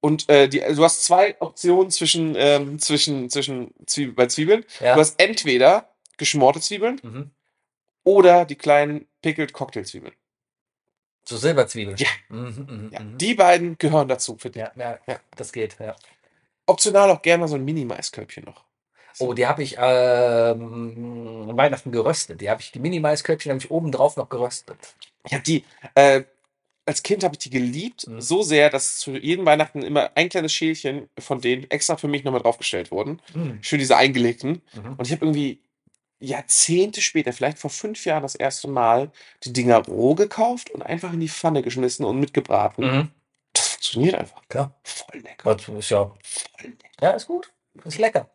Und 0.00 0.28
äh, 0.28 0.48
die, 0.48 0.60
du 0.60 0.84
hast 0.84 1.04
zwei 1.04 1.36
Optionen 1.40 1.90
zwischen, 1.90 2.34
ähm, 2.36 2.78
zwischen, 2.78 3.28
zwischen 3.30 3.74
Zwiebel, 3.86 4.14
bei 4.14 4.26
Zwiebeln. 4.26 4.64
ja. 4.80 4.94
Du 4.94 5.00
hast 5.00 5.20
entweder 5.20 5.88
geschmorte 6.16 6.60
Zwiebeln 6.60 7.00
mhm. 7.02 7.30
oder 8.04 8.44
die 8.44 8.56
kleinen 8.56 9.06
pickled 9.22 9.52
Cocktailzwiebeln. 9.52 10.14
So 11.28 11.36
Silberzwiebeln. 11.36 11.96
Ja. 11.98 12.08
Mhm, 12.28 12.66
mhm, 12.68 12.90
Ja, 12.92 13.00
mhm. 13.00 13.18
die 13.18 13.34
beiden 13.34 13.78
gehören 13.78 14.08
dazu, 14.08 14.36
finde 14.38 14.70
ich. 14.74 14.80
ja, 14.80 14.98
ja, 15.06 15.20
das 15.34 15.52
geht, 15.52 15.76
ja. 15.80 15.96
Optional 16.66 17.10
auch 17.10 17.22
gerne 17.22 17.42
mal 17.42 17.48
so 17.48 17.56
ein 17.56 17.64
Mini-Maiskörbchen 17.64 18.44
noch. 18.44 18.64
Oh, 19.18 19.32
die 19.32 19.46
habe 19.46 19.62
ich 19.62 19.76
ähm, 19.78 21.48
Weihnachten 21.56 21.90
geröstet. 21.90 22.40
Die 22.40 22.50
habe 22.50 22.60
ich, 22.60 22.70
die 22.72 22.78
Mini-Maiskörbchen 22.80 23.50
habe 23.50 23.60
ich 23.60 23.70
oben 23.70 23.90
drauf 23.90 24.16
noch 24.16 24.28
geröstet. 24.28 24.76
Ich 25.24 25.32
habe 25.32 25.42
die, 25.42 25.64
äh, 25.94 26.24
als 26.84 27.02
Kind 27.02 27.24
habe 27.24 27.34
ich 27.34 27.38
die 27.38 27.50
geliebt, 27.50 28.06
Mhm. 28.06 28.20
so 28.20 28.42
sehr, 28.42 28.68
dass 28.70 28.98
zu 28.98 29.12
jedem 29.16 29.46
Weihnachten 29.46 29.82
immer 29.82 30.10
ein 30.16 30.28
kleines 30.28 30.52
Schälchen 30.52 31.08
von 31.18 31.40
denen 31.40 31.68
extra 31.70 31.96
für 31.96 32.08
mich 32.08 32.24
nochmal 32.24 32.42
draufgestellt 32.42 32.90
wurden. 32.90 33.20
Mhm. 33.34 33.58
Schön 33.62 33.78
diese 33.78 33.96
eingelegten. 33.96 34.60
Mhm. 34.74 34.94
Und 34.98 35.06
ich 35.06 35.12
habe 35.12 35.24
irgendwie 35.24 35.60
Jahrzehnte 36.18 37.00
später, 37.02 37.32
vielleicht 37.32 37.58
vor 37.58 37.70
fünf 37.70 38.04
Jahren 38.04 38.22
das 38.22 38.34
erste 38.34 38.68
Mal, 38.68 39.10
die 39.44 39.52
Dinger 39.52 39.84
roh 39.86 40.14
gekauft 40.14 40.70
und 40.70 40.82
einfach 40.82 41.12
in 41.12 41.20
die 41.20 41.28
Pfanne 41.28 41.62
geschmissen 41.62 42.04
und 42.06 42.18
mitgebraten. 42.18 42.84
Mhm. 42.84 43.10
Das 43.52 43.68
funktioniert 43.68 44.14
einfach. 44.14 44.42
Klar. 44.48 44.74
Voll 44.82 45.20
lecker. 45.20 45.54
Das 45.54 45.68
ist 45.68 45.90
ja, 45.90 46.04
Voll 46.22 46.70
lecker. 46.70 46.88
ja, 47.00 47.10
ist 47.10 47.26
gut. 47.26 47.52
Ist 47.84 47.98
lecker. 47.98 48.30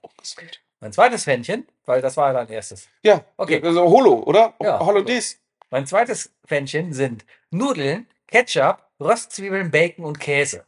Mein 0.79 0.93
zweites 0.93 1.23
Fännchen, 1.23 1.67
weil 1.85 2.01
das 2.01 2.17
war 2.17 2.33
dein 2.33 2.49
erstes. 2.49 2.87
Ja, 3.03 3.23
Okay. 3.37 3.61
Also 3.63 3.83
Holo, 3.83 4.23
oder? 4.23 4.53
Ja. 4.61 4.79
Hollandaise. 4.79 5.37
Mein 5.69 5.85
zweites 5.87 6.31
Fännchen 6.45 6.93
sind 6.93 7.25
Nudeln, 7.49 8.07
Ketchup, 8.27 8.83
Röstzwiebeln, 8.99 9.71
Bacon 9.71 10.05
und 10.05 10.19
Käse. 10.19 10.65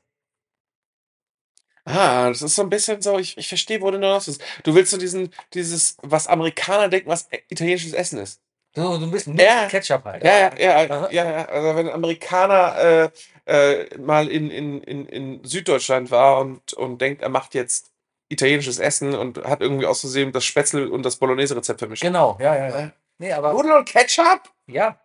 Ah, 1.85 2.29
das 2.29 2.41
ist 2.41 2.55
so 2.55 2.61
ein 2.61 2.69
bisschen 2.69 3.01
so, 3.01 3.19
ich, 3.19 3.37
ich 3.37 3.47
verstehe, 3.47 3.81
wo 3.81 3.91
du 3.91 3.97
hinaus 3.97 4.25
bist. 4.25 4.41
Du 4.63 4.73
willst 4.73 4.91
so 4.91 4.97
diesen, 4.97 5.33
dieses, 5.53 5.97
was 6.01 6.27
Amerikaner 6.27 6.87
denken, 6.87 7.09
was 7.09 7.27
italienisches 7.49 7.93
Essen 7.93 8.19
ist. 8.19 8.41
So, 8.75 8.97
so 8.97 9.05
ein 9.05 9.11
bisschen 9.11 9.37
Ja. 9.37 9.67
Ketchup 9.67 10.03
halt. 10.05 10.23
Ja, 10.23 10.55
ja, 10.57 10.83
ja, 10.83 11.09
ja, 11.11 11.31
ja. 11.31 11.45
Also 11.45 11.75
wenn 11.75 11.87
ein 11.89 11.93
Amerikaner 11.93 13.11
äh, 13.45 13.81
äh, 13.83 13.97
mal 13.97 14.29
in, 14.29 14.49
in, 14.49 14.81
in, 14.81 15.05
in 15.07 15.43
Süddeutschland 15.43 16.09
war 16.09 16.39
und, 16.39 16.73
und 16.73 16.99
denkt, 17.01 17.21
er 17.21 17.29
macht 17.29 17.53
jetzt 17.53 17.91
italienisches 18.29 18.79
Essen 18.79 19.13
und 19.13 19.37
hat 19.43 19.61
irgendwie 19.61 19.85
aus 19.85 19.99
Versehen 19.99 20.31
das 20.31 20.45
Spätzle 20.45 20.89
und 20.89 21.03
das 21.03 21.17
Bolognese-Rezept 21.17 21.79
vermischt. 21.79 22.01
Genau, 22.01 22.37
ja, 22.39 22.55
ja, 22.55 22.79
ja. 22.79 22.91
Nee, 23.19 23.31
aber 23.33 23.51
Nudeln 23.53 23.75
und 23.77 23.85
Ketchup? 23.87 24.49
ja. 24.67 24.97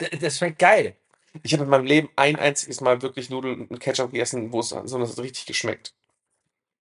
D- 0.00 0.16
Das 0.18 0.38
schmeckt 0.38 0.58
geil. 0.58 0.96
Ich 1.42 1.52
habe 1.54 1.64
in 1.64 1.70
meinem 1.70 1.86
Leben 1.86 2.10
ein 2.16 2.36
einziges 2.36 2.80
Mal 2.80 3.02
wirklich 3.02 3.30
Nudeln 3.30 3.66
und 3.66 3.78
Ketchup 3.80 4.12
gegessen, 4.12 4.52
wo 4.52 4.60
es 4.60 4.70
so 4.70 5.22
richtig 5.22 5.46
geschmeckt. 5.46 5.94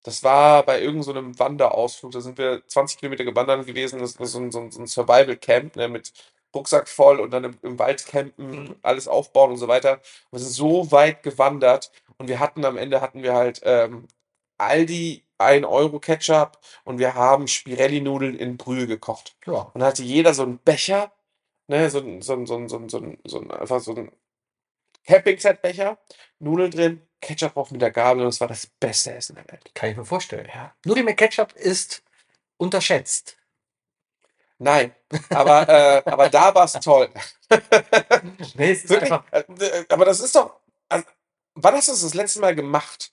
Das 0.03 0.23
war 0.23 0.63
bei 0.63 0.81
irgendeinem 0.81 1.33
so 1.33 1.39
Wanderausflug. 1.39 2.11
Da 2.11 2.21
sind 2.21 2.37
wir 2.37 2.63
20 2.67 2.99
Kilometer 2.99 3.23
gewandert 3.23 3.65
gewesen. 3.65 3.99
Das 3.99 4.19
war 4.19 4.25
so 4.25 4.39
ein, 4.39 4.51
so 4.51 4.59
ein, 4.59 4.87
Survival-Camp 4.87 5.75
ne, 5.75 5.87
mit 5.87 6.11
Rucksack 6.55 6.89
voll 6.89 7.19
und 7.19 7.31
dann 7.31 7.45
im, 7.45 7.57
im 7.61 7.79
Wald 7.79 8.05
campen, 8.05 8.63
Mhm. 8.63 8.75
alles 8.81 9.07
aufbauen 9.07 9.51
und 9.51 9.57
so 9.57 9.67
weiter. 9.67 9.93
Und 10.31 10.33
wir 10.33 10.39
sind 10.39 10.51
so 10.53 10.91
weit 10.91 11.23
gewandert 11.23 11.91
und 12.17 12.27
wir 12.27 12.39
hatten 12.39 12.65
am 12.65 12.77
Ende 12.77 13.01
hatten 13.01 13.23
wir 13.23 13.33
halt 13.33 13.61
ähm, 13.63 14.07
Aldi 14.57 15.23
1 15.37 15.65
Euro 15.65 15.99
Ketchup 15.99 16.59
und 16.83 16.99
wir 16.99 17.15
haben 17.15 17.47
Spirelli-Nudeln 17.47 18.35
in 18.35 18.57
Brühe 18.57 18.87
gekocht. 18.87 19.35
Ja. 19.45 19.53
Und 19.73 19.75
dann 19.81 19.85
hatte 19.85 20.03
jeder 20.03 20.33
so 20.33 20.43
einen 20.43 20.57
Becher, 20.59 21.11
ne, 21.67 21.89
so 21.89 21.99
so 22.21 22.33
ein, 22.33 22.45
so 22.45 22.57
ein, 22.57 22.67
so 22.67 22.77
ein, 22.77 22.89
so 22.89 22.97
ein, 22.99 23.17
so 23.25 23.39
ein 23.39 23.51
einfach 23.51 23.79
so 23.79 23.95
ein 23.95 24.11
Camping-Set-Becher, 25.05 25.97
Nudeln 26.39 26.71
drin, 26.71 27.07
Ketchup 27.21 27.53
drauf 27.53 27.71
mit 27.71 27.81
der 27.81 27.91
Gabel 27.91 28.23
und 28.23 28.29
es 28.29 28.39
war 28.41 28.47
das 28.47 28.65
beste 28.79 29.13
Essen 29.13 29.35
der 29.35 29.47
Welt. 29.51 29.71
Kann 29.75 29.89
ich 29.91 29.97
mir 29.97 30.05
vorstellen. 30.05 30.47
Ja. 30.53 30.73
Nudeln 30.85 31.05
mit 31.05 31.17
Ketchup 31.17 31.53
ist 31.53 32.03
unterschätzt. 32.57 33.37
Nein, 34.57 34.93
aber, 35.31 35.67
äh, 35.67 36.03
aber 36.05 36.29
da 36.29 36.53
war 36.53 36.65
es 36.65 36.73
toll. 36.73 37.09
Nee, 38.55 38.71
es 38.71 38.83
ist 38.83 38.89
Wirklich? 38.89 39.11
einfach. 39.11 39.25
Äh, 39.31 39.85
Aber 39.89 40.05
das 40.05 40.19
ist 40.21 40.35
doch. 40.35 40.59
Also, 40.87 41.05
wann 41.55 41.73
hast 41.75 41.87
du 41.87 41.91
das 41.91 42.01
das 42.01 42.13
letzte 42.13 42.39
Mal 42.39 42.55
gemacht? 42.55 43.11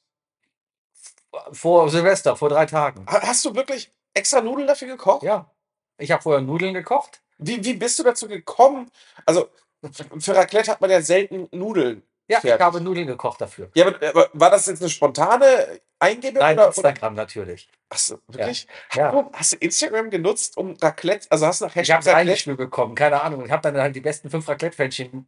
Vor 1.52 1.88
Silvester, 1.90 2.36
vor 2.36 2.48
drei 2.48 2.66
Tagen. 2.66 3.04
Ha- 3.06 3.22
Hast 3.22 3.44
du 3.44 3.54
wirklich 3.54 3.90
extra 4.14 4.40
Nudeln 4.40 4.66
dafür 4.68 4.88
gekocht? 4.88 5.22
Ja. 5.22 5.50
Ich 5.98 6.10
habe 6.10 6.22
vorher 6.22 6.40
Nudeln 6.42 6.74
gekocht. 6.74 7.20
Wie, 7.38 7.62
wie 7.64 7.74
bist 7.74 7.98
du 7.98 8.02
dazu 8.02 8.28
gekommen? 8.28 8.90
Also, 9.26 9.48
für 10.18 10.36
Raclette 10.36 10.70
hat 10.70 10.80
man 10.80 10.90
ja 10.90 11.00
selten 11.02 11.48
Nudeln. 11.52 12.02
Ja, 12.30 12.40
Fertig. 12.40 12.60
ich 12.60 12.64
habe 12.66 12.80
Nudeln 12.82 13.06
gekocht 13.06 13.40
dafür. 13.40 13.70
Ja, 13.74 13.86
aber, 13.86 14.06
aber 14.06 14.28
war 14.34 14.50
das 14.50 14.66
jetzt 14.66 14.82
eine 14.82 14.90
spontane 14.90 15.80
Eingebung? 15.98 16.40
Nein, 16.40 16.56
oder, 16.58 16.68
oder? 16.68 16.76
Instagram 16.76 17.14
natürlich. 17.14 17.70
Achso, 17.88 18.18
wirklich? 18.26 18.66
Ja. 18.94 19.10
Du, 19.12 19.30
hast 19.32 19.52
du 19.52 19.56
Instagram 19.56 20.10
genutzt, 20.10 20.58
um 20.58 20.76
Raclette, 20.80 21.26
also 21.30 21.46
hast 21.46 21.62
du 21.62 21.64
nach 21.64 21.70
Ich 21.70 21.76
Hashtag 21.76 21.94
habe 21.94 22.00
es 22.02 22.06
Raclette? 22.08 22.30
eingespielt 22.30 22.58
bekommen, 22.58 22.94
keine 22.94 23.22
Ahnung. 23.22 23.46
Ich 23.46 23.50
habe 23.50 23.62
dann 23.62 23.80
halt 23.80 23.96
die 23.96 24.00
besten 24.00 24.28
fünf 24.28 24.46
Raclette-Fännchen. 24.46 25.26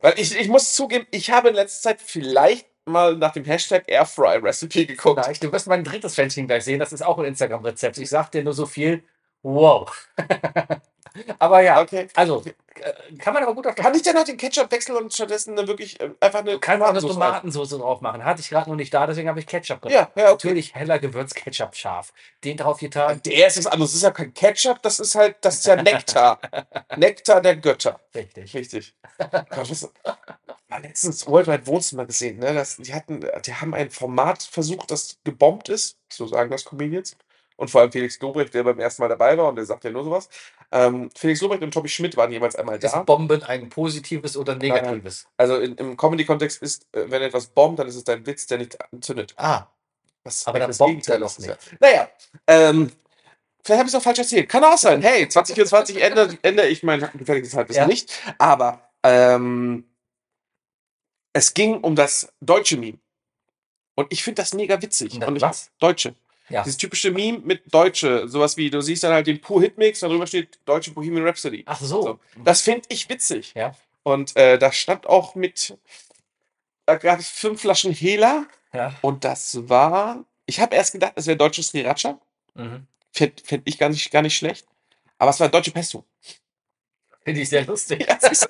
Weil 0.00 0.18
ich, 0.18 0.38
ich 0.38 0.48
muss 0.48 0.74
zugeben, 0.74 1.06
ich 1.10 1.30
habe 1.30 1.48
in 1.48 1.54
letzter 1.54 1.88
Zeit 1.88 2.02
vielleicht 2.02 2.66
mal 2.84 3.16
nach 3.16 3.32
dem 3.32 3.44
Hashtag 3.44 3.84
Airfry 3.88 4.36
Recipe 4.36 4.84
geguckt. 4.84 5.24
Vielleicht. 5.24 5.42
Du 5.42 5.50
wirst 5.50 5.66
mein 5.68 5.84
drittes 5.84 6.14
Fännchen 6.14 6.46
gleich 6.46 6.64
sehen. 6.64 6.78
Das 6.78 6.92
ist 6.92 7.02
auch 7.02 7.18
ein 7.18 7.24
Instagram-Rezept. 7.24 7.96
Ich 7.96 8.10
sag 8.10 8.30
dir 8.30 8.44
nur 8.44 8.52
so 8.52 8.66
viel. 8.66 9.02
Wow. 9.42 10.06
aber 11.38 11.60
ja, 11.62 11.80
Okay. 11.80 12.08
also 12.14 12.42
äh, 12.80 12.92
kann 13.18 13.34
man 13.34 13.42
aber 13.42 13.54
gut 13.54 13.66
auf 13.66 13.74
Kann 13.74 13.94
ich 13.94 14.02
denn 14.02 14.14
noch 14.14 14.24
den 14.24 14.36
Ketchup 14.36 14.70
wechseln 14.70 14.96
und 14.96 15.12
stattdessen 15.12 15.56
dann 15.56 15.66
wirklich 15.66 16.00
äh, 16.00 16.10
einfach 16.20 16.40
eine 16.40 16.52
Du 16.52 16.58
kannst 16.58 16.84
auch 16.84 16.90
eine 16.90 17.00
Tomatensauce 17.00 17.70
drauf 17.70 18.00
machen. 18.00 18.24
Hatte 18.24 18.40
ich 18.40 18.48
gerade 18.48 18.68
noch 18.68 18.76
nicht 18.76 18.92
da, 18.92 19.06
deswegen 19.06 19.28
habe 19.28 19.40
ich 19.40 19.46
Ketchup 19.46 19.80
drin. 19.82 19.92
Ja, 19.92 20.10
ja, 20.14 20.24
okay. 20.24 20.48
Natürlich 20.48 20.74
heller 20.74 20.98
Gewürzketchup 20.98 21.74
scharf. 21.74 22.12
Den 22.44 22.56
drauf 22.56 22.78
getan. 22.78 23.20
Der 23.24 23.46
ist 23.46 23.58
was 23.58 23.66
anderes. 23.66 23.92
Das 23.92 23.96
ist 23.96 24.02
ja 24.02 24.10
kein 24.10 24.34
Ketchup, 24.34 24.82
das 24.82 25.00
ist 25.00 25.14
halt, 25.14 25.36
das 25.40 25.56
ist 25.56 25.66
ja 25.66 25.76
Nektar. 25.76 26.38
Nektar 26.96 27.40
der 27.40 27.56
Götter. 27.56 28.00
Richtig. 28.14 28.54
Richtig. 28.54 28.94
Gott, 29.50 29.90
mal 30.68 30.82
letztens 30.82 31.26
Worldwide 31.26 31.66
Wohnzimmer 31.66 32.06
gesehen, 32.06 32.38
ne? 32.38 32.52
Das, 32.52 32.76
die 32.76 32.92
hatten, 32.92 33.24
die 33.44 33.54
haben 33.54 33.74
ein 33.74 33.90
Format 33.90 34.42
versucht, 34.42 34.90
das 34.90 35.16
gebombt 35.24 35.68
ist, 35.68 35.96
so 36.12 36.26
sagen 36.26 36.50
das 36.50 36.64
Comedians. 36.64 37.16
Und 37.56 37.70
vor 37.70 37.80
allem 37.80 37.90
Felix 37.90 38.20
Lobrecht, 38.20 38.52
der 38.52 38.64
beim 38.64 38.78
ersten 38.78 39.02
Mal 39.02 39.08
dabei 39.08 39.36
war 39.36 39.48
und 39.48 39.56
der 39.56 39.64
sagt 39.64 39.84
ja 39.84 39.90
nur 39.90 40.04
sowas. 40.04 40.28
Ähm, 40.70 41.10
Felix 41.16 41.40
Lobrecht 41.40 41.62
und 41.62 41.72
Tobi 41.72 41.88
Schmidt 41.88 42.16
waren 42.16 42.30
jeweils 42.30 42.54
einmal 42.54 42.78
da. 42.78 42.86
Ist 42.86 43.06
Bomben 43.06 43.42
ein 43.42 43.68
positives 43.70 44.36
oder 44.36 44.54
negatives? 44.54 45.26
Also 45.36 45.56
in, 45.58 45.74
im 45.76 45.96
Comedy-Kontext 45.96 46.60
ist, 46.62 46.86
äh, 46.92 47.10
wenn 47.10 47.22
etwas 47.22 47.46
bombt, 47.46 47.78
dann 47.78 47.88
ist 47.88 47.96
es 47.96 48.04
dein 48.04 48.26
Witz, 48.26 48.46
der 48.46 48.58
nicht 48.58 48.76
zündet. 49.00 49.34
Ah, 49.38 49.66
Was 50.24 50.46
Aber 50.46 50.58
dann 50.58 50.68
das 50.68 50.78
bombt 50.78 50.90
Gegenteil 50.90 51.16
er 51.16 51.20
doch 51.20 51.38
ist, 51.38 51.46
ja. 51.46 51.56
Naja, 51.80 52.08
ähm, 52.46 52.92
vielleicht 53.64 53.78
habe 53.78 53.88
ich 53.88 53.94
es 53.94 53.98
auch 53.98 54.02
falsch 54.04 54.18
erzählt. 54.18 54.48
Kann 54.50 54.62
auch 54.62 54.76
sein. 54.76 55.00
Hey, 55.00 55.26
2024 55.26 56.02
ändere, 56.02 56.36
ändere 56.42 56.68
ich 56.68 56.82
mein 56.82 57.00
gefährliches 57.14 57.54
Halbwissen 57.54 57.80
Ja. 57.82 57.86
nicht. 57.86 58.12
Aber 58.38 58.90
ähm, 59.02 59.84
es 61.32 61.54
ging 61.54 61.80
um 61.80 61.96
das 61.96 62.32
deutsche 62.40 62.76
Meme. 62.76 62.98
Und 63.94 64.12
ich 64.12 64.22
finde 64.22 64.42
das 64.42 64.52
mega 64.52 64.80
witzig. 64.82 65.18
Das 65.18 65.28
Und 65.28 65.36
ich, 65.36 65.42
was? 65.42 65.70
Deutsche. 65.78 66.14
Ja. 66.48 66.62
Dieses 66.62 66.76
typische 66.76 67.10
Meme 67.10 67.38
mit 67.38 67.62
Deutsche. 67.72 68.28
Sowas 68.28 68.56
wie, 68.56 68.70
du 68.70 68.80
siehst 68.80 69.02
dann 69.02 69.12
halt 69.12 69.26
den 69.26 69.40
Pur 69.40 69.60
Hitmix, 69.60 70.00
darüber 70.00 70.26
steht 70.26 70.58
Deutsche 70.64 70.92
Bohemian 70.92 71.26
Rhapsody. 71.26 71.64
ach 71.66 71.80
so. 71.80 72.02
So. 72.02 72.20
Das 72.44 72.62
finde 72.62 72.82
ich 72.88 73.08
witzig. 73.08 73.52
Ja. 73.54 73.74
Und 74.02 74.36
äh, 74.36 74.58
da 74.58 74.70
stand 74.70 75.06
auch 75.06 75.34
mit, 75.34 75.76
da 76.84 76.94
gab 76.94 77.18
es 77.18 77.28
fünf 77.28 77.60
Flaschen 77.62 77.92
Hela. 77.92 78.46
Ja. 78.72 78.94
Und 79.00 79.24
das 79.24 79.68
war, 79.68 80.24
ich 80.46 80.60
habe 80.60 80.76
erst 80.76 80.92
gedacht, 80.92 81.14
es 81.16 81.26
wäre 81.26 81.36
deutsches 81.36 81.68
Sriracha. 81.68 82.20
Mhm. 82.54 82.86
Fände 83.12 83.42
fänd 83.44 83.62
ich 83.66 83.78
gar 83.78 83.88
nicht, 83.88 84.10
gar 84.12 84.22
nicht 84.22 84.36
schlecht. 84.36 84.66
Aber 85.18 85.30
es 85.30 85.40
war 85.40 85.48
deutsche 85.48 85.72
Pesto. 85.72 86.04
Finde 87.24 87.40
ich 87.40 87.48
sehr 87.48 87.64
lustig. 87.64 88.06
Ja, 88.06 88.18
es, 88.22 88.30
ist, 88.30 88.48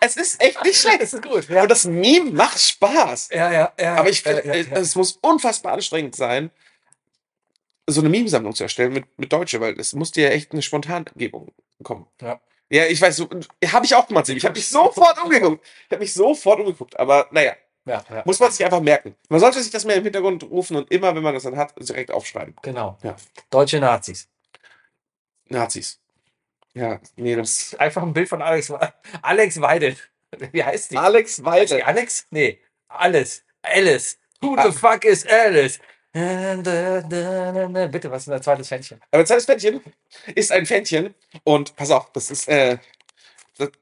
es 0.00 0.16
ist 0.16 0.40
echt 0.40 0.62
nicht 0.62 0.80
schlecht. 0.80 1.02
Das 1.02 1.14
ist 1.14 1.22
gut. 1.22 1.48
Ja, 1.48 1.62
Und 1.62 1.70
das 1.70 1.84
Meme 1.84 2.30
macht 2.30 2.60
Spaß. 2.60 3.30
ja, 3.32 3.50
ja. 3.50 3.72
ja. 3.80 3.96
Aber 3.96 4.08
ich 4.08 4.22
finde, 4.22 4.46
ja. 4.46 4.76
es 4.76 4.94
muss 4.94 5.18
unfassbar 5.20 5.72
anstrengend 5.72 6.14
sein, 6.14 6.52
so 7.86 8.00
eine 8.00 8.08
Meme-Sammlung 8.10 8.54
zu 8.54 8.62
erstellen 8.62 8.92
mit, 8.92 9.18
mit 9.18 9.32
Deutsche, 9.32 9.60
weil 9.60 9.78
es 9.78 9.92
muss 9.94 10.10
dir 10.12 10.24
ja 10.24 10.30
echt 10.30 10.52
eine 10.52 10.62
Spontangebung 10.62 11.52
kommen. 11.82 12.06
Ja. 12.20 12.40
Ja, 12.70 12.86
ich 12.86 13.00
weiß, 13.00 13.16
so, 13.16 13.28
habe 13.72 13.84
ich 13.84 13.94
auch 13.94 14.08
gemacht. 14.08 14.28
Ich 14.30 14.44
habe 14.44 14.54
mich 14.56 14.68
sofort 14.68 15.22
umgeguckt. 15.22 15.64
Ich 15.86 15.92
habe 15.92 16.00
mich 16.00 16.14
sofort 16.14 16.60
umgeguckt. 16.60 16.98
Aber 16.98 17.28
naja, 17.30 17.54
ja, 17.84 18.02
ja. 18.08 18.22
muss 18.24 18.40
man 18.40 18.50
sich 18.50 18.64
einfach 18.64 18.80
merken. 18.80 19.14
Man 19.28 19.38
sollte 19.38 19.62
sich 19.62 19.70
das 19.70 19.84
mehr 19.84 19.96
im 19.96 20.02
Hintergrund 20.04 20.42
rufen 20.44 20.76
und 20.76 20.90
immer, 20.90 21.14
wenn 21.14 21.22
man 21.22 21.34
das 21.34 21.42
dann 21.42 21.56
hat, 21.58 21.74
direkt 21.78 22.10
aufschreiben. 22.10 22.56
Genau. 22.62 22.96
Ja. 23.02 23.16
Deutsche 23.50 23.78
Nazis. 23.80 24.28
Nazis. 25.48 26.00
Ja, 26.72 27.00
nee, 27.16 27.36
das. 27.36 27.74
Einfach 27.78 28.02
ein 28.02 28.12
Bild 28.14 28.28
von 28.28 28.42
Alex, 28.42 28.72
Alex 29.22 29.60
Weidel. 29.60 29.96
Wie 30.52 30.64
heißt 30.64 30.90
die? 30.92 30.96
Alex 30.96 31.44
Weidel. 31.44 31.82
Alex? 31.82 32.26
Nee. 32.30 32.60
Alice. 32.88 33.44
Alice. 33.62 34.18
Who 34.40 34.56
Ah. 34.56 34.70
the 34.70 34.76
fuck 34.76 35.04
is 35.04 35.26
Alice? 35.26 35.78
Bitte, 36.14 38.08
was 38.08 38.22
ist 38.22 38.32
ein 38.32 38.40
zweites 38.40 38.68
Fännchen? 38.68 39.00
Aber 39.10 39.26
zweites 39.26 39.46
Fännchen 39.46 39.80
ist 40.36 40.52
ein 40.52 40.64
Fännchen 40.64 41.12
und 41.42 41.74
pass 41.74 41.90
auf, 41.90 42.12
das 42.12 42.30
ist, 42.30 42.46
äh, 42.46 42.78
das, 43.58 43.72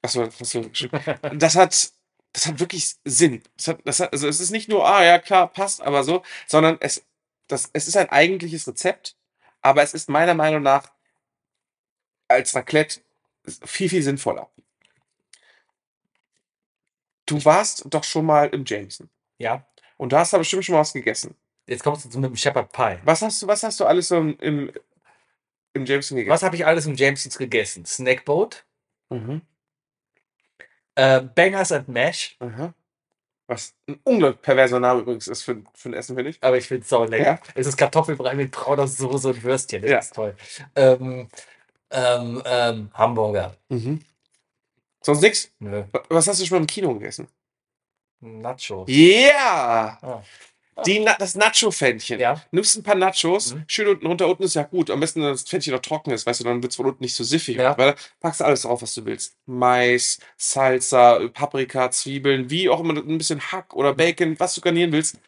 achso, 0.00 0.22
achso, 0.22 0.62
das 1.34 1.56
hat, 1.56 1.92
das 2.32 2.46
hat 2.46 2.60
wirklich 2.60 2.94
Sinn. 3.04 3.42
Das 3.58 3.68
hat, 3.68 3.80
das 3.84 4.00
hat, 4.00 4.10
also 4.10 4.26
es 4.26 4.40
ist 4.40 4.52
nicht 4.52 4.70
nur, 4.70 4.88
ah 4.88 5.04
ja, 5.04 5.18
klar, 5.18 5.48
passt, 5.48 5.82
aber 5.82 6.02
so, 6.02 6.22
sondern 6.46 6.78
es, 6.80 7.04
das, 7.46 7.68
es 7.74 7.88
ist 7.88 7.96
ein 7.98 8.08
eigentliches 8.08 8.66
Rezept, 8.66 9.14
aber 9.60 9.82
es 9.82 9.92
ist 9.92 10.08
meiner 10.08 10.34
Meinung 10.34 10.62
nach 10.62 10.90
als 12.26 12.54
Raclette 12.54 13.02
viel, 13.66 13.90
viel 13.90 14.02
sinnvoller. 14.02 14.48
Du 17.26 17.44
warst 17.44 17.84
doch 17.86 18.04
schon 18.04 18.24
mal 18.24 18.48
im 18.48 18.64
Jameson. 18.64 19.10
Ja. 19.36 19.66
Und 19.98 20.14
da 20.14 20.20
hast 20.20 20.32
du 20.32 20.38
bestimmt 20.38 20.64
schon 20.64 20.74
mal 20.74 20.80
was 20.80 20.94
gegessen. 20.94 21.36
Jetzt 21.70 21.84
kommst 21.84 22.12
du 22.12 22.18
mit 22.18 22.30
dem 22.30 22.36
Shepherd 22.36 22.72
Pie. 22.72 22.98
Was 23.04 23.22
hast 23.22 23.40
du, 23.42 23.46
was 23.46 23.62
hast 23.62 23.78
du 23.78 23.84
alles 23.84 24.08
so 24.08 24.16
im, 24.16 24.36
im, 24.40 24.72
im 25.72 25.84
Jameson 25.86 26.16
gegessen? 26.16 26.32
Was 26.32 26.42
habe 26.42 26.56
ich 26.56 26.66
alles 26.66 26.84
im 26.86 26.96
Jamesons 26.96 27.38
gegessen? 27.38 27.84
Snackboat, 27.86 28.64
Mhm. 29.08 29.42
äh, 30.96 31.20
Bangers 31.20 31.70
and 31.72 31.88
Mash, 31.88 32.36
Aha. 32.40 32.74
Was 33.46 33.74
ein 33.88 33.98
unglaublich 34.04 34.42
perverser 34.42 34.78
Name 34.80 35.00
übrigens 35.00 35.26
ist 35.26 35.42
für, 35.42 35.62
für 35.74 35.88
ein 35.88 35.94
Essen, 35.94 36.14
finde 36.16 36.30
ich. 36.30 36.38
aber 36.42 36.56
ich 36.58 36.66
finde 36.68 36.82
es 36.82 36.88
sau 36.88 37.04
lecker. 37.04 37.24
Ja. 37.24 37.40
Es 37.56 37.66
ist 37.66 37.76
Kartoffelbrei 37.76 38.34
mit 38.34 38.50
brauner 38.52 38.86
Soße 38.86 39.28
und 39.28 39.42
Würstchen. 39.42 39.82
Das 39.82 39.90
Ja. 39.90 39.98
ist 39.98 40.14
toll. 40.14 40.36
Ähm, 40.76 41.28
ähm, 41.90 42.42
ähm, 42.46 42.90
Hamburger. 42.94 43.56
Mhm. 43.68 44.00
Sonst 45.02 45.20
nichts? 45.22 45.50
Nö. 45.58 45.84
Was 46.08 46.28
hast 46.28 46.40
du 46.40 46.46
schon 46.46 46.58
mal 46.58 46.60
im 46.62 46.66
Kino 46.68 46.94
gegessen? 46.94 47.26
Nachos. 48.20 48.88
Ja! 48.88 49.98
Ah. 50.02 50.22
Die, 50.86 51.06
das 51.18 51.34
Nacho-Fännchen. 51.34 52.20
Ja. 52.20 52.42
Nimmst 52.50 52.76
ein 52.76 52.82
paar 52.82 52.94
Nachos, 52.94 53.54
Mhm. 53.54 53.64
schön 53.66 53.88
unten 53.88 54.06
runter, 54.06 54.28
unten 54.28 54.42
ist 54.44 54.54
ja 54.54 54.62
gut. 54.62 54.90
Am 54.90 55.00
besten, 55.00 55.20
wenn 55.22 55.28
das 55.30 55.42
Pfännchen 55.44 55.72
noch 55.74 55.80
trocken 55.82 56.10
ist, 56.12 56.26
weißt 56.26 56.40
du, 56.40 56.44
dann 56.44 56.62
wird 56.62 56.72
es 56.72 56.76
von 56.76 56.86
unten 56.86 57.02
nicht 57.02 57.14
so 57.14 57.24
siffig. 57.24 57.56
Ja. 57.56 57.76
Weil 57.78 57.94
packst 58.20 58.40
du 58.40 58.44
alles 58.44 58.62
drauf, 58.62 58.82
was 58.82 58.94
du 58.94 59.04
willst. 59.04 59.36
Mais, 59.46 60.18
Salsa, 60.36 61.20
Paprika, 61.32 61.90
Zwiebeln, 61.90 62.50
wie 62.50 62.68
auch 62.68 62.80
immer, 62.80 62.96
ein 62.96 63.18
bisschen 63.18 63.40
Hack 63.52 63.74
oder 63.74 63.94
Bacon, 63.94 64.38
was 64.38 64.54
du 64.54 64.60
garnieren 64.60 64.92
willst. 64.92 65.18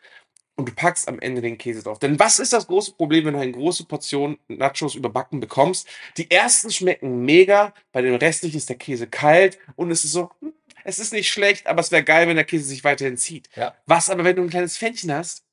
Und 0.54 0.68
du 0.68 0.74
packst 0.74 1.08
am 1.08 1.18
Ende 1.18 1.40
den 1.40 1.56
Käse 1.56 1.82
drauf. 1.82 1.98
Denn 1.98 2.18
was 2.18 2.38
ist 2.38 2.52
das 2.52 2.66
große 2.66 2.92
Problem, 2.92 3.24
wenn 3.24 3.32
du 3.34 3.40
eine 3.40 3.52
große 3.52 3.84
Portion 3.84 4.38
Nachos 4.48 4.94
überbacken 4.94 5.40
bekommst? 5.40 5.88
Die 6.18 6.30
ersten 6.30 6.70
schmecken 6.70 7.24
mega, 7.24 7.72
bei 7.90 8.02
den 8.02 8.14
restlichen 8.14 8.58
ist 8.58 8.68
der 8.68 8.76
Käse 8.76 9.06
kalt 9.06 9.58
und 9.76 9.90
es 9.90 10.04
ist 10.04 10.12
so, 10.12 10.30
hm, 10.40 10.52
es 10.84 10.98
ist 10.98 11.12
nicht 11.12 11.28
schlecht, 11.28 11.66
aber 11.66 11.80
es 11.80 11.90
wäre 11.90 12.04
geil, 12.04 12.28
wenn 12.28 12.36
der 12.36 12.44
Käse 12.44 12.64
sich 12.64 12.84
weiterhin 12.84 13.16
zieht. 13.16 13.48
Ja. 13.56 13.74
Was 13.86 14.10
aber, 14.10 14.24
wenn 14.24 14.36
du 14.36 14.42
ein 14.42 14.50
kleines 14.50 14.76
Pfännchen 14.78 15.12
hast, 15.12 15.44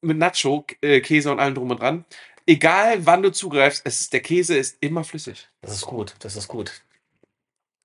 mit 0.00 0.18
Nacho, 0.18 0.64
äh, 0.80 1.00
Käse 1.00 1.32
und 1.32 1.40
allem 1.40 1.54
drum 1.54 1.70
und 1.70 1.80
dran, 1.80 2.04
egal 2.46 3.06
wann 3.06 3.22
du 3.22 3.32
zugreifst, 3.32 3.82
es 3.84 4.00
ist, 4.00 4.12
der 4.12 4.20
Käse 4.20 4.56
ist 4.56 4.76
immer 4.80 5.04
flüssig. 5.04 5.48
Das 5.62 5.72
ist 5.72 5.86
gut, 5.86 6.14
das 6.20 6.36
ist 6.36 6.48
gut. 6.48 6.82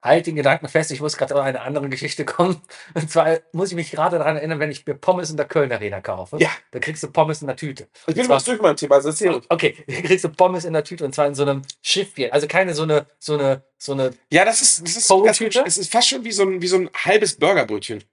Halt 0.01 0.27
den 0.27 0.35
Gedanken 0.35 0.67
fest, 0.69 0.91
ich 0.91 1.01
muss 1.01 1.17
gerade 1.17 1.35
auf 1.35 1.41
eine 1.41 1.61
andere 1.61 1.89
Geschichte 1.89 2.23
kommen. 2.23 2.61
Und 2.93 3.11
zwar 3.11 3.39
muss 3.51 3.69
ich 3.69 3.75
mich 3.75 3.91
gerade 3.91 4.17
daran 4.17 4.37
erinnern, 4.37 4.59
wenn 4.59 4.71
ich 4.71 4.85
mir 4.85 4.95
Pommes 4.95 5.29
in 5.29 5.37
der 5.37 5.45
Köln 5.45 5.71
Arena 5.71 5.99
kaufe. 5.99 6.37
Ja. 6.39 6.49
Da 6.71 6.79
kriegst 6.79 7.03
du 7.03 7.11
Pommes 7.11 7.41
in 7.41 7.47
der 7.47 7.57
Tüte. 7.57 7.87
Ich 8.07 8.15
bin 8.15 8.25
übrigens 8.25 8.45
durch 8.45 8.61
mein 8.61 8.77
Thema, 8.77 8.95
also 8.95 9.09
erzähl. 9.09 9.41
Okay, 9.49 9.75
da 9.87 10.01
kriegst 10.01 10.23
du 10.23 10.29
Pommes 10.29 10.63
in 10.63 10.73
der 10.73 10.83
Tüte 10.83 11.03
und 11.03 11.13
zwar 11.13 11.27
in 11.27 11.35
so 11.35 11.43
einem 11.43 11.63
Schiffchen. 11.81 12.31
Also 12.31 12.47
keine 12.47 12.73
so 12.73 12.83
eine, 12.83 13.07
so 13.19 13.33
eine, 13.33 13.63
so 13.77 13.91
eine, 13.91 14.11
Ja, 14.31 14.45
das 14.45 14.61
ist, 14.61 14.83
das 14.83 14.97
ist 14.97 15.07
Polo-Tüte? 15.07 15.63
es 15.65 15.77
ist 15.77 15.91
fast 15.91 16.07
schon 16.07 16.23
wie 16.23 16.31
so 16.31 16.43
ein, 16.43 16.61
wie 16.61 16.67
so 16.67 16.77
ein 16.77 16.89
halbes 16.95 17.35
Burgerbrötchen. 17.35 18.03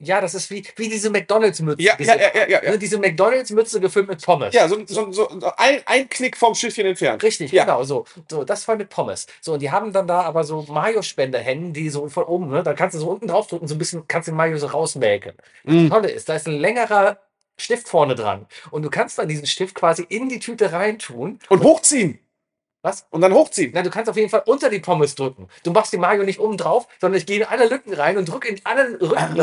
Ja, 0.00 0.20
das 0.20 0.34
ist 0.34 0.50
wie, 0.50 0.64
wie 0.76 0.88
diese 0.88 1.10
McDonalds-Mütze. 1.10 1.82
Ja, 1.82 1.96
diese, 1.96 2.12
ja, 2.12 2.16
ja, 2.16 2.48
ja, 2.48 2.62
ja, 2.62 2.70
ne, 2.70 2.78
diese 2.78 2.98
McDonalds-Mütze 2.98 3.80
gefüllt 3.80 4.08
mit 4.08 4.22
Pommes. 4.24 4.54
Ja, 4.54 4.68
so, 4.68 4.78
so, 4.86 5.10
so 5.10 5.28
ein, 5.56 5.82
ein 5.86 6.08
Knick 6.08 6.36
vom 6.36 6.54
Schiffchen 6.54 6.86
entfernt. 6.86 7.22
Richtig, 7.22 7.50
Ja. 7.50 7.64
genau, 7.64 7.82
so. 7.82 8.04
So, 8.30 8.44
das 8.44 8.64
voll 8.64 8.76
mit 8.76 8.90
Pommes. 8.90 9.26
So, 9.40 9.54
und 9.54 9.60
die 9.60 9.70
haben 9.72 9.92
dann 9.92 10.06
da 10.06 10.22
aber 10.22 10.44
so 10.44 10.62
Mayo-Spenderhennen, 10.68 11.72
die 11.72 11.90
so 11.90 12.08
von 12.08 12.24
oben, 12.24 12.48
ne, 12.48 12.62
da 12.62 12.74
kannst 12.74 12.94
du 12.94 13.00
so 13.00 13.08
unten 13.10 13.26
draufdrücken, 13.26 13.66
so 13.66 13.74
ein 13.74 13.78
bisschen, 13.78 14.06
kannst 14.06 14.28
den 14.28 14.36
Mayo 14.36 14.56
so 14.58 14.68
rausmelken. 14.68 15.32
Mm. 15.64 15.88
Das 15.88 15.90
Tolle 15.90 16.10
ist, 16.10 16.28
da 16.28 16.36
ist 16.36 16.46
ein 16.46 16.58
längerer 16.60 17.18
Stift 17.56 17.88
vorne 17.88 18.14
dran. 18.14 18.46
Und 18.70 18.82
du 18.82 18.90
kannst 18.90 19.18
dann 19.18 19.28
diesen 19.28 19.46
Stift 19.46 19.74
quasi 19.74 20.06
in 20.08 20.28
die 20.28 20.38
Tüte 20.38 20.70
reintun. 20.72 21.40
Und 21.48 21.64
hochziehen. 21.64 22.20
Was? 22.88 23.06
Und 23.10 23.20
dann 23.20 23.32
hochziehen. 23.34 23.72
Na, 23.74 23.82
du 23.82 23.90
kannst 23.90 24.08
auf 24.08 24.16
jeden 24.16 24.30
Fall 24.30 24.42
unter 24.46 24.70
die 24.70 24.78
Pommes 24.78 25.14
drücken. 25.14 25.48
Du 25.62 25.72
machst 25.72 25.92
die 25.92 25.98
Mayo 25.98 26.22
nicht 26.24 26.40
oben 26.40 26.56
drauf, 26.56 26.86
sondern 27.00 27.18
ich 27.18 27.26
gehe 27.26 27.38
in 27.40 27.44
alle 27.44 27.68
Lücken 27.68 27.92
rein 27.92 28.16
und 28.16 28.26
drücke 28.28 28.48
in 28.48 28.60
alle 28.64 28.98
Rücken 29.00 29.36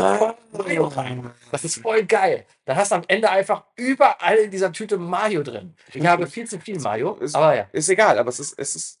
Mayo 0.52 0.88
rein. 0.88 1.30
Das 1.52 1.64
ist 1.64 1.78
voll 1.80 2.04
geil. 2.04 2.44
Dann 2.64 2.76
hast 2.76 2.90
du 2.90 2.96
am 2.96 3.04
Ende 3.08 3.30
einfach 3.30 3.64
überall 3.76 4.36
in 4.36 4.50
dieser 4.50 4.72
Tüte 4.72 4.98
Mayo 4.98 5.42
drin. 5.42 5.74
Ich 5.92 6.04
habe 6.06 6.26
viel 6.26 6.46
zu 6.46 6.58
viel 6.58 6.80
Mayo, 6.80 7.14
Ist- 7.14 7.34
aber 7.36 7.54
ja. 7.54 7.66
Ist 7.72 7.88
egal, 7.88 8.18
aber 8.18 8.28
es 8.30 8.40
ist, 8.40 8.58
es 8.58 8.74
ist, 8.74 8.98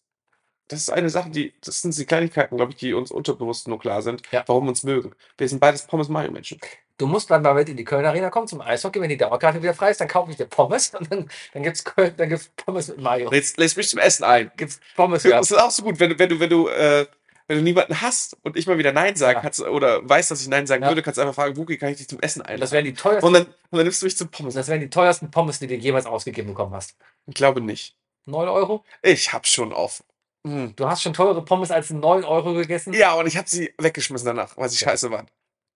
das 0.68 0.80
ist 0.80 0.90
eine 0.90 1.10
Sache, 1.10 1.30
die, 1.30 1.52
das 1.64 1.82
sind 1.82 1.96
die 1.96 2.04
Kleinigkeiten, 2.06 2.56
glaube 2.56 2.72
ich, 2.72 2.78
die 2.78 2.92
uns 2.94 3.10
unterbewusst 3.10 3.68
nur 3.68 3.78
klar 3.78 4.02
sind, 4.02 4.22
Ja. 4.32 4.44
warum 4.46 4.64
wir 4.64 4.70
uns 4.70 4.82
mögen. 4.84 5.12
Wir 5.38 5.48
sind 5.48 5.60
beides 5.60 5.82
Pommes-Mayo-Menschen. 5.86 6.60
Du 6.98 7.06
musst 7.06 7.30
dann 7.30 7.42
mal 7.42 7.52
mit 7.54 7.68
in 7.68 7.76
die 7.76 7.84
Köln 7.84 8.06
Arena 8.06 8.30
kommen 8.30 8.48
zum 8.48 8.60
Eishockey, 8.62 9.00
wenn 9.00 9.10
die 9.10 9.18
Dauerkarte 9.18 9.62
wieder 9.62 9.74
frei 9.74 9.90
ist, 9.90 10.00
dann 10.00 10.08
kaufe 10.08 10.30
ich 10.30 10.36
dir 10.38 10.46
Pommes 10.46 10.94
und 10.98 11.10
dann, 11.12 11.28
dann 11.52 11.62
gibt's 11.62 11.84
Köln, 11.84 12.14
dann 12.16 12.28
gibt's 12.28 12.50
Pommes 12.56 12.88
mit 12.88 12.98
Mayo. 12.98 13.30
Jetzt 13.32 13.58
lässt 13.58 13.76
mich 13.76 13.88
zum 13.88 13.98
Essen 13.98 14.24
ein. 14.24 14.50
Gibt's 14.56 14.80
Pommes 14.94 15.22
Das 15.22 15.30
ja. 15.30 15.40
ist 15.40 15.52
auch 15.52 15.70
so 15.70 15.82
gut, 15.82 16.00
wenn 16.00 16.10
du, 16.10 16.18
wenn 16.18 16.28
du, 16.28 16.40
wenn 16.40 16.48
du, 16.50 16.68
äh, 16.68 17.06
wenn 17.48 17.58
du 17.58 17.62
niemanden 17.62 18.00
hast 18.00 18.36
und 18.42 18.56
ich 18.56 18.66
mal 18.66 18.78
wieder 18.78 18.92
Nein 18.92 19.14
sagen 19.14 19.36
Ja. 19.36 19.42
kannst 19.42 19.60
oder 19.60 20.08
weißt, 20.08 20.30
dass 20.30 20.40
ich 20.40 20.48
Nein 20.48 20.66
sagen 20.66 20.82
Ja. 20.82 20.88
würde, 20.88 21.02
kannst 21.02 21.18
du 21.18 21.22
einfach 21.22 21.34
fragen, 21.34 21.56
Wuki, 21.56 21.76
kann 21.76 21.90
ich 21.90 21.98
dich 21.98 22.08
zum 22.08 22.18
Essen 22.20 22.40
einladen? 22.42 22.60
das 22.62 22.72
wären 22.72 22.84
die 22.84 22.94
teuersten, 22.94 23.26
Und 23.26 23.32
dann, 23.34 23.44
und 23.46 23.52
dann 23.72 23.82
nimmst 23.84 24.00
du 24.02 24.06
mich 24.06 24.16
zum 24.16 24.28
Pommes. 24.28 24.54
das 24.54 24.68
wären 24.68 24.80
die 24.80 24.90
teuersten 24.90 25.30
Pommes, 25.30 25.58
die 25.58 25.66
du 25.66 25.74
jemals 25.74 26.06
ausgegeben 26.06 26.48
bekommen 26.48 26.74
hast. 26.74 26.96
Ich 27.26 27.34
glaube 27.34 27.60
nicht. 27.60 27.94
9 28.24 28.48
Euro? 28.48 28.84
Ich 29.02 29.32
hab's 29.32 29.50
schon 29.50 29.72
auf. 29.72 30.02
Hm. 30.46 30.74
Du 30.76 30.88
hast 30.88 31.02
schon 31.02 31.12
teure 31.12 31.44
Pommes 31.44 31.70
als 31.70 31.90
9 31.90 32.24
Euro 32.24 32.54
gegessen? 32.54 32.92
Ja, 32.94 33.14
und 33.14 33.26
ich 33.26 33.36
habe 33.36 33.48
sie 33.48 33.72
weggeschmissen 33.78 34.26
danach, 34.26 34.56
weil 34.56 34.68
sie 34.68 34.78
scheiße 34.78 35.10
waren. 35.10 35.28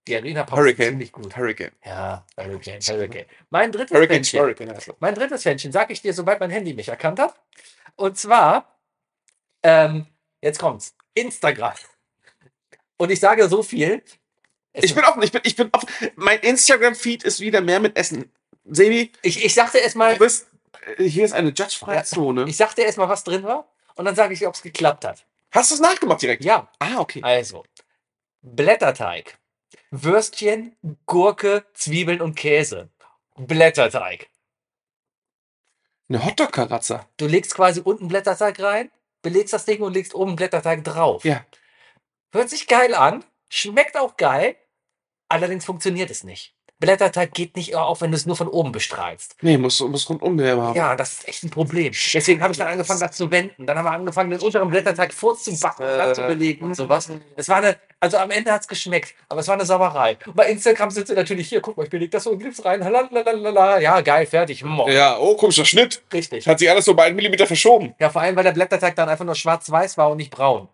Die 0.08 0.16
Arena 0.16 0.46
sind 0.46 0.56
Hurricane. 0.56 0.88
ziemlich 0.90 1.12
gut. 1.12 1.36
Hurricane. 1.36 1.72
Ja, 1.84 2.24
Hurricane, 2.36 2.80
Hurricane. 2.80 3.26
Mein 3.50 3.70
drittes 3.70 3.94
Hurricane, 3.96 4.16
Fännchen. 4.16 4.40
Hurricane 4.40 4.68
er. 4.70 4.94
Mein 4.98 5.14
drittes 5.14 5.42
Fännchen 5.42 5.72
sag 5.72 5.90
ich 5.90 6.00
dir, 6.02 6.14
sobald 6.14 6.40
mein 6.40 6.50
Handy 6.50 6.72
mich 6.74 6.88
erkannt 6.88 7.18
hat. 7.18 7.34
Und 7.96 8.16
zwar, 8.18 8.78
ähm, 9.62 10.06
jetzt 10.40 10.58
kommt's, 10.58 10.94
Instagram. 11.14 11.74
Und 12.96 13.10
ich 13.10 13.20
sage 13.20 13.48
so 13.48 13.62
viel. 13.62 14.02
es 14.72 14.84
Ich 14.84 14.94
bin 14.94 15.04
offen, 15.04 15.22
ich 15.22 15.32
bin, 15.32 15.42
ich 15.44 15.56
bin 15.56 15.68
offen. 15.72 15.88
Mein 16.16 16.40
Instagram-Feed 16.40 17.24
ist 17.24 17.40
wieder 17.40 17.60
mehr 17.60 17.80
mit 17.80 17.96
Essen. 17.96 18.32
Sebi, 18.64 19.12
ich, 19.22 19.44
ich 19.44 19.54
sagte 19.54 19.78
erstmal, 19.78 20.14
du 20.14 20.20
bist, 20.20 20.46
äh, 20.96 21.04
hier 21.04 21.24
ist 21.24 21.32
eine 21.32 21.48
judgefreie 21.50 21.96
Ja. 21.96 22.04
Zone. 22.04 22.44
ich 22.48 22.56
sagte 22.56 22.82
erstmal, 22.82 23.08
was 23.08 23.24
drin 23.24 23.42
war. 23.42 23.68
Und 23.96 24.04
dann 24.06 24.14
sage 24.14 24.32
ich, 24.34 24.46
ob 24.46 24.54
es 24.54 24.62
geklappt 24.62 25.04
hat. 25.04 25.24
Hast 25.50 25.70
du 25.70 25.74
es 25.74 25.80
nachgemacht 25.80 26.22
direkt? 26.22 26.44
Ja, 26.44 26.70
Ah, 26.78 26.98
okay. 26.98 27.20
also. 27.22 27.64
Blätterteig. 28.42 29.36
Würstchen, 29.90 30.76
Gurke, 31.06 31.64
Zwiebeln 31.74 32.20
und 32.20 32.34
Käse. 32.34 32.90
Blätterteig. 33.36 34.28
Eine 36.08 36.24
Hotdog-Karazza. 36.24 37.08
Du 37.16 37.26
legst 37.26 37.54
quasi 37.54 37.80
unten 37.80 38.08
Blätterteig 38.08 38.60
rein, 38.60 38.90
belegst 39.22 39.52
das 39.52 39.64
Ding 39.64 39.80
und 39.80 39.92
legst 39.92 40.14
oben 40.14 40.36
Blätterteig 40.36 40.82
drauf. 40.84 41.24
Ja. 41.24 41.44
Hört 42.32 42.50
sich 42.50 42.66
geil 42.66 42.94
an, 42.94 43.24
schmeckt 43.48 43.96
auch 43.96 44.16
geil, 44.16 44.56
allerdings 45.28 45.64
funktioniert 45.64 46.10
es 46.10 46.24
nicht. 46.24 46.56
Blätterteig 46.80 47.32
geht 47.34 47.56
nicht 47.56 47.76
auf, 47.76 48.00
wenn 48.00 48.10
du 48.10 48.16
es 48.16 48.26
nur 48.26 48.36
von 48.36 48.48
oben 48.48 48.72
bestrahlst. 48.72 49.36
Nee, 49.42 49.58
muss, 49.58 49.80
muss 49.80 50.08
rundum 50.08 50.36
mehr 50.36 50.56
haben. 50.60 50.74
Ja, 50.76 50.96
das 50.96 51.12
ist 51.12 51.28
echt 51.28 51.44
ein 51.44 51.50
Problem. 51.50 51.92
Deswegen 52.14 52.42
habe 52.42 52.52
ich 52.52 52.58
dann 52.58 52.68
angefangen, 52.68 53.00
das 53.00 53.12
zu 53.16 53.30
wenden. 53.30 53.66
Dann 53.66 53.76
haben 53.78 53.84
wir 53.84 53.92
angefangen, 53.92 54.30
den 54.30 54.40
unteren 54.40 54.70
Blätterteig 54.70 55.12
vorzubacken, 55.12 55.84
dann 55.86 56.14
zu 56.14 56.22
Äh. 56.22 56.28
belegen 56.28 56.64
und 56.64 56.74
sowas. 56.74 57.10
Es 57.36 57.48
war 57.50 57.58
eine, 57.58 57.76
also 58.00 58.16
am 58.16 58.30
Ende 58.30 58.50
hat 58.50 58.62
es 58.62 58.68
geschmeckt, 58.68 59.14
aber 59.28 59.40
es 59.40 59.48
war 59.48 59.54
eine 59.54 59.66
Sauerei. 59.66 60.16
Und 60.26 60.34
bei 60.34 60.48
Instagram 60.50 60.90
sind 60.90 61.06
sie 61.06 61.14
natürlich 61.14 61.48
hier, 61.50 61.60
guck 61.60 61.76
mal, 61.76 61.84
ich 61.84 61.90
belege 61.90 62.10
das 62.10 62.24
so 62.24 62.30
und 62.30 62.38
gib's 62.38 62.64
rein. 62.64 62.80
Lalalala. 62.80 63.78
Ja, 63.78 64.00
geil, 64.00 64.24
fertig. 64.26 64.64
Mo. 64.64 64.88
Ja, 64.88 65.18
oh, 65.18 65.36
komischer 65.36 65.66
Schnitt. 65.66 66.02
Richtig. 66.12 66.46
Hat 66.48 66.58
sich 66.58 66.70
alles 66.70 66.86
so 66.86 66.94
bei 66.94 67.04
einem 67.04 67.16
Millimeter 67.16 67.46
verschoben. 67.46 67.94
Ja, 67.98 68.08
vor 68.08 68.22
allem, 68.22 68.36
weil 68.36 68.44
der 68.44 68.52
Blätterteig 68.52 68.96
dann 68.96 69.08
einfach 69.08 69.24
nur 69.26 69.34
schwarz-weiß 69.34 69.98
war 69.98 70.10
und 70.10 70.16
nicht 70.16 70.30
braun. 70.30 70.68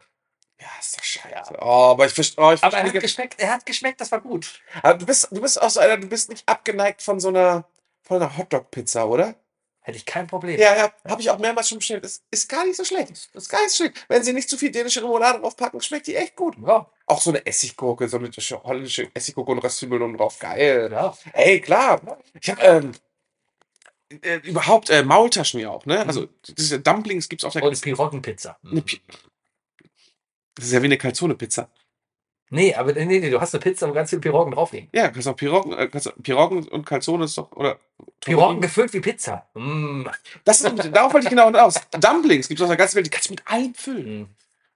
Ja, 0.61 0.67
ist 0.81 0.97
doch 0.99 1.05
scheiße. 1.05 1.55
Oh, 1.61 1.91
aber 1.91 2.07
ich 2.07 2.13
verstehe. 2.13 2.43
Oh, 2.45 2.53
ich 2.53 2.63
Aber 2.65 2.77
er 2.79 2.85
hat 2.85 2.93
geschmeckt, 2.93 3.39
er 3.41 3.53
hat 3.53 3.67
geschmeckt, 3.67 4.01
das 4.01 4.11
war 4.11 4.21
gut. 4.21 4.61
Aber 4.83 4.95
du 4.99 5.05
bist, 5.07 5.29
du 5.31 5.41
bist 5.41 5.61
auch 5.61 5.69
so 5.71 5.81
einer, 5.81 5.99
du 5.99 6.07
bist 6.07 6.31
nicht 6.31 6.49
abgeneigt 6.49 7.03
von 7.03 7.21
so 7.21 7.29
einer, 7.29 7.69
von 8.03 8.23
einer 8.23 8.37
Hotdog-Pizza, 8.39 9.07
oder? 9.07 9.35
Hätte 9.81 9.99
ich 9.99 10.07
kein 10.07 10.27
Problem. 10.27 10.59
Ja, 10.59 10.75
ja, 10.77 10.93
habe 11.09 11.21
ich 11.21 11.31
auch 11.31 11.39
mehrmals 11.39 11.69
schon 11.69 11.79
bestellt. 11.79 12.03
Das 12.05 12.21
ist 12.31 12.49
gar 12.49 12.65
nicht 12.65 12.77
so 12.77 12.85
schlecht. 12.85 13.29
Das 13.35 13.45
ist 13.45 13.49
gar 13.49 13.63
nicht 13.63 13.71
so 13.71 13.85
schlecht. 13.85 14.05
Wenn 14.09 14.23
sie 14.25 14.33
nicht 14.33 14.49
zu 14.51 14.57
viel 14.59 14.73
dänische 14.73 15.01
Remoulade 15.01 15.39
draufpacken, 15.41 15.81
schmeckt 15.81 16.09
die 16.09 16.17
echt 16.17 16.35
gut. 16.35 16.57
Ja, 16.67 16.91
Auch 17.07 17.21
so 17.21 17.31
eine 17.31 17.47
Essiggurke, 17.47 18.09
so 18.09 18.17
eine 18.17 18.31
holländische 18.65 19.09
Essiggurke 19.15 19.53
und 19.53 19.59
Röstzwiebeln 19.59 20.17
drauf. 20.17 20.39
Geil. 20.41 20.89
ja. 20.91 21.17
Ey, 21.35 21.61
klar. 21.61 22.01
Ich 22.41 22.51
habe 22.51 22.63
ähm, 22.63 22.93
äh, 24.23 24.39
überhaupt 24.39 24.91
äh, 24.91 25.05
Maultaschen 25.05 25.61
ja 25.61 25.71
auch, 25.71 25.87
ne? 25.87 26.05
Also 26.07 26.27
diese 26.49 26.81
Dumplings 26.81 27.29
gibt's 27.29 27.45
auf 27.45 27.53
der 27.53 27.63
Und 27.63 27.81
Piroggenpizza. 27.81 28.59
Eine 28.69 28.83
Pi- 28.83 29.01
Das 30.57 30.65
ist 30.67 30.73
ja 30.73 30.83
wie 30.83 30.87
eine 30.87 30.97
Calzone-Pizza. 30.99 31.71
Nee, 32.51 32.75
aber 32.75 32.93
nee, 32.93 33.05
nee, 33.05 33.29
du 33.31 33.41
hast 33.41 33.55
eine 33.55 33.61
Pizza, 33.63 33.89
wo 33.89 33.93
ganz 33.93 34.11
viel 34.11 34.21
Piroggen 34.21 34.55
draufliegen. 34.55 34.89
Ja, 34.93 35.09
kannst 35.09 35.27
auch 35.27 35.35
Piroggen, 35.37 35.73
äh, 35.73 35.89
kannst, 35.89 36.13
Piroggen 36.23 36.67
und 36.69 36.85
Calzone 36.87 37.25
ist 37.25 37.37
doch, 37.37 37.51
oder? 37.53 37.79
Piroggen 38.21 38.61
gefüllt 38.61 38.93
wie 38.93 39.01
Pizza. 39.01 39.49
Mm. 39.55 40.05
Das 40.45 40.61
ist, 40.61 40.73
darauf 40.93 41.13
wollte 41.13 41.27
ich 41.27 41.31
genau 41.31 41.47
hinaus. 41.47 41.75
Dumplings 41.99 42.47
gibt's 42.47 42.63
auf 42.63 42.69
der 42.69 42.77
ganzen 42.77 42.97
Welt, 42.97 43.07
die 43.07 43.11
kannst 43.11 43.29
du 43.29 43.33
mit 43.33 43.47
allem 43.49 43.75
füllen. 43.75 44.21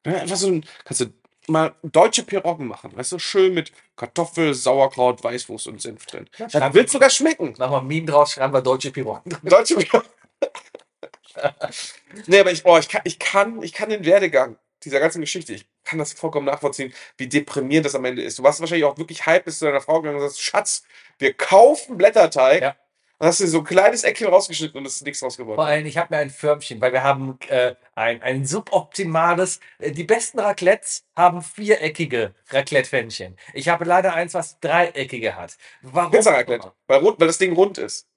Mm. 0.05 0.09
Ja, 0.09 0.17
einfach 0.17 0.37
so 0.37 0.49
ein, 0.49 0.65
kannst 0.85 1.03
du 1.03 1.07
mal 1.47 1.73
deutsche 1.85 2.25
Piroggen 2.25 2.67
machen, 2.67 2.91
weißt 2.97 3.13
du, 3.13 3.19
schön 3.21 3.55
mit 3.55 3.71
Kartoffel, 3.97 4.53
Sauerkraut, 4.53 5.23
Weißwurst 5.23 5.69
und 5.69 5.81
Senf 5.81 6.07
drin. 6.07 6.29
Ja, 6.39 6.47
Das 6.47 6.53
schreib- 6.53 6.75
wird 6.75 6.91
sogar 6.91 7.11
schmecken. 7.11 7.55
Mach 7.59 7.71
mal 7.71 7.79
ein 7.79 7.87
Meme 7.87 8.07
draus, 8.07 8.33
schreiben 8.33 8.53
wir 8.53 8.63
deutsche 8.63 8.91
Piroggen. 8.91 9.37
Deutsche 9.45 9.77
Piroggen. 9.77 10.09
nee, 12.27 12.41
aber 12.41 12.51
ich, 12.51 12.65
oh, 12.65 12.79
ich 12.79 12.89
kann, 12.89 13.03
ich 13.05 13.19
kann, 13.21 13.63
ich 13.63 13.73
kann 13.73 13.91
den 13.91 14.05
Werdegang 14.05 14.57
dieser 14.83 14.99
ganzen 15.01 15.21
Geschichte, 15.21 15.53
ich 15.55 15.67
kann 15.85 15.99
das 15.99 16.13
vollkommen 16.13 16.47
nachvollziehen, 16.47 16.93
wie 17.17 17.29
deprimierend 17.29 17.87
das 17.87 17.95
am 17.95 18.05
Ende 18.05 18.23
ist. 18.23 18.39
Du 18.39 18.43
warst 18.43 18.61
wahrscheinlich 18.61 18.85
auch 18.85 18.99
wirklich 18.99 19.27
hype, 19.27 19.45
bist 19.45 19.59
zu 19.59 19.65
deiner 19.65 19.81
Frau 19.81 20.01
gegangen 20.01 20.17
und 20.17 20.29
sagst, 20.29 20.43
Schatz, 20.43 20.83
wir 21.19 21.33
kaufen 21.35 21.97
Blätterteig. 21.97 22.63
Ja. 22.63 22.77
Dann 23.21 23.29
hast 23.29 23.41
du 23.41 23.47
so 23.47 23.59
ein 23.59 23.65
kleines 23.65 24.03
Eckchen 24.03 24.29
rausgeschnitten 24.29 24.79
und 24.79 24.87
es 24.87 24.97
ist 24.97 25.05
nichts 25.05 25.23
raus 25.23 25.37
Vor 25.37 25.67
allem, 25.67 25.85
ich 25.85 25.99
habe 25.99 26.15
mir 26.15 26.21
ein 26.23 26.31
Förmchen, 26.31 26.81
weil 26.81 26.95
wir 26.95 27.03
haben 27.03 27.39
äh, 27.49 27.75
ein, 27.95 28.23
ein 28.23 28.47
suboptimales, 28.47 29.61
äh, 29.79 29.93
die 29.93 30.05
besten 30.05 30.41
Raclettes 30.41 31.05
haben 31.15 31.43
viereckige 31.43 32.35
Raclette-Pfännchen. 32.49 33.37
Ich 33.53 33.69
habe 33.69 33.85
leider 33.85 34.15
eins, 34.15 34.33
was 34.33 34.59
dreieckige 34.61 35.37
hat. 35.37 35.59
Warum? 35.83 36.13
Pizza 36.13 36.31
Raclette. 36.31 36.73
Weil, 36.87 37.01
rund, 37.01 37.21
weil 37.21 37.27
das 37.27 37.37
Ding 37.37 37.53
rund 37.53 37.77
ist. 37.77 38.09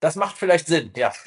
Das 0.00 0.16
macht 0.16 0.36
vielleicht 0.38 0.66
Sinn, 0.66 0.90
ja. 0.96 1.12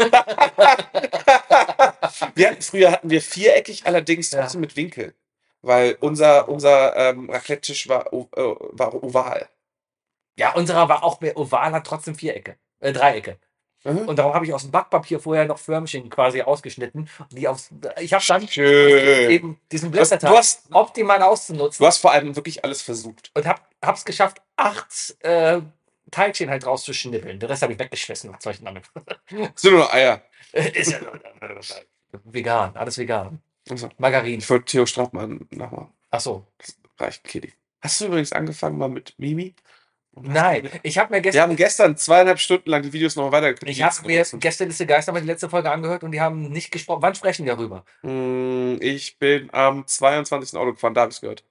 wir 2.36 2.50
hatten, 2.50 2.62
früher 2.62 2.91
hatten 2.91 3.10
wir 3.10 3.22
viereckig, 3.22 3.86
allerdings 3.86 4.32
Ja. 4.32 4.41
trotzdem 4.41 4.62
mit 4.62 4.76
Winkel. 4.76 5.14
Weil 5.62 5.98
unser, 6.02 6.50
unser 6.50 6.95
ähm, 6.95 7.30
Raclette-Tisch 7.30 7.88
war, 7.88 8.12
äh, 8.12 8.20
war 8.36 8.94
oval. 9.02 9.48
Ja, 10.36 10.54
unserer 10.54 10.90
war 10.90 11.04
auch 11.04 11.22
mehr 11.22 11.38
oval, 11.38 11.72
hat 11.72 11.86
trotzdem 11.86 12.16
Vierecke, 12.16 12.58
äh, 12.80 12.91
Dreiecke. 12.91 13.38
Mhm. 13.84 14.08
Und 14.08 14.18
darum 14.18 14.34
habe 14.34 14.45
ich 14.45 14.54
aus 14.54 14.64
dem 14.64 14.72
Backpapier 14.72 15.20
vorher 15.20 15.45
noch 15.45 15.60
Förmchen 15.60 16.10
quasi 16.10 16.41
ausgeschnitten. 16.41 17.10
Die 17.32 17.48
aufs, 17.48 17.70
ich 18.00 18.14
habe 18.14 18.24
dann 18.28 18.48
Schön. 18.48 19.30
eben 19.30 19.60
diesen 19.72 19.91
Blätterteig 19.91 20.32
du, 20.32 20.38
hast, 20.38 20.64
optimal 20.72 21.22
auszunutzen 21.22 21.84
du 21.84 21.88
hast 21.88 21.98
vor 21.98 22.12
allem 22.12 22.36
wirklich 22.36 22.64
alles 22.64 22.82
versucht. 22.82 23.30
und 23.34 23.45
hab, 23.45 23.70
hab's 23.84 24.06
geschafft, 24.06 24.41
acht 24.56 25.16
äh, 25.20 25.60
Teilchen 26.14 26.49
halt 26.49 26.65
rauszuschnippeln. 26.65 27.40
Den 27.40 27.49
Rest 27.49 27.61
habe 27.64 27.73
ich 27.73 27.80
weggeschmissen. 27.80 28.31
Was 28.34 28.44
soll 28.44 28.53
ich 28.53 28.60
denn 28.60 28.65
damit? 28.68 28.85
Es 29.56 29.61
sind 29.61 29.72
nur 29.72 29.81
noch 29.81 29.94
Eier. 29.94 30.23
Ist 30.53 30.91
ja 30.91 30.99
vegan, 32.23 32.76
alles 32.77 32.98
vegan. 32.98 33.41
Also, 33.69 33.90
Margarin. 33.98 34.40
ich 34.40 34.49
wollte 34.49 34.65
Theo 34.65 34.85
Strattmann 34.85 35.48
nachmachen. 35.52 35.91
Ach 36.11 36.19
so. 36.19 36.45
Das 36.60 36.77
reicht, 36.99 37.23
Kitty. 37.23 37.53
Hast 37.81 37.99
du 38.02 38.06
übrigens 38.06 38.31
angefangen 38.34 38.77
mal 38.77 38.90
mit 38.90 39.14
Mimi? 39.18 39.56
Nein, 40.15 40.69
ich 40.84 40.99
habe 40.99 41.10
mir 41.10 41.15
Wir 41.18 41.22
gestern, 41.23 41.41
haben 41.41 41.56
gestern 41.56 41.98
zweieinhalb 41.98 42.40
Stunden 42.40 42.69
lang 42.69 42.84
die 42.84 42.94
Videos 42.94 43.15
noch 43.15 43.31
weiter 43.31 43.56
ich 43.68 43.81
habe 43.81 44.06
mir 44.06 44.23
gestern 44.35 44.68
Liste 44.68 44.85
Geister 44.85 45.11
mal 45.11 45.22
die 45.22 45.26
letzte 45.27 45.49
Folge 45.49 45.72
angehört 45.72 46.03
und 46.03 46.11
die 46.11 46.22
haben 46.22 46.49
nicht 46.52 46.69
gesprochen. 46.72 47.02
Wann 47.02 47.15
sprechen 47.15 47.44
die 47.45 47.49
darüber? 47.49 47.84
Mm, 48.03 48.77
Ich 48.80 49.18
bin 49.18 49.49
am 49.53 49.88
22. 49.88 50.56
Auto 50.60 50.73
gefahren, 50.73 50.94
da 50.94 51.02
habe 51.02 51.11
ich 51.11 51.19
gehört. 51.19 51.44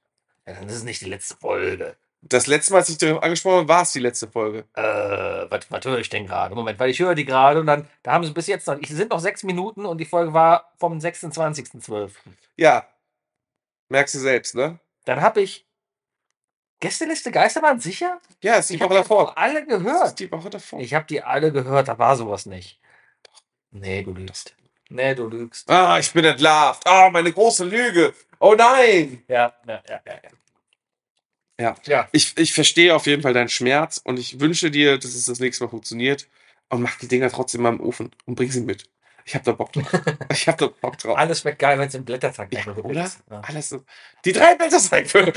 Ja, 0.46 0.54
dann 0.54 0.68
ist 0.68 0.76
es 0.76 0.84
nicht 0.84 1.00
die 1.00 1.06
letzte 1.06 1.36
Folge. 1.36 1.96
Das 2.24 2.46
letzte 2.46 2.72
Mal, 2.72 2.78
als 2.78 2.88
ich 2.88 2.98
darauf 2.98 3.22
angesprochen 3.22 3.56
habe, 3.58 3.68
war 3.68 3.82
es 3.82 3.92
die 3.92 3.98
letzte 3.98 4.28
Folge. 4.28 4.64
Äh, 4.74 4.82
was, 5.50 5.68
was 5.70 5.84
höre 5.84 5.98
ich 5.98 6.08
denn 6.08 6.26
gerade? 6.26 6.54
Moment, 6.54 6.78
weil 6.78 6.90
ich 6.90 7.00
höre 7.00 7.16
die 7.16 7.24
gerade 7.24 7.58
und 7.60 7.66
dann, 7.66 7.88
da 8.04 8.12
haben 8.12 8.24
sie 8.24 8.32
bis 8.32 8.46
jetzt 8.46 8.66
noch, 8.68 8.78
es 8.80 8.88
sind 8.90 9.10
noch 9.10 9.18
sechs 9.18 9.42
Minuten 9.42 9.84
und 9.84 9.98
die 9.98 10.04
Folge 10.04 10.32
war 10.32 10.72
vom 10.78 10.98
26.12. 10.98 12.12
Ja. 12.56 12.86
Merkst 13.88 14.14
du 14.14 14.18
selbst, 14.20 14.54
ne? 14.54 14.78
Dann 15.04 15.20
habe 15.20 15.42
ich 15.42 15.66
Gästeliste 16.80 17.30
Geisterbahn, 17.30 17.78
sicher? 17.80 18.20
Ja, 18.42 18.54
ist 18.56 18.70
die 18.70 18.74
Ich 18.74 18.80
Woche 18.80 18.88
habe 18.90 18.94
die 18.94 19.00
davor. 19.02 19.38
alle 19.38 19.54
Das 19.54 19.62
ist 19.62 19.68
gehört. 19.84 20.18
die 20.20 20.32
Woche 20.32 20.50
davor. 20.50 20.80
Ich 20.80 20.94
habe 20.94 21.06
die 21.06 21.22
alle 21.22 21.52
gehört, 21.52 21.88
da 21.88 21.98
war 21.98 22.16
sowas 22.16 22.46
nicht. 22.46 22.80
Nee, 23.70 24.02
du 24.02 24.12
lügst. 24.12 24.54
Nee, 24.88 25.14
du 25.14 25.28
lügst. 25.28 25.70
Ah, 25.70 25.98
ich 25.98 26.12
bin 26.12 26.24
entlarvt. 26.24 26.86
Ah, 26.86 27.08
meine 27.10 27.32
große 27.32 27.64
Lüge. 27.64 28.14
Oh 28.40 28.54
nein. 28.56 29.22
Ja, 29.28 29.54
ja, 29.66 29.82
ja, 29.88 30.00
ja. 30.06 30.30
Ja. 31.60 31.76
Ja. 31.86 32.08
Ich, 32.12 32.36
ich 32.38 32.52
verstehe 32.52 32.94
auf 32.94 33.06
jeden 33.06 33.22
Fall 33.22 33.34
deinen 33.34 33.48
Schmerz 33.48 34.00
und 34.02 34.18
ich 34.18 34.40
wünsche 34.40 34.70
dir, 34.70 34.98
dass 34.98 35.14
es 35.14 35.26
das 35.26 35.38
nächste 35.38 35.64
Mal 35.64 35.70
funktioniert. 35.70 36.28
Und 36.68 36.80
mach 36.80 36.96
die 36.98 37.08
Dinger 37.08 37.30
trotzdem 37.30 37.60
mal 37.62 37.68
im 37.68 37.80
Ofen 37.80 38.10
und 38.24 38.34
bring 38.34 38.50
sie 38.50 38.62
mit. 38.62 38.88
Ich 39.24 39.34
hab 39.34 39.44
da 39.44 39.52
Bock 39.52 39.72
drauf. 39.72 39.86
ich 40.32 40.48
hab 40.48 40.58
da 40.58 40.66
Bock 40.68 40.98
drauf. 40.98 41.16
Alles 41.16 41.40
schmeckt 41.40 41.58
geil, 41.58 41.78
wenn 41.78 41.88
es 41.88 41.94
im 41.94 42.04
Blätterteig 42.04 42.48
Ja, 42.52 42.72
oder? 42.76 43.04
ist. 43.04 43.18
Ja. 43.30 43.40
Alles 43.42 43.68
so. 43.68 43.84
Die 44.24 44.32
drei 44.32 44.54
Blätterteig 44.54 45.12
würde 45.14 45.32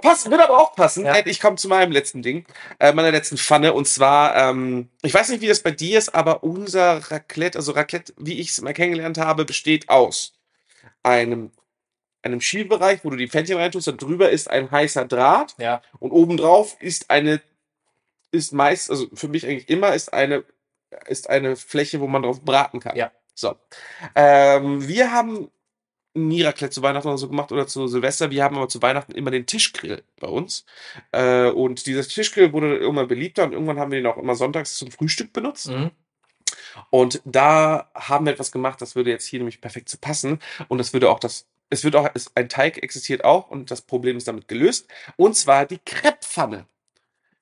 passen, 0.00 0.30
würde 0.30 0.44
aber 0.44 0.58
auch 0.58 0.74
passen. 0.74 1.04
Ja. 1.04 1.26
Ich 1.26 1.40
komme 1.40 1.56
zu 1.56 1.68
meinem 1.68 1.92
letzten 1.92 2.22
Ding, 2.22 2.46
äh, 2.78 2.92
meiner 2.92 3.10
letzten 3.10 3.36
Pfanne. 3.36 3.72
Und 3.74 3.86
zwar, 3.88 4.36
ähm, 4.36 4.88
ich 5.02 5.12
weiß 5.12 5.28
nicht, 5.30 5.40
wie 5.40 5.48
das 5.48 5.60
bei 5.62 5.72
dir 5.72 5.98
ist, 5.98 6.14
aber 6.14 6.42
unser 6.42 7.10
Raclette, 7.10 7.58
also 7.58 7.72
Raclette, 7.72 8.14
wie 8.16 8.38
ich 8.40 8.50
es 8.50 8.60
mal 8.62 8.72
kennengelernt 8.72 9.18
habe, 9.18 9.44
besteht 9.44 9.88
aus 9.88 10.32
einem, 11.02 11.50
einem 12.22 12.40
Schielbereich, 12.40 13.00
wo 13.04 13.10
du 13.10 13.16
die 13.16 13.28
Pfännchen 13.28 13.56
reintust, 13.56 13.86
da 13.86 13.92
drüber 13.92 14.30
ist 14.30 14.50
ein 14.50 14.70
heißer 14.70 15.04
Draht 15.06 15.54
Ja. 15.58 15.82
und 15.98 16.10
obendrauf 16.10 16.76
ist 16.80 17.10
eine, 17.10 17.40
ist 18.30 18.52
meist, 18.52 18.90
also 18.90 19.06
für 19.14 19.28
mich 19.28 19.46
eigentlich 19.46 19.68
immer, 19.68 19.94
ist 19.94 20.12
eine, 20.12 20.44
ist 21.06 21.30
eine 21.30 21.56
Fläche, 21.56 22.00
wo 22.00 22.06
man 22.06 22.22
drauf 22.22 22.42
braten 22.42 22.80
kann. 22.80 22.96
Ja. 22.96 23.10
So. 23.34 23.56
Ähm, 24.14 24.86
wir 24.86 25.12
haben 25.12 25.50
nie 26.14 26.42
Raclette 26.42 26.74
zu 26.74 26.82
Weihnachten 26.82 27.08
oder 27.08 27.18
so 27.18 27.28
gemacht 27.28 27.52
oder 27.52 27.66
zu 27.66 27.86
Silvester. 27.86 28.30
Wir 28.30 28.42
haben 28.44 28.56
aber 28.56 28.68
zu 28.68 28.82
Weihnachten 28.82 29.12
immer 29.12 29.30
den 29.30 29.46
Tischgrill 29.46 30.02
bei 30.18 30.26
uns. 30.28 30.64
Äh, 31.12 31.48
und 31.50 31.86
dieser 31.86 32.02
Tischgrill 32.02 32.52
wurde 32.52 32.76
irgendwann 32.76 33.08
beliebter 33.08 33.44
und 33.44 33.52
irgendwann 33.52 33.78
haben 33.78 33.92
wir 33.92 33.98
den 34.00 34.06
auch 34.06 34.16
immer 34.16 34.34
sonntags 34.34 34.76
zum 34.76 34.90
Frühstück 34.90 35.32
benutzt. 35.32 35.68
Mhm. 35.68 35.92
Und 36.90 37.22
da 37.24 37.90
haben 37.94 38.26
wir 38.26 38.32
etwas 38.32 38.52
gemacht, 38.52 38.80
das 38.80 38.96
würde 38.96 39.10
jetzt 39.10 39.26
hier 39.26 39.38
nämlich 39.38 39.60
perfekt 39.60 39.88
zu 39.88 39.98
passen. 39.98 40.40
Und 40.68 40.78
das 40.78 40.92
würde 40.92 41.10
auch 41.10 41.20
das, 41.20 41.46
es 41.70 41.84
wird 41.84 41.96
auch, 41.96 42.08
es, 42.14 42.30
ein 42.34 42.48
Teig 42.48 42.82
existiert 42.82 43.24
auch 43.24 43.48
und 43.48 43.70
das 43.70 43.82
Problem 43.82 44.16
ist 44.16 44.28
damit 44.28 44.48
gelöst. 44.48 44.88
Und 45.16 45.36
zwar 45.36 45.66
die 45.66 45.78
Krepppfanne. 45.84 46.66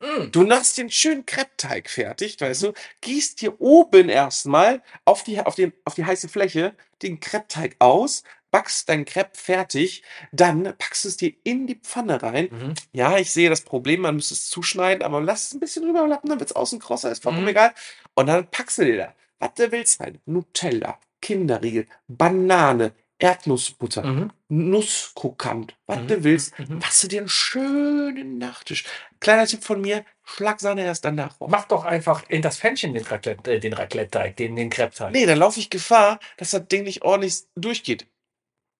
Mhm. 0.00 0.30
Du 0.30 0.44
machst 0.46 0.78
den 0.78 0.90
schönen 0.90 1.26
Kreppteig 1.26 1.90
fertig, 1.90 2.40
weißt 2.40 2.62
du, 2.62 2.72
gießt 3.00 3.40
hier 3.40 3.60
oben 3.60 4.09
erstmal 4.09 4.82
auf 5.05 5.24
die, 5.24 5.40
auf 5.40 5.56
den, 5.56 5.72
auf 5.84 5.94
die 5.94 6.05
heiße 6.05 6.28
Fläche 6.28 6.74
den 7.02 7.18
Kreppteig 7.18 7.76
aus, 7.80 8.22
backst 8.50 8.88
dein 8.88 9.05
Crepe 9.05 9.36
fertig, 9.36 10.02
dann 10.32 10.62
packst 10.78 11.05
du 11.05 11.09
es 11.09 11.16
dir 11.16 11.32
in 11.42 11.66
die 11.66 11.74
Pfanne 11.74 12.22
rein. 12.22 12.48
Mhm. 12.50 12.74
Ja, 12.92 13.18
ich 13.18 13.32
sehe 13.32 13.50
das 13.50 13.62
Problem, 13.62 14.02
man 14.02 14.14
müsste 14.16 14.34
es 14.34 14.48
zuschneiden, 14.48 15.02
aber 15.02 15.20
lass 15.20 15.48
es 15.48 15.55
ein 15.55 15.60
bisschen 15.60 15.84
rüberlappen, 15.84 16.30
dann 16.30 16.38
wird 16.38 16.50
es 16.50 16.56
außen 16.56 16.78
krosser, 16.78 17.10
ist 17.10 17.22
vollkommen 17.22 17.44
Mhm. 17.44 17.50
egal. 17.50 17.74
Und 18.14 18.26
dann 18.26 18.48
packst 18.50 18.78
du 18.78 18.84
dir 18.84 18.96
da, 18.98 19.14
was 19.40 19.55
du 19.55 19.72
willst 19.72 20.00
rein. 20.00 20.20
Nutella, 20.26 20.98
Kinderriegel, 21.20 21.86
Banane, 22.06 22.92
Erdnussbutter, 23.20 24.04
Mhm. 24.04 24.30
Nusskrokant, 24.48 25.76
was 25.86 25.98
Mhm. 25.98 26.06
du 26.08 26.24
willst. 26.24 26.58
Mhm. 26.58 26.78
Machst 26.78 27.02
du 27.02 27.08
dir 27.08 27.20
einen 27.20 27.28
schönen 27.28 28.38
Nachtisch. 28.38 28.84
Kleiner 29.20 29.46
Tipp 29.46 29.64
von 29.64 29.80
mir, 29.80 30.04
Schlagsahne 30.24 30.84
erst 30.84 31.04
danach 31.04 31.36
drauf. 31.36 31.50
Mach 31.50 31.66
doch 31.66 31.84
einfach 31.84 32.28
in 32.28 32.42
das 32.42 32.58
Pfännchen 32.58 32.94
den 32.94 33.04
Raclette, 33.04 33.52
äh, 33.54 33.60
den 33.60 33.72
Raclette-Teig, 33.72 34.36
den, 34.36 34.54
den 34.56 34.70
Crepe-Teig. 34.70 35.12
Nee, 35.12 35.26
dann 35.26 35.38
laufe 35.38 35.58
ich 35.58 35.68
Gefahr, 35.70 36.20
dass 36.36 36.52
das 36.52 36.68
Ding 36.68 36.84
nicht 36.84 37.02
ordentlich 37.02 37.42
durchgeht. 37.56 38.06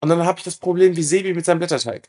Und 0.01 0.09
dann 0.10 0.24
habe 0.24 0.39
ich 0.39 0.44
das 0.44 0.56
Problem 0.56 0.97
wie 0.97 1.02
Sebi 1.02 1.35
mit 1.35 1.44
seinem 1.44 1.59
Blätterteig. 1.59 2.09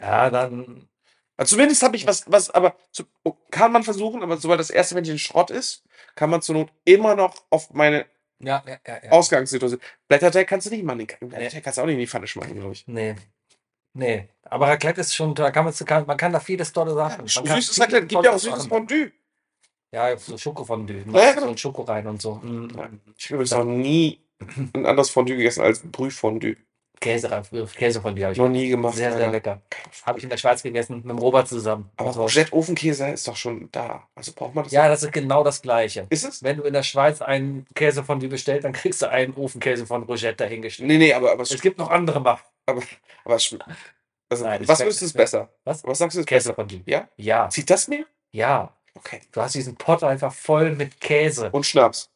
Ja, 0.00 0.30
dann. 0.30 0.88
Also 1.36 1.54
zumindest 1.56 1.82
habe 1.82 1.96
ich 1.96 2.06
was, 2.06 2.24
was, 2.30 2.50
aber 2.50 2.76
zu, 2.90 3.04
oh, 3.24 3.34
kann 3.50 3.70
man 3.72 3.84
versuchen, 3.84 4.22
aber 4.22 4.36
sobald 4.36 4.60
das 4.60 4.70
erste 4.70 4.94
Männchen 4.96 5.18
Schrott 5.18 5.50
ist, 5.50 5.84
kann 6.16 6.28
man 6.30 6.42
zur 6.42 6.56
Not 6.56 6.72
immer 6.84 7.14
noch 7.14 7.44
auf 7.50 7.70
meine 7.72 8.06
Ja, 8.42 8.62
ja, 8.66 8.78
ja. 8.86 9.04
ja. 9.04 9.10
Ausgangssituation. 9.10 9.80
Blätterteig 10.08 10.48
kannst 10.48 10.66
du 10.66 10.70
nicht 10.70 10.84
machen. 10.84 11.06
Blätterteig 11.20 11.62
kannst 11.64 11.78
du 11.78 11.82
auch 11.82 11.86
nicht 11.86 11.94
in 11.94 12.00
die 12.00 12.06
Pfanne 12.06 12.26
schmeißen, 12.26 12.54
glaube 12.54 12.72
ich. 12.72 12.86
Nee. 12.86 13.14
Nee. 13.94 14.28
Aber 14.42 14.68
Raclette 14.68 15.00
ist 15.00 15.14
schon, 15.14 15.34
da 15.34 15.50
kann 15.50 15.64
man, 15.64 16.06
man 16.06 16.16
kann 16.16 16.32
da 16.32 16.40
vieles 16.40 16.72
tolle 16.72 16.94
Sachen. 16.94 17.24
man 17.34 17.44
kann 17.44 17.60
süßes 17.60 17.80
Raclette, 17.80 18.06
gibt 18.06 18.24
ja 18.24 18.32
auch 18.32 18.38
süßes. 18.38 18.66
Fondue. 18.66 19.12
Ja, 19.92 20.16
so 20.16 20.38
Schokofondue. 20.38 21.04
Ja, 21.12 21.20
ja, 21.20 21.28
So 21.28 21.34
genau. 21.34 21.48
ein 21.50 21.58
Schoko 21.58 21.82
rein 21.82 22.06
und 22.06 22.20
so. 22.22 22.40
Ja. 22.42 22.88
Ich 23.16 23.26
habe 23.26 23.34
übrigens 23.34 23.50
noch 23.50 23.64
nie 23.64 24.20
ein 24.74 24.86
anderes 24.86 25.10
Fondue 25.10 25.36
gegessen 25.36 25.62
als 25.62 25.80
Brühfondue. 25.80 26.56
Käse, 27.02 27.42
Käsefondue 27.76 28.24
habe 28.24 28.32
ich 28.32 28.38
Noch 28.38 28.48
nie 28.48 28.68
gemacht. 28.68 28.94
Sehr, 28.94 29.12
sehr 29.14 29.30
lecker. 29.30 29.60
Habe 30.06 30.18
ich 30.18 30.24
in 30.24 30.30
der 30.30 30.36
Schweiz 30.36 30.62
gegessen, 30.62 30.98
mit 30.98 31.10
dem 31.10 31.18
Robert 31.18 31.48
zusammen. 31.48 31.90
Aber 31.96 32.12
Rougette 32.12 32.52
Ofenkäse 32.52 33.08
ist 33.08 33.26
doch 33.26 33.36
schon 33.36 33.68
da. 33.72 34.06
Also 34.14 34.32
braucht 34.32 34.54
man 34.54 34.64
das? 34.64 34.72
ja, 34.72 34.88
das 34.88 35.02
ist 35.02 35.12
genau 35.12 35.42
das 35.42 35.60
Gleiche. 35.60 36.06
Ist 36.10 36.24
es? 36.24 36.42
Wenn 36.42 36.58
du 36.58 36.62
in 36.62 36.72
der 36.72 36.84
Schweiz 36.84 37.20
einen 37.20 37.66
Käsefondue 37.74 38.28
bestellst, 38.28 38.64
dann 38.64 38.72
kriegst 38.72 39.02
du 39.02 39.10
einen 39.10 39.34
Ofenkäse 39.34 39.84
von 39.84 40.04
Rogette 40.04 40.36
dahingestellt. 40.36 40.88
Nee, 40.88 40.98
nee, 40.98 41.12
aber, 41.12 41.32
aber, 41.32 41.42
Es 41.42 41.60
gibt 41.60 41.78
noch 41.78 41.90
andere 41.90 42.20
Mach 42.20 42.42
aber 42.66 43.34
es 43.34 43.44
schmeckt. 43.44 43.64
Also, 44.28 44.44
Nein, 44.44 44.62
es 44.62 44.68
was 44.68 44.78
findest 44.78 45.02
du 45.02 45.06
es 45.06 45.12
besser? 45.12 45.52
Was? 45.64 45.84
Was 45.84 45.98
sagst 45.98 46.16
du 46.16 46.20
besser? 46.20 46.28
Käsefondue. 46.28 46.82
Ja? 46.86 47.08
Ja, 47.16 47.48
Zieht 47.48 47.68
das 47.68 47.88
mehr? 47.88 48.04
ja. 48.30 48.72
Okay. 48.94 49.20
Du 49.32 49.40
hast 49.40 49.54
diesen 49.54 49.74
Pott 49.76 50.04
einfach 50.04 50.32
voll 50.34 50.74
mit 50.74 51.00
Käse. 51.00 51.48
Und 51.50 51.64
Schnaps. 51.64 52.10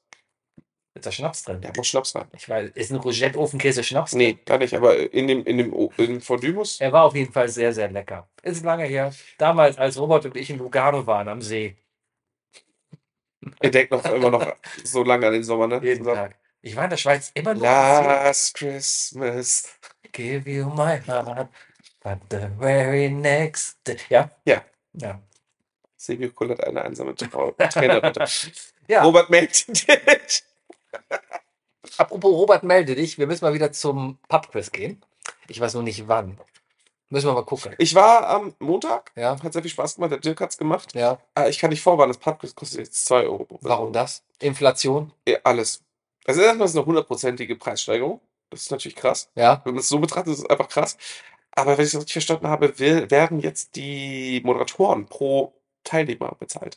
Ist 0.97 1.05
da 1.05 1.13
Schnaps 1.13 1.45
drin? 1.45 1.61
Ja, 1.63 1.71
muss 1.77 1.89
Schnaps 1.89 2.15
rein. 2.15 2.27
Ich 2.33 2.49
weiß, 2.49 2.71
ist 2.75 2.91
ein 2.91 2.97
Rogette-Ofenkäse 2.97 3.85
Schnaps? 3.85 4.15
Nee, 4.15 4.39
gar 4.47 4.57
nicht, 4.57 4.73
aber 4.73 5.13
in 5.13 5.29
dem, 5.29 5.45
in 5.45 5.59
dem, 5.59 5.91
in 5.99 6.55
muss. 6.55 6.81
Er 6.81 6.91
war 6.91 7.05
auf 7.05 7.15
jeden 7.15 7.31
Fall 7.31 7.51
sehr, 7.51 7.75
sehr 7.75 7.91
lecker. 7.91 8.27
Ist 8.43 8.65
lange 8.65 8.85
her. 8.85 9.13
Damals, 9.37 9.77
als 9.77 9.99
Robert 9.99 10.25
und 10.25 10.37
ich 10.39 10.49
in 10.49 10.57
Lugano 10.57 11.07
waren 11.07 11.29
am 11.29 11.43
See. 11.43 11.77
Er 13.61 13.71
denkt 13.71 13.93
noch 13.93 14.05
immer 14.07 14.31
noch 14.31 14.57
so 14.85 15.05
lange 15.05 15.27
an 15.27 15.35
den 15.35 15.45
Sommer, 15.45 15.67
ne? 15.67 15.81
Jeden 15.83 16.03
So. 16.03 16.15
Tag. 16.15 16.37
Ich 16.63 16.75
war 16.75 16.85
in 16.85 16.91
der 16.91 16.97
Schweiz 16.97 17.31
immer 17.35 17.51
am 17.51 17.61
Last 17.61 18.55
Christmas. 18.55 19.69
Give 20.13 20.51
you 20.51 20.65
my 20.71 20.99
heart. 21.07 21.51
But 22.03 22.21
the 22.31 22.49
very 22.59 23.11
next 23.11 23.87
day. 23.87 23.99
Ja? 24.09 24.31
Ja. 24.47 24.65
Ja. 24.95 25.21
Sebi 25.97 26.31
kullert 26.31 26.65
eine 26.65 26.83
einsame 26.83 27.15
runter. 27.35 27.61
ja. 28.89 29.03
Robert 29.03 29.29
meldet. 29.29 29.85
Apropos 31.99 32.31
Robert, 32.33 32.63
melde 32.65 32.95
dich. 32.95 33.19
Wir 33.19 33.27
müssen 33.27 33.45
mal 33.45 33.55
wieder 33.55 33.73
zum 33.73 34.19
Pubquiz 34.29 34.73
gehen. 34.73 35.03
Ich 35.49 35.61
weiß 35.61 35.75
nur 35.75 35.83
nicht 35.83 36.09
wann. 36.09 36.39
Müssen 37.09 37.29
wir 37.29 37.35
mal 37.35 37.45
gucken. 37.45 37.73
Ich 37.79 37.95
war 37.95 38.29
am 38.29 38.55
Montag, 38.59 39.13
Ja, 39.15 39.41
hat 39.41 39.53
sehr 39.53 39.63
viel 39.63 39.71
Spaß 39.71 39.95
gemacht, 39.95 40.11
der 40.11 40.19
Dirk 40.19 40.41
hat's 40.41 40.59
gemacht. 40.59 40.93
ja. 40.95 41.19
Äh, 41.39 41.49
ich 41.51 41.59
kann 41.61 41.71
nicht 41.71 41.81
vorwarnen, 41.83 42.13
das 42.13 42.19
Pubquiz 42.21 42.55
kostet 42.55 42.81
jetzt 42.81 43.07
2 43.07 43.23
Euro. 43.27 43.45
Person. 43.45 43.71
Warum 43.71 43.93
das? 43.93 44.25
Inflation? 44.41 45.13
Ja, 45.27 45.39
alles. 45.45 45.83
Also 46.27 46.41
erstmal 46.43 46.65
ist 46.65 46.73
es 46.73 46.77
eine 46.77 46.87
hundertprozentige 46.87 47.55
Preissteigerung. 47.55 48.21
Das 48.51 48.63
ist 48.63 48.71
natürlich 48.73 48.97
krass. 48.97 49.31
Ja. 49.37 49.61
Wenn 49.65 49.75
man 49.75 49.81
es 49.81 49.89
so 49.89 50.01
betrachtet, 50.01 50.33
ist 50.33 50.41
es 50.41 50.51
einfach 50.51 50.69
krass. 50.69 50.97
Aber 51.53 51.79
wenn 51.79 51.85
ich 51.85 51.95
es 51.95 51.97
richtig 52.01 52.15
verstanden 52.15 52.49
habe, 52.49 52.77
will, 52.81 53.09
werden 53.11 53.39
jetzt 53.39 53.77
die 53.77 54.43
Moderatoren 54.45 55.07
pro 55.07 55.55
Teilnehmer 55.85 56.35
bezahlt. 56.41 56.77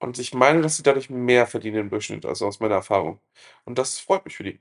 Und 0.00 0.18
ich 0.18 0.34
meine, 0.34 0.62
dass 0.62 0.76
sie 0.76 0.82
dadurch 0.82 1.10
mehr 1.10 1.46
verdienen 1.46 1.76
im 1.76 1.90
Durchschnitt, 1.90 2.24
also 2.26 2.46
aus 2.46 2.58
meiner 2.58 2.76
Erfahrung. 2.76 3.20
Und 3.64 3.78
das 3.78 3.98
freut 3.98 4.24
mich 4.24 4.36
für 4.36 4.44
die. 4.44 4.58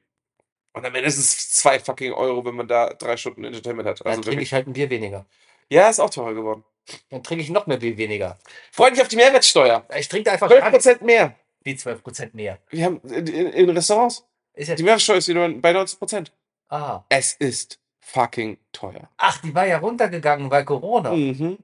Und 0.73 0.85
am 0.85 0.93
Ende 0.93 1.07
ist 1.07 1.17
es 1.17 1.49
zwei 1.49 1.79
fucking 1.79 2.13
Euro, 2.13 2.45
wenn 2.45 2.55
man 2.55 2.67
da 2.67 2.93
drei 2.93 3.17
Stunden 3.17 3.43
Entertainment 3.43 3.87
hat. 3.87 4.01
Dann 4.01 4.07
Also 4.07 4.21
trinke 4.21 4.35
wirklich. 4.35 4.49
ich 4.49 4.53
halt 4.53 4.67
ein 4.67 4.73
Bier 4.73 4.89
weniger. 4.89 5.25
Ja, 5.69 5.89
ist 5.89 5.99
auch 5.99 6.09
teurer 6.09 6.33
geworden. 6.33 6.63
Dann 7.09 7.23
trinke 7.23 7.43
ich 7.43 7.49
noch 7.49 7.67
mehr 7.67 7.77
Bier 7.77 7.97
weniger. 7.97 8.37
Freut 8.71 8.93
dich 8.93 9.01
auf 9.01 9.07
die 9.07 9.15
Mehrwertsteuer. 9.15 9.85
Ich 9.97 10.09
trinke 10.09 10.31
einfach 10.31 10.49
gar 10.49 10.69
nicht. 10.71 10.81
12% 10.81 11.03
mehr. 11.03 11.35
Wie 11.63 11.73
12% 11.73 12.29
mehr. 12.33 12.59
Wir 12.69 12.85
haben 12.85 12.99
in, 13.03 13.27
in, 13.27 13.47
in 13.47 13.69
Restaurants. 13.69 14.25
Ist. 14.53 14.77
Die 14.77 14.83
Mehrwertsteuer 14.83 15.17
ist 15.17 15.27
wieder 15.27 15.47
bei 15.49 15.71
90%. 15.71 16.27
Ah. 16.69 17.03
Es 17.09 17.33
ist 17.33 17.79
fucking 18.01 18.57
teuer. 18.71 19.09
Ach, 19.17 19.39
die 19.41 19.53
war 19.55 19.65
ja 19.65 19.77
runtergegangen 19.77 20.49
bei 20.49 20.63
Corona. 20.63 21.11
Mhm. 21.11 21.57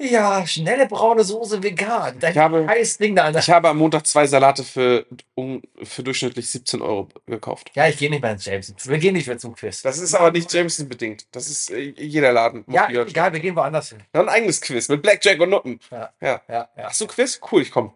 Ja, 0.00 0.46
schnelle 0.46 0.86
braune 0.86 1.24
Soße 1.24 1.60
vegan. 1.60 2.16
Dein 2.20 2.30
Ich 2.32 2.38
habe- 2.38 2.64
scheiß 2.68 2.98
Ding 2.98 3.16
da 3.16 3.24
an 3.24 3.32
der 3.32 3.42
Ich 3.42 3.50
habe 3.50 3.68
am 3.68 3.78
Montag 3.78 4.06
zwei 4.06 4.28
Salate 4.28 4.62
für, 4.62 5.06
um, 5.34 5.60
für 5.82 6.04
durchschnittlich 6.04 6.48
17 6.48 6.80
Euro 6.82 7.08
gekauft. 7.26 7.72
Ja, 7.74 7.88
ich 7.88 7.98
gehe 7.98 8.08
nicht 8.08 8.22
mehr 8.22 8.30
ins 8.30 8.44
Jameson. 8.44 8.76
Wir 8.84 8.98
gehen 8.98 9.14
nicht 9.14 9.26
mehr 9.26 9.38
zum 9.38 9.56
Quiz. 9.56 9.82
Das 9.82 9.98
ist 9.98 10.14
aber 10.14 10.30
nicht 10.30 10.52
Jameson 10.52 10.88
bedingt. 10.88 11.26
Das 11.32 11.48
ist 11.48 11.70
äh, 11.72 11.78
jeder 11.96 12.32
Laden. 12.32 12.64
ja, 12.68 12.88
egal, 12.88 13.32
wir 13.32 13.40
gehen 13.40 13.56
woanders 13.56 13.88
hin. 13.88 13.98
Noch 14.12 14.22
ein 14.22 14.28
eigenes 14.28 14.60
Quiz 14.60 14.88
mit 14.88 15.02
Blackjack 15.02 15.40
und 15.40 15.50
Nutten. 15.50 15.80
Ja. 15.90 16.12
Ja. 16.20 16.42
Ja, 16.48 16.68
ja. 16.76 16.84
Hast 16.84 17.00
du 17.00 17.06
Quiz? 17.08 17.40
Cool, 17.50 17.62
ich 17.62 17.72
komm. 17.72 17.92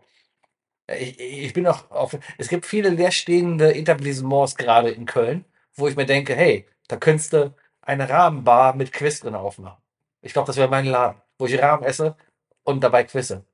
Ich, 0.98 1.20
ich 1.20 1.52
bin 1.52 1.66
auch 1.68 1.88
auf. 1.92 2.18
Es 2.36 2.48
gibt 2.48 2.66
viele 2.66 2.88
leerstehende 2.90 3.76
Etablissements 3.76 4.56
gerade 4.56 4.90
in 4.90 5.06
Köln, 5.06 5.44
wo 5.76 5.86
ich 5.86 5.94
mir 5.94 6.04
denke, 6.06 6.34
hey, 6.34 6.66
da 6.88 6.96
könntest 6.96 7.32
du 7.32 7.54
eine 7.80 8.08
Rahmenbar 8.08 8.74
mit 8.74 8.92
Quiz 8.92 9.20
drin 9.20 9.36
aufmachen. 9.36 9.80
Ich 10.20 10.32
glaube, 10.32 10.46
das 10.48 10.56
wäre 10.56 10.68
mein 10.68 10.86
Laden, 10.86 11.20
wo 11.42 11.46
ich 11.46 11.60
Rahmen 11.60 11.82
esse 11.82 12.16
und 12.62 12.84
dabei 12.84 13.02
quizze. 13.02 13.44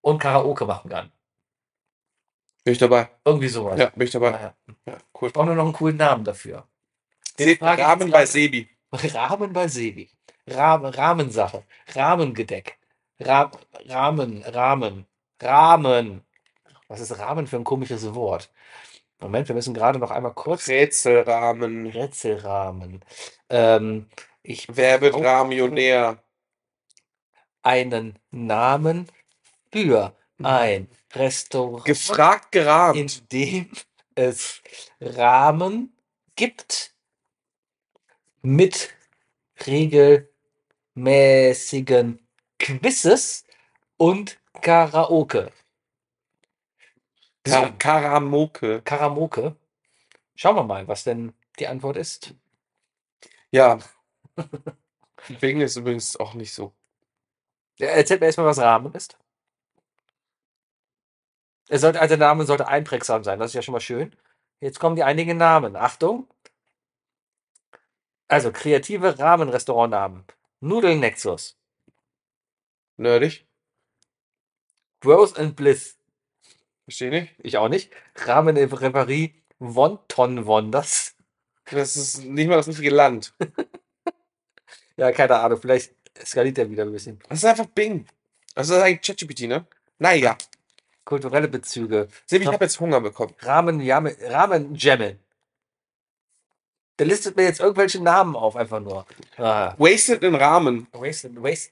Und 0.00 0.18
Karaoke 0.18 0.64
machen 0.64 0.88
kann. 0.90 1.12
Bin 2.64 2.72
ich 2.72 2.78
dabei. 2.78 3.10
Irgendwie 3.26 3.48
sowas. 3.48 3.78
Ja, 3.78 3.90
bin 3.90 4.06
ich 4.06 4.12
dabei. 4.12 4.30
Ja, 4.86 4.98
cool. 5.20 5.28
Ich 5.28 5.34
brauche 5.34 5.46
nur 5.46 5.54
noch 5.54 5.64
einen 5.64 5.74
coolen 5.74 5.98
Namen 5.98 6.24
dafür. 6.24 6.66
Se 7.36 7.56
frage 7.56 7.82
ich 7.82 7.88
Rahmen 7.88 8.10
bei. 8.10 8.24
Sebi. 8.24 8.70
Rahmen 8.92 9.52
bei 9.52 9.68
Sebi. 9.68 10.10
Rahmen, 10.46 10.86
Rahmensache. 10.86 11.64
Rahmengedeck. 11.94 12.78
Ra 13.20 13.50
Rahmen, 13.86 14.42
Rahmen, 14.42 15.06
Rahmen. 15.42 16.24
Was 16.88 17.00
ist 17.00 17.18
Rahmen 17.18 17.46
für 17.46 17.56
ein 17.56 17.64
komisches 17.64 18.14
Wort? 18.14 18.50
Moment, 19.20 19.46
wir 19.48 19.54
müssen 19.54 19.74
gerade 19.74 19.98
noch 19.98 20.10
einmal 20.10 20.32
kurz. 20.32 20.68
Rätselrahmen. 20.68 21.86
Rätselrahmen. 21.86 23.04
Ähm, 23.50 24.08
ich 24.42 24.66
Wer 24.74 25.02
wird 25.02 25.14
Ramionär? 25.16 26.22
Einen 27.62 28.18
Namen 28.30 29.08
für 29.72 30.14
ein 30.42 30.88
Restaurant, 31.12 31.84
Gefragt 31.84 32.54
in 32.54 32.62
gerahmt. 32.62 33.32
dem 33.32 33.70
es 34.14 34.62
Rahmen 35.00 35.92
gibt 36.36 36.94
mit 38.42 38.94
regelmäßigen 39.66 42.26
Quizzes 42.58 43.44
und 43.96 44.38
Karaoke. 44.60 45.52
Ka 47.44 47.70
Karamoke. 47.70 48.82
Karaoke. 48.82 49.56
Schauen 50.34 50.56
wir 50.56 50.64
mal, 50.64 50.86
was 50.88 51.04
denn 51.04 51.32
die 51.58 51.66
Antwort 51.66 51.96
ist. 51.96 52.34
Ja. 53.50 53.78
Wegen 55.40 55.60
ist 55.60 55.76
übrigens 55.76 56.16
auch 56.16 56.34
nicht 56.34 56.52
so. 56.52 56.72
Ja, 57.80 57.88
Erzählt 57.88 58.20
mir 58.20 58.26
erstmal, 58.26 58.46
was 58.46 58.58
Rahmen 58.58 58.92
ist. 58.94 59.16
Er 61.68 61.78
sollte, 61.78 62.00
also 62.00 62.16
der 62.16 62.26
Name 62.26 62.44
sollte 62.44 62.68
einprägsam 62.68 63.24
sein, 63.24 63.38
das 63.38 63.50
ist 63.50 63.54
ja 63.54 63.62
schon 63.62 63.72
mal 63.72 63.80
schön. 63.80 64.14
Jetzt 64.60 64.78
kommen 64.80 64.96
die 64.96 65.02
einigen 65.02 65.38
Namen. 65.38 65.76
Achtung. 65.76 66.28
Also 68.28 68.52
kreative 68.52 69.18
Rahmenrestaurantnamen. 69.18 70.24
Nudelnexus. 70.60 71.56
Nerdig. 72.98 73.46
Growth 75.00 75.38
and 75.38 75.56
Bliss. 75.56 75.96
Verstehe 76.84 77.10
nicht. 77.10 77.34
Ich 77.38 77.56
auch 77.56 77.68
nicht. 77.68 77.90
Rahmen 78.16 78.56
in 78.56 78.70
Reparie. 78.70 79.42
Wonton 79.58 80.44
Wonders. 80.44 81.16
Das 81.70 81.96
ist 81.96 82.24
nicht 82.24 82.48
mal 82.48 82.56
das 82.56 82.68
richtige 82.68 82.90
Land. 82.90 83.34
Ja, 84.96 85.12
keine 85.12 85.36
Ahnung. 85.40 85.58
Vielleicht 85.58 85.94
skaliert 86.24 86.58
er 86.58 86.70
wieder 86.70 86.84
ein 86.84 86.92
bisschen. 86.92 87.18
Das 87.28 87.38
ist 87.38 87.44
einfach 87.44 87.66
Bing. 87.66 88.06
Das 88.54 88.68
ist 88.68 88.76
eigentlich 88.76 89.02
ChatGPT, 89.02 89.42
ne? 89.42 89.66
Naja. 89.98 90.36
Kulturelle 91.04 91.48
Bezüge. 91.48 92.08
Sebi, 92.26 92.44
ich 92.44 92.52
habe 92.52 92.64
jetzt 92.64 92.78
Hunger 92.78 93.00
bekommen. 93.00 93.34
Rahmen, 93.40 93.80
Jamme, 93.80 94.16
Rahmen 94.22 94.74
Jammel. 94.74 95.18
Der 96.98 97.06
listet 97.06 97.34
mir 97.34 97.44
jetzt 97.44 97.60
irgendwelche 97.60 98.02
Namen 98.02 98.36
auf, 98.36 98.56
einfach 98.56 98.78
nur. 98.78 99.06
Ah. 99.38 99.74
Wasted 99.78 100.22
in 100.22 100.34
Rahmen. 100.34 100.86
Waste, 100.92 101.30
Waste, 101.42 101.70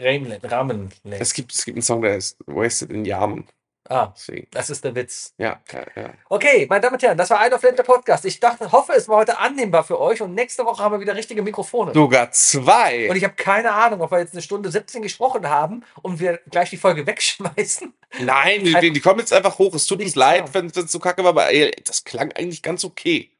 Rahmen, 0.00 0.38
Rahmen. 0.42 0.92
Es 1.04 1.34
gibt, 1.34 1.54
es 1.54 1.64
gibt 1.66 1.76
einen 1.76 1.82
Song, 1.82 2.00
der 2.00 2.16
ist 2.16 2.38
Wasted 2.46 2.90
in 2.90 3.04
Yamen. 3.04 3.46
Ah, 3.88 4.12
Deswegen. 4.16 4.46
das 4.50 4.70
ist 4.70 4.82
der 4.82 4.94
Witz. 4.94 5.34
Ja, 5.36 5.60
ja, 5.70 5.84
ja. 6.02 6.10
Okay, 6.30 6.66
meine 6.70 6.80
Damen 6.80 6.94
und 6.94 7.02
Herren, 7.02 7.18
das 7.18 7.28
war 7.28 7.40
ein 7.40 7.52
auf 7.52 7.60
der 7.60 7.72
Podcast. 7.82 8.24
Ich 8.24 8.40
dachte, 8.40 8.72
hoffe, 8.72 8.92
es 8.94 9.08
war 9.08 9.18
heute 9.18 9.38
annehmbar 9.38 9.84
für 9.84 10.00
euch 10.00 10.22
und 10.22 10.32
nächste 10.34 10.64
Woche 10.64 10.82
haben 10.82 10.92
wir 10.92 11.00
wieder 11.00 11.14
richtige 11.14 11.42
Mikrofone. 11.42 11.92
Sogar 11.92 12.30
zwei. 12.30 13.10
Und 13.10 13.16
ich 13.16 13.24
habe 13.24 13.34
keine 13.34 13.72
Ahnung, 13.72 14.00
ob 14.00 14.10
wir 14.10 14.20
jetzt 14.20 14.32
eine 14.32 14.40
Stunde 14.42 14.70
17 14.70 15.02
gesprochen 15.02 15.48
haben 15.50 15.84
und 16.00 16.18
wir 16.18 16.40
gleich 16.50 16.70
die 16.70 16.78
Folge 16.78 17.06
wegschmeißen. 17.06 17.92
Nein, 18.20 18.64
die, 18.64 18.92
die 18.92 19.00
kommen 19.00 19.20
jetzt 19.20 19.32
einfach 19.34 19.58
hoch. 19.58 19.74
Es 19.74 19.86
tut 19.86 19.98
uns 19.98 20.04
Nichts 20.04 20.16
leid, 20.16 20.54
wenn 20.54 20.66
es 20.66 20.90
so 20.90 20.98
kacke 20.98 21.22
war, 21.22 21.30
aber 21.30 21.50
ey, 21.50 21.70
das 21.84 22.04
klang 22.04 22.32
eigentlich 22.32 22.62
ganz 22.62 22.84
okay. 22.84 23.30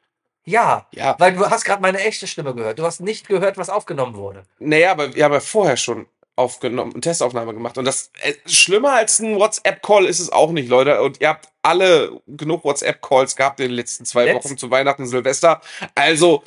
Ja, 0.46 0.86
Ja. 0.92 1.16
weil 1.18 1.32
du 1.34 1.48
hast 1.48 1.64
gerade 1.64 1.80
meine 1.80 2.00
echte 2.00 2.26
Stimme 2.26 2.54
gehört. 2.54 2.78
Du 2.78 2.84
hast 2.84 3.00
nicht 3.00 3.28
gehört, 3.28 3.56
was 3.56 3.70
aufgenommen 3.70 4.14
wurde. 4.14 4.42
Naja, 4.58 4.90
aber 4.90 5.14
wir 5.14 5.24
haben 5.24 5.32
ja 5.32 5.40
vorher 5.40 5.78
schon 5.78 6.06
aufgenommen, 6.36 7.00
Testaufnahme 7.00 7.54
gemacht. 7.54 7.78
Und 7.78 7.84
das 7.84 8.10
äh, 8.20 8.34
schlimmer 8.46 8.94
als 8.94 9.20
ein 9.20 9.36
WhatsApp-Call 9.36 10.06
ist 10.06 10.20
es 10.20 10.32
auch 10.32 10.50
nicht, 10.50 10.68
Leute. 10.68 11.00
Und 11.02 11.20
ihr 11.20 11.28
habt 11.28 11.48
alle 11.62 12.20
genug 12.26 12.64
WhatsApp-Calls 12.64 13.36
gehabt 13.36 13.60
in 13.60 13.68
den 13.68 13.76
letzten 13.76 14.04
zwei 14.04 14.24
Letzt- 14.24 14.44
Wochen 14.44 14.58
zu 14.58 14.70
Weihnachten 14.70 15.02
und 15.02 15.08
Silvester. 15.08 15.60
Also 15.94 16.42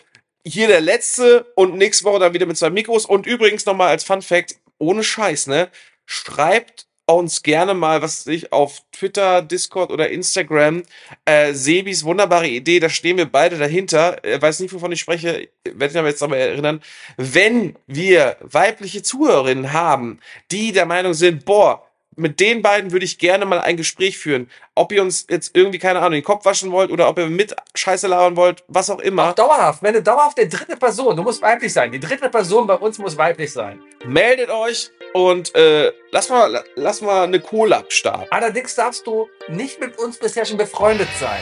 hier 0.46 0.68
der 0.68 0.82
letzte 0.82 1.52
und 1.56 1.76
nächste 1.76 2.06
Woche 2.06 2.20
dann 2.20 2.34
wieder 2.34 2.46
mit 2.46 2.58
zwei 2.58 2.70
Mikros. 2.70 3.06
Und 3.06 3.26
übrigens 3.28 3.66
nochmal 3.66 3.90
als 3.90 4.04
Fun 4.04 4.22
Fact, 4.22 4.58
ohne 4.78 5.04
Scheiß, 5.04 5.48
ne? 5.48 5.70
Schreibt 6.06 6.87
uns 7.16 7.42
gerne 7.42 7.74
mal, 7.74 8.02
was 8.02 8.28
ich 8.28 8.52
auf 8.52 8.82
Twitter, 8.92 9.42
Discord 9.42 9.92
oder 9.92 10.10
Instagram. 10.10 10.84
Äh, 11.26 11.54
Sebis 11.54 12.04
wunderbare 12.04 12.48
Idee, 12.48 12.80
da 12.80 12.90
stehen 12.90 13.18
wir 13.18 13.26
beide 13.26 13.58
dahinter. 13.58 14.24
Äh, 14.26 14.42
weiß 14.42 14.60
nicht, 14.60 14.74
wovon 14.74 14.92
ich 14.92 15.00
spreche, 15.00 15.50
werde 15.64 15.92
ich 15.92 15.98
aber 15.98 16.10
jetzt 16.10 16.22
nochmal 16.22 16.40
erinnern. 16.40 16.82
Wenn 17.16 17.76
wir 17.88 18.38
weibliche 18.42 19.04
Zuhörerinnen 19.04 19.74
haben, 19.74 20.20
die 20.52 20.74
der 20.74 20.86
Meinung 20.86 21.14
sind, 21.14 21.46
boah, 21.46 21.87
mit 22.18 22.40
den 22.40 22.62
beiden 22.62 22.92
würde 22.92 23.06
ich 23.06 23.20
gerne 23.20 23.46
mal 23.46 23.60
ein 23.60 23.78
Gespräch 23.78 24.18
führen. 24.18 24.50
Ob 24.76 24.92
ihr 24.92 25.02
uns 25.02 25.26
jetzt 25.30 25.56
irgendwie, 25.56 25.80
keine 25.80 26.00
Ahnung, 26.00 26.14
den 26.14 26.24
Kopf 26.24 26.46
waschen 26.46 26.72
wollt 26.72 26.92
oder 26.92 27.08
ob 27.08 27.18
ihr 27.20 27.28
mit 27.28 27.56
Scheiße 27.76 28.08
labern 28.08 28.36
wollt, 28.36 28.64
was 28.68 28.90
auch 28.90 29.00
immer. 29.00 29.30
Auch 29.30 29.36
dauerhaft. 29.36 29.84
Wenn 29.84 29.94
du 29.94 30.02
dauerhaft 30.02 30.38
der 30.38 30.48
dritte 30.48 30.78
Person, 30.78 31.16
du 31.16 31.24
musst 31.24 31.42
weiblich 31.42 31.72
sein. 31.72 31.92
Die 31.92 32.00
dritte 32.00 32.30
Person 32.30 32.68
bei 32.68 32.76
uns 32.76 32.98
muss 32.98 33.18
weiblich 33.18 33.54
sein. 33.54 33.80
meldet 34.06 34.50
euch 34.50 34.92
und 35.14 35.56
äh, 35.56 35.92
lass 36.12 36.30
mal, 36.30 36.64
lass 36.76 37.02
mal 37.02 37.24
eine 37.24 37.40
Collab 37.40 37.94
starten. 37.94 38.28
Allerdings 38.32 38.76
darfst 38.76 39.06
du 39.08 39.30
nicht 39.48 39.80
mit 39.80 39.98
uns 40.00 40.18
bisher 40.18 40.46
schon 40.46 40.58
befreundet 40.58 41.10
sein. 41.20 41.42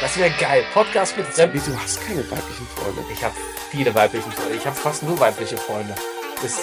Das 0.00 0.18
wäre 0.18 0.30
geil. 0.40 0.64
Podcast 0.72 1.16
mit 1.16 1.26
Fremden. 1.26 1.62
Du 1.64 1.78
hast 1.78 2.04
keine 2.06 2.20
weiblichen 2.30 2.66
Freunde. 2.76 3.04
Ich 3.12 3.22
habe 3.22 3.34
viele 3.70 3.94
weibliche 3.94 4.30
Freunde. 4.30 4.56
Ich 4.56 4.66
habe 4.66 4.76
fast 4.76 5.02
nur 5.02 5.18
weibliche 5.20 5.56
Freunde. 5.56 5.94
Das, 6.42 6.58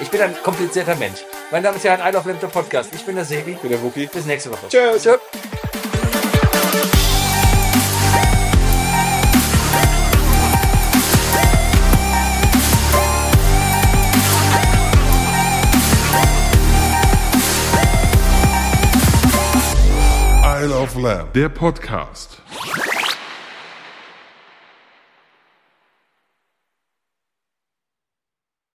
ich 0.00 0.10
bin 0.10 0.20
ein 0.20 0.34
komplizierter 0.42 0.94
Mensch. 0.96 1.20
Meine 1.50 1.64
Damen 1.64 1.76
und 1.76 1.84
Herren, 1.84 2.00
ein 2.00 2.14
auf 2.14 2.24
Limiter 2.24 2.48
Podcast. 2.48 2.90
Ich 2.94 3.04
bin 3.04 3.16
der 3.16 3.24
Sebi. 3.24 3.52
Ich 3.52 3.58
bin 3.58 3.70
der 3.70 3.82
Wookie. 3.82 4.06
Bis 4.06 4.26
nächste 4.26 4.50
Woche. 4.50 4.68
Tschüss. 4.68 5.02
Tschüss. 5.02 5.18
Isle 20.62 20.74
of 20.74 20.94
Lamb, 20.96 21.32
der 21.32 21.48
Podcast. 21.48 22.42